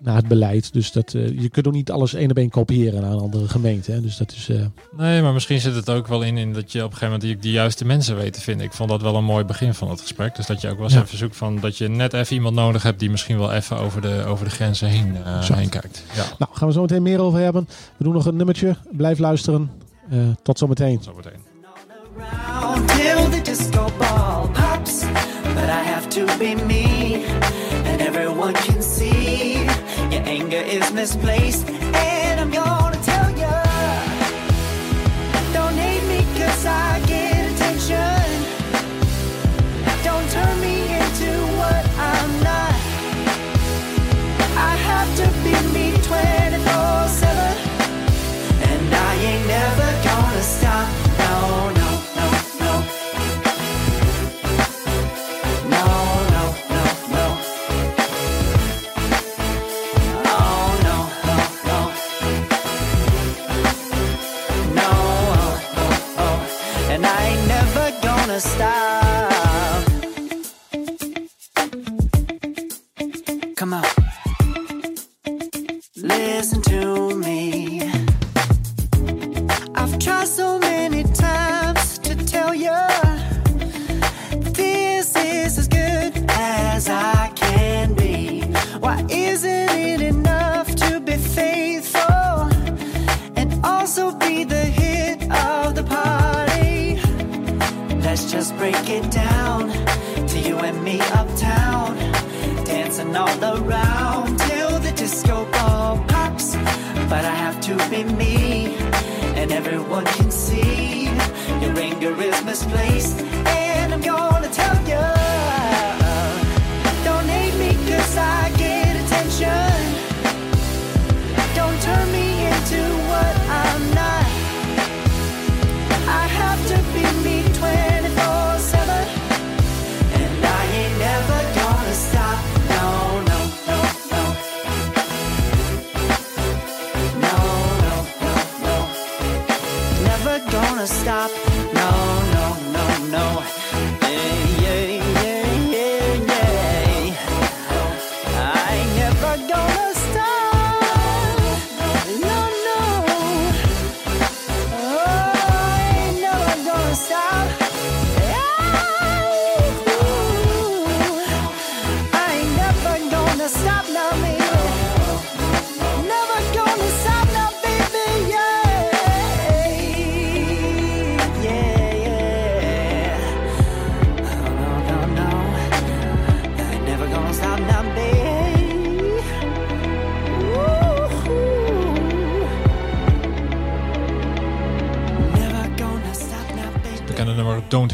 naar 0.00 0.16
het 0.16 0.28
beleid. 0.28 0.72
Dus 0.72 0.92
dat, 0.92 1.12
je 1.12 1.48
kunt 1.48 1.66
ook 1.66 1.72
niet 1.72 1.90
alles 1.90 2.14
één 2.14 2.30
op 2.30 2.36
één 2.36 2.50
kopiëren 2.50 3.00
naar 3.00 3.12
een 3.12 3.18
andere 3.18 3.48
gemeente. 3.48 3.92
Hè? 3.92 4.00
Dus 4.00 4.16
dat 4.16 4.32
is, 4.32 4.50
Nee, 4.96 5.22
maar 5.22 5.32
misschien 5.32 5.60
zit 5.60 5.74
het 5.74 5.90
ook 5.90 6.06
wel 6.06 6.22
in, 6.22 6.36
in 6.36 6.52
dat 6.52 6.72
je 6.72 6.78
op 6.78 6.84
een 6.84 6.96
gegeven 6.96 7.14
moment 7.14 7.22
die, 7.22 7.38
die 7.38 7.52
juiste 7.52 7.84
mensen 7.84 8.16
weet 8.16 8.32
te 8.32 8.40
vinden. 8.40 8.66
Ik 8.66 8.72
vond 8.72 8.88
dat 8.88 9.02
wel 9.02 9.16
een 9.16 9.24
mooi 9.24 9.44
begin 9.44 9.74
van 9.74 9.90
het 9.90 10.00
gesprek. 10.00 10.36
Dus 10.36 10.46
dat 10.46 10.60
je 10.60 10.68
ook 10.68 10.76
wel 10.76 10.84
eens 10.84 10.94
Ja. 10.94 11.02
even 11.02 11.18
zoekt 11.18 11.36
van 11.36 11.60
dat 11.60 11.78
je 11.78 11.88
net 11.88 12.12
even 12.12 12.34
iemand 12.36 12.54
nodig 12.54 12.82
hebt 12.82 12.98
die 12.98 13.10
misschien 13.10 13.38
wel 13.38 13.52
even 13.52 13.78
over 13.78 14.00
de, 14.00 14.24
over 14.26 14.44
de 14.44 14.50
grenzen 14.50 14.88
heen, 14.88 15.16
eh, 15.24 15.50
heen 15.50 15.68
kijkt. 15.68 16.04
Ja, 16.14 16.24
Nou, 16.38 16.50
gaan 16.54 16.68
we 16.68 16.74
zo 16.74 16.80
meteen 16.80 17.02
meer 17.02 17.20
over 17.20 17.38
hebben. 17.40 17.68
We 17.96 18.04
doen 18.04 18.12
nog 18.12 18.26
een 18.26 18.36
nummertje. 18.36 18.76
Blijf 18.90 19.18
luisteren. 19.18 19.70
Eh, 20.10 20.18
tot 20.42 20.58
zometeen. 20.58 21.02
zo 21.02 21.12
meteen. 21.14 21.44
around 22.16 22.88
till 22.88 23.30
the 23.30 23.40
disco 23.42 23.90
ball 23.98 24.48
pops. 24.52 25.04
But 25.54 25.68
stop. 68.40 69.84
Come 73.56 73.72
on. 73.72 73.84
Listen 75.96 76.60
to 76.62 77.16
me. 77.16 77.82
I've 79.74 79.98
tried 79.98 80.28
so 80.28 80.58
many 80.58 81.04
times 81.04 81.98
to 82.00 82.14
tell 82.14 82.54
you 82.54 82.76
this 84.52 85.16
is 85.16 85.58
as 85.58 85.68
good 85.68 86.12
as 86.28 86.88
I 86.90 87.32
can 87.34 87.94
be. 87.94 88.42
Why 88.80 89.04
isn't 89.08 89.70
it 89.70 90.00
enough 90.02 90.74
to 90.76 91.00
be 91.00 91.16
faithful 91.16 92.50
and 93.36 93.64
also 93.64 94.12
be 94.12 94.44
the 94.44 94.64
hit 94.64 94.85
Let's 98.16 98.32
just 98.32 98.56
break 98.56 98.88
it 98.88 99.10
down. 99.10 99.68
To 100.28 100.38
you 100.38 100.56
and 100.56 100.82
me 100.82 100.98
uptown, 101.00 101.98
dancing 102.64 103.14
all 103.14 103.44
around. 103.44 104.38
Till 104.38 104.78
the 104.78 104.90
disco 104.92 105.44
ball 105.52 106.02
pops. 106.08 106.56
But 107.10 107.26
I 107.26 107.34
have 107.44 107.60
to 107.68 107.76
be 107.90 108.04
me, 108.04 108.76
and 109.36 109.52
everyone 109.52 110.06
can 110.06 110.30
see. 110.30 111.10
Your 111.60 111.78
anger 111.78 112.18
is 112.22 112.42
misplaced. 112.42 113.20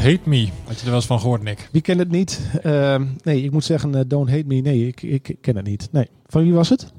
Hate 0.03 0.19
Me. 0.23 0.49
Had 0.65 0.75
je 0.75 0.79
er 0.81 0.85
wel 0.85 0.95
eens 0.95 1.05
van 1.05 1.19
gehoord, 1.19 1.41
Nick? 1.43 1.69
Wie 1.71 1.81
kent 1.81 1.99
het 1.99 2.09
niet? 2.11 2.39
Ehm, 2.63 3.05
nee, 3.23 3.43
ik 3.43 3.51
moet 3.51 3.63
zeggen, 3.63 3.95
eh, 3.95 4.01
don't 4.07 4.29
hate 4.29 4.43
me. 4.45 4.55
Nee, 4.55 4.87
ik, 4.87 5.01
ik 5.01 5.35
ken 5.41 5.55
het 5.55 5.65
niet. 5.65 5.87
Nee. 5.91 6.09
Van 6.27 6.43
wie 6.43 6.53
was 6.53 6.69
het? 6.69 6.91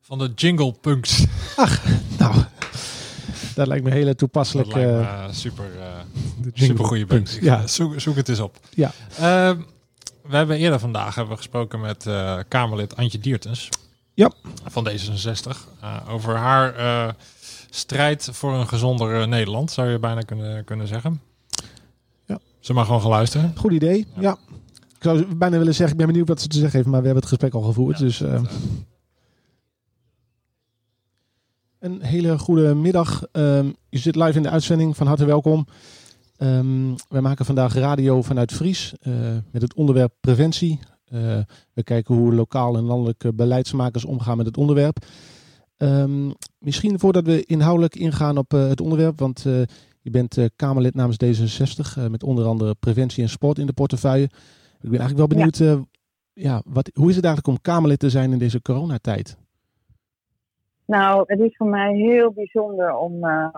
Van 0.00 0.18
de 0.18 0.32
Jingle 0.34 0.72
Punks. 0.80 1.24
Nou, 2.18 2.34
dat 3.54 3.66
lijkt 3.66 3.84
me 3.84 3.90
een 3.90 3.96
hele 3.96 4.06
Dat 4.08 4.18
toepasselijk. 4.18 4.72
lijkt 4.72 4.90
me 4.90 5.00
eh, 5.00 5.24
super, 5.30 5.64
eh, 5.80 5.86
de 6.36 6.42
jingle 6.42 6.64
super 6.66 6.84
goede 6.84 7.06
punks. 7.06 7.38
Ja, 7.40 7.66
Zoek, 7.66 8.00
zoek 8.00 8.16
het 8.16 8.28
eens 8.28 8.40
op. 8.40 8.58
Ja. 8.70 8.92
Ehm, 9.18 9.56
we 10.22 10.36
hebben 10.36 10.56
eerder 10.56 10.78
vandaag 10.78 11.14
hebben 11.14 11.32
we 11.32 11.38
gesproken 11.38 11.80
met 11.80 12.06
Kamerlid 12.48 12.96
Antje 12.96 13.18
Diertens. 13.18 13.68
Ja. 14.14 14.30
Van 14.64 14.88
D66. 14.88 15.56
eh, 15.80 15.96
over 16.08 16.36
haar 16.36 17.14
strijd 17.70 18.28
voor 18.32 18.54
een 18.54 18.68
gezonder 18.68 19.28
Nederland, 19.28 19.70
zou 19.70 19.88
je 19.90 19.98
bijna 19.98 20.20
kunnen, 20.20 20.64
kunnen 20.64 20.86
zeggen. 20.88 21.20
Ze 22.64 22.72
mag 22.72 22.86
gewoon 22.86 23.00
gaan 23.00 23.10
luisteren. 23.10 23.52
goed 23.56 23.72
idee. 23.72 24.06
Ja. 24.14 24.20
Ja. 24.20 24.38
Ik 24.96 25.02
zou 25.02 25.34
bijna 25.34 25.58
willen 25.58 25.74
zeggen, 25.74 25.92
ik 25.92 25.96
ben 25.96 26.06
benieuwd 26.06 26.28
wat 26.28 26.40
ze 26.40 26.48
te 26.48 26.58
zeggen 26.58 26.76
heeft, 26.76 26.88
maar 26.90 27.00
we 27.00 27.06
hebben 27.06 27.22
het 27.22 27.32
gesprek 27.32 27.54
al 27.54 27.62
gevoerd. 27.62 27.98
Ja, 27.98 28.04
dus 28.04 28.20
eh, 28.20 28.42
een 31.78 32.02
hele 32.02 32.38
goede 32.38 32.74
middag. 32.74 33.26
Ehm, 33.32 33.70
je 33.88 33.98
zit 33.98 34.16
live 34.16 34.36
in 34.36 34.42
de 34.42 34.50
uitzending. 34.50 34.96
Van 34.96 35.06
harte 35.06 35.24
welkom. 35.24 35.66
Ehm, 36.36 36.94
wij 37.08 37.20
maken 37.20 37.44
vandaag 37.44 37.74
radio 37.74 38.22
vanuit 38.22 38.52
Fries 38.52 38.94
eh, 39.00 39.12
met 39.50 39.62
het 39.62 39.74
onderwerp 39.74 40.12
preventie. 40.20 40.78
Eh, 41.04 41.38
we 41.72 41.82
kijken 41.82 42.14
hoe 42.14 42.34
lokaal 42.34 42.76
en 42.76 42.84
landelijke 42.84 43.32
beleidsmakers 43.32 44.04
omgaan 44.04 44.36
met 44.36 44.46
het 44.46 44.56
onderwerp. 44.56 45.06
Ehm, 45.76 46.30
misschien 46.58 46.98
voordat 46.98 47.24
we 47.24 47.44
inhoudelijk 47.44 47.96
ingaan 47.96 48.38
op 48.38 48.50
het 48.50 48.80
onderwerp, 48.80 49.18
want 49.18 49.44
je 50.04 50.10
bent 50.10 50.36
eh, 50.36 50.44
Kamerlid 50.56 50.94
namens 50.94 51.18
D66 51.24 51.98
eh, 51.98 52.08
met 52.10 52.22
onder 52.22 52.44
andere 52.44 52.74
preventie 52.74 53.22
en 53.22 53.28
sport 53.28 53.58
in 53.58 53.66
de 53.66 53.72
portefeuille. 53.72 54.24
Ik 54.80 54.90
ben 54.90 54.98
eigenlijk 55.00 55.18
wel 55.18 55.36
benieuwd, 55.36 55.60
eh, 55.60 55.80
ja, 56.32 56.62
wat, 56.64 56.90
hoe 56.94 57.08
is 57.08 57.16
het 57.16 57.24
eigenlijk 57.24 57.56
om 57.56 57.62
Kamerlid 57.62 57.98
te 57.98 58.10
zijn 58.10 58.32
in 58.32 58.38
deze 58.38 58.62
coronatijd? 58.62 59.38
Nou, 60.86 61.24
het 61.26 61.40
is 61.40 61.56
voor 61.56 61.66
mij 61.66 61.94
heel 61.94 62.32
bijzonder 62.32 62.96
om, 62.96 63.12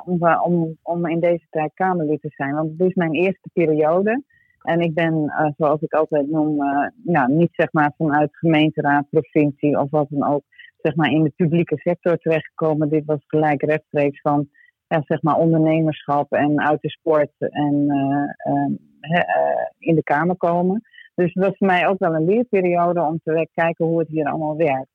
om, 0.05 0.26
om, 0.44 0.76
om 0.82 1.07
in 1.07 1.20
deze 1.20 1.47
tijd 1.51 1.70
Kamerlid 1.74 2.20
te 2.20 2.30
zijn. 2.36 2.55
Want 2.55 2.70
het 2.70 2.88
is 2.88 2.94
mijn 2.94 3.14
eerste 3.14 3.51
periode. 3.53 4.22
En 4.62 4.80
ik 4.80 4.94
ben, 4.94 5.32
zoals 5.57 5.80
ik 5.80 5.92
altijd 5.92 6.30
noem, 6.30 6.57
nou, 7.05 7.32
niet 7.32 7.51
zeg 7.53 7.72
maar 7.72 7.92
vanuit 7.97 8.36
gemeenteraad, 8.36 9.11
provincie 9.11 9.80
of 9.80 9.90
wat 9.90 10.07
dan 10.11 10.28
ook, 10.28 10.42
zeg 10.82 10.94
maar 10.94 11.11
in 11.11 11.22
de 11.22 11.32
publieke 11.36 11.76
sector 11.78 12.16
terechtgekomen. 12.16 12.88
Dit 12.88 13.05
was 13.05 13.24
gelijk 13.26 13.62
rechtstreeks 13.62 14.20
van, 14.20 14.49
ja, 14.89 15.03
zeg 15.07 15.22
maar 15.22 15.37
ondernemerschap 15.37 16.32
en 16.32 16.61
uit 16.61 16.80
de 16.80 16.91
sport 16.91 17.30
en 17.39 17.87
eh, 17.89 18.53
eh, 18.53 18.70
hè, 19.01 19.18
eh, 19.18 19.66
in 19.78 19.95
de 19.95 20.03
Kamer 20.03 20.37
komen. 20.37 20.82
Dus 21.14 21.32
het 21.32 21.45
was 21.45 21.57
voor 21.57 21.66
mij 21.66 21.87
ook 21.89 21.99
wel 21.99 22.14
een 22.14 22.24
leerperiode 22.24 23.03
om 23.03 23.20
te 23.24 23.49
kijken 23.55 23.84
hoe 23.84 23.99
het 23.99 24.09
hier 24.09 24.26
allemaal 24.26 24.57
werkt. 24.57 24.91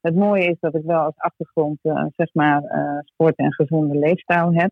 Het 0.00 0.14
mooie 0.14 0.44
is 0.44 0.56
dat 0.60 0.74
ik 0.74 0.82
wel 0.84 1.00
als 1.00 1.16
achtergrond, 1.16 1.78
eh, 1.82 2.04
zeg 2.16 2.28
maar, 2.32 2.62
sport 3.04 3.36
en 3.36 3.52
gezonde 3.52 3.98
leefstijl 3.98 4.54
heb. 4.54 4.70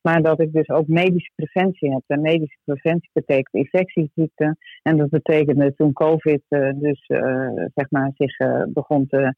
Maar 0.00 0.22
dat 0.22 0.40
ik 0.40 0.52
dus 0.52 0.68
ook 0.68 0.86
medische 0.86 1.30
preventie 1.34 1.92
heb. 1.92 2.02
En 2.06 2.20
medische 2.20 2.58
preventie 2.64 3.10
betekent 3.12 3.54
infectieziekten. 3.54 4.58
En 4.82 4.96
dat 4.96 5.08
betekende 5.08 5.74
toen 5.74 5.92
COVID 5.92 6.42
dus 6.74 7.04
zeg 7.74 7.90
maar 7.90 8.10
zich 8.14 8.36
begon 8.68 9.06
te 9.06 9.34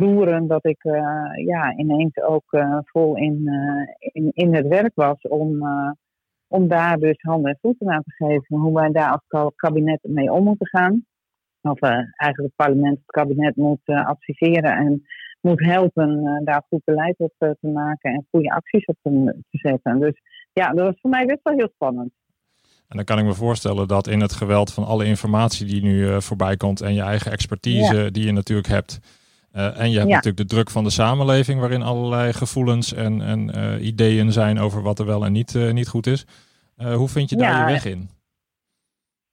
roeren, 0.00 0.46
dat 0.46 0.64
ik 0.64 0.84
eh, 0.84 1.46
ja, 1.46 1.76
ineens 1.76 2.16
ook 2.16 2.52
eh, 2.52 2.78
vol 2.84 3.16
in, 3.16 3.48
eh, 3.48 4.10
in, 4.12 4.30
in 4.32 4.54
het 4.54 4.66
werk 4.66 4.92
was 4.94 5.20
om, 5.20 5.62
om 6.48 6.68
daar 6.68 6.98
dus 6.98 7.20
handen 7.20 7.50
en 7.50 7.58
voeten 7.60 7.90
aan 7.90 8.02
te 8.02 8.24
geven. 8.24 8.56
Hoe 8.56 8.74
wij 8.74 8.90
daar 8.92 9.10
als 9.10 9.24
ka- 9.26 9.50
kabinet 9.56 9.98
mee 10.02 10.32
om 10.32 10.44
moeten 10.44 10.66
gaan. 10.66 11.04
Of 11.62 11.80
eigenlijk 11.80 12.36
het 12.36 12.56
parlement 12.56 12.98
het 12.98 13.10
kabinet 13.10 13.56
moet 13.56 13.80
adviseren 13.84 14.76
en 14.76 15.06
moet 15.40 15.64
helpen 15.64 16.40
daar 16.44 16.64
goed 16.68 16.84
beleid 16.84 17.14
op 17.18 17.32
te 17.38 17.56
maken 17.60 18.12
en 18.12 18.26
goede 18.30 18.50
acties 18.50 18.84
op 18.84 18.96
te, 19.02 19.36
te 19.50 19.58
zetten. 19.58 20.00
Dus 20.00 20.20
ja, 20.52 20.72
dat 20.72 20.86
was 20.86 21.00
voor 21.00 21.10
mij 21.10 21.26
best 21.26 21.40
wel 21.42 21.54
heel 21.56 21.70
spannend. 21.74 22.12
En 22.88 22.96
dan 22.96 23.04
kan 23.04 23.18
ik 23.18 23.24
me 23.24 23.34
voorstellen 23.34 23.88
dat 23.88 24.06
in 24.06 24.20
het 24.20 24.32
geweld 24.32 24.72
van 24.72 24.84
alle 24.84 25.04
informatie 25.04 25.66
die 25.66 25.82
nu 25.82 26.08
eh, 26.08 26.20
voorbij 26.20 26.56
komt 26.56 26.80
en 26.80 26.94
je 26.94 27.02
eigen 27.02 27.32
expertise 27.32 28.10
die 28.10 28.26
je 28.26 28.32
natuurlijk 28.32 28.68
hebt. 28.68 29.00
Eh, 29.56 29.80
en 29.80 29.90
je 29.90 29.96
hebt 29.98 30.08
Ja. 30.08 30.14
natuurlijk 30.14 30.48
de 30.48 30.54
druk 30.54 30.70
van 30.70 30.84
de 30.84 30.90
samenleving 30.90 31.60
waarin 31.60 31.82
allerlei 31.82 32.32
gevoelens 32.32 32.94
en, 32.94 33.20
en 33.22 33.50
eh, 33.50 33.86
ideeën 33.86 34.32
zijn 34.32 34.58
over 34.58 34.82
wat 34.82 34.98
er 34.98 35.06
wel 35.06 35.24
en 35.24 35.32
niet, 35.32 35.54
eh, 35.54 35.72
niet 35.72 35.88
goed 35.88 36.06
is. 36.06 36.26
Hoe 36.76 37.08
vind 37.08 37.30
je 37.30 37.36
daar 37.36 37.50
Ja, 37.50 37.66
je 37.66 37.72
weg 37.72 37.84
in? 37.84 38.08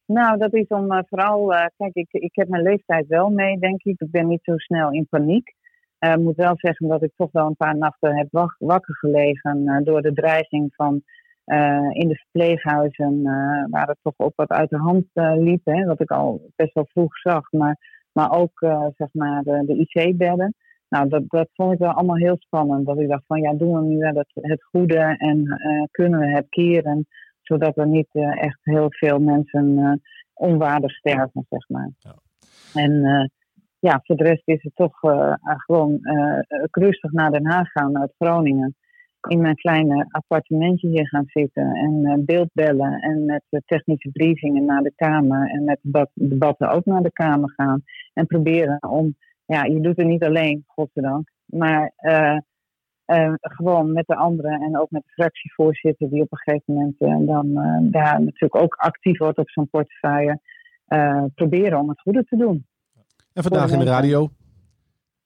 Nou, 0.05 0.38
dat 0.38 0.53
is 0.53 0.67
om 0.67 1.05
vooral, 1.07 1.47
kijk, 1.78 1.93
ik, 1.93 2.07
ik 2.11 2.32
heb 2.36 2.47
mijn 2.47 2.63
leeftijd 2.63 3.07
wel 3.07 3.30
mee, 3.30 3.59
denk 3.59 3.84
ik. 3.84 3.99
Ik 4.01 4.11
ben 4.11 4.28
niet 4.28 4.43
zo 4.43 4.57
snel 4.57 4.91
in 4.91 5.07
paniek. 5.09 5.53
Ik 5.99 6.17
moet 6.17 6.36
wel 6.36 6.53
zeggen 6.57 6.88
dat 6.88 7.03
ik 7.03 7.11
toch 7.15 7.32
wel 7.32 7.45
een 7.47 7.55
paar 7.55 7.78
nachten 7.78 8.17
heb 8.17 8.28
wak- 8.32 8.55
wakker 8.59 8.95
gelegen 8.95 9.82
door 9.84 10.01
de 10.01 10.13
dreiging 10.13 10.74
van 10.76 11.01
in 11.93 12.07
de 12.07 12.15
verpleeghuizen, 12.15 13.21
waar 13.69 13.88
het 13.88 13.97
toch 14.01 14.13
ook 14.17 14.34
wat 14.36 14.49
uit 14.49 14.69
de 14.69 14.78
hand 14.78 15.05
liep, 15.39 15.65
hè, 15.65 15.86
wat 15.86 16.01
ik 16.01 16.11
al 16.11 16.51
best 16.55 16.74
wel 16.74 16.88
vroeg 16.91 17.17
zag, 17.17 17.51
maar, 17.51 17.78
maar 18.14 18.32
ook 18.32 18.61
eh, 18.61 18.86
zeg 18.97 19.07
maar 19.11 19.43
de, 19.43 19.64
de 19.66 19.88
IC-bedden. 19.88 20.55
Nou, 20.89 21.09
dat, 21.09 21.24
dat 21.28 21.49
vond 21.53 21.74
ik 21.74 21.80
wel 21.80 21.91
allemaal 21.91 22.16
heel 22.16 22.38
spannend. 22.39 22.86
Dat 22.86 22.99
ik 22.99 23.07
dacht 23.07 23.24
van 23.28 23.41
ja, 23.41 23.53
doen 23.53 23.74
we 23.74 23.86
nu 23.86 23.97
wel 23.97 24.14
het, 24.14 24.32
het 24.34 24.64
goede 24.64 25.16
en 25.18 25.47
eh, 25.47 25.84
kunnen 25.91 26.20
we 26.20 26.28
het 26.28 26.45
keren, 26.49 27.07
zodat 27.41 27.78
er 27.78 27.88
niet 27.88 28.09
eh, 28.11 28.43
echt 28.43 28.59
heel 28.61 28.88
veel 28.89 29.20
mensen 29.20 30.01
onwaardig 30.34 30.91
sterven, 30.91 31.45
zeg 31.49 31.70
maar. 31.70 31.89
Ja. 31.97 32.16
En 32.74 33.32
ja, 33.80 33.99
voor 34.03 34.16
de 34.16 34.24
rest 34.24 34.41
is 34.45 34.64
het 34.64 34.76
toch 34.76 34.99
gewoon 35.41 35.99
rustig 36.72 37.11
naar 37.11 37.32
Den 37.32 37.45
Haag 37.45 37.72
gaan, 37.72 37.97
uit 37.97 38.14
Groningen. 38.18 38.76
In 39.28 39.41
mijn 39.41 39.55
kleine 39.55 40.05
appartementje 40.09 40.88
hier 40.88 41.07
gaan 41.07 41.26
zitten 41.28 41.76
en 41.76 42.05
eh, 42.05 42.13
beeldbellen 42.17 43.01
en 43.01 43.26
met 43.26 43.43
de 43.49 43.61
technische 43.65 44.09
briefingen 44.09 44.65
naar 44.65 44.82
de 44.82 44.93
Kamer 44.95 45.49
en 45.49 45.63
met 45.63 45.80
debat- 45.82 46.11
debatten 46.13 46.69
ook 46.69 46.86
naar 46.86 47.03
de 47.03 47.11
Kamer 47.11 47.53
gaan. 47.55 47.84
En 48.13 48.26
proberen 48.26 48.89
om, 48.89 49.15
ja, 49.45 49.63
je 49.63 49.80
doet 49.80 49.97
het 49.97 50.07
niet 50.07 50.24
alleen, 50.24 50.63
godzijdank, 50.67 51.30
maar 51.45 51.93
eh, 51.95 52.38
eh, 53.05 53.34
gewoon 53.41 53.93
met 53.93 54.07
de 54.07 54.15
anderen 54.15 54.61
en 54.61 54.80
ook 54.80 54.91
met 54.91 55.03
de 55.05 55.11
fractievoorzitter 55.11 56.09
die 56.09 56.21
op 56.21 56.32
een 56.32 56.38
gegeven 56.38 56.74
moment 56.74 57.28
dan 57.28 57.53
daar 57.91 58.21
natuurlijk 58.21 58.55
ook 58.55 58.76
actief 58.76 59.17
wordt 59.17 59.38
op 59.38 59.49
zo'n 59.49 59.69
portefeuille, 59.69 60.39
proberen 61.36 61.80
om 61.80 61.89
het 61.89 62.01
goede 62.01 62.24
te 62.24 62.38
doen. 62.38 62.65
En 63.34 63.43
vandaag 63.43 63.71
in 63.71 63.80
de 63.80 63.86
radio. 63.86 64.30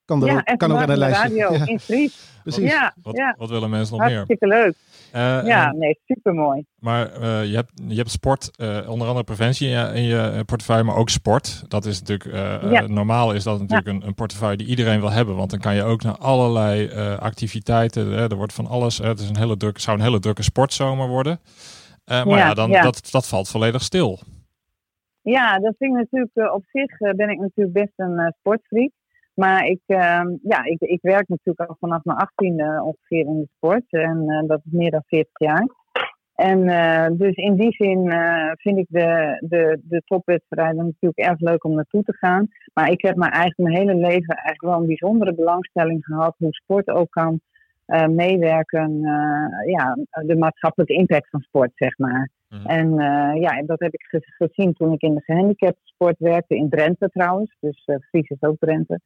Kan, 0.08 0.22
er 0.22 0.28
ja, 0.28 0.44
ook, 0.46 0.58
kan 0.58 0.72
ook 0.72 0.78
aan 0.78 0.88
de 0.88 0.98
lijst. 0.98 1.22
radio, 1.22 1.54
Ja, 1.54 1.66
in 1.66 1.80
Fries. 1.80 2.40
precies. 2.44 2.72
Ja, 2.72 2.94
Wat, 3.02 3.18
ja. 3.18 3.36
wat 3.38 3.50
willen 3.50 3.70
mensen 3.70 3.98
nog 3.98 4.06
meer? 4.06 4.16
hartstikke 4.16 4.48
leuk. 4.48 4.74
Eh, 5.12 5.22
Ja, 5.46 5.68
eh, 5.68 5.74
nee, 5.74 6.00
supermooi. 6.06 6.66
Maar 6.80 7.12
eh, 7.12 7.46
je, 7.46 7.56
hebt, 7.56 7.72
je 7.88 7.96
hebt 7.96 8.10
sport, 8.12 8.58
eh, 8.58 8.90
onder 8.90 9.08
andere 9.08 9.24
preventie 9.26 9.68
in 9.70 9.74
je, 9.80 9.92
in 9.94 10.04
je 10.04 10.44
portefeuille, 10.46 10.84
maar 10.84 10.96
ook 10.96 11.10
sport. 11.10 11.64
Dat 11.70 11.86
is 11.86 12.00
natuurlijk, 12.02 12.36
Ja. 12.72 12.88
normaal 12.88 13.34
is 13.34 13.44
dat 13.44 13.60
natuurlijk 13.60 13.88
een, 13.88 14.08
een 14.08 14.14
portefeuille 14.16 14.58
die 14.58 14.68
iedereen 14.68 15.00
wil 15.00 15.12
hebben. 15.12 15.36
Want 15.36 15.50
dan 15.50 15.60
kan 15.60 15.76
je 15.76 15.84
ook 15.84 16.04
naar 16.04 16.18
allerlei 16.18 16.86
eh, 16.88 17.18
activiteiten, 17.18 18.12
er 18.14 18.36
wordt 18.36 18.54
van 18.54 18.68
alles, 18.68 18.98
het 18.98 19.20
is 19.20 19.30
een 19.30 19.38
hele 19.38 19.58
drukke, 19.58 19.82
zou 19.82 19.98
een 19.98 20.04
hele 20.04 20.20
drukke 20.20 20.44
sportzomer 20.44 21.08
worden. 21.08 21.40
Eh, 22.06 22.26
maar 22.26 22.38
ja, 22.38 22.48
Ja, 22.48 22.54
dan, 22.54 22.70
ja. 22.70 22.82
Dat, 22.82 23.08
dat 23.12 23.28
valt 23.28 23.50
volledig 23.50 23.82
stil. 23.82 24.20
Ja, 25.22 25.60
dat 25.60 25.76
vind 25.78 25.92
ik 25.92 25.98
natuurlijk 26.12 26.54
op 26.54 26.64
zich 26.72 26.98
ben 27.16 27.30
ik 27.30 27.40
natuurlijk 27.40 27.74
best 27.74 27.94
een 27.96 28.34
sportfreak. 28.40 28.92
Maar 29.40 29.66
ik, 29.66 29.82
ehm, 29.86 30.28
ja, 30.42 30.64
ik, 30.64 30.80
ik 30.82 31.00
werk 31.02 31.28
natuurlijk 31.28 31.70
al 31.70 31.76
vanaf 31.80 32.04
mijn 32.04 32.18
achttiende 32.18 32.82
ongeveer 32.84 33.26
in 33.26 33.40
de 33.40 33.48
sport. 33.56 33.84
En 33.90 34.30
eh, 34.30 34.48
dat 34.48 34.62
is 34.66 34.72
meer 34.72 34.92
dan 34.92 35.04
40 35.06 35.40
jaar. 35.40 35.68
En 36.36 36.68
eh, 36.68 37.08
dus 37.12 37.36
in 37.36 37.56
die 37.56 37.72
zin 37.72 38.12
eh, 38.12 38.52
vind 38.54 38.78
ik 38.78 38.86
de, 38.90 39.38
de, 39.50 39.80
de 39.84 40.02
topwedstrijden 40.06 40.86
natuurlijk 40.86 41.18
erg 41.30 41.40
leuk 41.40 41.64
om 41.64 41.74
naartoe 41.76 42.04
te 42.04 42.14
gaan. 42.14 42.48
Maar 42.74 42.92
ik 42.92 43.02
heb 43.02 43.16
me 43.16 43.26
eigenlijk 43.30 43.58
mijn 43.58 43.76
hele 43.76 43.96
leven 44.08 44.36
eigenlijk 44.36 44.62
wel 44.62 44.78
een 44.80 44.86
bijzondere 44.86 45.34
belangstelling 45.34 46.06
gehad 46.06 46.36
hoe 46.38 46.54
sport 46.54 46.90
ook 46.90 47.12
kan 47.12 47.40
meewerken. 48.16 49.00
ja, 49.66 49.98
de 50.26 50.36
maatschappelijke 50.36 50.94
impact 50.94 51.30
van 51.30 51.40
sport, 51.42 51.72
zeg 51.76 51.98
maar. 51.98 52.30
Mhm. 52.50 52.66
En 52.66 53.00
eh, 53.00 53.42
ja, 53.42 53.62
dat 53.66 53.80
heb 53.80 53.94
ik 53.94 54.02
ge- 54.02 54.48
gezien 54.48 54.74
toen 54.74 54.94
ik 54.94 55.02
in 55.02 55.16
de 55.16 55.22
gehandicaptensport 55.22 56.16
werkte, 56.20 56.56
in 56.56 56.70
Drenthe 56.70 57.10
trouwens. 57.10 57.58
Dus 57.60 57.88
Fries 58.10 58.30
is 58.30 58.42
ook 58.42 58.56
Drenthe. 58.60 59.00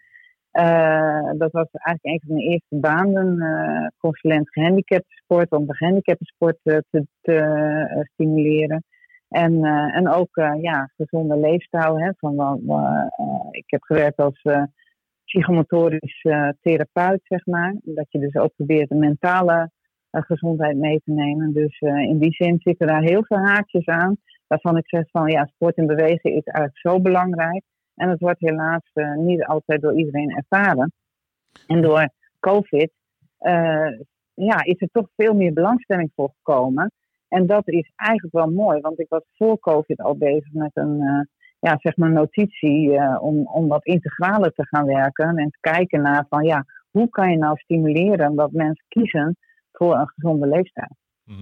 Eh, 0.52 1.32
dat 1.38 1.52
was 1.52 1.68
eigenlijk 1.72 2.04
een 2.04 2.22
van 2.26 2.36
mijn 2.36 2.48
eerste 2.48 2.76
banen, 2.76 3.40
eh 3.40 3.88
consulent 3.98 4.52
gehandicaptensport, 4.52 5.52
om 5.52 5.68
de 5.68 5.76
gehandicaptensport 5.76 6.60
eh, 6.64 6.78
te, 6.90 7.06
te 7.22 8.08
stimuleren. 8.14 8.84
En, 9.30 9.64
en 9.94 10.10
ook 10.10 10.36
ja, 10.62 10.92
gezonde 10.96 11.38
leefstijl. 11.38 12.00
Hè, 12.00 12.12
van, 12.18 12.62
ik 13.52 13.64
heb 13.66 13.82
gewerkt 13.82 14.18
als 14.18 14.42
psychomotorisch 15.24 16.26
therapeut, 16.62 17.20
zeg 17.24 17.46
maar. 17.46 17.76
Dat 17.84 18.06
je 18.10 18.20
dus 18.20 18.36
ook 18.36 18.56
probeert 18.56 18.90
de 18.90 18.96
mentale 18.96 19.72
gezondheid 20.12 20.78
mee 20.78 21.02
te 21.04 21.12
nemen. 21.12 21.54
Dus 21.54 21.80
in 21.80 22.20
die 22.20 22.34
zin 22.34 22.60
zitten 22.60 22.88
daar 22.88 23.02
heel 23.02 23.26
veel 23.26 23.38
haakjes 23.38 23.86
aan. 23.86 24.18
Waarvan 24.48 24.78
ik 24.78 24.88
zeg 24.90 25.10
van 25.12 25.30
ja, 25.30 25.46
sport 25.46 25.76
en 25.76 25.88
bewegen 25.88 26.32
is 26.32 26.44
eigenlijk 26.44 26.78
zo 26.78 27.02
belangrijk. 27.02 27.64
En 28.02 28.10
het 28.10 28.20
wordt 28.20 28.40
helaas 28.40 28.90
eh, 28.94 29.16
niet 29.16 29.44
altijd 29.44 29.82
door 29.82 29.98
iedereen 29.98 30.30
ervaren. 30.30 30.92
En 31.68 31.82
door 31.82 32.10
COVID 32.40 32.92
eh, 33.38 33.92
ja, 34.34 34.64
is 34.64 34.82
er 34.82 34.90
toch 34.92 35.08
veel 35.16 35.34
meer 35.34 35.54
belangstelling 35.54 36.12
voor 36.16 36.30
gekomen. 36.36 36.92
En 37.28 37.46
dat 37.46 37.68
is 37.68 37.92
eigenlijk 37.96 38.34
wel 38.34 38.52
mooi, 38.52 38.80
want 38.80 39.00
ik 39.00 39.10
was 39.10 39.24
voor 39.38 39.60
COVID 39.60 40.02
al 40.02 40.18
bezig 40.18 40.54
met 40.54 40.72
een 40.74 41.02
eh, 41.02 41.22
ja, 41.60 41.78
zeg 41.80 41.98
maar 41.98 42.12
notitie 42.12 43.00
om, 43.20 43.48
om 43.48 43.68
wat 43.68 43.86
integraler 43.86 44.52
te 44.52 44.68
gaan 44.68 44.86
werken. 44.86 45.38
En 45.38 45.50
te 45.50 45.60
kijken 45.60 46.02
naar 46.02 46.26
van 46.30 46.44
ja, 46.44 46.66
hoe 46.90 47.10
kan 47.10 47.32
je 47.32 47.38
nou 47.38 47.58
stimuleren 47.58 48.36
dat 48.36 48.52
mensen 48.52 48.86
kiezen 48.88 49.38
voor 49.72 49.96
een 49.96 50.08
gezonde 50.08 50.48
leefstijl. 50.48 50.96
Eh, 51.26 51.36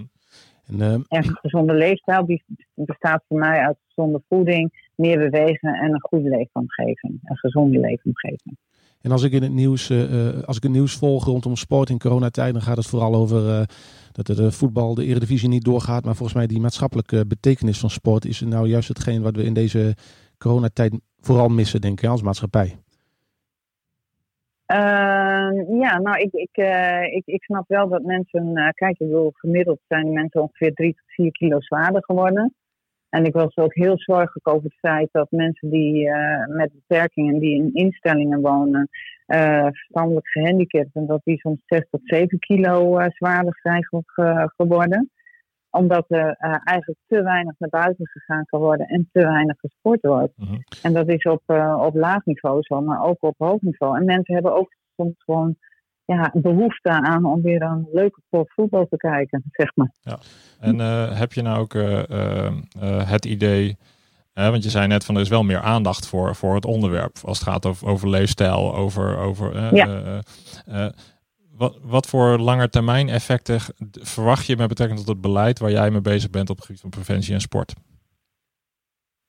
En 0.78 1.04
een 1.08 1.38
gezonde 1.40 1.74
leefstijl 1.74 2.26
die 2.26 2.42
bestaat 2.74 3.24
voor 3.28 3.38
mij 3.38 3.60
uit 3.60 3.76
gezonde 3.86 4.22
voeding, 4.28 4.90
meer 4.94 5.18
bewegen 5.18 5.74
en 5.74 5.92
een 5.92 6.00
goede 6.00 6.28
leefomgeving. 6.28 7.18
Een 7.22 7.36
gezonde 7.36 7.78
leefomgeving. 7.78 8.56
En 9.00 9.10
als 9.10 9.22
ik 9.22 9.32
in 9.32 9.42
het 9.42 9.52
nieuws, 9.52 9.90
eh, 9.90 10.28
eh, 10.28 10.42
als 10.42 10.56
ik 10.56 10.62
het 10.62 10.72
nieuws 10.72 10.96
volg 10.96 11.24
rondom 11.24 11.56
sport 11.56 11.90
in 11.90 11.98
coronatijd, 11.98 12.52
dan 12.52 12.62
gaat 12.62 12.76
het 12.76 12.86
vooral 12.86 13.14
over 13.14 13.48
eh, 13.48 13.62
dat 14.12 14.26
de, 14.26 14.52
voetbal, 14.52 14.94
de 14.94 15.04
eredivisie 15.04 15.48
niet 15.48 15.64
doorgaat. 15.64 16.04
Maar 16.04 16.14
volgens 16.14 16.36
mij 16.36 16.46
die 16.46 16.60
maatschappelijke 16.60 17.26
betekenis 17.26 17.78
van 17.78 17.90
sport 17.90 18.24
is 18.24 18.40
nou 18.40 18.68
juist 18.68 18.88
hetgeen 18.88 19.22
wat 19.22 19.36
we 19.36 19.44
in 19.44 19.54
deze 19.54 19.96
coronatijd 20.38 20.98
vooral 21.20 21.48
missen, 21.48 21.80
denk 21.80 22.02
ik, 22.02 22.08
als 22.08 22.22
maatschappij. 22.22 22.76
Ehm, 24.66 25.29
ja, 25.78 25.98
nou, 25.98 26.18
ik, 26.18 26.32
ik, 26.32 26.56
eh, 26.56 27.02
ik, 27.02 27.22
ik 27.26 27.42
snap 27.44 27.68
wel 27.68 27.88
dat 27.88 28.02
mensen, 28.02 28.56
eh, 28.56 28.68
kijk, 28.68 28.98
ik 28.98 29.06
bedoel, 29.06 29.30
gemiddeld 29.34 29.80
zijn 29.88 30.12
mensen 30.12 30.40
ongeveer 30.42 30.72
3 30.74 30.94
tot 30.94 31.04
4 31.06 31.30
kilo 31.30 31.60
zwaarder 31.60 32.04
geworden. 32.04 32.54
En 33.08 33.24
ik 33.24 33.32
was 33.32 33.56
ook 33.56 33.74
heel 33.74 33.98
zorgelijk 33.98 34.48
over 34.48 34.62
het 34.64 34.78
feit 34.78 35.08
dat 35.12 35.30
mensen 35.30 35.70
die 35.70 36.08
eh, 36.08 36.46
met 36.46 36.72
beperkingen, 36.72 37.38
die 37.38 37.54
in 37.54 37.70
instellingen 37.74 38.40
wonen, 38.40 38.88
verstandelijk 39.72 40.28
gehandicapt, 40.28 40.94
en 40.94 41.06
dat 41.06 41.20
die 41.24 41.38
soms 41.38 41.62
6 41.66 41.86
tot 41.90 42.00
7 42.04 42.38
kilo 42.38 42.98
zwaarder 43.08 43.58
zijn 43.62 43.84
ge- 43.84 44.02
ge- 44.04 44.52
geworden. 44.56 45.10
Omdat 45.70 46.04
er 46.08 46.34
eigenlijk 46.64 46.98
te 47.06 47.22
weinig 47.22 47.54
naar 47.58 47.68
buiten 47.68 48.06
gegaan 48.08 48.44
kan 48.44 48.60
worden 48.60 48.86
en 48.86 49.08
te 49.12 49.20
weinig 49.20 49.56
gesport 49.58 50.00
wordt. 50.00 50.32
Mhm. 50.36 50.54
En 50.82 50.92
dat 50.92 51.08
is 51.08 51.24
op, 51.24 51.42
op 51.76 51.94
laag 51.94 52.24
niveau 52.24 52.62
zo, 52.62 52.80
maar 52.80 53.02
ook 53.04 53.22
op 53.22 53.34
hoog 53.38 53.60
niveau. 53.60 53.96
En 53.98 54.04
mensen 54.04 54.34
hebben 54.34 54.54
ook 54.54 54.74
soms 55.00 55.22
gewoon 55.24 55.56
ja, 56.04 56.32
behoefte 56.34 56.88
aan 56.88 57.24
om 57.24 57.42
weer 57.42 57.62
een 57.62 57.88
leuke 57.92 58.20
pot 58.28 58.52
voetbal 58.52 58.86
te 58.90 58.96
kijken, 58.96 59.44
zeg 59.50 59.74
maar. 59.74 59.92
En 60.58 60.80
eh, 60.80 61.18
heb 61.18 61.32
je 61.32 61.42
nou 61.42 61.58
ook 61.58 61.74
eh, 61.74 62.48
eh, 62.48 63.08
het 63.10 63.24
idee, 63.24 63.76
want 64.32 64.62
je 64.64 64.70
zei 64.70 64.86
net 64.86 65.04
van 65.04 65.14
er 65.14 65.20
is 65.20 65.28
wel 65.28 65.44
meer 65.44 65.60
aandacht 65.60 66.06
voor, 66.06 66.34
voor 66.34 66.54
het 66.54 66.64
onderwerp 66.64 67.18
als 67.24 67.38
het 67.38 67.48
gaat 67.48 67.66
over, 67.66 67.88
over 67.88 68.08
leefstijl, 68.08 68.74
over, 68.74 69.18
over 69.18 69.74
Ja. 69.74 70.22
wat, 71.56 71.78
wat 71.82 72.06
voor 72.06 72.38
langetermijn 72.38 73.08
effecten 73.08 73.60
verwacht 73.90 74.46
je 74.46 74.56
met 74.56 74.68
betrekking 74.68 74.98
tot 74.98 75.08
het 75.08 75.20
beleid 75.20 75.58
waar 75.58 75.70
jij 75.70 75.90
mee 75.90 76.00
bezig 76.00 76.30
bent 76.30 76.50
op 76.50 76.56
het 76.56 76.64
gebied 76.64 76.80
van 76.80 76.90
preventie 76.90 77.34
en 77.34 77.40
sport? 77.40 77.74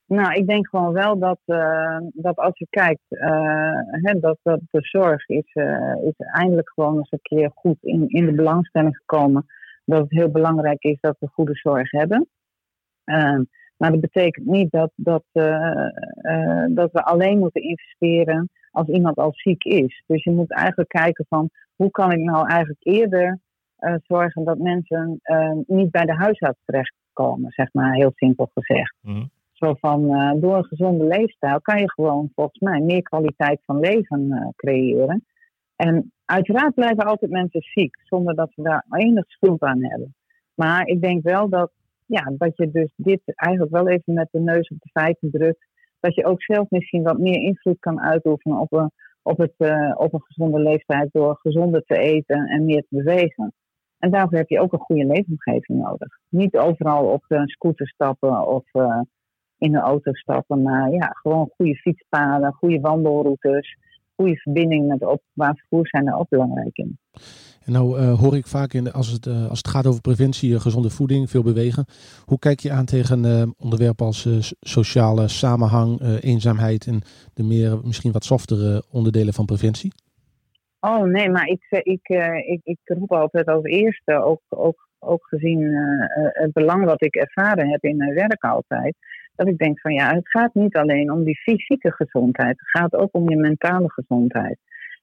Nou, 0.06 0.32
ik 0.34 0.46
denk 0.46 0.68
gewoon 0.68 0.92
wel 0.92 1.18
dat, 1.18 1.38
eh, 1.44 1.98
dat 2.12 2.36
als 2.36 2.58
je 2.58 2.66
kijkt, 2.70 3.02
eh, 3.08 3.78
hè, 3.90 4.20
dat, 4.20 4.38
dat 4.42 4.60
de 4.70 4.80
zorg 4.80 5.28
is, 5.28 5.50
eh, 5.52 5.94
is 6.04 6.14
eindelijk 6.16 6.70
gewoon 6.74 6.96
eens 6.96 7.10
een 7.10 7.22
keer 7.22 7.50
goed 7.54 7.76
in, 7.80 8.08
in 8.08 8.26
de 8.26 8.32
belangstelling 8.32 8.96
gekomen. 8.96 9.46
Dat 9.84 10.00
het 10.00 10.10
heel 10.10 10.30
belangrijk 10.30 10.82
is 10.82 10.98
dat 11.00 11.16
we 11.18 11.26
goede 11.26 11.54
zorg 11.54 11.90
hebben. 11.90 12.28
Eh, 13.04 13.40
maar 13.76 13.90
dat 13.90 14.00
betekent 14.00 14.46
niet 14.46 14.70
dat, 14.70 14.92
dat, 14.94 15.24
dat 16.68 16.92
we 16.92 17.04
alleen 17.04 17.38
moeten 17.38 17.62
investeren 17.62 18.50
als 18.70 18.88
iemand 18.88 19.16
al 19.16 19.32
ziek 19.32 19.64
is. 19.64 20.02
Dus 20.06 20.24
je 20.24 20.30
moet 20.30 20.50
eigenlijk 20.52 20.88
kijken 20.88 21.24
van 21.28 21.50
hoe 21.76 21.90
kan 21.90 22.12
ik 22.12 22.18
nou 22.18 22.48
eigenlijk 22.48 22.84
eerder 22.84 23.38
zorgen 24.02 24.44
dat 24.44 24.58
mensen 24.58 25.20
niet 25.66 25.90
bij 25.90 26.04
de 26.04 26.14
huisarts 26.14 26.58
terechtkomen, 26.64 27.50
zeg 27.50 27.72
maar 27.72 27.94
heel 27.94 28.12
simpel 28.14 28.50
gezegd. 28.54 28.94
Mhm. 29.00 29.24
Van, 29.70 30.14
eh, 30.14 30.32
door 30.40 30.56
een 30.56 30.64
gezonde 30.64 31.04
leefstijl 31.04 31.60
kan 31.60 31.78
je 31.78 31.90
gewoon 31.90 32.30
volgens 32.34 32.58
mij 32.58 32.80
meer 32.80 33.02
kwaliteit 33.02 33.60
van 33.64 33.80
leven 33.80 34.32
eh, 34.32 34.48
creëren. 34.56 35.24
En 35.76 36.12
uiteraard 36.24 36.74
blijven 36.74 37.04
altijd 37.04 37.30
mensen 37.30 37.60
ziek, 37.60 37.96
zonder 38.04 38.34
dat 38.34 38.52
ze 38.54 38.62
daar 38.62 38.86
enig 38.90 39.30
schuld 39.30 39.62
aan 39.62 39.84
hebben. 39.84 40.14
Maar 40.54 40.86
ik 40.86 41.00
denk 41.00 41.22
wel 41.22 41.48
dat, 41.48 41.70
ja, 42.06 42.32
dat 42.36 42.56
je 42.56 42.70
dus 42.70 42.92
dit 42.96 43.20
eigenlijk 43.24 43.72
wel 43.72 43.88
even 43.88 44.14
met 44.14 44.28
de 44.30 44.40
neus 44.40 44.68
op 44.68 44.78
de 44.80 44.90
feiten 44.92 45.30
drukt. 45.30 45.66
Dat 46.00 46.14
je 46.14 46.24
ook 46.24 46.42
zelf 46.42 46.70
misschien 46.70 47.02
wat 47.02 47.18
meer 47.18 47.42
invloed 47.42 47.78
kan 47.78 48.00
uitoefenen 48.00 48.58
op 48.58 48.72
een, 48.72 48.90
op 49.22 49.38
het, 49.38 49.54
eh, 49.56 49.94
op 49.96 50.12
een 50.12 50.22
gezonde 50.22 50.58
leeftijd 50.58 51.08
door 51.12 51.38
gezonder 51.40 51.82
te 51.86 51.98
eten 51.98 52.46
en 52.46 52.64
meer 52.64 52.80
te 52.88 52.96
bewegen. 52.96 53.52
En 53.98 54.10
daarvoor 54.10 54.38
heb 54.38 54.48
je 54.48 54.60
ook 54.60 54.72
een 54.72 54.78
goede 54.78 55.06
leefomgeving 55.06 55.78
nodig. 55.78 56.18
Niet 56.28 56.56
overal 56.56 57.06
op 57.06 57.24
een 57.28 57.48
scooter 57.48 57.88
stappen 57.88 58.46
of 58.46 58.64
in 59.62 59.74
een 59.74 59.80
auto 59.80 60.12
stappen, 60.12 60.62
maar 60.62 60.90
ja, 60.90 61.06
gewoon 61.06 61.50
goede 61.56 61.74
fietspaden, 61.76 62.52
goede 62.52 62.80
wandelroutes, 62.80 63.76
goede 64.16 64.36
verbinding 64.36 64.86
met 64.86 65.02
openbaar 65.02 65.54
vervoer 65.56 65.88
zijn 65.88 66.04
daar 66.04 66.18
ook 66.18 66.28
belangrijk 66.28 66.76
in. 66.76 66.98
En 67.64 67.72
nou 67.72 67.98
eh, 67.98 68.18
hoor 68.20 68.36
ik 68.36 68.46
vaak 68.46 68.72
in, 68.72 68.84
de- 68.84 68.92
als, 68.92 69.08
het, 69.08 69.26
eh, 69.26 69.48
als 69.48 69.58
het 69.58 69.68
gaat 69.68 69.86
over 69.86 70.00
preventie, 70.00 70.54
eh, 70.54 70.60
gezonde 70.60 70.90
voeding, 70.90 71.30
veel 71.30 71.42
bewegen. 71.42 71.84
Hoe 72.24 72.38
kijk 72.38 72.60
je 72.60 72.70
aan 72.70 72.84
tegen 72.84 73.24
eh, 73.24 73.42
onderwerpen 73.58 74.06
als 74.06 74.28
sociale 74.60 75.28
samenhang, 75.28 76.00
eenzaamheid 76.20 76.86
en 76.86 77.00
de 77.34 77.42
meer 77.42 77.80
misschien 77.84 78.12
wat 78.12 78.24
softere 78.24 78.82
onderdelen 78.90 79.34
van 79.34 79.44
preventie? 79.44 79.92
Oh 80.80 81.02
nee, 81.02 81.30
maar 81.30 81.46
ik, 81.46 81.64
ik, 81.68 82.08
ik, 82.46 82.60
ik 82.64 82.78
roep 82.84 83.12
altijd 83.12 83.46
als 83.46 83.64
eerste, 83.64 84.24
ook, 84.24 84.40
ook, 84.48 84.88
ook 84.98 85.26
gezien 85.26 85.60
het 86.32 86.52
belang 86.52 86.84
wat 86.84 87.02
ik 87.02 87.14
ervaren 87.14 87.68
heb 87.70 87.82
in 87.82 87.96
mijn 87.96 88.14
werk 88.14 88.42
altijd, 88.42 88.96
dat 89.34 89.48
ik 89.48 89.58
denk 89.58 89.80
van 89.80 89.92
ja, 89.92 90.14
het 90.14 90.28
gaat 90.28 90.54
niet 90.54 90.76
alleen 90.76 91.12
om 91.12 91.24
die 91.24 91.40
fysieke 91.40 91.92
gezondheid, 91.92 92.58
het 92.58 92.70
gaat 92.70 92.94
ook 92.94 93.08
om 93.12 93.30
je 93.30 93.36
mentale 93.36 93.90
gezondheid. 93.90 94.58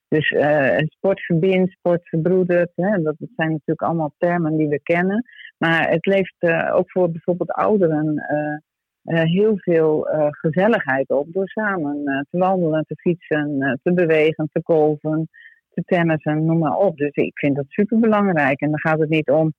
Dus 0.08 0.30
eh, 0.30 0.78
sport 0.78 1.22
verbindt, 1.22 1.72
sport 1.72 2.08
verbroedert, 2.08 2.72
hè, 2.76 3.02
dat, 3.02 3.16
zijn 3.36 3.50
natuurlijk 3.50 3.82
allemaal 3.82 4.14
termen 4.18 4.58
die 4.58 4.68
we 4.68 4.80
kennen. 4.84 5.26
Maar 5.58 5.90
het 5.90 6.06
levert 6.06 6.36
eh, 6.38 6.76
ook 6.76 6.92
voor 6.92 7.12
bijvoorbeeld 7.12 7.52
ouderen 7.52 8.16
eh, 8.18 9.24
heel 9.24 9.54
veel 9.56 10.08
gezelligheid 10.32 11.10
op 11.10 11.34
door 11.34 11.48
samen 11.48 12.04
te 12.30 12.38
wandelen, 12.38 12.86
te 12.88 12.96
fietsen, 12.96 13.80
te 13.84 13.94
bewegen, 13.94 14.50
te 14.52 14.60
golven 14.64 15.30
te 15.74 15.96
tennissen, 15.96 16.46
noem 16.46 16.58
maar 16.58 16.76
op. 16.76 16.98
Dus 16.98 17.16
ik 17.16 17.40
vind 17.40 17.56
dat 17.56 17.66
super 17.68 18.00
belangrijk. 18.00 18.62
En 18.62 18.70
dan 18.70 18.80
gaat 18.80 19.00
het 19.00 19.10
niet 19.10 19.30
om 19.30 19.54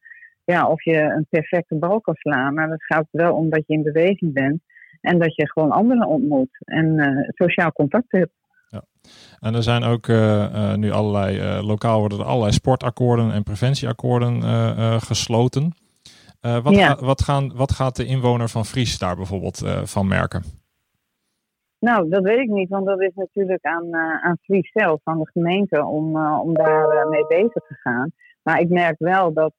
ja, 0.51 0.68
of 0.68 0.85
je 0.85 0.97
een 1.01 1.27
perfecte 1.31 1.74
bal 1.74 2.01
kan 2.01 2.14
slaan, 2.14 2.55
maar 2.55 2.70
het 2.70 2.85
gaat 2.85 3.06
wel 3.10 3.35
om 3.35 3.51
dat 3.51 3.62
je 3.66 3.74
in 3.74 3.82
beweging 3.82 4.32
bent 4.32 4.60
en 5.01 5.18
dat 5.18 5.35
je 5.35 5.51
gewoon 5.51 5.70
anderen 5.70 6.06
ontmoet 6.06 6.59
en 6.64 6.98
eh, 6.98 7.28
sociaal 7.28 7.72
contact 7.72 8.12
hebt. 8.12 8.39
En 9.40 9.55
er 9.55 9.62
zijn 9.62 9.82
ook 9.85 10.09
eh, 10.09 10.44
eh, 10.44 10.77
nu 10.78 10.90
allerlei, 10.90 11.60
lokaal 11.62 11.98
worden 11.98 12.18
er 12.18 12.24
allerlei 12.24 12.52
sportakkoorden 12.52 13.32
en 13.32 13.43
preventieakkoorden 13.43 14.43
gesloten. 15.01 15.72
Wat, 16.40 16.74
Ja. 16.74 16.86
ga- 16.86 17.05
wat, 17.05 17.22
gaan, 17.22 17.52
wat 17.56 17.72
gaat 17.72 17.97
de 17.97 18.05
inwoner 18.05 18.48
van 18.48 18.64
Fries 18.64 18.98
daar 18.98 19.16
bijvoorbeeld 19.16 19.62
van 19.85 20.09
merken? 20.09 20.43
Nou, 21.78 22.09
dat 22.09 22.22
weet 22.22 22.39
ik 22.39 22.48
niet, 22.48 22.68
want 22.68 22.86
dat 22.86 23.01
is 23.01 23.14
natuurlijk 23.14 23.64
aan, 23.64 23.94
aan 23.97 24.39
Fries 24.43 24.70
zelf, 24.72 25.01
aan 25.05 25.18
de 25.18 25.31
gemeente, 25.32 25.85
om, 25.85 26.16
om 26.27 26.55
daar 26.55 27.09
mee 27.09 27.27
bezig 27.27 27.52
te 27.68 27.74
gaan. 27.74 28.12
Maar 28.43 28.60
ik 28.60 28.68
merk 28.68 28.98
wel 28.98 29.32
dat, 29.32 29.55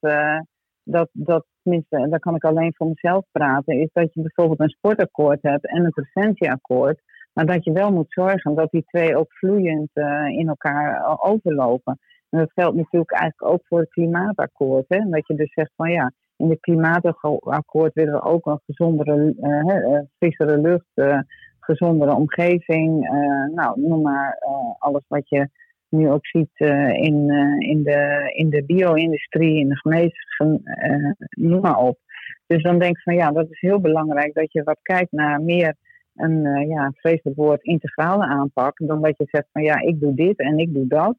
dat, 0.83 1.09
dat, 1.11 1.45
tenminste, 1.63 1.97
en 1.97 2.09
daar 2.09 2.19
kan 2.19 2.35
ik 2.35 2.43
alleen 2.43 2.73
voor 2.75 2.87
mezelf 2.87 3.25
praten, 3.31 3.79
is 3.79 3.89
dat 3.93 4.13
je 4.13 4.21
bijvoorbeeld 4.21 4.59
een 4.59 4.69
sportakkoord 4.69 5.41
hebt 5.41 5.67
en 5.67 5.85
een 5.85 5.91
preventieakkoord. 5.91 7.01
Maar 7.33 7.45
dat 7.45 7.63
je 7.63 7.71
wel 7.71 7.91
moet 7.91 8.13
zorgen 8.13 8.55
dat 8.55 8.71
die 8.71 8.83
twee 8.85 9.17
ook 9.17 9.33
vloeiend 9.33 9.89
eh, 9.93 10.27
in 10.27 10.47
elkaar 10.47 10.95
eh, 10.95 11.15
overlopen. 11.19 11.99
En 12.29 12.39
dat 12.39 12.51
geldt 12.51 12.75
natuurlijk 12.77 13.11
eigenlijk 13.11 13.53
ook 13.53 13.61
voor 13.67 13.79
het 13.79 13.89
klimaatakkoord. 13.89 14.85
Hè? 14.87 15.09
Dat 15.09 15.27
je 15.27 15.35
dus 15.35 15.53
zegt 15.53 15.71
van 15.75 15.91
ja, 15.91 16.11
in 16.35 16.49
het 16.49 16.59
klimaatakkoord 16.59 17.93
willen 17.93 18.13
we 18.13 18.21
ook 18.21 18.45
een 18.45 18.59
gezondere, 18.65 19.33
eh, 19.41 19.99
frissere 20.17 20.57
lucht, 20.57 21.21
gezondere 21.59 22.15
omgeving. 22.15 23.09
nou, 23.55 23.81
noem 23.81 24.01
maar 24.01 24.37
alles 24.77 25.05
wat 25.07 25.29
je 25.29 25.49
nu 25.91 26.09
ook 26.09 26.26
ziet 26.26 26.51
eh, 26.53 26.93
in, 26.93 27.30
eh, 27.30 27.69
in 27.69 27.84
de, 27.84 28.31
in 28.35 28.49
de 28.49 28.63
bio-industrie, 28.65 29.59
in 29.59 29.69
de 29.69 29.77
geneeskunde, 29.77 30.61
eh, 30.63 31.27
noem 31.30 31.61
maar 31.61 31.77
op. 31.77 31.99
Dus 32.47 32.63
dan 32.63 32.80
denk 32.80 32.95
ik 32.95 33.03
van 33.03 33.15
ja, 33.15 33.31
dat 33.31 33.49
is 33.49 33.59
heel 33.59 33.80
belangrijk 33.80 34.34
dat 34.34 34.51
je 34.51 34.63
wat 34.63 34.80
kijkt 34.81 35.11
naar 35.11 35.41
meer 35.41 35.76
een 36.15 36.68
ja, 36.68 36.91
vreselijk 36.95 37.38
woord 37.38 37.63
integrale 37.63 38.26
aanpak. 38.26 38.77
Dan 38.77 39.01
dat 39.01 39.18
je 39.18 39.26
zegt 39.27 39.47
van 39.51 39.63
ja, 39.63 39.80
ik 39.80 39.99
doe 39.99 40.13
dit 40.13 40.39
en 40.39 40.57
ik 40.57 40.73
doe 40.73 40.88
dat. 40.88 41.15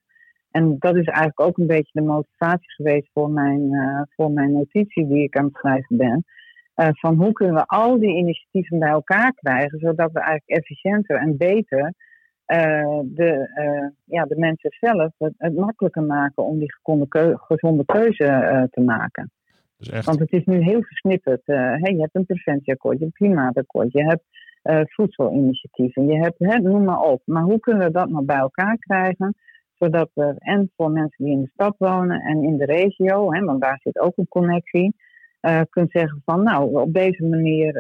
En 0.50 0.76
dat 0.78 0.96
is 0.96 1.06
eigenlijk 1.06 1.40
ook 1.40 1.58
een 1.58 1.66
beetje 1.66 2.00
de 2.00 2.06
motivatie 2.06 2.72
geweest 2.72 3.10
voor 3.12 3.30
mijn, 3.30 3.70
voor 4.16 4.30
mijn 4.30 4.52
notitie 4.52 5.06
die 5.06 5.22
ik 5.22 5.36
aan 5.36 5.44
het 5.44 5.54
schrijven 5.54 5.96
ben. 5.96 6.24
Van 6.74 7.14
hoe 7.14 7.32
kunnen 7.32 7.54
we 7.54 7.66
al 7.66 7.98
die 7.98 8.16
initiatieven 8.16 8.78
bij 8.78 8.88
elkaar 8.88 9.32
krijgen, 9.34 9.78
zodat 9.78 10.12
we 10.12 10.20
eigenlijk 10.20 10.60
efficiënter 10.60 11.16
en 11.16 11.36
beter 11.36 11.94
eh, 12.44 12.98
de, 13.04 13.50
eh, 13.54 13.88
ja, 14.04 14.24
de 14.24 14.38
mensen 14.38 14.70
zelf 14.80 15.12
het, 15.18 15.34
het 15.36 15.54
makkelijker 15.54 16.02
maken 16.02 16.44
om 16.44 16.58
die 16.58 16.74
keu- 17.08 17.36
gezonde 17.36 17.84
keuze 17.84 18.24
eh, 18.24 18.62
te 18.70 18.80
maken. 18.80 19.30
Dus 19.76 19.88
echt, 19.88 20.06
Want 20.06 20.18
het 20.18 20.32
is 20.32 20.44
nu 20.44 20.62
heel 20.62 20.82
versnipperd. 20.82 21.40
Hè, 21.44 21.88
je 21.88 22.00
hebt 22.00 22.14
een 22.14 22.26
preventieakkoord, 22.26 22.98
je 22.98 23.04
hebt 23.04 23.20
een 23.20 23.26
klimaatakkoord, 23.26 23.92
je 23.92 24.04
hebt 24.04 24.24
voedselinitiatieven, 24.92 26.06
je 26.06 26.18
hebt, 26.18 26.38
hè, 26.38 26.58
noem 26.58 26.84
maar 26.84 27.00
op. 27.00 27.22
Maar 27.24 27.42
hoe 27.42 27.60
kunnen 27.60 27.86
we 27.86 27.92
dat 27.92 28.08
nou 28.08 28.24
bij 28.24 28.36
elkaar 28.36 28.78
krijgen, 28.78 29.34
zodat 29.74 30.10
we 30.14 30.34
en 30.38 30.70
voor 30.76 30.90
mensen 30.90 31.24
die 31.24 31.34
in 31.34 31.42
de 31.42 31.50
stad 31.52 31.74
wonen 31.78 32.20
en 32.20 32.42
in 32.42 32.56
de 32.56 32.64
regio, 32.64 33.32
hè, 33.32 33.44
want 33.44 33.60
daar 33.60 33.78
zit 33.82 33.98
ook 33.98 34.16
een 34.16 34.28
connectie, 34.28 34.94
kunt 35.70 35.90
zeggen 35.90 36.22
van 36.24 36.42
nou, 36.42 36.80
op 36.80 36.92
deze 36.92 37.24
manier 37.24 37.72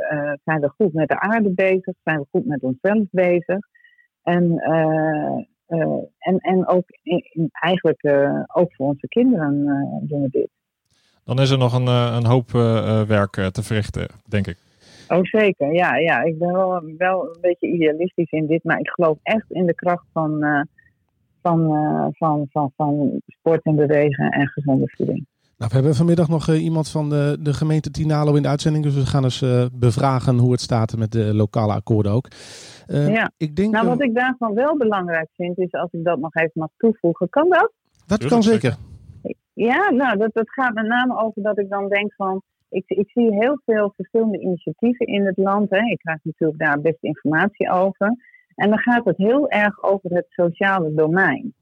zijn 0.44 0.60
we 0.60 0.68
goed 0.68 0.92
met 0.92 1.08
de 1.08 1.20
aarde 1.20 1.50
bezig, 1.50 1.94
zijn 2.02 2.18
we 2.18 2.26
goed 2.30 2.46
met 2.46 2.62
onszelf 2.62 3.04
bezig. 3.10 3.58
En, 4.22 4.58
eh, 4.58 5.44
eh, 5.66 5.98
en, 6.18 6.38
en 6.38 6.68
ook 6.68 6.84
in- 7.02 7.48
eigenlijk 7.50 8.02
eh, 8.02 8.42
ook 8.52 8.74
voor 8.74 8.86
onze 8.86 9.08
kinderen 9.08 9.64
doen 10.02 10.22
we 10.22 10.28
dit. 10.30 10.48
dan 11.24 11.40
is 11.40 11.50
er 11.50 11.58
nog 11.58 11.74
een, 11.74 11.86
een 11.86 12.26
hoop 12.26 12.50
werk 13.08 13.32
te 13.32 13.62
verrichten, 13.62 14.08
denk 14.28 14.46
ik. 14.46 14.56
Oh, 15.08 15.22
zeker. 15.22 15.72
Ja, 15.72 15.96
ja. 15.96 16.22
ik 16.22 16.38
ben 16.38 16.52
wel, 16.52 16.82
wel 16.98 17.24
een 17.24 17.40
beetje 17.40 17.66
idealistisch 17.68 18.30
in 18.30 18.46
dit, 18.46 18.64
maar 18.64 18.78
ik 18.78 18.88
geloof 18.88 19.18
echt 19.22 19.50
in 19.50 19.66
de 19.66 19.74
kracht 19.74 20.04
van, 20.12 20.38
van, 21.42 21.66
van, 22.18 22.46
van, 22.50 22.72
van 22.76 23.20
sport 23.26 23.64
en 23.64 23.76
bewegen 23.76 24.30
en 24.30 24.46
gezonde 24.48 24.84
voeding. 24.96 25.26
Nou, 25.62 25.74
we 25.74 25.80
hebben 25.80 26.00
vanmiddag 26.00 26.28
nog 26.28 26.48
eh, 26.48 26.64
iemand 26.64 26.90
van 26.90 27.08
de, 27.08 27.36
de 27.40 27.54
gemeente 27.54 27.90
Tinalo 27.90 28.34
in 28.34 28.42
de 28.42 28.48
uitzending. 28.48 28.84
Dus 28.84 28.94
we 28.94 29.06
gaan 29.06 29.24
eens 29.24 29.42
eh, 29.42 29.66
bevragen 29.72 30.38
hoe 30.38 30.52
het 30.52 30.60
staat 30.60 30.96
met 30.96 31.12
de 31.12 31.34
lokale 31.34 31.72
akkoorden 31.72 32.12
ook. 32.12 32.28
Eh, 32.86 33.12
Ja. 33.12 33.30
Ik 33.36 33.56
denk 33.56 33.72
Nou, 33.72 33.86
wat 33.86 34.02
ik 34.02 34.14
daarvan 34.14 34.54
wel 34.54 34.76
belangrijk 34.76 35.28
vind, 35.36 35.58
is 35.58 35.72
als 35.72 35.92
ik 35.92 36.04
dat 36.04 36.18
nog 36.18 36.34
even 36.34 36.50
mag 36.54 36.68
toevoegen. 36.76 37.28
Kan 37.28 37.48
dat? 37.48 37.72
dat 38.06 38.20
Tuurlijk, 38.20 38.30
kan 38.30 38.42
zeker. 38.42 38.76
zeker. 39.22 39.40
Ja, 39.52 39.90
nou, 39.90 40.18
dat, 40.18 40.30
dat 40.32 40.50
gaat 40.50 40.74
met 40.74 40.86
name 40.86 41.22
over 41.22 41.42
dat 41.42 41.58
ik 41.58 41.68
dan 41.68 41.88
denk 41.88 42.14
van. 42.16 42.42
Ik, 42.68 42.84
ik 42.86 43.10
zie 43.10 43.34
heel 43.34 43.60
veel 43.64 43.92
verschillende 43.96 44.40
initiatieven 44.40 45.06
in 45.06 45.26
het 45.26 45.36
land. 45.36 45.70
Hè. 45.70 45.78
Ik 45.78 45.98
krijg 45.98 46.18
natuurlijk 46.22 46.60
daar 46.60 46.80
best 46.80 47.02
informatie 47.02 47.70
over. 47.70 48.16
En 48.54 48.68
dan 48.68 48.78
gaat 48.78 49.04
het 49.04 49.16
heel 49.16 49.48
erg 49.48 49.82
over 49.82 50.10
het 50.10 50.26
sociale 50.28 50.94
domein. 50.94 51.54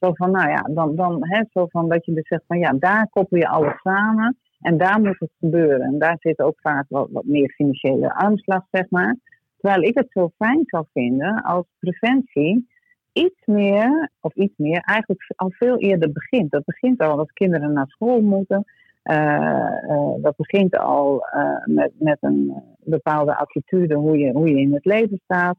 Zo 0.00 0.12
van, 0.14 0.30
nou 0.30 0.50
ja, 0.50 0.62
dan, 0.70 0.96
dan 0.96 1.18
hè, 1.20 1.42
zo 1.52 1.66
van 1.66 1.88
dat 1.88 2.04
je 2.04 2.14
dus 2.14 2.28
zegt 2.28 2.44
van 2.46 2.58
ja, 2.58 2.72
daar 2.72 3.08
koppel 3.10 3.38
je 3.38 3.48
alles 3.48 3.80
samen. 3.82 4.36
En 4.60 4.78
daar 4.78 5.00
moet 5.00 5.18
het 5.18 5.30
gebeuren. 5.38 5.80
En 5.80 5.98
daar 5.98 6.16
zit 6.20 6.40
ook 6.40 6.60
vaak 6.60 6.84
wat, 6.88 7.08
wat 7.10 7.24
meer 7.24 7.50
financiële 7.50 8.14
armslag, 8.14 8.66
zeg 8.70 8.90
maar. 8.90 9.16
Terwijl 9.56 9.82
ik 9.82 9.98
het 9.98 10.06
zo 10.10 10.30
fijn 10.36 10.62
zou 10.66 10.84
vinden 10.92 11.42
als 11.42 11.64
preventie 11.78 12.68
iets 13.12 13.46
meer, 13.46 14.10
of 14.20 14.34
iets 14.34 14.56
meer, 14.56 14.80
eigenlijk 14.80 15.32
al 15.36 15.50
veel 15.50 15.78
eerder 15.78 16.12
begint. 16.12 16.50
Dat 16.50 16.64
begint 16.64 17.00
al 17.00 17.18
als 17.18 17.32
kinderen 17.32 17.72
naar 17.72 17.88
school 17.88 18.20
moeten. 18.20 18.64
Eh, 19.02 19.90
eh, 19.90 20.14
dat 20.22 20.36
begint 20.36 20.76
al 20.78 21.26
eh, 21.26 21.64
met, 21.64 21.92
met 21.98 22.18
een 22.20 22.62
bepaalde 22.78 23.36
attitude, 23.36 23.94
hoe 23.94 24.18
je, 24.18 24.32
hoe 24.32 24.48
je 24.48 24.60
in 24.60 24.74
het 24.74 24.84
leven 24.84 25.20
staat. 25.24 25.56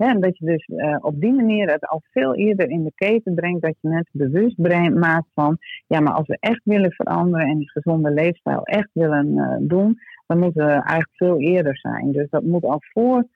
En 0.00 0.20
dat 0.20 0.38
je 0.38 0.44
dus 0.46 0.64
eh, 0.64 0.96
op 1.00 1.20
die 1.20 1.32
manier 1.32 1.70
het 1.70 1.88
al 1.88 2.02
veel 2.10 2.34
eerder 2.34 2.68
in 2.70 2.84
de 2.84 2.92
keten 2.94 3.34
brengt, 3.34 3.62
dat 3.62 3.74
je 3.80 3.88
mensen 3.88 4.10
bewust 4.12 4.58
maakt 4.94 5.28
van, 5.34 5.58
ja, 5.86 6.00
maar 6.00 6.12
als 6.12 6.26
we 6.26 6.36
echt 6.40 6.60
willen 6.64 6.92
veranderen 6.92 7.46
en 7.46 7.58
die 7.58 7.70
gezonde 7.70 8.10
leefstijl 8.10 8.62
echt 8.62 8.90
willen 8.92 9.38
eh, 9.38 9.56
doen, 9.60 9.98
dan 10.26 10.38
moeten 10.38 10.64
we 10.66 10.72
eigenlijk 10.72 11.10
veel 11.16 11.40
eerder 11.40 11.78
zijn. 11.78 12.12
Dus 12.12 12.30
dat 12.30 12.42
moet 12.42 12.64
al 12.64 12.78
voor 12.92 13.26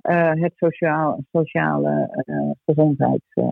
eh, 0.00 0.30
het 0.32 0.52
sociaal, 0.56 1.24
sociale 1.32 2.22
eh 2.24 2.50
gezondheids. 2.66 3.26
eh, 3.34 3.48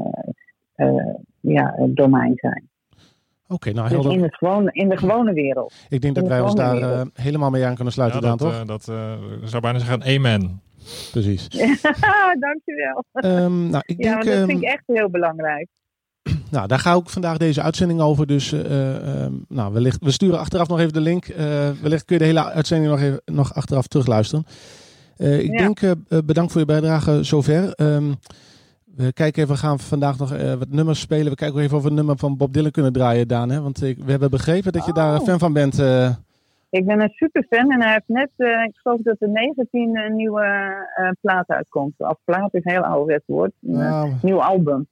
eh, 0.74 1.15
ja, 1.40 1.74
domein 1.89 2.32
zijn. 2.36 2.70
Oké, 3.49 3.73
nou 3.73 3.89
Dus 3.89 3.93
helder. 3.97 4.12
in, 4.12 4.23
het 4.23 4.36
gewone, 4.36 4.73
in 4.73 4.89
de 4.89 4.97
gewone 4.97 5.32
wereld. 5.32 5.86
Ik 5.89 6.01
denk 6.01 6.15
dat 6.15 6.24
de 6.24 6.31
wij 6.31 6.40
ons 6.40 6.55
daar 6.55 6.77
eh, 6.82 7.01
helemaal 7.15 7.51
mee 7.51 7.65
aan 7.65 7.74
kunnen 7.74 7.93
sluiten, 7.93 8.20
Ja, 8.20 8.27
Daan, 8.27 8.36
toch? 8.36 8.65
dat 8.65 8.89
eh, 8.89 9.12
zou 9.44 9.62
bijna 9.62 9.78
zeggen 9.78 10.03
amen. 10.16 10.61
Precies. 11.11 11.49
Dankjewel. 12.47 13.05
Ehm, 13.13 13.69
nou, 13.71 13.83
ik 13.87 14.05
Ja, 14.05 14.11
denk, 14.13 14.25
dat 14.25 14.35
vind 14.35 14.49
ehm, 14.51 14.59
ik 14.59 14.63
echt 14.63 14.83
heel 14.87 15.11
belangrijk. 15.11 15.69
nou, 16.51 16.67
daar 16.67 16.79
ga 16.79 16.95
ik 16.95 17.09
vandaag 17.09 17.37
deze 17.37 17.63
uitzending 17.63 18.01
over. 18.01 18.27
Dus 18.27 18.53
eh, 18.53 18.97
ehm, 19.25 19.33
nou, 19.49 19.73
wellicht, 19.73 19.99
we 20.05 20.11
sturen 20.11 20.39
achteraf 20.39 20.69
nog 20.69 20.79
even 20.81 20.93
de 20.93 21.01
link. 21.01 21.27
Eh, 21.27 21.71
wellicht 21.83 22.05
kun 22.05 22.15
je 22.17 22.21
de 22.23 22.29
hele 22.29 22.45
uitzending 22.53 22.91
nog, 22.91 23.01
even, 23.01 23.21
nog 23.25 23.55
achteraf 23.55 23.87
terugluisteren. 23.87 24.47
Eh, 25.17 25.39
ik 25.41 25.51
Ja. 25.51 25.57
denk, 25.57 25.81
bedankt 26.27 26.53
voor 26.53 26.61
je 26.61 26.67
bijdrage 26.67 27.23
zover. 27.25 27.73
We 28.97 29.13
kijken 29.13 29.43
even, 29.43 29.55
we 29.55 29.61
gaan 29.61 29.79
vandaag 29.79 30.19
nog 30.19 30.31
wat 30.59 30.69
nummers 30.69 31.01
spelen. 31.01 31.29
We 31.31 31.35
kijken 31.35 31.61
even 31.61 31.77
of 31.77 31.83
we 31.83 31.89
een 31.89 31.95
nummer 31.95 32.19
van 32.19 32.37
Bob 32.37 32.53
Dylan 32.53 32.71
kunnen 32.71 32.93
draaien, 32.93 33.29
Daan. 33.29 33.51
Hè? 33.51 33.61
Want 33.61 33.83
ik, 33.83 33.99
we 34.05 34.11
hebben 34.11 34.31
begrepen 34.31 34.73
dat 34.73 34.87
je 34.87 34.93
daar 34.93 35.21
Oh. 35.21 35.27
fan 35.27 35.39
van 35.39 35.53
bent. 35.53 35.79
Ik 36.73 36.86
ben 36.86 37.01
een 37.01 37.12
superfan 37.12 37.70
en 37.70 37.82
hij 37.82 37.93
heeft 37.93 38.09
net, 38.09 38.31
eh, 38.36 38.65
ik 38.65 38.77
geloof 38.77 39.01
dat 39.01 39.16
er 39.19 39.28
19 39.28 39.97
eh, 39.97 40.11
nieuwe 40.11 40.44
eh 40.94 41.11
platen 41.20 41.57
uitkomt. 41.57 41.94
Of 41.99 42.16
plaat 42.24 42.55
is 42.55 42.65
een 42.65 42.73
heel 42.73 42.85
ouderwets 42.85 43.27
woord. 43.27 43.53
Een 43.62 43.74
eh, 43.74 43.90
nou, 43.90 44.12
nieuw 44.23 44.43
album. 44.43 44.86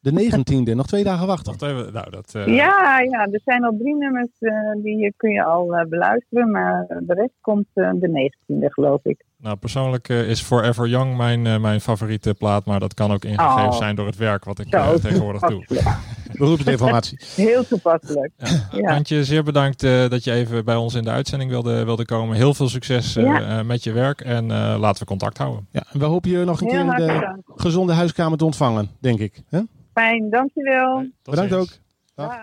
de 0.00 0.12
19e, 0.12 0.74
nog 0.74 0.86
twee 0.86 1.04
dagen 1.04 1.26
wachten. 1.26 1.58
Wacht 1.58 1.72
even. 1.72 1.92
Nou, 1.92 2.10
dat, 2.10 2.34
eh, 2.34 2.46
Ja, 2.46 3.00
ja, 3.00 3.26
er 3.30 3.40
zijn 3.44 3.64
al 3.64 3.76
drie 3.78 3.96
nummers 3.96 4.38
eh, 4.38 4.52
die 4.82 5.14
kun 5.16 5.30
je 5.30 5.44
al 5.44 5.76
eh, 5.76 5.86
beluisteren. 5.86 6.50
Maar 6.50 6.86
de 6.86 7.14
rest 7.14 7.34
komt 7.40 7.66
de 7.74 8.30
19e, 8.46 8.66
geloof 8.66 9.04
ik. 9.04 9.24
Nou, 9.46 9.58
persoonlijk 9.58 10.08
eh, 10.08 10.28
is 10.28 10.40
Forever 10.42 10.88
Young 10.88 11.16
mijn, 11.16 11.46
eh, 11.46 11.58
mijn 11.58 11.80
favoriete 11.80 12.34
plaat. 12.34 12.64
Maar 12.64 12.80
dat 12.80 12.94
kan 12.94 13.12
ook 13.12 13.24
ingegeven 13.24 13.66
Oh. 13.68 13.76
zijn 13.76 13.96
door 13.96 14.06
het 14.06 14.16
werk 14.16 14.44
wat 14.44 14.58
ik 14.58 14.72
eh, 14.74 14.90
tegenwoordig 14.90 15.40
doe. 15.40 15.64
Beroepsinformatie. 16.32 17.18
Heel 17.46 17.66
toepasselijk. 17.66 18.30
Ja. 18.70 18.94
Antje, 18.94 19.24
zeer 19.24 19.42
bedankt 19.44 19.82
eh, 19.82 20.08
dat 20.08 20.24
je 20.24 20.32
even 20.32 20.64
bij 20.64 20.76
ons 20.76 20.94
in 20.94 21.04
de 21.04 21.10
uitzending 21.10 21.50
wilde, 21.50 21.84
wilde 21.84 22.04
komen. 22.04 22.36
Heel 22.36 22.54
veel 22.54 22.68
succes 22.68 23.14
Ja. 23.14 23.62
met 23.62 23.84
je 23.84 23.92
werk 23.92 24.20
en 24.20 24.50
eh, 24.50 24.76
laten 24.78 25.00
we 25.02 25.08
contact 25.08 25.38
houden. 25.38 25.66
Ja, 25.70 25.82
en 25.92 25.98
we 25.98 26.04
hopen 26.04 26.30
je 26.30 26.44
nog 26.44 26.60
een 26.60 26.68
keer 26.68 26.80
in 26.80 26.86
de 26.90 27.06
dank. 27.06 27.38
gezonde 27.60 27.92
huiskamer 27.92 28.38
te 28.38 28.44
ontvangen, 28.44 28.90
denk 29.00 29.18
ik. 29.18 29.42
Hè? 29.48 29.60
Fijn, 29.92 30.30
dankjewel. 30.30 31.06
Tot 31.22 31.34
Bedankt 31.34 31.52
ook. 31.54 31.68
Dag. 32.14 32.28
Dag. 32.28 32.36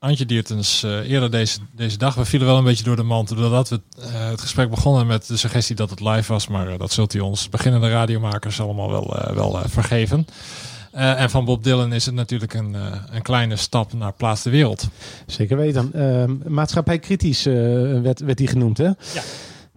Antje 0.00 0.26
Diertens, 0.26 0.82
eh, 0.82 1.10
eerder 1.10 1.30
deze, 1.30 1.58
deze 1.72 1.98
dag. 1.98 2.14
We 2.14 2.24
vielen 2.24 2.46
wel 2.46 2.58
een 2.58 2.64
beetje 2.64 2.84
door 2.84 2.96
de 2.96 3.02
mand 3.02 3.28
doordat 3.36 3.68
we 3.68 3.80
eh, 3.98 4.28
het 4.28 4.40
gesprek 4.40 4.70
begonnen 4.70 5.06
met 5.06 5.26
de 5.26 5.36
suggestie 5.36 5.76
dat 5.76 5.90
het 5.90 6.00
live 6.00 6.32
was. 6.32 6.48
Maar 6.48 6.68
eh, 6.68 6.78
dat 6.78 6.92
zult 6.92 7.14
u 7.14 7.20
ons 7.20 7.48
beginnende 7.48 7.90
radiomakers 7.90 8.60
allemaal 8.60 8.90
wel, 8.90 9.16
eh, 9.16 9.34
wel 9.34 9.60
vergeven. 9.66 10.26
Eh, 10.92 11.20
en 11.20 11.30
van 11.30 11.44
Bob 11.44 11.64
Dylan 11.64 11.92
is 11.92 12.06
het 12.06 12.14
natuurlijk 12.14 12.54
een, 12.54 12.74
eh, 12.74 13.02
een 13.10 13.22
kleine 13.22 13.56
stap 13.56 13.92
naar 13.92 14.12
Plaats 14.12 14.42
de 14.42 14.50
Wereld. 14.50 14.88
Zeker 15.26 15.56
weten. 15.56 15.90
Ehm 15.94 16.34
maatschappij 16.46 16.98
kritisch 16.98 17.44
werd, 18.02 18.20
werd 18.20 18.38
die 18.38 18.46
genoemd, 18.46 18.78
hè? 18.78 18.84
Ja. 18.84 19.22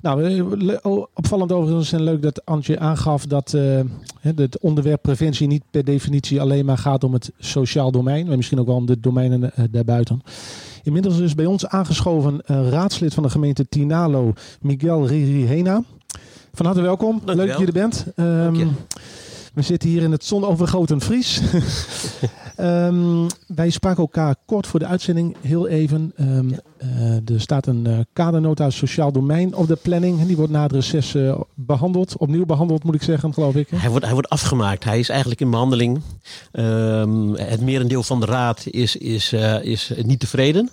Nou, 0.03 0.23
eh, 0.23 0.43
le- 0.57 1.07
opvallend 1.13 1.51
overigens 1.51 1.91
en 1.91 2.01
leuk 2.03 2.21
dat 2.21 2.45
Antje 2.45 2.79
aangaf 2.79 3.25
dat 3.25 3.53
eh, 3.53 3.79
het 4.21 4.59
onderwerp 4.59 5.01
preventie 5.01 5.47
niet 5.47 5.63
per 5.71 5.83
definitie 5.83 6.41
alleen 6.41 6.65
maar 6.65 6.77
gaat 6.77 7.03
om 7.03 7.13
het 7.13 7.31
sociaal 7.39 7.91
domein, 7.91 8.27
maar 8.27 8.35
misschien 8.35 8.59
ook 8.59 8.65
wel 8.65 8.75
om 8.75 8.85
de 8.85 8.99
domeinen 8.99 9.53
eh, 9.55 9.63
daarbuiten. 9.71 10.21
Inmiddels 10.83 11.19
is 11.19 11.35
bij 11.35 11.45
ons 11.45 11.67
aangeschoven 11.67 12.41
raadslid 12.45 13.13
van 13.13 13.23
de 13.23 13.29
gemeente 13.29 13.69
Tinalo, 13.69 14.33
Miguel 14.61 15.07
Ririhena. 15.07 15.83
Van 16.53 16.65
harte 16.65 16.81
welkom. 16.81 17.21
Dank 17.25 17.37
Leuk 17.37 17.47
dat 17.47 17.59
je 17.59 17.65
er 17.65 17.71
bent. 17.71 18.05
Ehm, 18.15 18.43
Dank 18.43 18.55
je. 18.55 18.67
We 19.53 19.61
zitten 19.61 19.89
hier 19.89 20.01
in 20.01 20.11
het 20.11 20.25
zonovergoten 20.25 21.01
Fries. 21.01 21.41
Ehm, 22.55 23.27
wij 23.47 23.69
spraken 23.69 24.01
elkaar 24.01 24.35
kort 24.45 24.67
voor 24.67 24.79
de 24.79 24.85
uitzending 24.85 25.35
heel 25.41 25.67
even. 25.67 26.11
Ehm, 26.15 26.51
eh, 26.77 27.29
er 27.29 27.41
staat 27.41 27.67
een 27.67 27.87
eh, 27.87 27.99
kadernota 28.13 28.69
sociaal 28.69 29.11
domein 29.11 29.55
op 29.55 29.67
de 29.67 29.75
planning. 29.75 30.19
En 30.19 30.27
die 30.27 30.35
wordt 30.35 30.51
na 30.51 30.63
het 30.63 30.71
reces 30.71 31.15
eh, 31.15 31.39
behandeld. 31.53 32.17
Opnieuw 32.17 32.45
behandeld 32.45 32.83
moet 32.83 32.95
ik 32.95 33.03
zeggen, 33.03 33.33
geloof 33.33 33.55
ik. 33.55 33.69
hè? 33.69 33.77
Hij 33.77 33.89
wordt, 33.89 34.03
hij 34.05 34.13
wordt 34.13 34.29
afgemaakt. 34.29 34.83
Hij 34.83 34.99
is 34.99 35.09
eigenlijk 35.09 35.41
in 35.41 35.49
behandeling. 35.49 36.01
Ehm, 36.51 37.33
het 37.33 37.61
merendeel 37.61 38.03
van 38.03 38.19
de 38.19 38.25
raad 38.25 38.65
is, 38.65 38.95
is, 38.95 39.33
is 39.61 39.91
niet 40.03 40.19
tevreden. 40.19 40.69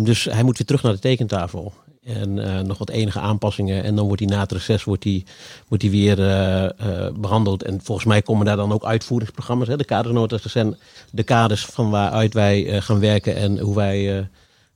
Dus 0.00 0.24
hij 0.24 0.42
moet 0.42 0.58
weer 0.58 0.66
terug 0.66 0.82
naar 0.82 0.92
de 0.92 0.98
tekentafel. 0.98 1.72
En 2.04 2.38
eh, 2.38 2.60
nog 2.60 2.78
wat 2.78 2.90
enige 2.90 3.20
aanpassingen. 3.20 3.84
En 3.84 3.94
dan 3.96 4.06
wordt 4.06 4.20
hij 4.20 4.30
na 4.30 4.40
het 4.40 4.52
reces 4.52 4.84
wordt 4.84 5.04
hij, 5.04 5.24
wordt 5.68 5.82
hij 5.82 5.92
weer 5.92 6.18
eh, 6.20 6.64
eh, 6.64 7.14
behandeld. 7.14 7.62
En 7.62 7.80
volgens 7.82 8.06
mij 8.06 8.22
komen 8.22 8.46
daar 8.46 8.56
dan 8.56 8.72
ook 8.72 8.84
uitvoeringsprogramma's. 8.84 9.68
Hè? 9.68 9.76
De 9.76 9.84
kadernotas, 9.84 10.42
dat 10.42 10.52
zijn 10.52 10.76
de 11.10 11.22
kaders 11.22 11.64
van 11.64 11.90
waaruit 11.90 12.34
wij 12.34 12.82
gaan 12.82 13.00
werken. 13.00 13.36
En 13.36 13.58
hoe 13.58 13.74
wij 13.74 14.28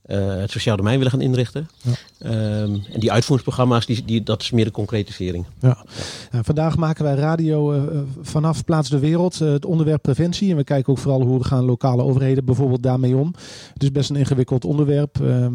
het 0.07 0.51
sociaal 0.51 0.77
domein 0.77 0.97
willen 0.97 1.11
gaan 1.11 1.21
inrichten. 1.21 1.69
Ja. 1.81 1.91
Ehm, 2.19 2.77
en 2.91 2.99
die 2.99 3.11
uitvoeringsprogramma's, 3.11 3.85
die, 3.85 4.05
die, 4.05 4.23
dat 4.23 4.41
is 4.41 4.51
meer 4.51 4.65
de 4.65 4.71
concretisering. 4.71 5.45
Ja. 5.61 5.85
Ja, 6.31 6.43
vandaag 6.43 6.77
maken 6.77 7.03
wij 7.03 7.15
radio 7.15 7.89
vanaf 8.21 8.63
Plaats 8.63 8.89
de 8.89 8.99
Wereld. 8.99 9.39
het 9.39 9.65
onderwerp 9.65 10.01
preventie. 10.01 10.51
En 10.51 10.57
we 10.57 10.63
kijken 10.63 10.91
ook 10.91 10.99
vooral 10.99 11.21
hoe 11.21 11.43
gaan 11.43 11.65
lokale 11.65 12.03
overheden 12.03 12.45
bijvoorbeeld 12.45 12.83
daarmee 12.83 13.15
om. 13.15 13.33
Het 13.73 13.83
is 13.83 13.91
best 13.91 14.09
een 14.09 14.15
ingewikkeld 14.15 14.65
onderwerp. 14.65 15.21
Ehm, 15.21 15.53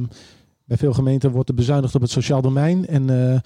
bij 0.64 0.76
veel 0.76 0.92
gemeenten 0.92 1.30
wordt 1.30 1.48
er 1.48 1.54
bezuinigd 1.54 1.94
op 1.94 2.00
het 2.00 2.10
sociaal 2.10 2.42
domein. 2.42 2.86
En 2.86 3.32
eh, 3.32 3.40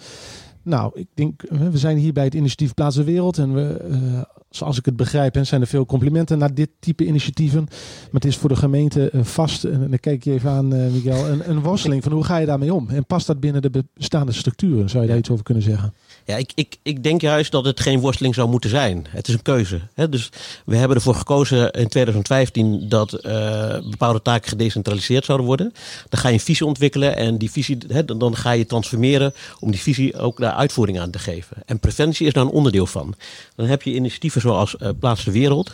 nou, 0.62 0.90
ik 0.94 1.06
denk, 1.14 1.42
eh, 1.42 1.68
we 1.68 1.78
zijn 1.78 1.96
hier 1.96 2.12
bij 2.12 2.24
het 2.24 2.34
initiatief 2.34 2.74
Plaats 2.74 2.96
de 2.96 3.04
Wereld. 3.04 3.38
En 3.38 3.54
we, 3.54 3.76
eh, 3.90 4.20
zoals 4.50 4.78
ik 4.78 4.84
het 4.84 4.96
begrijp, 4.96 5.34
hè, 5.34 5.44
zijn 5.44 5.60
er 5.60 5.66
veel 5.66 5.86
complimenten 5.86 6.38
naar 6.38 6.54
dit 6.54 6.70
type 6.78 7.06
initiatieven. 7.06 7.62
Maar 7.64 8.20
het 8.20 8.24
is 8.24 8.36
voor 8.36 8.48
de 8.48 8.56
gemeente 8.56 9.10
vast, 9.14 9.64
en 9.64 9.90
dan 9.90 10.00
kijk 10.00 10.24
je 10.24 10.32
even 10.32 10.50
aan 10.50 10.92
Miguel, 10.92 11.28
een, 11.28 11.50
een 11.50 11.60
worsteling 11.60 12.02
van 12.02 12.12
hoe 12.12 12.24
ga 12.24 12.36
je 12.36 12.46
daarmee 12.46 12.74
om? 12.74 12.88
En 12.88 13.06
past 13.06 13.26
dat 13.26 13.40
binnen 13.40 13.62
de 13.62 13.84
bestaande 13.94 14.32
structuren? 14.32 14.90
Zou 14.90 15.02
je 15.02 15.08
daar 15.08 15.18
iets 15.18 15.30
over 15.30 15.44
kunnen 15.44 15.62
zeggen? 15.62 15.92
Ja, 16.26 16.36
ik, 16.36 16.52
ik, 16.54 16.76
ik 16.82 17.02
denk 17.02 17.20
juist 17.20 17.52
dat 17.52 17.64
het 17.64 17.80
geen 17.80 18.00
worsteling 18.00 18.34
zou 18.34 18.48
moeten 18.48 18.70
zijn. 18.70 19.06
Het 19.08 19.28
is 19.28 19.34
een 19.34 19.42
keuze. 19.42 19.80
Hè? 19.94 20.08
Dus 20.08 20.30
we 20.64 20.76
hebben 20.76 20.96
ervoor 20.96 21.14
gekozen 21.14 21.70
in 21.70 21.88
2015 21.88 22.88
dat 22.88 23.12
eh, 23.12 23.78
bepaalde 23.90 24.22
taken 24.22 24.48
gedecentraliseerd 24.48 25.24
zouden 25.24 25.46
worden. 25.46 25.72
Dan 26.08 26.20
ga 26.20 26.28
je 26.28 26.34
een 26.34 26.40
visie 26.40 26.66
ontwikkelen 26.66 27.16
en 27.16 27.38
die 27.38 27.50
visie, 27.50 27.78
hè, 27.88 28.04
dan, 28.04 28.36
ga 28.36 28.50
je 28.50 28.66
transformeren 28.66 29.34
om 29.60 29.70
die 29.70 29.80
visie 29.80 30.18
ook 30.18 30.38
daar 30.38 30.52
uitvoering 30.52 31.00
aan 31.00 31.10
te 31.10 31.18
geven. 31.18 31.56
En 31.66 31.78
preventie 31.78 32.26
is 32.26 32.32
daar 32.32 32.44
een 32.44 32.50
onderdeel 32.50 32.86
van. 32.86 33.14
Dan 33.54 33.66
heb 33.66 33.82
je 33.82 33.94
initiatieven 33.94 34.40
zoals 34.40 34.76
eh, 34.76 34.88
Plaats 34.98 35.24
de 35.24 35.30
Wereld. 35.32 35.72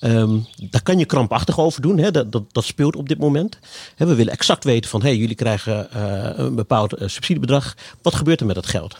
Ehm, 0.00 0.38
daar 0.70 0.82
kan 0.82 0.98
je 0.98 1.04
krampachtig 1.04 1.58
over 1.58 1.82
doen. 1.82 1.98
Hè? 1.98 2.10
Dat, 2.10 2.32
dat, 2.52 2.64
speelt 2.64 2.96
op 2.96 3.08
dit 3.08 3.18
moment. 3.18 3.58
Hè, 3.96 4.06
we 4.06 4.14
willen 4.14 4.32
exact 4.32 4.64
weten 4.64 4.90
van, 4.90 5.02
hey, 5.02 5.16
jullie 5.16 5.34
krijgen 5.34 5.90
eh, 5.90 6.30
een 6.34 6.54
bepaald 6.54 6.94
subsidiebedrag. 6.98 7.76
Wat 8.02 8.14
gebeurt 8.14 8.40
er 8.40 8.46
met 8.46 8.54
dat 8.54 8.66
geld? 8.66 8.96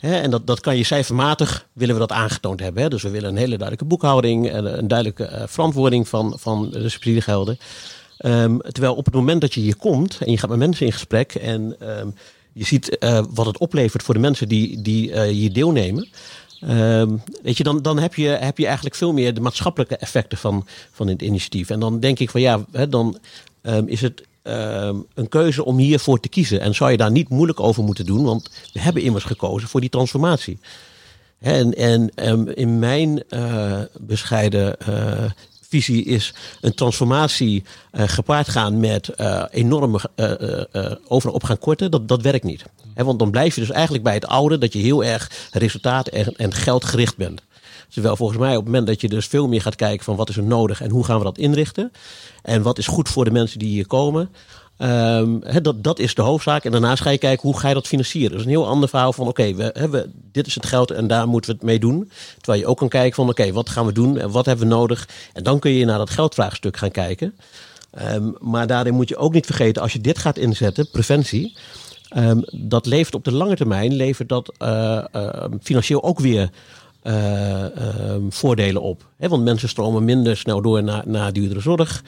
En 0.00 0.30
dat, 0.30 0.46
dat 0.46 0.60
kan 0.60 0.76
je 0.76 0.84
cijfermatig 0.84 1.66
willen 1.72 1.94
we 1.94 2.00
dat 2.00 2.12
aangetoond 2.12 2.60
hebben. 2.60 2.90
Dus 2.90 3.02
we 3.02 3.10
willen 3.10 3.28
een 3.28 3.36
hele 3.36 3.56
duidelijke 3.56 3.84
boekhouding 3.84 4.50
en 4.50 4.78
een 4.78 4.88
duidelijke 4.88 5.24
eh, 5.24 5.42
verantwoording 5.46 6.08
van, 6.08 6.36
van 6.38 6.70
de 6.70 6.88
subsidiegelden. 6.88 7.58
Ehm, 8.18 8.58
terwijl 8.58 8.94
op 8.94 9.04
het 9.04 9.14
moment 9.14 9.40
dat 9.40 9.54
je 9.54 9.60
hier 9.60 9.76
komt 9.76 10.18
en 10.20 10.30
je 10.30 10.38
gaat 10.38 10.50
met 10.50 10.58
mensen 10.58 10.86
in 10.86 10.92
gesprek 10.92 11.34
en 11.34 11.76
ehm, 11.80 12.08
je 12.52 12.64
ziet 12.64 12.98
eh, 12.98 13.24
wat 13.30 13.46
het 13.46 13.58
oplevert 13.58 14.02
voor 14.02 14.14
de 14.14 14.20
mensen 14.20 14.48
die, 14.48 14.82
die 14.82 15.12
eh, 15.12 15.30
hier 15.30 15.52
deelnemen. 15.52 16.08
Ehm, 16.60 17.16
weet 17.42 17.56
je, 17.56 17.64
dan, 17.64 17.82
dan 17.82 17.98
heb, 17.98 18.14
je, 18.14 18.28
heb 18.28 18.58
je 18.58 18.66
eigenlijk 18.66 18.96
veel 18.96 19.12
meer 19.12 19.34
de 19.34 19.40
maatschappelijke 19.40 19.96
effecten 19.96 20.38
van, 20.38 20.66
van 20.90 21.08
het 21.08 21.22
initiatief. 21.22 21.70
En 21.70 21.80
dan 21.80 22.00
denk 22.00 22.18
ik 22.18 22.30
van 22.30 22.40
ja, 22.40 22.64
dan 22.88 23.18
is 23.86 24.00
het 24.00 24.22
ehm, 24.48 24.96
een 25.14 25.28
keuze 25.28 25.64
om 25.64 25.78
hiervoor 25.78 26.20
te 26.20 26.28
kiezen. 26.28 26.60
En 26.60 26.74
zou 26.74 26.90
je 26.90 26.96
daar 26.96 27.10
niet 27.10 27.28
moeilijk 27.28 27.60
over 27.60 27.84
moeten 27.84 28.06
doen, 28.06 28.24
want 28.24 28.50
we 28.72 28.80
hebben 28.80 29.02
immers 29.02 29.24
gekozen 29.24 29.68
voor 29.68 29.80
die 29.80 29.90
transformatie. 29.90 30.58
En, 31.38 31.74
en 31.74 32.10
ehm, 32.14 32.48
in 32.48 32.78
mijn 32.78 33.22
eh, 33.28 33.80
bescheiden 34.00 34.78
eh, 34.80 35.30
visie 35.68 36.04
is 36.04 36.34
een 36.60 36.74
transformatie 36.74 37.64
eh, 37.90 38.08
gepaard 38.08 38.48
gaan 38.48 38.80
met 38.80 39.10
enorme 39.50 40.00
over 41.08 41.28
en 41.28 41.34
op 41.34 41.44
gaan 41.44 41.58
korten. 41.58 41.90
Dat, 41.90 42.08
dat 42.08 42.22
werkt 42.22 42.44
niet. 42.44 42.64
Want 42.94 43.18
dan 43.18 43.30
blijf 43.30 43.54
je 43.54 43.60
dus 43.60 43.70
eigenlijk 43.70 44.04
bij 44.04 44.14
het 44.14 44.26
oude, 44.26 44.58
dat 44.58 44.72
je 44.72 44.78
heel 44.78 45.04
erg 45.04 45.30
resultaat 45.52 46.08
en, 46.08 46.34
en 46.36 46.54
geldgericht 46.54 47.16
bent. 47.16 47.42
Terwijl 47.88 48.16
volgens 48.16 48.38
mij 48.38 48.50
op 48.50 48.56
het 48.56 48.64
moment 48.64 48.86
dat 48.86 49.00
je 49.00 49.08
dus 49.08 49.26
veel 49.26 49.48
meer 49.48 49.62
gaat 49.62 49.76
kijken 49.76 50.04
van 50.04 50.16
wat 50.16 50.28
is 50.28 50.36
er 50.36 50.42
nodig 50.42 50.80
en 50.80 50.90
hoe 50.90 51.04
gaan 51.04 51.18
we 51.18 51.24
dat 51.24 51.38
inrichten. 51.38 51.92
En 52.42 52.62
wat 52.62 52.78
is 52.78 52.86
goed 52.86 53.08
voor 53.08 53.24
de 53.24 53.30
mensen 53.30 53.58
die 53.58 53.68
hier 53.68 53.86
komen. 53.86 54.30
Ehm, 54.78 55.62
dat, 55.62 55.84
dat 55.84 55.98
is 55.98 56.14
de 56.14 56.22
hoofdzaak. 56.22 56.64
En 56.64 56.70
daarnaast 56.70 57.02
ga 57.02 57.10
je 57.10 57.18
kijken 57.18 57.48
hoe 57.48 57.58
ga 57.58 57.68
je 57.68 57.74
dat 57.74 57.86
financieren. 57.86 58.32
Dus 58.32 58.42
een 58.42 58.50
heel 58.50 58.66
ander 58.66 58.88
verhaal 58.88 59.12
van 59.12 59.28
oké, 59.28 59.54
we 59.54 59.70
hebben 59.72 60.12
dit 60.32 60.46
is 60.46 60.54
het 60.54 60.66
geld 60.66 60.90
en 60.90 61.06
daar 61.06 61.28
moeten 61.28 61.50
we 61.50 61.56
het 61.56 61.66
mee 61.66 61.78
doen. 61.78 62.10
Terwijl 62.36 62.62
je 62.62 62.68
ook 62.68 62.78
kan 62.78 62.88
kijken 62.88 63.14
van 63.14 63.28
oké, 63.28 63.52
wat 63.52 63.68
gaan 63.68 63.86
we 63.86 63.92
doen 63.92 64.18
en 64.18 64.30
wat 64.30 64.46
hebben 64.46 64.68
we 64.68 64.74
nodig. 64.74 65.08
En 65.32 65.42
dan 65.42 65.58
kun 65.58 65.70
je 65.70 65.84
naar 65.84 65.98
dat 65.98 66.10
geldvraagstuk 66.10 66.76
gaan 66.76 66.90
kijken. 66.90 67.34
Ehm, 67.90 68.30
maar 68.38 68.66
daarin 68.66 68.94
moet 68.94 69.08
je 69.08 69.16
ook 69.16 69.32
niet 69.32 69.46
vergeten, 69.46 69.82
als 69.82 69.92
je 69.92 70.00
dit 70.00 70.18
gaat 70.18 70.38
inzetten, 70.38 70.90
preventie. 70.90 71.56
ehm, 72.08 72.40
dat 72.52 72.86
levert 72.86 73.14
op 73.14 73.24
de 73.24 73.32
lange 73.32 73.56
termijn 73.56 73.92
levert 73.94 74.28
dat 74.28 74.52
eh, 74.58 75.04
eh, 75.12 75.44
financieel 75.62 76.02
ook 76.02 76.20
weer 76.20 76.50
eh, 77.02 77.76
ehm, 77.76 78.20
voordelen 78.28 78.82
op. 78.82 79.06
Hè, 79.16 79.28
want 79.28 79.44
mensen 79.44 79.68
stromen 79.68 80.04
minder 80.04 80.36
snel 80.36 80.62
door 80.62 80.82
naar, 80.82 81.02
naar 81.06 81.32
duurdere 81.32 81.60
zorg. 81.60 82.02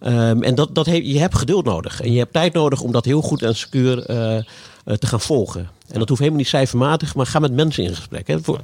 Ehm, 0.00 0.42
en 0.42 0.54
dat, 0.54 0.74
dat 0.74 0.86
he- 0.86 1.00
je 1.04 1.18
hebt 1.18 1.34
geduld 1.36 1.64
nodig. 1.64 2.00
En 2.00 2.12
je 2.12 2.18
hebt 2.18 2.32
tijd 2.32 2.52
nodig 2.52 2.80
om 2.80 2.92
dat 2.92 3.04
heel 3.04 3.22
goed 3.22 3.42
en 3.42 3.56
secuur 3.56 4.06
eh, 4.06 4.36
eh, 4.36 4.44
te 4.84 5.06
gaan 5.06 5.20
volgen. 5.20 5.68
En 5.88 5.98
dat 5.98 6.08
hoeft 6.08 6.20
helemaal 6.20 6.40
niet 6.40 6.50
cijfermatig, 6.50 7.14
maar 7.14 7.26
ga 7.26 7.38
met 7.38 7.52
mensen 7.52 7.84
in 7.84 7.94
gesprek. 7.94 8.26
Hè. 8.26 8.40
Voor 8.42 8.60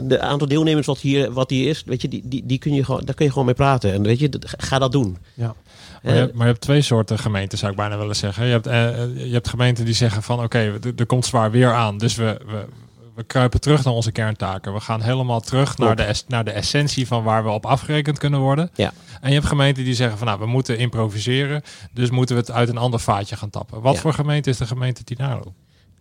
de 0.00 0.20
aantal 0.20 0.48
deelnemers 0.48 0.86
wat 0.86 0.98
hier, 0.98 1.32
wat 1.32 1.50
hier 1.50 1.68
is, 1.68 1.82
weet 1.86 2.02
je, 2.02 2.08
die, 2.08 2.22
die, 2.24 2.42
die 2.46 2.58
kun 2.58 2.74
je 2.74 2.84
gewoon, 2.84 3.00
daar 3.04 3.14
kun 3.14 3.24
je 3.24 3.30
gewoon 3.30 3.46
mee 3.46 3.54
praten. 3.54 3.92
En 3.92 4.02
weet 4.02 4.18
je, 4.18 4.30
ga 4.40 4.78
dat 4.78 4.92
doen. 4.92 5.16
Ja. 5.34 5.54
Maar 6.02 6.14
je, 6.14 6.20
hebt, 6.20 6.32
maar 6.34 6.46
je 6.46 6.52
hebt 6.52 6.64
twee 6.64 6.82
soorten 6.82 7.18
gemeenten, 7.18 7.58
zou 7.58 7.70
ik 7.70 7.76
bijna 7.76 7.98
willen 7.98 8.16
zeggen. 8.16 8.44
Je 8.46 8.50
hebt, 8.52 8.66
eh, 8.66 9.26
je 9.26 9.32
hebt 9.32 9.48
gemeenten 9.48 9.84
die 9.84 9.94
zeggen 9.94 10.22
van 10.22 10.42
oké, 10.42 10.58
er- 10.58 10.78
er 10.96 11.06
komt 11.06 11.26
zwaar 11.26 11.50
weer 11.50 11.72
aan. 11.72 11.98
Dus 11.98 12.14
we, 12.14 12.40
we, 12.46 12.64
we 13.16 13.22
kruipen 13.24 13.60
terug 13.60 13.84
naar 13.84 13.92
onze 13.94 14.12
kerntaken. 14.12 14.72
We 14.72 14.80
gaan 14.80 15.00
helemaal 15.02 15.40
terug 15.40 15.78
naar 15.78 15.96
de, 15.96 16.02
es- 16.02 16.24
naar 16.28 16.44
de 16.44 16.50
essentie 16.50 17.06
van 17.06 17.22
waar 17.24 17.44
we 17.44 17.50
op 17.50 17.66
afgerekend 17.66 18.18
kunnen 18.18 18.40
worden. 18.40 18.70
Ja. 18.74 18.92
En 19.20 19.28
je 19.28 19.34
hebt 19.34 19.46
gemeenten 19.46 19.84
die 19.84 19.94
zeggen 19.94 20.18
van 20.18 20.26
nou, 20.26 20.38
we 20.40 20.46
moeten 20.46 20.78
improviseren. 20.78 21.62
Dus 21.92 22.10
moeten 22.10 22.34
we 22.34 22.40
het 22.40 22.50
uit 22.50 22.68
een 22.68 22.76
ander 22.76 23.00
vaatje 23.00 23.36
gaan 23.36 23.50
tappen. 23.50 23.80
Wat 23.80 23.94
Ja. 23.94 24.00
voor 24.00 24.12
gemeente 24.14 24.50
is 24.50 24.56
de 24.56 24.66
gemeente 24.66 25.04
Tinaro? 25.04 25.54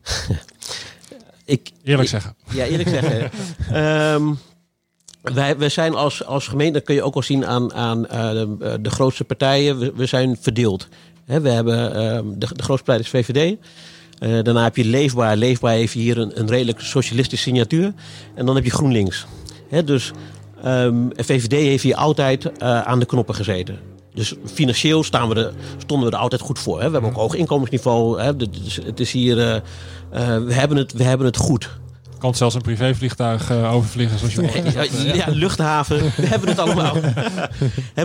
ik, 1.45 1.71
Eerlijk 1.83 2.03
ik- 2.03 2.09
zeggen. 2.09 2.35
Ja, 2.51 2.63
eerlijk 2.65 2.89
zeggen. 2.89 3.31
Ehm, 3.71 4.33
wij, 5.21 5.57
wij 5.57 5.69
zijn 5.69 5.95
als, 5.95 6.25
als 6.25 6.47
gemeente, 6.47 6.73
dat 6.73 6.83
kun 6.83 6.95
je 6.95 7.03
ook 7.03 7.13
wel 7.13 7.23
zien 7.23 7.45
aan, 7.45 7.73
aan 7.73 8.07
eh, 8.07 8.29
de, 8.29 8.77
de 8.81 8.89
grootste 8.89 9.23
partijen, 9.23 9.79
we, 9.79 9.91
we 9.95 10.05
zijn 10.05 10.37
verdeeld. 10.41 10.87
We 11.25 11.49
hebben 11.49 11.95
ehm, 11.95 12.25
de, 12.35 12.47
de 12.55 12.63
grootste 12.63 12.85
partij 12.85 12.99
is 12.99 13.09
VVD. 13.09 13.57
Eh, 14.25 14.43
daarna 14.43 14.63
heb 14.63 14.75
je 14.75 14.85
Leefbaar. 14.85 15.35
Leefbaar 15.35 15.73
heeft 15.73 15.93
hier 15.93 16.17
een, 16.17 16.39
een 16.39 16.47
redelijk 16.47 16.79
socialistische 16.79 17.49
signatuur. 17.49 17.93
En 18.35 18.45
dan 18.45 18.55
heb 18.55 18.63
je 18.63 18.71
GroenLinks. 18.71 19.25
Hè, 19.69 19.83
dus 19.83 20.11
ehm, 20.63 20.95
VVD 21.15 21.51
heeft 21.51 21.83
hier 21.83 21.95
altijd 21.95 22.45
eh, 22.45 22.81
aan 22.81 22.99
de 22.99 23.05
knoppen 23.05 23.35
gezeten. 23.35 23.79
Dus 24.13 24.33
financieel 24.45 25.03
staan 25.03 25.29
we 25.29 25.35
er, 25.35 25.53
stonden 25.77 26.09
we 26.09 26.15
er 26.15 26.21
altijd 26.21 26.41
goed 26.41 26.59
voor. 26.59 26.81
Hè. 26.81 26.85
We 26.85 26.91
hebben 26.91 27.09
ook 27.09 27.15
hoog 27.15 27.35
inkomensniveau. 27.35 28.21
Hè. 28.21 28.35
Dus 28.35 28.79
het 28.83 28.99
is 28.99 29.11
hier, 29.11 29.39
eh, 29.39 29.61
we, 30.45 30.53
hebben 30.53 30.77
het, 30.77 30.93
we 30.93 31.03
hebben 31.03 31.25
het 31.25 31.37
goed. 31.37 31.69
Komt 32.19 32.37
zelfs 32.37 32.55
een 32.55 32.61
privévliegtuig 32.61 33.49
eh, 33.49 33.73
overvliegen 33.73 34.19
zoals 34.19 34.33
je 34.33 34.41
hoort. 34.47 35.15
Ja, 35.15 35.25
luchthaven, 35.27 35.97
we 36.15 36.27
hebben 36.27 36.49
het 36.49 36.59
allemaal. 36.59 36.95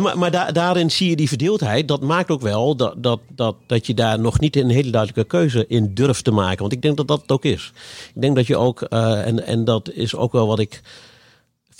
Maar 0.01 0.19
maar 0.19 0.31
da- 0.31 0.53
daarin 0.53 0.91
zie 0.91 1.09
je 1.09 1.17
die 1.17 1.29
verdeeldheid. 1.29 1.89
Dat 1.89 2.03
maakt 2.03 2.31
ook 2.31 2.41
wel 2.41 2.77
dat, 2.77 2.95
dat, 2.97 3.21
dat, 3.35 3.57
dat 3.67 3.87
je 3.87 3.95
daar 3.95 4.21
nog 4.21 4.41
niet 4.41 4.57
een 4.57 4.71
hele 4.71 4.91
duidelijke 4.91 5.31
keuze 5.31 5.65
in 5.69 5.95
durft 5.95 6.25
te 6.25 6.31
maken. 6.31 6.59
Want 6.59 6.73
ik 6.73 6.83
denk 6.83 6.97
dat 6.97 7.09
dat 7.09 7.21
het 7.21 7.33
ook 7.33 7.45
is. 7.45 7.73
Ik 8.15 8.21
denk 8.21 8.37
dat 8.37 8.47
je 8.47 8.57
ook, 8.57 8.83
eh, 8.83 9.27
en, 9.27 9.47
en 9.47 9.65
dat 9.65 9.91
is 9.91 10.17
ook 10.17 10.33
wel 10.33 10.47
wat 10.47 10.59
ik 10.59 10.83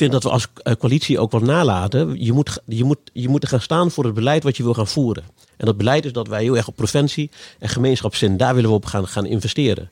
vind 0.01 0.13
dat 0.13 0.23
we 0.23 0.31
als 0.31 0.47
eh, 0.63 0.75
coalitie 0.75 1.19
ook 1.19 1.31
wel 1.31 1.41
nalaten. 1.41 2.25
Je 2.25 2.33
moet, 2.33 2.59
je, 2.67 2.85
moet, 2.85 2.99
je 3.13 3.29
moet 3.29 3.49
gaan 3.49 3.61
staan 3.61 3.91
voor 3.91 4.05
het 4.05 4.15
beleid 4.15 4.43
wat 4.43 4.57
je 4.57 4.63
wil 4.63 4.75
gaan 4.75 4.87
voeren. 4.87 5.25
En 5.57 5.67
dat 5.67 5.77
beleid 5.77 6.05
is 6.05 6.13
dat 6.13 6.29
wij 6.29 6.43
heel 6.43 6.57
erg 6.57 6.69
op 6.69 6.77
preventie 6.77 7.31
en 7.59 7.69
gemeenschapszin, 7.69 8.37
daar 8.37 8.55
willen 8.55 8.71
we 8.71 8.77
op 8.77 8.87
gaan, 8.87 9.07
gaan 9.09 9.27
investeren. 9.27 9.91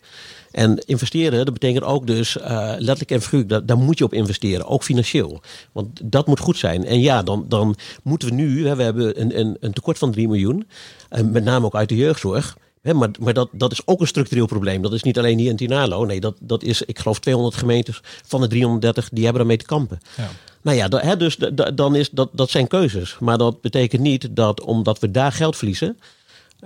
En 0.50 0.78
investeren, 0.86 1.44
dat 1.44 1.52
betekent 1.54 1.84
ook 1.84 2.06
dus 2.06 2.38
eh, 2.38 2.72
letterlijk 2.78 3.10
en 3.10 3.22
figuurlijk, 3.22 3.50
daar, 3.50 3.66
daar 3.66 3.78
moet 3.78 3.98
je 3.98 4.04
op 4.04 4.12
investeren, 4.14 4.66
ook 4.66 4.82
financieel. 4.82 5.40
Want 5.72 6.00
dat 6.04 6.26
moet 6.26 6.40
goed 6.40 6.56
zijn. 6.56 6.84
En 6.86 7.00
ja, 7.00 7.22
dan, 7.22 7.44
dan 7.48 7.76
moeten 8.02 8.28
we 8.28 8.34
nu, 8.34 8.66
hè, 8.66 8.76
we 8.76 8.82
hebben 8.82 9.20
een, 9.20 9.38
een, 9.38 9.56
een 9.60 9.72
tekort 9.72 9.98
van 9.98 10.12
3 10.12 10.28
miljoen, 10.28 10.68
eh, 11.08 11.22
met 11.24 11.44
name 11.44 11.66
ook 11.66 11.74
uit 11.74 11.88
de 11.88 11.96
jeugdzorg. 11.96 12.56
Hè, 12.82 12.94
maar 12.94 13.08
maar 13.20 13.32
dat, 13.34 13.48
dat 13.52 13.72
is 13.72 13.82
ook 13.84 14.00
een 14.00 14.06
structureel 14.06 14.46
probleem. 14.46 14.82
Dat 14.82 14.92
is 14.92 15.02
niet 15.02 15.18
alleen 15.18 15.38
hier 15.38 15.50
in 15.50 15.56
Tinalo. 15.56 16.04
Nee, 16.04 16.20
dat, 16.20 16.36
dat 16.40 16.62
is, 16.62 16.82
ik 16.82 16.98
geloof, 16.98 17.18
200 17.20 17.56
gemeentes 17.56 18.00
van 18.26 18.40
de 18.40 18.46
330 18.46 19.08
die 19.08 19.22
hebben 19.22 19.38
daarmee 19.40 19.56
te 19.58 19.64
kampen. 19.64 19.98
Ja. 20.16 20.28
Nou 20.62 20.76
ja, 20.76 20.88
da- 20.88 21.00
hè, 21.00 21.16
dus 21.16 21.36
da- 21.36 21.50
da- 21.50 21.70
dan 21.70 21.94
is, 21.94 22.10
dat, 22.10 22.28
dat 22.32 22.50
zijn 22.50 22.66
keuzes. 22.66 23.16
Maar 23.20 23.38
dat 23.38 23.60
betekent 23.60 24.02
niet 24.02 24.28
dat 24.30 24.60
omdat 24.60 24.98
we 24.98 25.10
daar 25.10 25.32
geld 25.32 25.56
verliezen, 25.56 25.98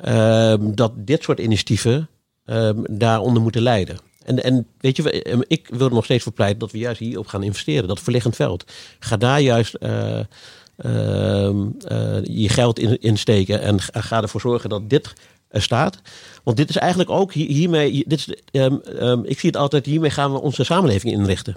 ehm, 0.03 0.75
dat 0.75 0.93
dit 0.97 1.23
soort 1.23 1.41
initiatieven 1.41 2.09
ehm, 2.45 2.77
daaronder 2.91 3.43
moeten 3.43 3.63
leiden. 3.63 3.99
En, 4.25 4.43
en 4.43 4.67
weet 4.81 4.97
je, 4.97 5.23
ehm, 5.23 5.41
ik 5.47 5.69
wil 5.71 5.87
er 5.87 5.95
nog 5.95 6.05
steeds 6.05 6.23
voor 6.23 6.33
pleiten 6.33 6.59
dat 6.59 6.71
we 6.71 6.79
juist 6.79 7.01
hierop 7.01 7.27
gaan 7.27 7.43
investeren. 7.43 7.89
Dat 7.89 8.01
verliggend 8.01 8.37
veld. 8.37 8.65
Ga 8.99 9.17
daar 9.17 9.41
juist 9.41 9.75
eh, 9.75 10.19
ehm, 10.77 11.67
eh, 11.87 12.25
je 12.25 12.49
geld 12.49 12.79
in, 12.79 13.01
in 13.01 13.19
steken 13.19 13.61
en 13.61 13.81
ga, 13.81 14.23
ervoor 14.23 14.41
zorgen 14.41 14.69
dat 14.71 14.91
dit 14.91 15.13
er 15.49 15.63
staat. 15.63 15.99
Want 16.43 16.57
dit 16.57 16.69
is 16.69 16.77
eigenlijk 16.77 17.11
ook 17.11 17.33
hier- 17.33 17.49
hiermee, 17.49 18.05
dit 18.07 18.19
is, 18.19 18.29
ik 19.23 19.39
zie 19.39 19.51
het 19.51 19.57
altijd, 19.57 19.87
hiermee 19.87 20.11
gaan 20.11 20.33
we 20.33 20.41
onze 20.41 20.65
samenleving 20.65 21.13
inrichten. 21.13 21.57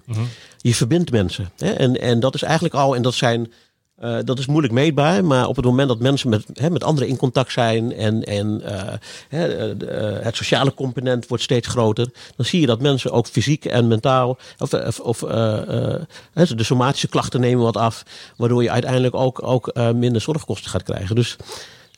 Je 0.58 0.76
verbindt 0.76 1.12
mensen. 1.12 1.52
Hè? 1.58 1.72
En, 1.72 2.02
en 2.02 2.20
dat 2.20 2.36
is 2.36 2.42
eigenlijk 2.42 2.74
al, 2.74 2.96
en 2.96 3.02
dat 3.02 3.14
zijn. 3.14 3.52
Eh, 3.96 4.18
dat 4.24 4.40
is 4.40 4.46
moeilijk 4.46 4.74
meetbaar, 4.74 5.26
maar 5.26 5.48
op 5.48 5.56
het 5.56 5.66
moment 5.66 5.88
dat 5.88 6.00
mensen 6.00 6.30
met, 6.30 6.46
hè, 6.54 6.70
met 6.70 6.84
anderen 6.84 7.10
in 7.10 7.18
contact 7.18 7.52
zijn 7.52 7.94
en, 7.94 8.24
en 8.24 8.62
eh, 8.62 8.94
hè, 9.30 9.74
eh, 9.74 10.24
het 10.24 10.36
sociale 10.36 10.74
component 10.74 11.28
wordt 11.28 11.44
steeds 11.44 11.68
groter, 11.68 12.10
dan 12.36 12.46
zie 12.46 12.60
je 12.60 12.66
dat 12.66 12.82
mensen 12.82 13.12
ook 13.12 13.28
fysiek 13.28 13.66
en 13.66 13.88
mentaal, 13.88 14.38
of, 14.58 15.00
of, 15.00 15.20
de 15.20 16.64
somatische 16.64 17.08
klachten 17.08 17.40
nemen 17.40 17.64
wat 17.64 17.78
af, 17.78 18.04
waardoor 18.38 18.64
je 18.64 18.72
uiteindelijk 18.72 19.16
ook, 19.16 19.48
ook 19.48 19.74
minder 19.94 20.22
zorgkosten 20.22 20.70
gaat 20.70 20.84
krijgen. 20.84 21.16
Dus 21.16 21.36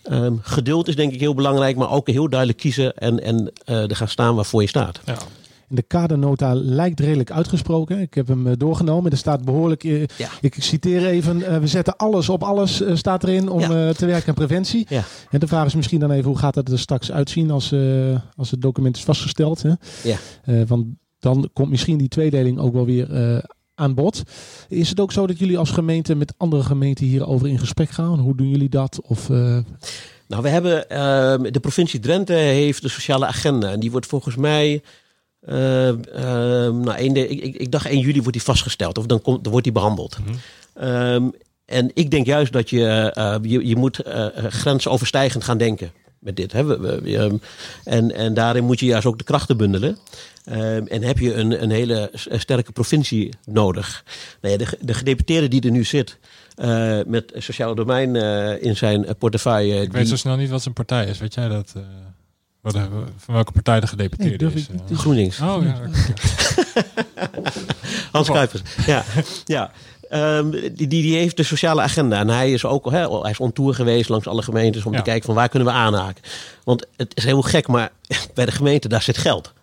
ehm, 0.03 0.33
geduld 0.41 0.87
is 0.87 0.95
denk 0.95 1.13
ik 1.13 1.19
heel 1.19 1.35
belangrijk, 1.35 1.75
maar 1.75 1.91
ook 1.91 2.07
heel 2.07 2.29
duidelijk 2.29 2.59
kiezen 2.59 2.97
en, 2.97 3.23
en 3.23 3.51
er 3.65 3.95
gaan 3.95 4.07
staan 4.07 4.35
waarvoor 4.35 4.61
je 4.61 4.67
staat. 4.67 4.99
Ja. 5.05 5.17
De 5.69 5.81
kadernota 5.81 6.53
lijkt 6.55 6.99
redelijk 6.99 7.31
uitgesproken. 7.31 7.99
Ik 7.99 8.13
heb 8.13 8.27
hem 8.27 8.47
eh, 8.47 8.53
doorgenomen. 8.57 9.11
Er 9.11 9.17
staat 9.17 9.45
behoorlijk, 9.45 9.83
eh, 9.83 10.05
Ja. 10.17 10.29
ik 10.41 10.55
citeer 10.59 11.05
even, 11.05 11.43
eh, 11.43 11.57
we 11.57 11.67
zetten 11.67 11.95
alles 11.95 12.29
op 12.29 12.43
alles 12.43 12.83
staat 12.93 13.23
erin 13.23 13.49
om 13.49 13.59
Ja. 13.59 13.93
te 13.93 14.05
werken 14.05 14.27
aan 14.29 14.33
preventie. 14.35 14.85
Ja. 14.89 15.03
En 15.29 15.39
de 15.39 15.47
vraag 15.47 15.65
is 15.65 15.75
misschien 15.75 15.99
dan 15.99 16.11
even, 16.11 16.25
hoe 16.29 16.37
gaat 16.37 16.53
dat 16.53 16.69
er 16.69 16.79
straks 16.79 17.11
uitzien 17.11 17.51
als, 17.51 17.73
als 18.35 18.51
het 18.51 18.61
document 18.61 18.97
is 18.97 19.03
vastgesteld? 19.03 19.61
Hè? 19.61 19.71
Ja. 20.03 20.17
Want 20.65 20.85
dan 21.19 21.49
komt 21.53 21.69
misschien 21.69 21.97
die 21.97 22.07
tweedeling 22.07 22.59
ook 22.59 22.73
wel 22.73 22.85
weer 22.85 23.07
aan 23.75 23.93
bod. 23.93 24.23
Is 24.69 24.89
het 24.89 24.99
ook 24.99 25.11
zo 25.11 25.27
dat 25.27 25.39
jullie 25.39 25.57
als 25.57 25.71
gemeente 25.71 26.15
met 26.15 26.33
andere 26.37 26.63
gemeenten 26.63 27.05
hierover 27.05 27.47
in 27.47 27.59
gesprek 27.59 27.89
gaan? 27.89 28.19
Hoe 28.19 28.35
doen 28.35 28.49
jullie 28.49 28.69
dat? 28.69 29.01
Of, 29.01 29.29
Nou, 30.27 30.41
we 30.41 30.49
hebben 30.49 30.89
ehm, 30.89 31.51
de 31.51 31.59
provincie 31.59 31.99
Drenthe 31.99 32.33
heeft 32.33 32.81
de 32.81 32.89
sociale 32.89 33.25
agenda. 33.25 33.71
En 33.71 33.79
die 33.79 33.91
wordt 33.91 34.05
volgens 34.05 34.35
mij. 34.35 34.81
Ehm, 35.47 35.97
ehm, 36.13 36.79
nou, 36.79 36.97
1 36.97 37.13
de, 37.13 37.27
ik, 37.27 37.41
ik, 37.43 37.55
ik 37.55 37.71
dacht 37.71 37.85
1 37.85 37.99
juli 37.99 38.17
wordt 38.19 38.33
die 38.33 38.41
vastgesteld. 38.43 38.97
Of 38.97 39.05
dan, 39.05 39.21
komt, 39.21 39.41
dan 39.43 39.51
wordt 39.51 39.65
die 39.65 39.73
behandeld. 39.73 40.17
Ehm, 40.73 41.23
en 41.65 41.91
ik 41.93 42.11
denk 42.11 42.25
juist 42.25 42.53
dat 42.53 42.69
je, 42.69 42.87
eh, 43.13 43.35
je, 43.41 43.67
je 43.67 43.75
moet 43.75 43.99
eh, 43.99 44.25
grensoverstijgend 44.49 45.43
gaan 45.43 45.57
denken 45.57 45.91
met 46.19 46.35
dit. 46.35 46.51
Hè. 46.51 46.63
We- 46.63 46.79
we- 46.79 47.01
we, 47.01 47.17
ehm, 47.17 47.35
en, 47.83 48.11
en 48.15 48.33
daarin 48.33 48.63
moet 48.63 48.79
je 48.79 48.85
juist 48.85 49.05
ook 49.05 49.17
de 49.17 49.23
krachten 49.23 49.57
bundelen. 49.57 49.97
En 50.87 51.03
heb 51.03 51.19
je 51.19 51.33
een, 51.33 51.63
een 51.63 51.69
hele 51.71 52.11
sterke 52.13 52.71
provincie 52.71 53.33
nodig. 53.45 54.03
Nou 54.41 54.53
ja, 54.59 54.65
de, 54.65 54.77
de 54.81 54.93
gedeputeerde 54.93 55.47
die 55.47 55.61
er 55.61 55.71
nu 55.71 55.83
zit, 55.83 56.17
eh, 56.55 56.99
met 57.05 57.31
sociaal 57.35 57.75
domein 57.75 58.15
eh, 58.15 58.63
in 58.63 58.75
zijn 58.75 59.05
eh, 59.05 59.11
portefeuille. 59.19 59.73
Ik 59.75 59.81
die- 59.81 59.91
weet 59.99 60.07
zo 60.07 60.15
snel 60.15 60.35
niet 60.35 60.49
wat 60.49 60.61
zijn 60.61 60.73
partij 60.73 61.05
is. 61.05 61.17
Weet 61.17 61.33
jij 61.33 61.47
dat? 61.47 61.73
Eh, 62.75 62.81
wat, 62.81 62.91
de- 63.05 63.11
van 63.17 63.33
welke 63.33 63.51
partij 63.51 63.79
de 63.79 63.87
gedeputeerde 63.87 64.45
Nee, 64.45 64.53
is? 64.53 64.61
ik 64.61 64.69
niet 64.71 64.81
eh? 64.91 64.97
GroenLinks. 64.97 65.39
Oh 65.41 65.63
ja. 65.63 65.75
Hans 68.11 68.27
Kuipers. 68.29 68.61
Ja, 68.85 69.03
ja. 69.45 69.71
Ehm, 70.09 70.49
die, 70.49 70.71
die, 70.73 70.87
die 70.87 71.17
heeft 71.17 71.37
de 71.37 71.43
sociale 71.43 71.81
agenda. 71.81 72.19
En 72.19 72.27
hij 72.27 72.51
is 72.51 72.65
ook 72.65 72.91
hè, 72.91 73.19
hij 73.21 73.31
is 73.31 73.39
on 73.39 73.53
tour 73.53 73.73
geweest 73.73 74.09
langs 74.09 74.27
alle 74.27 74.41
gemeentes 74.41 74.85
om 74.85 74.91
Ja. 74.91 74.97
te 74.97 75.03
kijken 75.03 75.25
van 75.25 75.35
waar 75.35 75.49
kunnen 75.49 75.67
we 75.67 75.73
aanhaken. 75.73 76.23
Want 76.63 76.85
het 76.95 77.11
is 77.15 77.23
heel 77.23 77.41
gek, 77.41 77.67
maar 77.67 77.91
bij 78.33 78.45
de 78.45 78.51
gemeente 78.51 78.87
daar 78.87 79.01
zit 79.01 79.17
geld. 79.17 79.53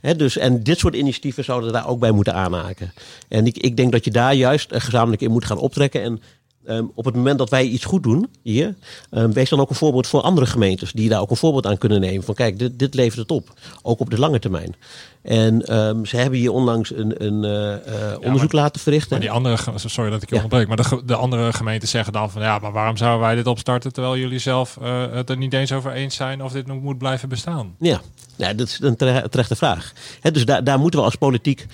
Hè, 0.00 0.16
dus, 0.16 0.36
en 0.36 0.62
dit 0.62 0.78
soort 0.78 0.94
initiatieven 0.94 1.44
zouden 1.44 1.72
daar 1.72 1.88
ook 1.88 1.98
bij 2.00 2.10
moeten 2.10 2.34
aanhaken. 2.34 2.92
En 3.28 3.46
ik, 3.46 3.56
ik 3.58 3.76
denk 3.76 3.92
dat 3.92 4.04
je 4.04 4.10
daar 4.10 4.34
juist 4.34 4.72
eh, 4.72 4.80
gezamenlijk 4.80 5.22
in 5.22 5.30
moet 5.30 5.44
gaan 5.44 5.58
optrekken. 5.58 6.02
En 6.02 6.22
ehm, 6.68 6.84
op 6.94 7.04
het 7.04 7.14
moment 7.14 7.38
dat 7.38 7.50
wij 7.50 7.64
iets 7.64 7.84
goed 7.84 8.02
doen 8.02 8.28
hier, 8.42 8.74
ehm, 9.10 9.30
wees 9.30 9.48
dan 9.48 9.60
ook 9.60 9.70
een 9.70 9.76
voorbeeld 9.76 10.06
voor 10.06 10.20
andere 10.20 10.46
gemeentes 10.46 10.92
die 10.92 11.08
daar 11.08 11.20
ook 11.20 11.30
een 11.30 11.36
voorbeeld 11.36 11.66
aan 11.66 11.78
kunnen 11.78 12.00
nemen. 12.00 12.24
Van 12.24 12.34
kijk, 12.34 12.58
dit, 12.58 12.78
dit 12.78 12.94
levert 12.94 13.18
het 13.20 13.30
op, 13.30 13.52
ook 13.82 14.00
op 14.00 14.10
de 14.10 14.18
lange 14.18 14.38
termijn. 14.38 14.74
En 15.22 15.66
ehm, 15.66 16.04
ze 16.04 16.16
hebben 16.16 16.38
hier 16.38 16.52
onlangs 16.52 16.94
een, 16.94 17.24
een 17.24 17.44
eh, 17.44 18.12
eh, 18.12 18.18
onderzoek 18.20 18.52
laten 18.52 18.80
verrichten. 18.80 19.10
Maar 19.10 19.20
die 19.20 19.30
andere, 19.30 19.56
sorry 19.76 20.10
dat 20.10 20.22
ik 20.22 20.28
je 20.28 20.34
Ja. 20.34 20.42
onderbreek, 20.42 20.68
maar 20.68 20.88
de, 20.88 21.02
de 21.06 21.14
andere 21.14 21.52
gemeenten 21.52 21.88
zeggen 21.88 22.12
dan 22.12 22.30
van 22.30 22.42
ja, 22.42 22.58
maar 22.58 22.72
waarom 22.72 22.96
zouden 22.96 23.20
wij 23.20 23.34
dit 23.34 23.46
opstarten 23.46 23.92
terwijl 23.92 24.16
jullie 24.16 24.38
zelf 24.38 24.78
eh, 24.82 25.04
het 25.12 25.30
er 25.30 25.36
niet 25.36 25.52
eens 25.52 25.72
over 25.72 25.92
eens 25.92 26.14
zijn 26.16 26.42
of 26.42 26.52
dit 26.52 26.66
nog 26.66 26.82
moet 26.82 26.98
blijven 26.98 27.28
bestaan? 27.28 27.74
Ja, 27.78 28.00
dat 28.36 28.60
is 28.68 28.78
een 28.80 28.96
tere- 28.96 29.28
terechte 29.28 29.56
vraag. 29.56 29.92
Dus 30.32 30.44
daar, 30.44 30.64
daar 30.64 30.78
moeten 30.78 30.98
we 31.00 31.04
als 31.04 31.14
politiek 31.16 31.66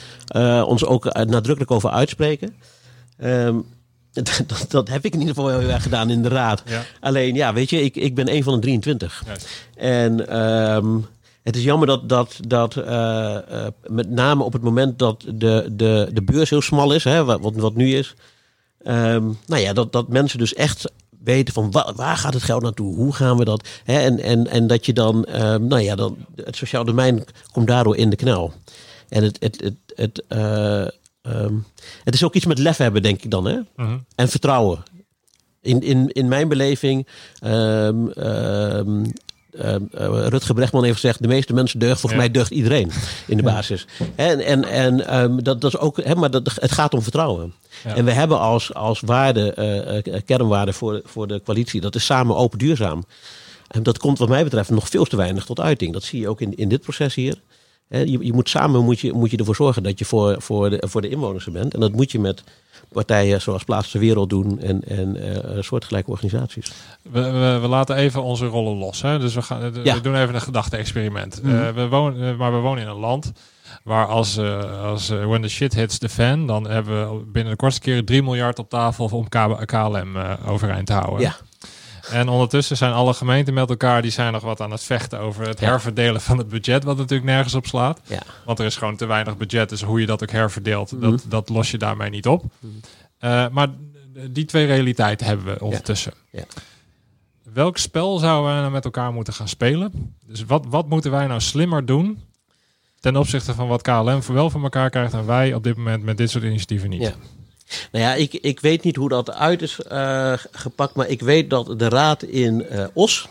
ons 0.66 0.84
ook 0.84 1.04
nadrukkelijk 1.04 1.70
over 1.70 1.90
uitspreken. 1.90 2.54
Ehm, 3.18 3.56
dat, 4.46 4.64
dat 4.68 4.88
heb 4.88 5.04
ik 5.04 5.12
in 5.14 5.20
ieder 5.20 5.34
geval 5.34 5.58
heel 5.58 5.68
erg 5.70 5.82
gedaan 5.82 6.10
in 6.10 6.22
de 6.22 6.28
raad. 6.28 6.62
Ja. 6.66 6.82
Alleen, 7.00 7.34
ja, 7.34 7.52
weet 7.52 7.70
je, 7.70 7.82
ik, 7.82 7.96
ik 7.96 8.14
ben 8.14 8.34
een 8.34 8.42
van 8.42 8.54
de 8.54 8.60
23. 8.60 9.22
Juist. 9.26 9.48
En 9.76 10.28
ehm, 10.28 10.96
het 11.42 11.56
is 11.56 11.62
jammer 11.62 11.86
dat, 11.86 12.08
dat, 12.08 12.38
dat 12.40 12.76
eh, 12.76 13.34
eh, 13.36 13.66
met 13.86 14.10
name 14.10 14.42
op 14.42 14.52
het 14.52 14.62
moment 14.62 14.98
dat 14.98 15.24
de, 15.34 15.68
de, 15.72 16.10
de 16.12 16.22
beurs 16.22 16.50
heel 16.50 16.62
smal 16.62 16.92
is, 16.92 17.04
hè, 17.04 17.24
wat, 17.24 17.40
wat- 17.54 17.74
nu 17.74 17.94
is. 17.94 18.14
ehm, 18.82 19.24
nou 19.46 19.62
ja, 19.62 19.72
dat, 19.72 19.92
dat 19.92 20.08
mensen 20.08 20.38
dus 20.38 20.54
echt 20.54 20.92
weten 21.24 21.54
van 21.54 21.70
wa- 21.70 21.92
waar 21.96 22.16
gaat 22.16 22.34
het 22.34 22.42
geld 22.42 22.62
naartoe? 22.62 22.94
Hoe 22.96 23.12
gaan 23.14 23.36
we 23.36 23.44
dat? 23.44 23.68
Hè, 23.84 23.98
en, 24.00 24.20
en, 24.20 24.46
en 24.46 24.66
dat 24.66 24.86
je 24.86 24.92
dan, 24.92 25.24
ehm, 25.24 25.66
nou 25.66 25.82
ja, 25.82 25.94
dan, 25.94 26.16
het 26.44 26.56
sociaal 26.56 26.84
domein 26.84 27.24
komt 27.52 27.66
daardoor 27.66 27.96
in 27.96 28.10
de 28.10 28.16
knel. 28.16 28.52
En 29.08 29.22
het, 29.22 29.36
het, 29.40 29.60
het, 29.60 29.74
het, 29.94 30.22
eh, 30.28 30.86
ehm, 31.24 31.54
het 32.04 32.14
is 32.14 32.24
ook 32.24 32.34
iets 32.34 32.46
met 32.46 32.58
lef 32.58 32.76
hebben, 32.76 33.02
denk 33.02 33.22
ik 33.22 33.30
dan. 33.30 33.44
Hè? 33.44 33.58
Mhm. 33.76 33.98
En 34.14 34.28
vertrouwen. 34.28 34.82
In, 35.60 35.80
in, 35.80 36.08
in 36.12 36.28
mijn 36.28 36.48
beleving, 36.48 37.06
eh, 37.40 37.88
Rutger 40.28 40.54
Brechtman 40.54 40.84
heeft 40.84 40.94
gezegd, 40.94 41.22
de 41.22 41.28
meeste 41.28 41.52
mensen 41.54 41.78
deugen, 41.78 41.98
volgens 41.98 42.20
Ja. 42.20 42.26
mij 42.26 42.34
deugt 42.34 42.50
iedereen 42.50 42.90
in 43.26 43.36
de 43.36 43.42
basis. 43.42 43.86
En, 44.14 44.40
en, 44.40 44.64
en 44.64 44.96
dat, 45.42 45.60
dat 45.60 45.64
is 45.64 45.78
ook, 45.78 46.02
hè, 46.04 46.14
maar 46.14 46.30
dat, 46.30 46.50
het 46.60 46.72
gaat 46.72 46.94
om 46.94 47.02
vertrouwen. 47.02 47.54
Ja. 47.84 47.94
En 47.94 48.04
we 48.04 48.12
hebben 48.12 48.38
als, 48.38 48.74
als 48.74 49.00
waarde, 49.00 49.52
eh, 49.52 49.96
eh, 50.14 50.22
kernwaarde 50.24 50.72
voor, 50.72 51.00
voor 51.04 51.26
de 51.26 51.42
coalitie, 51.44 51.80
dat 51.80 51.94
is 51.94 52.04
samen 52.04 52.36
open 52.36 52.58
duurzaam. 52.58 53.04
En 53.68 53.82
dat 53.82 53.98
komt 53.98 54.18
wat 54.18 54.28
mij 54.28 54.44
betreft 54.44 54.70
nog 54.70 54.88
veel 54.88 55.04
te 55.04 55.16
weinig 55.16 55.44
tot 55.44 55.60
uiting. 55.60 55.92
Dat 55.92 56.02
zie 56.02 56.20
je 56.20 56.28
ook 56.28 56.40
in, 56.40 56.56
in 56.56 56.68
dit 56.68 56.80
proces 56.80 57.14
hier. 57.14 57.40
Je, 57.88 58.24
je 58.24 58.32
moet 58.32 58.48
samen 58.48 58.84
moet 58.84 59.00
je, 59.00 59.12
moet 59.12 59.30
je 59.30 59.36
ervoor 59.36 59.54
zorgen 59.54 59.82
dat 59.82 59.98
je 59.98 60.04
voor, 60.04 60.42
voor, 60.42 60.70
de, 60.70 60.82
voor 60.86 61.00
de 61.00 61.08
inwoners 61.08 61.46
er 61.46 61.52
bent. 61.52 61.74
En 61.74 61.80
dat 61.80 61.92
moet 61.92 62.12
je 62.12 62.18
met 62.18 62.44
partijen 62.92 63.40
zoals 63.40 63.64
Plaats 63.64 63.92
de 63.92 63.98
Wereld 63.98 64.30
doen 64.30 64.60
en, 64.60 64.82
en 64.84 65.16
eh, 65.16 65.62
soortgelijke 65.62 66.10
organisaties. 66.10 66.72
We, 67.02 67.20
we, 67.20 67.58
we 67.60 67.68
laten 67.68 67.96
even 67.96 68.22
onze 68.22 68.46
rollen 68.46 68.76
los. 68.76 69.02
Hè? 69.02 69.18
Dus 69.18 69.34
we, 69.34 69.42
gaan, 69.42 69.72
we 69.72 70.00
doen 70.02 70.16
even 70.16 70.34
een 70.34 70.40
gedachte-experiment. 70.40 71.42
Mhm. 71.42 71.56
Eh, 71.56 71.70
we 71.70 71.88
wonen, 71.88 72.30
eh, 72.30 72.38
maar 72.38 72.52
we 72.52 72.58
wonen 72.58 72.82
in 72.82 72.88
een 72.88 72.96
land 72.96 73.32
waar 73.82 74.06
als, 74.06 74.38
als 74.82 75.08
when 75.08 75.42
the 75.42 75.48
shit 75.48 75.74
hits 75.74 75.98
the 75.98 76.08
fan, 76.08 76.46
dan 76.46 76.68
hebben 76.68 77.18
we 77.18 77.24
binnen 77.24 77.52
de 77.52 77.58
kortste 77.58 77.80
keren 77.80 78.04
3 78.04 78.22
miljard 78.22 78.58
op 78.58 78.68
tafel 78.68 79.06
om 79.12 79.28
KLM 79.64 80.16
overeind 80.46 80.86
te 80.86 80.92
houden. 80.92 81.20
Ja. 81.20 81.36
En 82.10 82.28
ondertussen 82.28 82.76
zijn 82.76 82.92
alle 82.92 83.14
gemeenten 83.14 83.54
met 83.54 83.68
elkaar, 83.68 84.02
die 84.02 84.10
zijn 84.10 84.32
nog 84.32 84.42
wat 84.42 84.60
aan 84.60 84.70
het 84.70 84.82
vechten 84.84 85.18
over 85.20 85.46
het 85.48 85.60
herverdelen 85.60 86.20
van 86.20 86.38
het 86.38 86.48
budget, 86.48 86.84
wat 86.84 86.96
natuurlijk 86.96 87.28
nergens 87.30 87.54
op 87.54 87.66
slaat. 87.66 88.00
Ja. 88.06 88.22
Want 88.44 88.58
er 88.58 88.64
is 88.66 88.76
gewoon 88.76 88.96
te 88.96 89.06
weinig 89.06 89.36
budget, 89.36 89.68
dus 89.68 89.82
hoe 89.82 90.00
je 90.00 90.06
dat 90.06 90.22
ook 90.22 90.30
herverdeelt, 90.30 90.92
Mhm. 90.92 91.00
dat, 91.10 91.24
dat 91.28 91.48
los 91.48 91.70
je 91.70 91.78
daarmee 91.78 92.10
niet 92.10 92.26
op. 92.26 92.44
Eh, 93.18 93.48
maar 93.48 93.68
die 94.30 94.44
twee 94.44 94.66
realiteiten 94.66 95.26
hebben 95.26 95.46
we 95.46 95.60
ondertussen. 95.60 96.12
Ja. 96.30 96.44
Welk 97.52 97.76
spel 97.78 98.18
zouden 98.18 98.54
we 98.54 98.60
nou 98.60 98.72
met 98.72 98.84
elkaar 98.84 99.12
moeten 99.12 99.32
gaan 99.32 99.48
spelen? 99.48 100.14
Dus 100.26 100.44
wat, 100.44 100.64
wat 100.68 100.88
moeten 100.88 101.10
wij 101.10 101.26
nou 101.26 101.40
slimmer 101.40 101.86
doen 101.86 102.22
ten 103.00 103.16
opzichte 103.16 103.54
van 103.54 103.68
wat 103.68 103.82
KLM 103.82 104.22
voor 104.22 104.34
wel 104.34 104.50
voor 104.50 104.62
elkaar 104.62 104.90
krijgt 104.90 105.12
en 105.12 105.26
wij 105.26 105.54
op 105.54 105.62
dit 105.62 105.76
moment 105.76 106.02
met 106.02 106.16
dit 106.16 106.30
soort 106.30 106.44
initiatieven 106.44 106.88
niet? 106.90 107.02
Ja. 107.02 107.12
Nou 107.92 108.04
ja, 108.04 108.14
ik, 108.14 108.32
ik 108.34 108.60
weet 108.60 108.82
niet 108.82 108.96
hoe 108.96 109.08
dat 109.08 109.32
uit 109.32 109.62
is 109.62 109.80
eh, 109.80 110.32
gepakt, 110.50 110.94
maar 110.94 111.08
ik 111.08 111.20
weet 111.20 111.50
dat 111.50 111.78
de 111.78 111.88
raad 111.88 112.22
in 112.22 112.66
eh, 112.68 112.86
Os, 112.92 113.28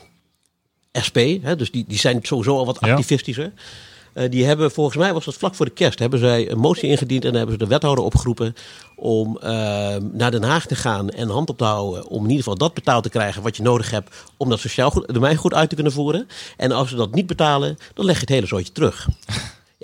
SP, 1.07 1.17
hè, 1.41 1.55
dus 1.55 1.71
die, 1.71 1.85
die 1.87 1.97
zijn 1.99 2.19
sowieso 2.21 2.57
al 2.57 2.65
wat 2.65 2.77
Ja. 2.81 2.89
activistischer. 2.91 3.51
eh, 4.13 4.31
die 4.31 4.45
hebben, 4.45 4.71
volgens 4.71 4.97
mij 4.97 5.13
was 5.13 5.25
dat 5.25 5.33
vlak 5.33 5.55
voor 5.55 5.65
de 5.65 5.71
kerst, 5.71 5.99
hebben 5.99 6.19
zij 6.19 6.51
een 6.51 6.57
motie 6.57 6.89
ingediend 6.89 7.23
en 7.23 7.29
dan 7.29 7.37
hebben 7.37 7.57
ze 7.59 7.63
de 7.63 7.69
wethouder 7.69 8.03
opgeroepen 8.03 8.55
om 8.95 9.37
naar 10.11 10.31
Den 10.31 10.43
Haag 10.43 10.65
te 10.65 10.75
gaan 10.75 11.09
en 11.09 11.29
hand 11.29 11.49
op 11.49 11.57
te 11.57 11.63
houden. 11.63 12.07
Om 12.07 12.17
in 12.23 12.29
ieder 12.29 12.43
geval 12.43 12.57
dat 12.57 12.73
betaald 12.73 13.03
te 13.03 13.09
krijgen 13.09 13.41
wat 13.41 13.57
je 13.57 13.63
nodig 13.63 13.91
hebt 13.91 14.15
om 14.37 14.49
dat 14.49 14.59
sociaal 14.59 14.89
goed, 14.91 15.13
domein 15.13 15.35
goed 15.35 15.53
uit 15.53 15.69
te 15.69 15.75
kunnen 15.75 15.93
voeren. 15.93 16.27
En 16.57 16.71
als 16.71 16.89
ze 16.89 16.95
dat 16.95 17.15
niet 17.15 17.27
betalen, 17.27 17.77
dan 17.93 18.05
leg 18.05 18.15
je 18.15 18.21
het 18.21 18.29
hele 18.29 18.47
zootje 18.47 18.71
terug. 18.71 19.07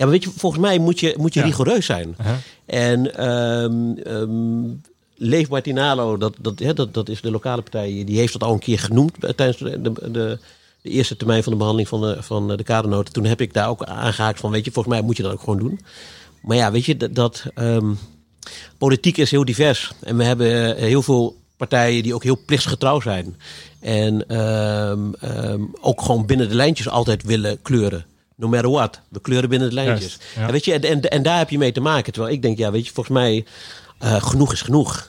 Ja, 0.00 0.06
maar 0.06 0.14
weet 0.14 0.24
je, 0.24 0.30
volgens 0.36 0.62
mij 0.62 0.78
moet 0.78 1.00
je, 1.00 1.14
moet 1.18 1.34
je 1.34 1.40
Ja. 1.40 1.46
rigoureus 1.46 1.86
zijn. 1.86 2.14
Uh-huh. 2.20 2.36
En 2.66 3.14
ehm 3.16 3.92
ehm, 3.98 4.74
Leef 5.16 5.48
Martinalo, 5.48 6.16
dat, 6.16 6.34
dat, 6.40 6.58
hè, 6.58 6.74
dat, 6.74 6.94
dat 6.94 7.08
is 7.08 7.20
de 7.20 7.30
lokale 7.30 7.62
partij, 7.62 8.02
die 8.06 8.18
heeft 8.18 8.32
dat 8.32 8.42
al 8.42 8.52
een 8.52 8.58
keer 8.58 8.78
genoemd 8.78 9.12
tijdens 9.36 9.58
de, 9.58 9.80
de, 9.82 9.92
de, 9.92 10.38
de 10.82 10.90
eerste 10.90 11.16
termijn 11.16 11.42
van 11.42 11.52
de 11.52 11.58
behandeling 11.58 11.88
van 11.90 12.00
de, 12.00 12.22
van 12.22 12.48
de 12.56 12.62
kadernoten. 12.62 13.12
Toen 13.12 13.24
heb 13.24 13.40
ik 13.40 13.52
daar 13.54 13.68
ook 13.68 13.82
aangehaakt 13.84 14.40
van, 14.40 14.50
weet 14.50 14.64
je, 14.64 14.70
volgens 14.72 14.94
mij 14.94 15.04
moet 15.04 15.16
je 15.16 15.22
dat 15.22 15.32
ook 15.32 15.40
gewoon 15.40 15.58
doen. 15.58 15.80
Maar 16.42 16.56
ja, 16.56 16.70
weet 16.70 16.84
je, 16.84 16.96
dat, 16.96 17.14
dat 17.14 17.44
ehm, 17.54 17.92
politiek 18.78 19.16
is 19.16 19.30
heel 19.30 19.44
divers. 19.44 19.92
En 20.00 20.16
we 20.16 20.24
hebben 20.24 20.76
eh, 20.76 20.82
heel 20.82 21.02
veel 21.02 21.36
partijen 21.56 22.02
die 22.02 22.14
ook 22.14 22.22
heel 22.22 22.38
plichtsgetrouw 22.46 23.00
zijn. 23.00 23.36
En 23.80 24.30
ook 25.80 26.02
gewoon 26.02 26.26
binnen 26.26 26.48
de 26.48 26.54
lijntjes 26.54 26.88
altijd 26.88 27.22
willen 27.22 27.62
kleuren. 27.62 28.04
No 28.40 28.48
matter 28.48 28.70
what. 28.70 29.00
We 29.08 29.20
kleuren 29.20 29.48
binnen 29.48 29.68
de 29.68 29.74
lijntjes. 29.74 30.16
Juist, 30.18 30.34
ja. 30.36 30.46
En, 30.46 30.52
weet 30.52 30.64
je, 30.64 30.72
en, 30.72 30.82
en, 30.82 31.00
en 31.00 31.22
daar 31.22 31.38
heb 31.38 31.50
je 31.50 31.58
mee 31.58 31.72
te 31.72 31.80
maken. 31.80 32.12
Terwijl 32.12 32.34
ik 32.34 32.42
denk, 32.42 32.58
ja, 32.58 32.70
weet 32.70 32.86
je, 32.86 32.92
volgens 32.92 33.16
mij 33.16 33.44
eh, 33.98 34.22
genoeg 34.22 34.52
is 34.52 34.62
genoeg. 34.62 35.08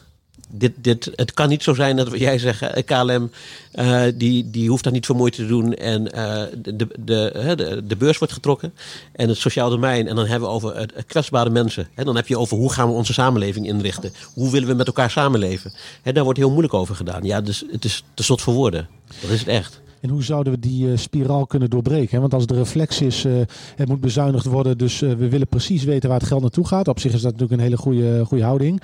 Dit, 0.54 0.72
dit, 0.76 1.12
het 1.16 1.34
kan 1.34 1.50
niet 1.50 1.64
zo 1.64 1.74
zijn 1.74 1.96
dat 1.96 2.20
jij 2.20 2.38
zegt, 2.38 2.62
eh, 2.62 2.84
KLM, 2.86 3.32
eh, 3.72 4.04
die, 4.16 4.50
die 4.50 4.70
hoeft 4.70 4.84
daar 4.84 4.94
niet 4.94 5.06
voor 5.06 5.16
moeite 5.16 5.38
te 5.38 5.48
doen. 5.48 5.74
En 5.74 6.04
de, 6.04 6.76
de, 6.76 6.88
de, 7.00 7.82
de, 7.88 7.96
beurs 7.96 8.18
wordt 8.18 8.34
getrokken. 8.34 8.74
En 9.12 9.30
het 9.30 9.38
sociaal 9.38 9.70
domein. 9.70 10.08
En 10.08 10.16
dan 10.16 10.26
hebben 10.26 10.50
we 10.50 10.56
over 10.56 10.86
kwetsbare 11.08 11.50
mensen. 11.50 11.88
En 11.96 12.06
dan 12.06 12.16
heb 12.16 12.28
je 12.28 12.38
over 12.38 12.58
hoe 12.58 12.74
gaan 12.74 12.88
we 12.88 12.94
onze 12.94 13.14
samenleving 13.14 13.68
inrichten. 13.68 14.14
Hoe 14.34 14.52
willen 14.52 14.68
we 14.68 14.74
met 14.74 14.88
elkaar 14.88 15.12
samenleven. 15.12 15.74
Hè, 16.02 16.14
daar 16.14 16.24
wordt 16.24 16.40
heel 16.40 16.50
moeilijk 16.50 16.74
over 16.74 16.96
gedaan. 16.96 17.24
Ja, 17.24 17.42
dus 17.42 17.64
het 17.72 17.86
is 17.86 18.04
te 18.14 18.24
slot 18.24 18.42
voor 18.42 18.54
woorden. 18.54 18.88
Dat 19.22 19.30
is 19.30 19.40
het 19.40 19.48
echt. 19.48 19.82
En 20.02 20.10
hoe 20.10 20.24
zouden 20.24 20.54
we 20.54 20.60
die 20.60 20.92
eh, 20.92 20.98
spiraal 20.98 21.46
kunnen 21.46 21.70
doorbreken? 21.70 22.16
hè? 22.16 22.20
Want 22.20 22.34
als 22.34 22.46
de 22.46 22.54
reflex 22.56 23.02
is, 23.02 23.26
eh, 23.26 23.34
het 23.76 23.88
moet 23.88 24.02
bezuinigd 24.02 24.46
worden, 24.46 24.78
dus 24.78 25.02
eh, 25.02 25.14
we 25.14 25.30
willen 25.30 25.48
precies 25.48 25.84
weten 25.84 26.10
waar 26.10 26.20
het 26.20 26.28
geld 26.28 26.42
naartoe 26.42 26.68
gaat. 26.68 26.88
Op 26.88 27.00
zich 27.00 27.14
is 27.14 27.22
dat 27.22 27.32
natuurlijk 27.32 27.60
een 27.60 27.66
hele 27.68 27.78
goede, 27.78 28.26
goede 28.26 28.44
houding. 28.44 28.82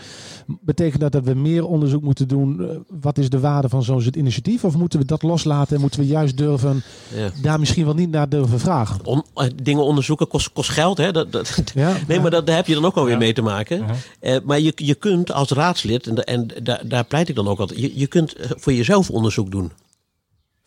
Betekent 0.62 1.02
dat 1.02 1.12
dat 1.12 1.24
we 1.24 1.34
meer 1.34 1.66
onderzoek 1.66 2.02
moeten 2.02 2.28
doen? 2.28 2.62
Eh, 2.70 2.76
wat 3.02 3.18
is 3.18 3.30
de 3.30 3.40
waarde 3.40 3.70
van 3.70 3.84
zo'n 3.84 4.02
soort 4.02 4.16
initiatief? 4.16 4.64
Of 4.64 4.76
moeten 4.78 5.00
we 5.00 5.06
dat 5.06 5.22
loslaten 5.24 5.76
en 5.76 5.82
moeten 5.82 6.00
we 6.00 6.06
juist 6.06 6.38
durven, 6.38 6.84
Ja. 7.16 7.30
daar 7.42 7.60
misschien 7.60 7.86
wel 7.86 7.94
niet 7.94 8.12
naar 8.12 8.30
durven 8.30 8.60
vragen? 8.60 9.06
On- 9.06 9.24
eh, 9.36 9.48
dingen 9.64 9.84
onderzoeken 9.84 10.28
kost, 10.28 10.52
kost 10.54 10.70
geld. 10.70 10.98
Hè? 10.98 11.12
Dat, 11.12 11.32
dat, 11.32 11.62
Ja, 11.74 11.94
Nee, 12.08 12.20
maar 12.20 12.32
dat, 12.32 12.46
daar 12.48 12.56
heb 12.56 12.68
je 12.68 12.74
dan 12.74 12.86
ook 12.86 12.96
alweer 12.98 13.14
Ja. 13.14 13.20
mee 13.20 13.34
te 13.34 13.42
maken. 13.42 13.86
Eh, 14.20 14.38
maar 14.44 14.60
je, 14.60 14.72
je 14.76 14.96
kunt 14.96 15.32
als 15.32 15.50
raadslid, 15.50 16.08
en, 16.08 16.24
en 16.24 16.48
daar, 16.64 16.82
daar 16.88 17.04
pleit 17.06 17.30
ik 17.30 17.36
dan 17.36 17.48
ook 17.48 17.60
altijd, 17.60 17.80
je, 17.80 17.92
je 18.00 18.08
kunt 18.08 18.34
eh, 18.36 18.50
voor 18.56 18.74
jezelf 18.74 19.10
onderzoek 19.10 19.52
doen. 19.52 19.72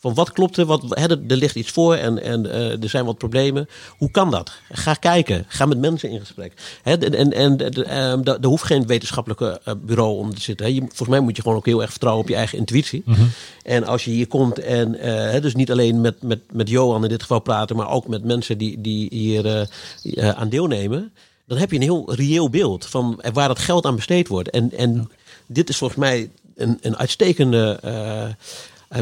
Van 0.01 0.15
wat 0.15 0.33
klopt 0.33 0.57
er, 0.57 0.65
wat, 0.65 0.83
hè, 0.89 1.11
er, 1.11 1.21
er 1.29 1.37
ligt 1.37 1.55
iets 1.55 1.71
voor 1.71 1.95
en, 1.95 2.23
en 2.23 2.51
eh, 2.51 2.83
er 2.83 2.89
zijn 2.89 3.05
wat 3.05 3.19
problemen. 3.19 3.69
Hoe 3.99 4.11
kan 4.11 4.31
dat? 4.31 4.53
Ga 4.71 4.95
kijken, 4.95 5.45
ga 5.49 5.67
met 5.67 5.79
mensen 5.79 6.11
in 6.11 6.21
gesprek. 6.21 6.53
Hè, 6.83 6.97
en 6.97 7.33
en, 7.33 7.59
ehm, 7.85 8.23
daar 8.23 8.39
hoeft 8.43 8.65
geen 8.65 8.87
wetenschappelijke 8.87 9.61
eh, 9.65 9.75
bureau 9.83 10.17
om 10.17 10.35
te 10.35 10.41
zitten. 10.41 10.67
Hè. 10.67 10.73
Je, 10.73 10.81
volgens 10.81 11.09
mij 11.09 11.21
moet 11.21 11.37
je 11.37 11.43
gewoon 11.43 11.57
ook 11.57 11.67
heel 11.67 11.81
erg 11.81 11.91
vertrouwen 11.91 12.25
op 12.25 12.31
je 12.31 12.37
eigen 12.37 12.59
intuïtie. 12.59 13.05
En 13.63 13.85
als 13.85 14.05
je 14.05 14.11
hier 14.11 14.27
komt 14.27 14.59
en 14.59 15.01
eh, 15.01 15.15
hè, 15.15 15.41
dus 15.41 15.55
niet 15.55 15.71
alleen 15.71 16.01
met, 16.01 16.23
met, 16.23 16.41
met 16.53 16.69
Johan 16.69 17.03
in 17.03 17.09
dit 17.09 17.23
geval 17.23 17.41
praten, 17.41 17.77
maar 17.77 17.91
ook 17.91 18.09
met 18.09 18.25
mensen 18.25 18.59
die, 18.59 18.81
die 18.81 19.09
hier 19.11 19.69
eh, 20.03 20.29
aan 20.29 20.49
deelnemen, 20.49 21.13
dan 21.47 21.59
heb 21.59 21.71
je 21.71 21.77
een 21.77 21.83
heel 21.83 22.15
reëel 22.15 22.51
beeld 22.51 22.87
van 22.87 23.23
waar 23.33 23.49
dat 23.49 23.59
geld 23.59 23.85
aan 23.85 23.97
besteed 23.97 24.29
wordt. 24.29 24.51
En, 24.51 24.73
en 24.77 25.11
dit 25.47 25.69
is 25.69 25.77
volgens 25.77 26.01
mij 26.01 26.31
een, 26.57 26.79
een 26.81 26.97
uitstekende 26.97 27.81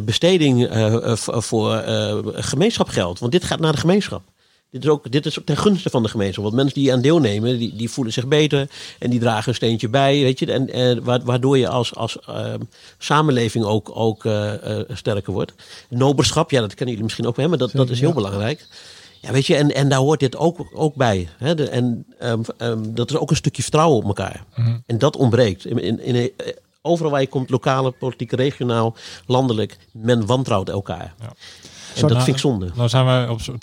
besteding 0.04 0.66
eh, 0.66 0.94
eh, 0.94 1.16
voor 1.16 1.74
eh, 1.76 2.18
gemeenschapgeld. 2.24 3.18
Want 3.18 3.32
dit 3.32 3.44
gaat 3.44 3.60
naar 3.60 3.72
de 3.72 3.78
gemeenschap. 3.78 4.22
Dit 4.70 4.82
is 4.84 4.88
ook 4.88 5.10
dit 5.12 5.26
is 5.26 5.38
ook 5.38 5.44
ten 5.44 5.56
gunste 5.56 5.90
van 5.90 6.02
de 6.02 6.08
gemeenschap. 6.08 6.44
Want 6.44 6.56
mensen 6.56 6.74
die 6.80 6.92
aan 6.92 7.00
deelnemen, 7.00 7.58
die, 7.58 7.76
die 7.76 7.90
voelen 7.90 8.12
zich 8.12 8.26
beter 8.26 8.68
en 8.98 9.10
die 9.10 9.20
dragen 9.20 9.48
een 9.48 9.54
steentje 9.54 9.88
bij. 9.88 10.22
Weet 10.22 10.38
je, 10.38 10.52
en, 10.52 10.72
en 10.72 11.04
wa- 11.04 11.22
waardoor 11.24 11.58
je 11.58 11.68
als, 11.68 11.94
als 11.94 12.18
ehm, 12.20 12.60
samenleving 12.98 13.64
ook, 13.64 13.90
ook 13.94 14.24
eh, 14.24 14.78
eh, 14.80 14.84
sterker 14.92 15.32
wordt. 15.32 15.52
Noberschap, 15.88 16.50
ja, 16.50 16.60
dat 16.60 16.68
kennen 16.68 16.86
jullie 16.88 17.02
misschien 17.02 17.26
ook 17.26 17.36
wel, 17.36 17.48
maar 17.48 17.58
dat, 17.58 17.72
dat 17.72 17.90
is 17.90 18.00
heel 18.00 18.12
belangrijk. 18.12 18.66
Ja, 19.20 19.32
weet 19.32 19.46
je, 19.46 19.56
en, 19.56 19.74
en 19.74 19.88
daar 19.88 19.98
hoort 19.98 20.20
dit 20.20 20.36
ook, 20.36 20.66
ook 20.74 20.94
bij. 20.94 21.28
Hè? 21.38 21.54
De, 21.54 21.68
en 21.68 22.04
ehm, 22.18 22.40
ehm, 22.56 22.78
dat 22.94 23.10
is 23.10 23.16
ook 23.16 23.30
een 23.30 23.36
stukje 23.36 23.62
vertrouwen 23.62 23.96
op 23.98 24.04
elkaar. 24.04 24.44
En 24.86 24.98
dat 24.98 25.16
ontbreekt. 25.16 25.64
In, 25.66 25.78
in, 25.78 26.00
in, 26.00 26.14
eh, 26.36 26.46
overal 26.88 27.10
waar 27.10 27.20
je 27.20 27.28
komt, 27.28 27.50
lokale 27.50 27.90
politiek, 27.90 28.32
regionaal, 28.32 28.96
landelijk, 29.26 29.78
men 29.92 30.26
wantrouwt 30.26 30.68
elkaar. 30.68 31.14
Ja. 31.20 31.32
En 32.02 32.08
dat 32.08 32.10
Nou, 32.12 32.22
vind 32.24 32.36
ik 32.36 32.42
zonde. 32.42 32.70
Nou 32.74 32.88
zijn 32.88 33.06
we 33.06 33.30
op 33.32 33.40
zo- 33.40 33.52
oh 33.52 33.58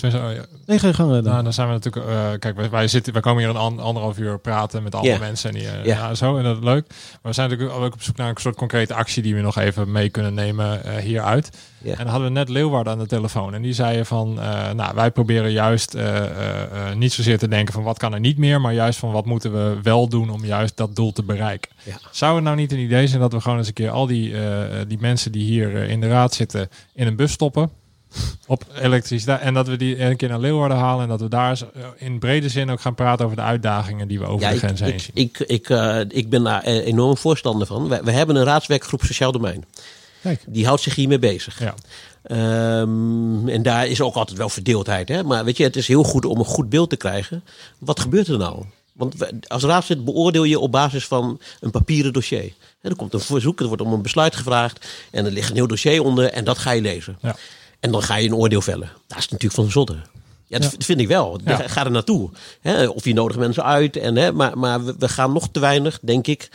Nee, 0.66 0.80
eh, 0.80 0.94
dan. 0.98 1.24
Nou, 1.24 1.44
dan 1.44 1.54
zijn 1.54 1.68
we 1.68 1.74
natuurlijk. 1.74 2.06
eh, 2.08 2.30
kijk, 2.40 2.56
wij, 2.56 2.70
wij 2.70 2.88
zitten, 2.88 3.14
wij 3.14 3.22
komen 3.22 3.42
hier 3.42 3.50
een 3.52 3.56
an- 3.62 3.80
anderhalf 3.80 4.18
uur 4.18 4.40
praten 4.40 4.84
met 4.84 4.96
alle 4.96 5.20
mensen 5.20 5.50
en 5.50 5.56
die, 5.56 5.68
eh, 5.68 5.86
Ja. 5.86 5.96
ja. 6.08 6.16
zo 6.16 6.38
en 6.38 6.44
dat 6.44 6.58
is 6.58 6.64
leuk. 6.64 6.86
Maar 6.90 7.20
we 7.22 7.34
zijn 7.34 7.50
natuurlijk 7.50 7.78
ook 7.80 7.94
op 7.94 8.02
zoek 8.02 8.16
naar 8.18 8.30
een 8.30 8.36
soort 8.38 8.56
concrete 8.56 8.94
actie 8.94 9.24
die 9.24 9.36
we 9.36 9.42
nog 9.42 9.58
even 9.58 9.92
mee 9.92 10.10
kunnen 10.10 10.34
nemen 10.34 10.84
eh, 10.84 10.96
hieruit. 10.96 11.50
En 11.84 11.96
dan 11.98 12.08
hadden 12.08 12.28
we 12.28 12.34
net 12.34 12.50
Leeuwarden 12.50 12.94
aan 12.94 13.00
de 13.00 13.06
telefoon 13.08 13.54
en 13.54 13.62
die 13.62 13.74
zeiden 13.74 14.06
van, 14.06 14.40
eh, 14.42 14.72
nou, 14.72 14.96
wij 14.96 15.12
proberen 15.12 15.52
juist 15.52 15.94
eh, 15.94 16.18
eh, 16.18 16.62
eh, 16.62 16.96
niet 16.96 17.14
zozeer 17.14 17.38
te 17.38 17.48
denken 17.48 17.74
van 17.74 17.84
wat 17.84 17.98
kan 17.98 18.14
er 18.14 18.20
niet 18.20 18.38
meer, 18.38 18.62
maar 18.62 18.74
juist 18.74 19.00
van 19.00 19.12
wat 19.12 19.26
moeten 19.26 19.54
we 19.54 19.78
wel 19.84 20.08
doen 20.08 20.30
om 20.30 20.46
juist 20.46 20.78
dat 20.78 20.96
doel 20.96 21.12
te 21.12 21.24
bereiken. 21.24 21.72
Ja. 21.84 21.96
Zou 22.12 22.36
het 22.36 22.44
nou 22.44 22.56
niet 22.56 22.72
een 22.72 22.80
idee 22.80 23.08
zijn 23.08 23.22
dat 23.22 23.34
we 23.34 23.42
gewoon 23.42 23.58
eens 23.58 23.68
een 23.68 23.74
keer 23.74 23.90
al 23.90 24.08
die, 24.08 24.38
eh, 24.38 24.62
die 24.88 24.98
mensen 25.00 25.32
die 25.32 25.44
hier 25.44 25.74
in 25.76 26.02
de 26.02 26.08
raad 26.08 26.34
zitten 26.34 26.70
in 26.94 27.08
een 27.08 27.16
bus 27.16 27.32
stoppen? 27.32 27.70
Op 28.48 28.66
elektriciteit. 28.82 29.42
En 29.42 29.54
dat 29.54 29.68
we 29.68 29.76
die 29.76 30.00
een 30.00 30.16
keer 30.16 30.30
naar 30.30 30.40
Leeuwarden 30.40 30.78
halen. 30.78 31.04
En 31.04 31.10
dat 31.10 31.22
we 31.22 31.28
daar 31.28 31.62
eh, 31.74 31.84
in 31.96 32.20
brede 32.20 32.50
zin 32.50 32.70
ook 32.70 32.82
gaan 32.82 32.96
praten 32.96 33.26
over 33.26 33.38
de 33.38 33.44
uitdagingen 33.44 34.08
die 34.08 34.20
we 34.20 34.26
over 34.26 34.42
Ja, 34.42 34.50
de 34.50 34.56
ik, 34.56 34.62
grens 34.62 34.80
heen 34.80 34.94
ik, 34.94 35.00
zien. 35.00 35.12
ik, 35.14 35.40
ik, 35.40 35.70
eh, 35.70 36.00
ik 36.08 36.30
ben 36.30 36.44
daar 36.44 36.62
eh, 36.64 36.86
enorm 36.86 37.18
voorstander 37.18 37.68
van. 37.68 37.88
We, 37.88 38.02
we 38.04 38.12
hebben 38.12 38.36
een 38.36 38.44
raadswerkgroep 38.44 39.04
Sociaal 39.04 39.32
Domein. 39.32 39.66
Kijk. 40.22 40.44
Die 40.48 40.66
houdt 40.66 40.82
zich 40.82 40.96
hiermee 40.96 41.20
bezig. 41.20 41.60
Ja. 41.60 41.74
Ehm, 42.24 43.48
en 43.48 43.64
daar 43.64 43.88
is 43.88 44.02
ook 44.02 44.16
altijd 44.16 44.38
wel 44.38 44.50
verdeeldheid. 44.50 45.10
Hè? 45.10 45.24
Maar 45.24 45.46
weet 45.46 45.58
je, 45.58 45.64
het 45.64 45.76
is 45.76 45.88
heel 45.88 46.04
goed 46.04 46.26
om 46.26 46.40
een 46.40 46.46
goed 46.46 46.70
beeld 46.70 46.90
te 46.90 46.96
krijgen. 46.96 47.44
Wat 47.78 48.00
gebeurt 48.00 48.28
er 48.28 48.38
nou? 48.38 48.64
Want 48.94 49.16
als 49.48 49.64
raadslid 49.64 50.06
beoordeel 50.06 50.44
je 50.44 50.60
op 50.60 50.72
basis 50.72 51.06
van 51.06 51.40
een 51.60 51.72
papieren 51.72 52.14
dossier. 52.14 52.54
Er 52.82 52.96
komt 52.96 53.14
een 53.14 53.20
verzoek, 53.20 53.60
er 53.60 53.68
wordt 53.68 53.82
om 53.82 53.94
een 53.94 54.02
besluit 54.02 54.36
gevraagd. 54.36 54.88
En 55.12 55.26
er 55.26 55.32
ligt 55.32 55.50
een 55.50 55.56
heel 55.56 55.68
dossier 55.68 56.04
onder 56.04 56.32
en 56.32 56.44
dat 56.44 56.58
ga 56.58 56.72
je 56.72 56.82
lezen. 56.82 57.18
Ja. 57.22 57.36
En 57.86 57.92
dan 57.92 58.04
ga 58.04 58.16
je 58.16 58.28
een 58.28 58.36
oordeel 58.36 58.62
vellen. 58.62 58.90
Dat 59.08 59.18
is 59.18 59.24
natuurlijk 59.30 59.54
van 59.54 59.66
de 59.66 59.72
zotte. 59.72 59.96
Ja, 60.48 60.60
dat 60.60 60.72
Ja. 60.72 60.86
vind 60.86 61.00
ik 61.00 61.08
wel. 61.08 61.40
Ja. 61.46 61.58
Ga 61.68 61.86
er 61.86 61.92
naartoe. 61.92 62.30
Of 62.94 63.06
je 63.06 63.14
nodigt 63.14 63.40
mensen 63.40 63.64
uit. 63.64 63.98
En, 63.98 64.16
hè, 64.16 64.32
maar 64.32 64.58
maar 64.58 64.86
we, 64.86 64.96
we 65.00 65.10
gaan 65.10 65.34
nog 65.34 65.48
te 65.52 65.60
weinig, 65.60 66.00
denk 66.02 66.28
ik, 66.28 66.50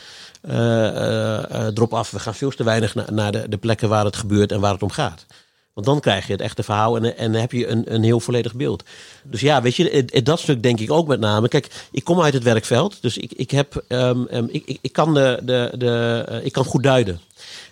erop 1.74 1.94
af. 1.94 2.10
We 2.10 2.18
gaan 2.18 2.34
veel 2.34 2.50
te 2.50 2.64
weinig 2.64 2.94
na- 2.94 3.10
naar 3.10 3.32
de, 3.32 3.48
de 3.48 3.56
plekken 3.56 3.88
waar 3.88 4.04
het 4.04 4.16
gebeurt 4.16 4.52
en 4.52 4.60
waar 4.60 4.72
het 4.72 4.82
om 4.82 4.90
gaat. 4.90 5.26
Want 5.72 5.86
dan 5.86 6.00
krijg 6.00 6.26
je 6.26 6.32
het 6.32 6.40
echte 6.40 6.62
verhaal 6.62 6.96
en, 6.96 7.16
en 7.16 7.32
heb 7.32 7.52
je 7.52 7.66
een, 7.66 7.94
een 7.94 8.02
heel 8.02 8.20
volledig 8.20 8.54
beeld. 8.54 8.84
Dus 9.22 9.40
ja, 9.40 9.62
weet 9.62 9.76
je, 9.76 10.22
dat 10.22 10.40
stuk 10.40 10.62
denk 10.62 10.80
ik 10.80 10.90
ook 10.90 11.08
met 11.08 11.20
name. 11.20 11.48
Kijk, 11.48 11.88
ik 11.92 12.04
kom 12.04 12.20
uit 12.20 12.34
het 12.34 12.42
werkveld, 12.42 12.98
dus 13.00 13.16
ik, 13.16 13.32
ik, 13.32 13.50
heb, 13.50 13.84
ehm, 13.88 14.24
ehm, 14.24 14.46
ik, 14.48 14.78
ik, 14.80 14.92
kan 14.92 15.14
de, 15.14 15.40
de, 15.42 15.72
de, 15.78 16.24
eh, 16.28 16.44
ik 16.44 16.52
kan 16.52 16.64
goed 16.64 16.82
duiden. 16.82 17.20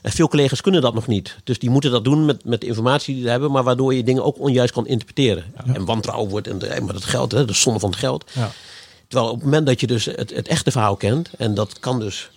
En 0.03 0.12
veel 0.12 0.29
collega's 0.29 0.61
kunnen 0.61 0.83
dat 0.83 0.95
nog 0.95 1.07
niet. 1.07 1.37
Dus 1.45 1.59
die 1.59 1.70
moeten 1.70 1.91
dat 1.91 2.05
doen 2.05 2.25
met, 2.25 2.45
met 2.45 2.61
de 2.61 2.66
informatie 2.66 3.15
die 3.15 3.23
ze 3.23 3.31
hebben, 3.31 3.51
maar 3.51 3.62
waardoor 3.62 3.95
je 3.95 4.03
dingen 4.05 4.25
ook 4.25 4.39
onjuist 4.39 4.73
kan 4.73 4.87
interpreteren. 4.87 5.45
En 5.73 5.85
wantrouwen 5.85 6.31
wordt, 6.31 6.49
en, 6.49 6.70
eh, 6.70 6.81
maar 6.81 6.93
dat 6.93 7.05
geld, 7.05 7.33
hè, 7.33 7.45
de 7.45 7.53
zonde 7.53 7.81
van 7.81 7.91
het 7.91 7.99
geld. 7.99 8.31
Ja. 8.33 8.51
Terwijl 9.09 9.31
op 9.31 9.37
het 9.37 9.45
moment 9.45 9.66
dat 9.66 9.81
je 9.81 9.87
dus 9.87 10.05
het, 10.05 10.35
het 10.35 10.49
echte 10.49 10.70
verhaal 10.70 10.97
kent, 10.97 11.31
en 11.39 11.55
dat 11.55 11.79
kan 11.79 12.01
dus 12.01 12.31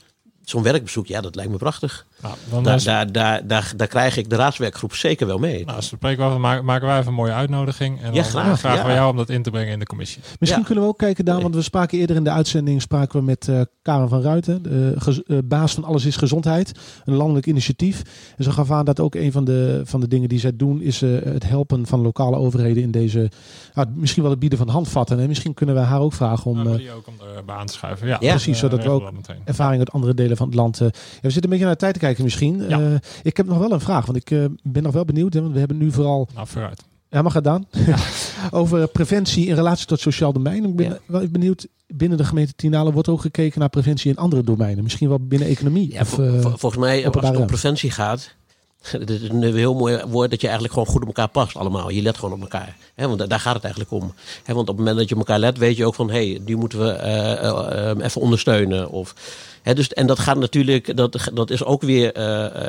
zo'n 0.44 0.64
werkbezoek, 0.64 1.08
ja, 1.08 1.22
dat 1.22 1.36
lijkt 1.36 1.52
me 1.52 1.58
prachtig. 1.58 2.06
Nou, 2.22 2.36
dan 2.50 2.64
Daar, 2.64 2.76
is- 2.76 2.84
daar, 2.84 3.12
daar, 3.12 3.48
daar, 3.48 3.74
daar 3.76 3.88
krijg 3.88 4.18
ik 4.18 4.30
de 4.30 4.36
raadswerkgroep 4.36 4.94
zeker 4.96 5.28
wel 5.28 5.38
mee. 5.38 5.66
nou, 5.66 5.76
als 5.78 5.90
we 5.90 5.96
spreken 5.96 6.30
dan 6.30 6.42
maken, 6.42 6.66
maken 6.66 6.88
wij 6.88 6.98
even 6.98 7.08
een 7.10 7.14
mooie 7.14 7.32
uitnodiging. 7.32 8.02
En 8.02 8.06
Ja, 8.14 8.22
dan 8.22 8.24
graag, 8.24 8.60
vragen 8.60 8.80
ja. 8.80 8.86
we 8.88 8.94
jou 8.94 9.12
om 9.12 9.18
dat 9.18 9.30
in 9.30 9.44
te 9.44 9.50
brengen 9.50 9.74
in 9.74 9.80
de 9.80 9.86
commissie. 9.86 10.22
Misschien 10.40 10.62
Ja. 10.62 10.66
kunnen 10.66 10.84
we 10.84 10.90
ook 10.90 10.98
kijken, 10.98 11.26
Daan, 11.26 11.42
want 11.42 11.56
we 11.56 11.62
spraken 11.62 12.00
eerder 12.00 12.16
in 12.16 12.24
de 12.24 12.30
uitzending 12.30 12.82
spraken 12.82 13.20
we 13.20 13.26
met 13.26 13.48
eh, 13.48 13.62
Karen 13.82 14.10
van 14.10 14.22
Ruiten, 14.22 14.64
de 14.64 14.96
eh, 15.28 15.38
baas 15.44 15.74
van 15.74 15.84
Alles 15.84 16.06
is 16.06 16.16
Gezondheid, 16.16 16.72
een 17.06 17.14
landelijk 17.16 17.46
initiatief. 17.46 18.02
En 18.38 18.44
ze 18.44 18.52
gaf 18.52 18.72
aan 18.72 18.86
dat 18.86 19.00
ook 19.00 19.16
een 19.16 19.32
van 19.32 19.44
de, 19.46 19.82
van 19.86 20.00
de 20.00 20.08
dingen 20.08 20.30
die 20.30 20.40
zij 20.40 20.56
doen 20.56 20.82
is 20.82 21.02
eh, 21.02 21.10
het 21.24 21.48
helpen 21.48 21.88
van 21.88 22.02
lokale 22.02 22.36
overheden 22.38 22.84
in 22.84 22.92
deze, 22.92 23.30
nou, 23.74 23.88
misschien 23.96 24.22
wel 24.22 24.32
het 24.32 24.40
bieden 24.40 24.58
van 24.58 24.68
handvatten. 24.70 25.20
En 25.20 25.28
misschien 25.28 25.54
kunnen 25.54 25.76
we 25.76 25.82
haar 25.82 26.00
ook 26.02 26.14
vragen 26.14 26.52
om 26.52 26.68
eh, 26.68 26.76
die 26.76 26.92
ook 26.92 27.08
om 27.08 27.14
erbij 27.38 27.56
aan 27.56 27.66
te 27.66 27.74
schuiven. 27.74 28.08
Ja, 28.08 28.18
Ja. 28.20 28.30
Precies, 28.30 28.60
zodat 28.60 28.84
we 28.84 28.90
ook- 28.90 29.12
ervaring 29.46 29.80
uit 29.80 29.92
andere 29.92 30.14
delen 30.14 30.38
van 30.38 30.46
het 30.48 30.56
land. 30.56 30.80
eh. 30.82 30.88
Ja, 30.92 30.92
we 31.22 31.30
zitten 31.30 31.44
een 31.44 31.50
beetje 31.50 31.66
naar 31.66 31.74
de 31.74 31.80
tijd 31.80 31.94
te 31.94 32.00
kijken 32.00 32.11
misschien. 32.20 32.70
Ja. 32.70 32.80
Eh, 32.80 32.94
ik 33.24 33.38
heb 33.38 33.46
nog 33.46 33.58
wel 33.58 33.72
een 33.72 33.80
vraag, 33.80 34.06
want 34.06 34.18
ik 34.18 34.32
eh, 34.32 34.46
ben 34.64 34.84
nog 34.84 34.94
wel 34.94 35.06
benieuwd. 35.06 35.34
Hè, 35.34 35.42
want 35.42 35.54
we 35.54 35.60
hebben 35.60 35.78
nu 35.78 35.92
vooral 35.92 36.28
Nou, 36.36 36.48
vooruit. 36.48 36.84
Ja, 37.10 37.22
mag 37.22 37.32
gedaan. 37.32 37.66
Over 38.52 38.88
preventie 38.88 39.46
in 39.48 39.56
relatie 39.56 39.86
tot 39.86 40.00
sociaal 40.00 40.34
domein. 40.34 40.66
Ik 40.66 40.76
ben 40.76 40.86
Ja. 40.90 40.98
wel 41.06 41.28
benieuwd. 41.28 41.68
Binnen 41.88 42.18
de 42.18 42.24
gemeente 42.24 42.54
Tienalen 42.56 42.94
wordt 42.94 43.08
ook 43.08 43.22
gekeken 43.22 43.60
naar 43.60 43.70
preventie 43.70 44.12
in 44.12 44.18
andere 44.18 44.44
domeinen. 44.44 44.84
Misschien 44.84 45.08
wel 45.10 45.20
binnen 45.20 45.48
economie. 45.48 45.94
Ja, 45.94 46.02
of, 46.02 46.08
vol- 46.08 46.24
eh, 46.26 46.32
vol- 46.42 46.42
volgens 46.58 46.78
mij, 46.82 47.08
als 47.08 47.28
het 47.28 47.38
om 47.38 47.46
preventie 47.46 47.92
gaat. 47.92 48.36
Het 48.90 49.10
is 49.10 49.22
een 49.22 49.44
heel 49.44 49.74
mooi 49.74 50.02
woord 50.08 50.30
dat 50.30 50.42
je 50.42 50.48
eigenlijk 50.48 50.74
gewoon 50.74 50.94
goed 50.94 51.02
op 51.02 51.08
elkaar 51.08 51.28
past 51.28 51.56
allemaal. 51.56 51.90
Je 51.90 52.02
let 52.02 52.18
gewoon 52.18 52.34
op 52.34 52.42
elkaar. 52.42 52.76
Hè, 52.96 53.08
want 53.08 53.20
da- 53.20 53.26
daar 53.26 53.40
gaat 53.40 53.54
het 53.54 53.64
eigenlijk 53.64 53.94
om. 53.94 54.14
Want 54.46 54.60
op 54.60 54.68
het 54.68 54.78
moment 54.78 54.98
dat 54.98 55.10
je 55.10 55.16
op 55.16 55.20
elkaar 55.22 55.40
let, 55.40 55.58
weet 55.58 55.78
je 55.78 55.86
ook 55.86 55.96
van... 55.96 56.10
hé, 56.10 56.30
hey, 56.30 56.42
die 56.46 56.56
moeten 56.56 56.80
we 56.80 56.92
eh, 56.92 57.32
eh, 57.32 57.90
eh, 57.90 57.98
even 58.04 58.22
ondersteunen. 58.22 58.90
Of, 58.90 59.16
dus, 59.64 59.94
en 59.94 60.08
dat 60.08 60.20
gaat 60.20 60.38
natuurlijk, 60.38 60.98
dat, 60.98 61.30
dat 61.34 61.50
is 61.50 61.64
ook 61.64 61.82
weer 61.82 62.12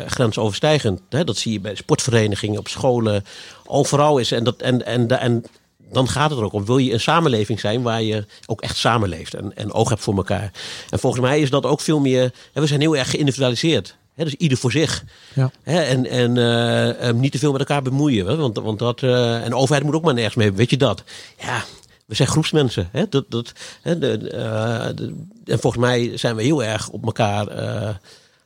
grensoverstijgend. 0.07 1.01
Dat 1.09 1.37
zie 1.37 1.53
je 1.53 1.61
bij 1.61 1.75
sportverenigingen, 1.75 2.59
op 2.59 2.69
scholen. 2.69 3.25
Overal 3.67 4.19
is 4.19 4.33
en, 4.33 4.45
dat, 4.45 4.57
en, 4.57 4.87
en, 4.87 5.21
en, 5.21 5.45
dan 5.91 6.09
gaat 6.09 6.31
het 6.31 6.39
er 6.39 6.45
ook 6.45 6.53
om. 6.53 6.65
Wil 6.65 6.79
je 6.79 6.93
een 6.93 7.01
samenleving 7.01 7.61
zijn 7.61 7.83
waar 7.83 8.03
je 8.03 8.27
ook 8.47 8.61
echt 8.61 8.77
samenleeft 8.77 9.35
en, 9.35 9.57
en 9.57 9.73
oog 9.73 9.89
hebt 9.89 10.03
voor 10.03 10.17
elkaar. 10.17 10.53
En 10.91 10.99
volgens 10.99 11.23
mij 11.23 11.41
is 11.41 11.51
dat 11.51 11.67
ook 11.67 11.81
veel 11.81 12.01
meer... 12.01 12.33
we 12.53 12.67
zijn 12.67 12.81
heel 12.81 12.97
erg 12.97 13.11
geïndividualiseerd. 13.11 13.97
Dus 14.17 14.35
ieder 14.35 14.59
voor 14.59 14.73
zich. 14.73 15.05
Ja. 15.35 15.51
En 15.63 16.07
en 16.07 16.37
eh, 16.37 17.09
eh, 17.09 17.15
niet 17.17 17.33
te 17.33 17.39
veel 17.39 17.51
met 17.53 17.61
elkaar 17.61 17.83
bemoeien. 17.83 18.27
Hè, 18.27 18.37
want, 18.37 18.57
want 18.59 18.79
dat, 18.79 19.03
eh, 19.03 19.43
en 19.45 19.51
de 19.51 19.57
overheid 19.57 19.85
moet 19.85 19.95
ook 19.95 20.05
maar 20.05 20.15
nergens 20.15 20.35
mee. 20.35 20.53
Weet 20.53 20.71
je 20.71 20.77
dat? 20.77 21.03
Ja, 21.41 21.65
we 22.07 22.15
zijn 22.15 22.29
groepsmensen. 22.29 22.89
Hè, 22.93 23.05
dat, 23.09 23.25
dat, 23.29 23.53
hè, 23.83 23.99
de, 23.99 24.29
eh, 24.31 24.87
de- 24.95 25.15
en 25.45 25.59
volgens 25.59 25.83
mij 25.83 26.17
zijn 26.17 26.37
we 26.37 26.43
heel 26.43 26.65
erg 26.65 26.89
op 26.89 27.05
elkaar... 27.05 27.47
eh, 27.49 27.89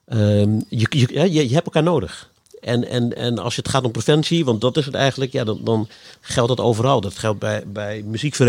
ehm, 0.06 0.50
je, 0.68 0.86
je, 0.90 1.32
je, 1.32 1.48
je 1.48 1.54
hebt 1.54 1.66
elkaar 1.66 1.82
nodig. 1.82 2.30
En, 2.60 2.88
en, 2.88 3.16
en 3.16 3.38
als 3.38 3.56
het 3.56 3.68
gaat 3.68 3.84
om 3.84 3.90
preventie, 3.90 4.44
want 4.44 4.60
dat 4.60 4.76
is 4.76 4.86
het 4.86 4.94
eigenlijk, 4.94 5.32
ja, 5.32 5.44
dan, 5.44 5.60
dan 5.64 5.88
geldt 6.20 6.48
dat 6.56 6.66
overal. 6.66 7.00
Dat 7.00 7.18
geldt 7.18 7.38
bij, 7.38 7.62
bij 7.66 8.02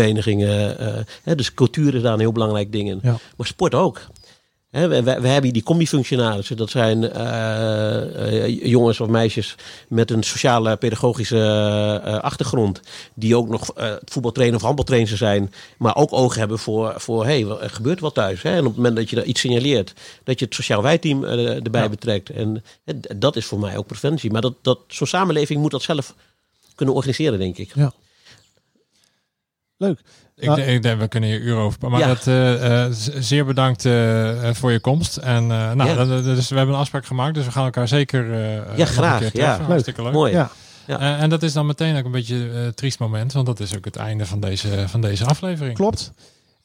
muziekverenigingen. 0.08 0.76
hè, 1.22 1.34
dus 1.34 1.54
cultuur 1.54 1.94
is 1.94 2.02
daar 2.02 2.12
een 2.12 2.20
heel 2.20 2.32
belangrijk 2.32 2.72
ding 2.72 2.88
in. 2.88 2.98
Ja. 3.02 3.16
Maar 3.36 3.46
sport 3.46 3.74
ook. 3.74 4.00
We, 4.70 5.02
we, 5.02 5.10
hebben 5.10 5.42
hier 5.42 5.52
die 5.52 5.62
combi-functionarissen. 5.62 6.56
Dat 6.56 6.70
zijn 6.70 7.12
eh, 7.12 8.44
eh, 8.44 8.64
jongens 8.64 9.00
of 9.00 9.08
meisjes 9.08 9.54
met 9.88 10.10
een 10.10 10.22
sociale 10.22 10.76
pedagogische 10.76 11.36
eh, 12.04 12.18
achtergrond. 12.18 12.80
Die 13.14 13.36
ook 13.36 13.48
nog 13.48 13.72
eh 13.74 13.94
voetbaltrainer 14.04 14.56
of 14.56 14.62
handbaltrainer 14.62 15.16
zijn. 15.16 15.52
Maar 15.78 15.96
ook 15.96 16.12
oog 16.12 16.34
hebben 16.34 16.58
voor, 16.58 16.94
voor 16.96 17.24
hey, 17.24 17.44
er 17.46 17.70
gebeurt 17.70 18.00
wat 18.00 18.14
thuis. 18.14 18.42
Hè? 18.42 18.50
En 18.50 18.58
op 18.58 18.64
het 18.64 18.76
moment 18.76 18.96
dat 18.96 19.10
je 19.10 19.16
daar 19.16 19.24
iets 19.24 19.40
signaleert, 19.40 19.94
dat 20.24 20.38
je 20.38 20.44
het 20.44 20.54
sociaal 20.54 20.82
wijteam 20.82 21.24
erbij 21.24 21.82
Ja. 21.82 21.88
betrekt. 21.88 22.30
En 22.30 22.64
dat 23.16 23.36
is 23.36 23.46
voor 23.46 23.58
mij 23.58 23.76
ook 23.76 23.86
preventie. 23.86 24.30
Maar 24.30 24.40
dat, 24.40 24.54
dat, 24.62 24.80
zo'n 24.88 25.06
samenleving 25.06 25.60
moet 25.60 25.70
dat 25.70 25.82
zelf 25.82 26.14
kunnen 26.74 26.94
organiseren, 26.94 27.38
denk 27.38 27.56
ik. 27.58 27.72
Leuk. 29.76 30.00
Ik, 30.38 30.44
Ja. 30.44 30.54
denk- 30.54 30.68
ik 30.68 30.82
denk, 30.82 31.00
we 31.00 31.08
kunnen 31.08 31.28
hier 31.30 31.40
uren 31.40 31.58
over. 31.62 31.90
Maar 31.90 32.00
Ja. 32.00 32.06
dat, 32.06 32.26
eh, 32.26 32.84
eh, 32.84 32.92
zeer 33.18 33.44
bedankt 33.44 33.84
eh, 33.84 34.30
voor 34.52 34.72
je 34.72 34.78
komst. 34.80 35.16
En 35.16 35.42
eh, 35.42 35.72
nou, 35.72 35.84
Ja. 35.90 36.04
dat- 36.04 36.24
dus 36.24 36.48
we 36.48 36.56
hebben 36.56 36.74
een 36.74 36.80
afspraak 36.80 37.06
gemaakt, 37.06 37.34
dus 37.34 37.44
we 37.44 37.50
gaan 37.50 37.64
elkaar 37.64 37.88
zeker 37.88 38.32
eh, 38.32 38.56
nog 38.68 38.78
een 38.78 38.86
graag, 38.86 39.18
keer 39.18 39.30
ja. 39.42 39.56
Leuk. 39.56 39.66
Hartstikke 39.66 40.02
leuk. 40.02 40.12
Mooi. 40.12 40.32
Ja. 40.32 40.50
Ja. 40.86 40.98
Eh, 41.00 41.22
en 41.22 41.28
dat 41.30 41.42
is 41.42 41.52
dan 41.52 41.66
meteen 41.66 41.96
ook 41.98 42.04
een 42.04 42.10
beetje 42.10 42.34
een 42.36 42.64
eh, 42.64 42.68
triest 42.68 42.98
moment, 42.98 43.32
want 43.32 43.46
dat 43.46 43.60
is 43.60 43.76
ook 43.76 43.84
het 43.84 43.96
einde 43.96 44.26
van 44.26 44.40
deze, 44.40 44.84
van 44.88 45.00
deze 45.00 45.24
aflevering. 45.24 45.74
Klopt. 45.76 46.12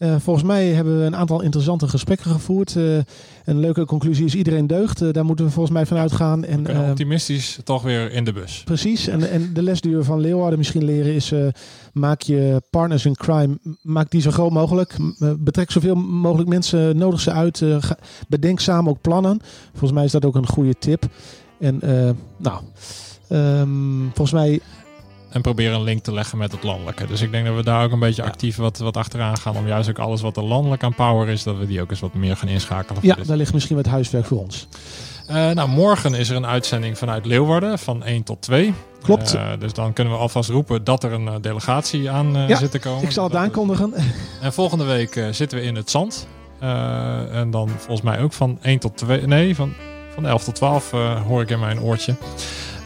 Eh, 0.03 0.15
volgens 0.19 0.45
mij 0.45 0.67
hebben 0.67 0.99
we 0.99 1.05
een 1.05 1.15
aantal 1.15 1.41
interessante 1.41 1.87
gesprekken 1.87 2.31
gevoerd. 2.31 2.75
Eh, 2.75 2.97
een 3.45 3.59
leuke 3.59 3.85
conclusie 3.85 4.25
is 4.25 4.35
iedereen 4.35 4.67
deugt. 4.67 5.01
Eh, 5.01 5.11
daar 5.11 5.25
moeten 5.25 5.45
we 5.45 5.51
volgens 5.51 5.73
mij 5.73 5.85
van 5.85 5.97
uitgaan. 5.97 6.45
En, 6.45 6.63
kunnen 6.63 6.83
eh, 6.83 6.89
optimistisch 6.89 7.59
toch 7.63 7.81
weer 7.81 8.11
in 8.11 8.23
de 8.23 8.33
bus. 8.33 8.61
Precies. 8.65 9.07
En, 9.07 9.29
en 9.29 9.53
de 9.53 9.61
les 9.63 9.81
die 9.81 9.95
we 9.95 10.03
van 10.03 10.19
Leeuwarden 10.19 10.57
misschien 10.57 10.83
leren 10.83 11.13
is... 11.13 11.33
maak 11.93 12.21
je 12.21 12.61
partners 12.69 13.05
in 13.05 13.15
crime, 13.15 13.57
maak 13.81 14.11
die 14.11 14.21
zo 14.21 14.31
groot 14.31 14.51
mogelijk. 14.51 14.95
Betrek 15.39 15.71
zoveel 15.71 15.95
mogelijk 15.95 16.49
mensen, 16.49 16.97
nodig 16.97 17.19
ze 17.19 17.31
uit. 17.31 17.61
ga- 17.79 17.97
bedenk 18.27 18.59
samen 18.59 18.91
ook 18.91 19.01
plannen. 19.01 19.39
Volgens 19.71 19.91
mij 19.91 20.03
is 20.03 20.11
dat 20.11 20.25
ook 20.25 20.35
een 20.35 20.47
goede 20.47 20.75
tip. 20.79 21.03
En 21.59 21.79
nou, 22.37 22.61
ehm, 23.29 24.01
volgens 24.01 24.31
mij... 24.31 24.59
En 25.33 25.41
proberen 25.41 25.75
een 25.75 25.83
link 25.83 26.03
te 26.03 26.13
leggen 26.13 26.37
met 26.37 26.51
het 26.51 26.63
landelijke. 26.63 27.07
Dus 27.07 27.21
ik 27.21 27.31
denk 27.31 27.45
dat 27.45 27.55
we 27.55 27.63
daar 27.63 27.83
ook 27.83 27.91
een 27.91 27.99
beetje 27.99 28.23
actief 28.23 28.55
wat, 28.55 28.77
wat 28.77 28.97
achteraan 28.97 29.37
gaan. 29.37 29.55
Om 29.57 29.67
juist 29.67 29.89
ook 29.89 29.99
alles 29.99 30.21
wat 30.21 30.37
er 30.37 30.43
landelijk 30.43 30.83
aan 30.83 30.95
power 30.95 31.29
is, 31.29 31.43
dat 31.43 31.57
we 31.57 31.65
die 31.67 31.81
ook 31.81 31.89
eens 31.89 31.99
wat 31.99 32.13
meer 32.13 32.37
gaan 32.37 32.47
inschakelen. 32.47 33.01
Ja, 33.05 33.15
daar 33.25 33.37
ligt 33.37 33.53
misschien 33.53 33.75
wat 33.75 33.85
huiswerk 33.85 34.25
voor 34.25 34.39
ons. 34.39 34.67
Eh, 35.27 35.49
nou, 35.49 35.69
morgen 35.69 36.13
is 36.13 36.29
er 36.29 36.35
een 36.35 36.45
uitzending 36.45 36.97
vanuit 36.97 37.25
Leeuwarden 37.25 37.79
van 37.79 38.03
1 38.03 38.23
tot 38.23 38.41
2. 38.41 38.73
Klopt. 39.01 39.33
Eh, 39.33 39.47
dus 39.59 39.73
dan 39.73 39.93
kunnen 39.93 40.13
we 40.13 40.19
alvast 40.19 40.49
roepen 40.49 40.83
dat 40.83 41.03
er 41.03 41.11
een 41.11 41.27
eh, 41.27 41.33
delegatie 41.41 42.09
aan 42.09 42.47
Ja, 42.47 42.57
zit 42.57 42.71
te 42.71 42.79
komen. 42.79 43.03
Ik 43.03 43.11
zal 43.11 43.23
het 43.23 43.33
Dat- 43.33 43.41
aankondigen. 43.41 43.93
En 44.41 44.53
volgende 44.53 44.83
week 44.83 45.25
zitten 45.31 45.57
we 45.57 45.63
in 45.63 45.75
het 45.75 45.89
zand. 45.89 46.27
En 47.31 47.51
dan 47.51 47.69
volgens 47.69 48.01
mij 48.01 48.19
ook 48.21 48.33
van 48.33 48.57
1 48.61 48.79
tot 48.79 48.97
2. 48.97 49.27
Nee, 49.27 49.55
van, 49.55 49.73
Van 50.13 50.25
11 50.27 50.43
tot 50.43 50.55
12 50.55 50.93
eh, 50.93 51.21
hoor 51.21 51.41
ik 51.41 51.49
in 51.49 51.59
mijn 51.59 51.81
oortje. 51.81 52.15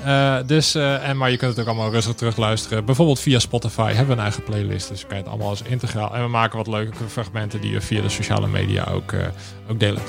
Eh, 0.07 0.37
dus, 0.45 0.75
eh, 0.75 1.09
en, 1.09 1.17
maar 1.17 1.31
je 1.31 1.37
kunt 1.37 1.51
het 1.51 1.59
ook 1.59 1.67
allemaal 1.67 1.91
rustig 1.91 2.13
terugluisteren. 2.15 2.85
Bijvoorbeeld 2.85 3.19
via 3.19 3.39
Spotify 3.39 3.87
hebben 3.87 4.05
we 4.07 4.13
een 4.13 4.19
eigen 4.19 4.43
playlist. 4.43 4.89
Dus 4.89 5.01
kan 5.07 5.17
je 5.17 5.23
het 5.23 5.31
allemaal 5.31 5.49
eens 5.49 5.61
integraal. 5.61 6.15
En 6.15 6.21
we 6.23 6.27
maken 6.29 6.57
wat 6.57 6.67
leuke 6.67 6.93
fragmenten 7.07 7.61
die 7.61 7.73
we 7.73 7.81
via 7.81 8.01
de 8.01 8.09
sociale 8.09 8.47
media 8.47 8.83
ook, 8.83 9.11
eh, 9.11 9.19
ook 9.69 9.79
delen. 9.79 10.01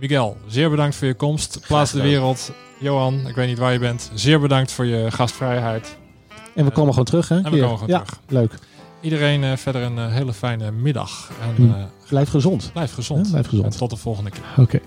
Miguel, 0.00 0.36
zeer 0.46 0.70
bedankt 0.70 0.94
voor 0.96 1.06
je 1.06 1.14
komst. 1.14 1.60
Plaats 1.66 1.92
de 1.92 2.02
wereld. 2.02 2.52
Johan, 2.78 3.26
ik 3.28 3.34
weet 3.34 3.48
niet 3.48 3.58
waar 3.58 3.72
je 3.72 3.78
bent. 3.78 4.10
Zeer 4.14 4.40
bedankt 4.40 4.72
voor 4.72 4.84
je 4.86 5.10
gastvrijheid. 5.10 5.96
En 6.54 6.64
we 6.64 6.70
komen 6.70 6.90
gewoon 6.90 7.04
terug, 7.04 7.28
hè? 7.28 7.40
we 7.42 7.48
Hier. 7.48 7.60
komen 7.62 7.78
gewoon 7.78 7.94
ja, 7.98 8.02
terug. 8.02 8.20
leuk. 8.28 8.52
Iedereen 9.00 9.58
verder 9.58 9.82
een 9.82 10.10
hele 10.10 10.32
fijne 10.32 10.70
middag. 10.70 11.30
En 11.56 11.74
eh, 11.74 11.84
Blijf 12.08 12.28
gezond. 12.28 12.70
blijf 12.72 12.92
gezond. 12.92 13.24
Ja, 13.26 13.30
blijf 13.32 13.46
gezond. 13.48 13.72
En 13.72 13.78
tot 13.78 13.90
de 13.90 13.96
volgende 13.96 14.30
keer. 14.30 14.42
Oké. 14.56 14.80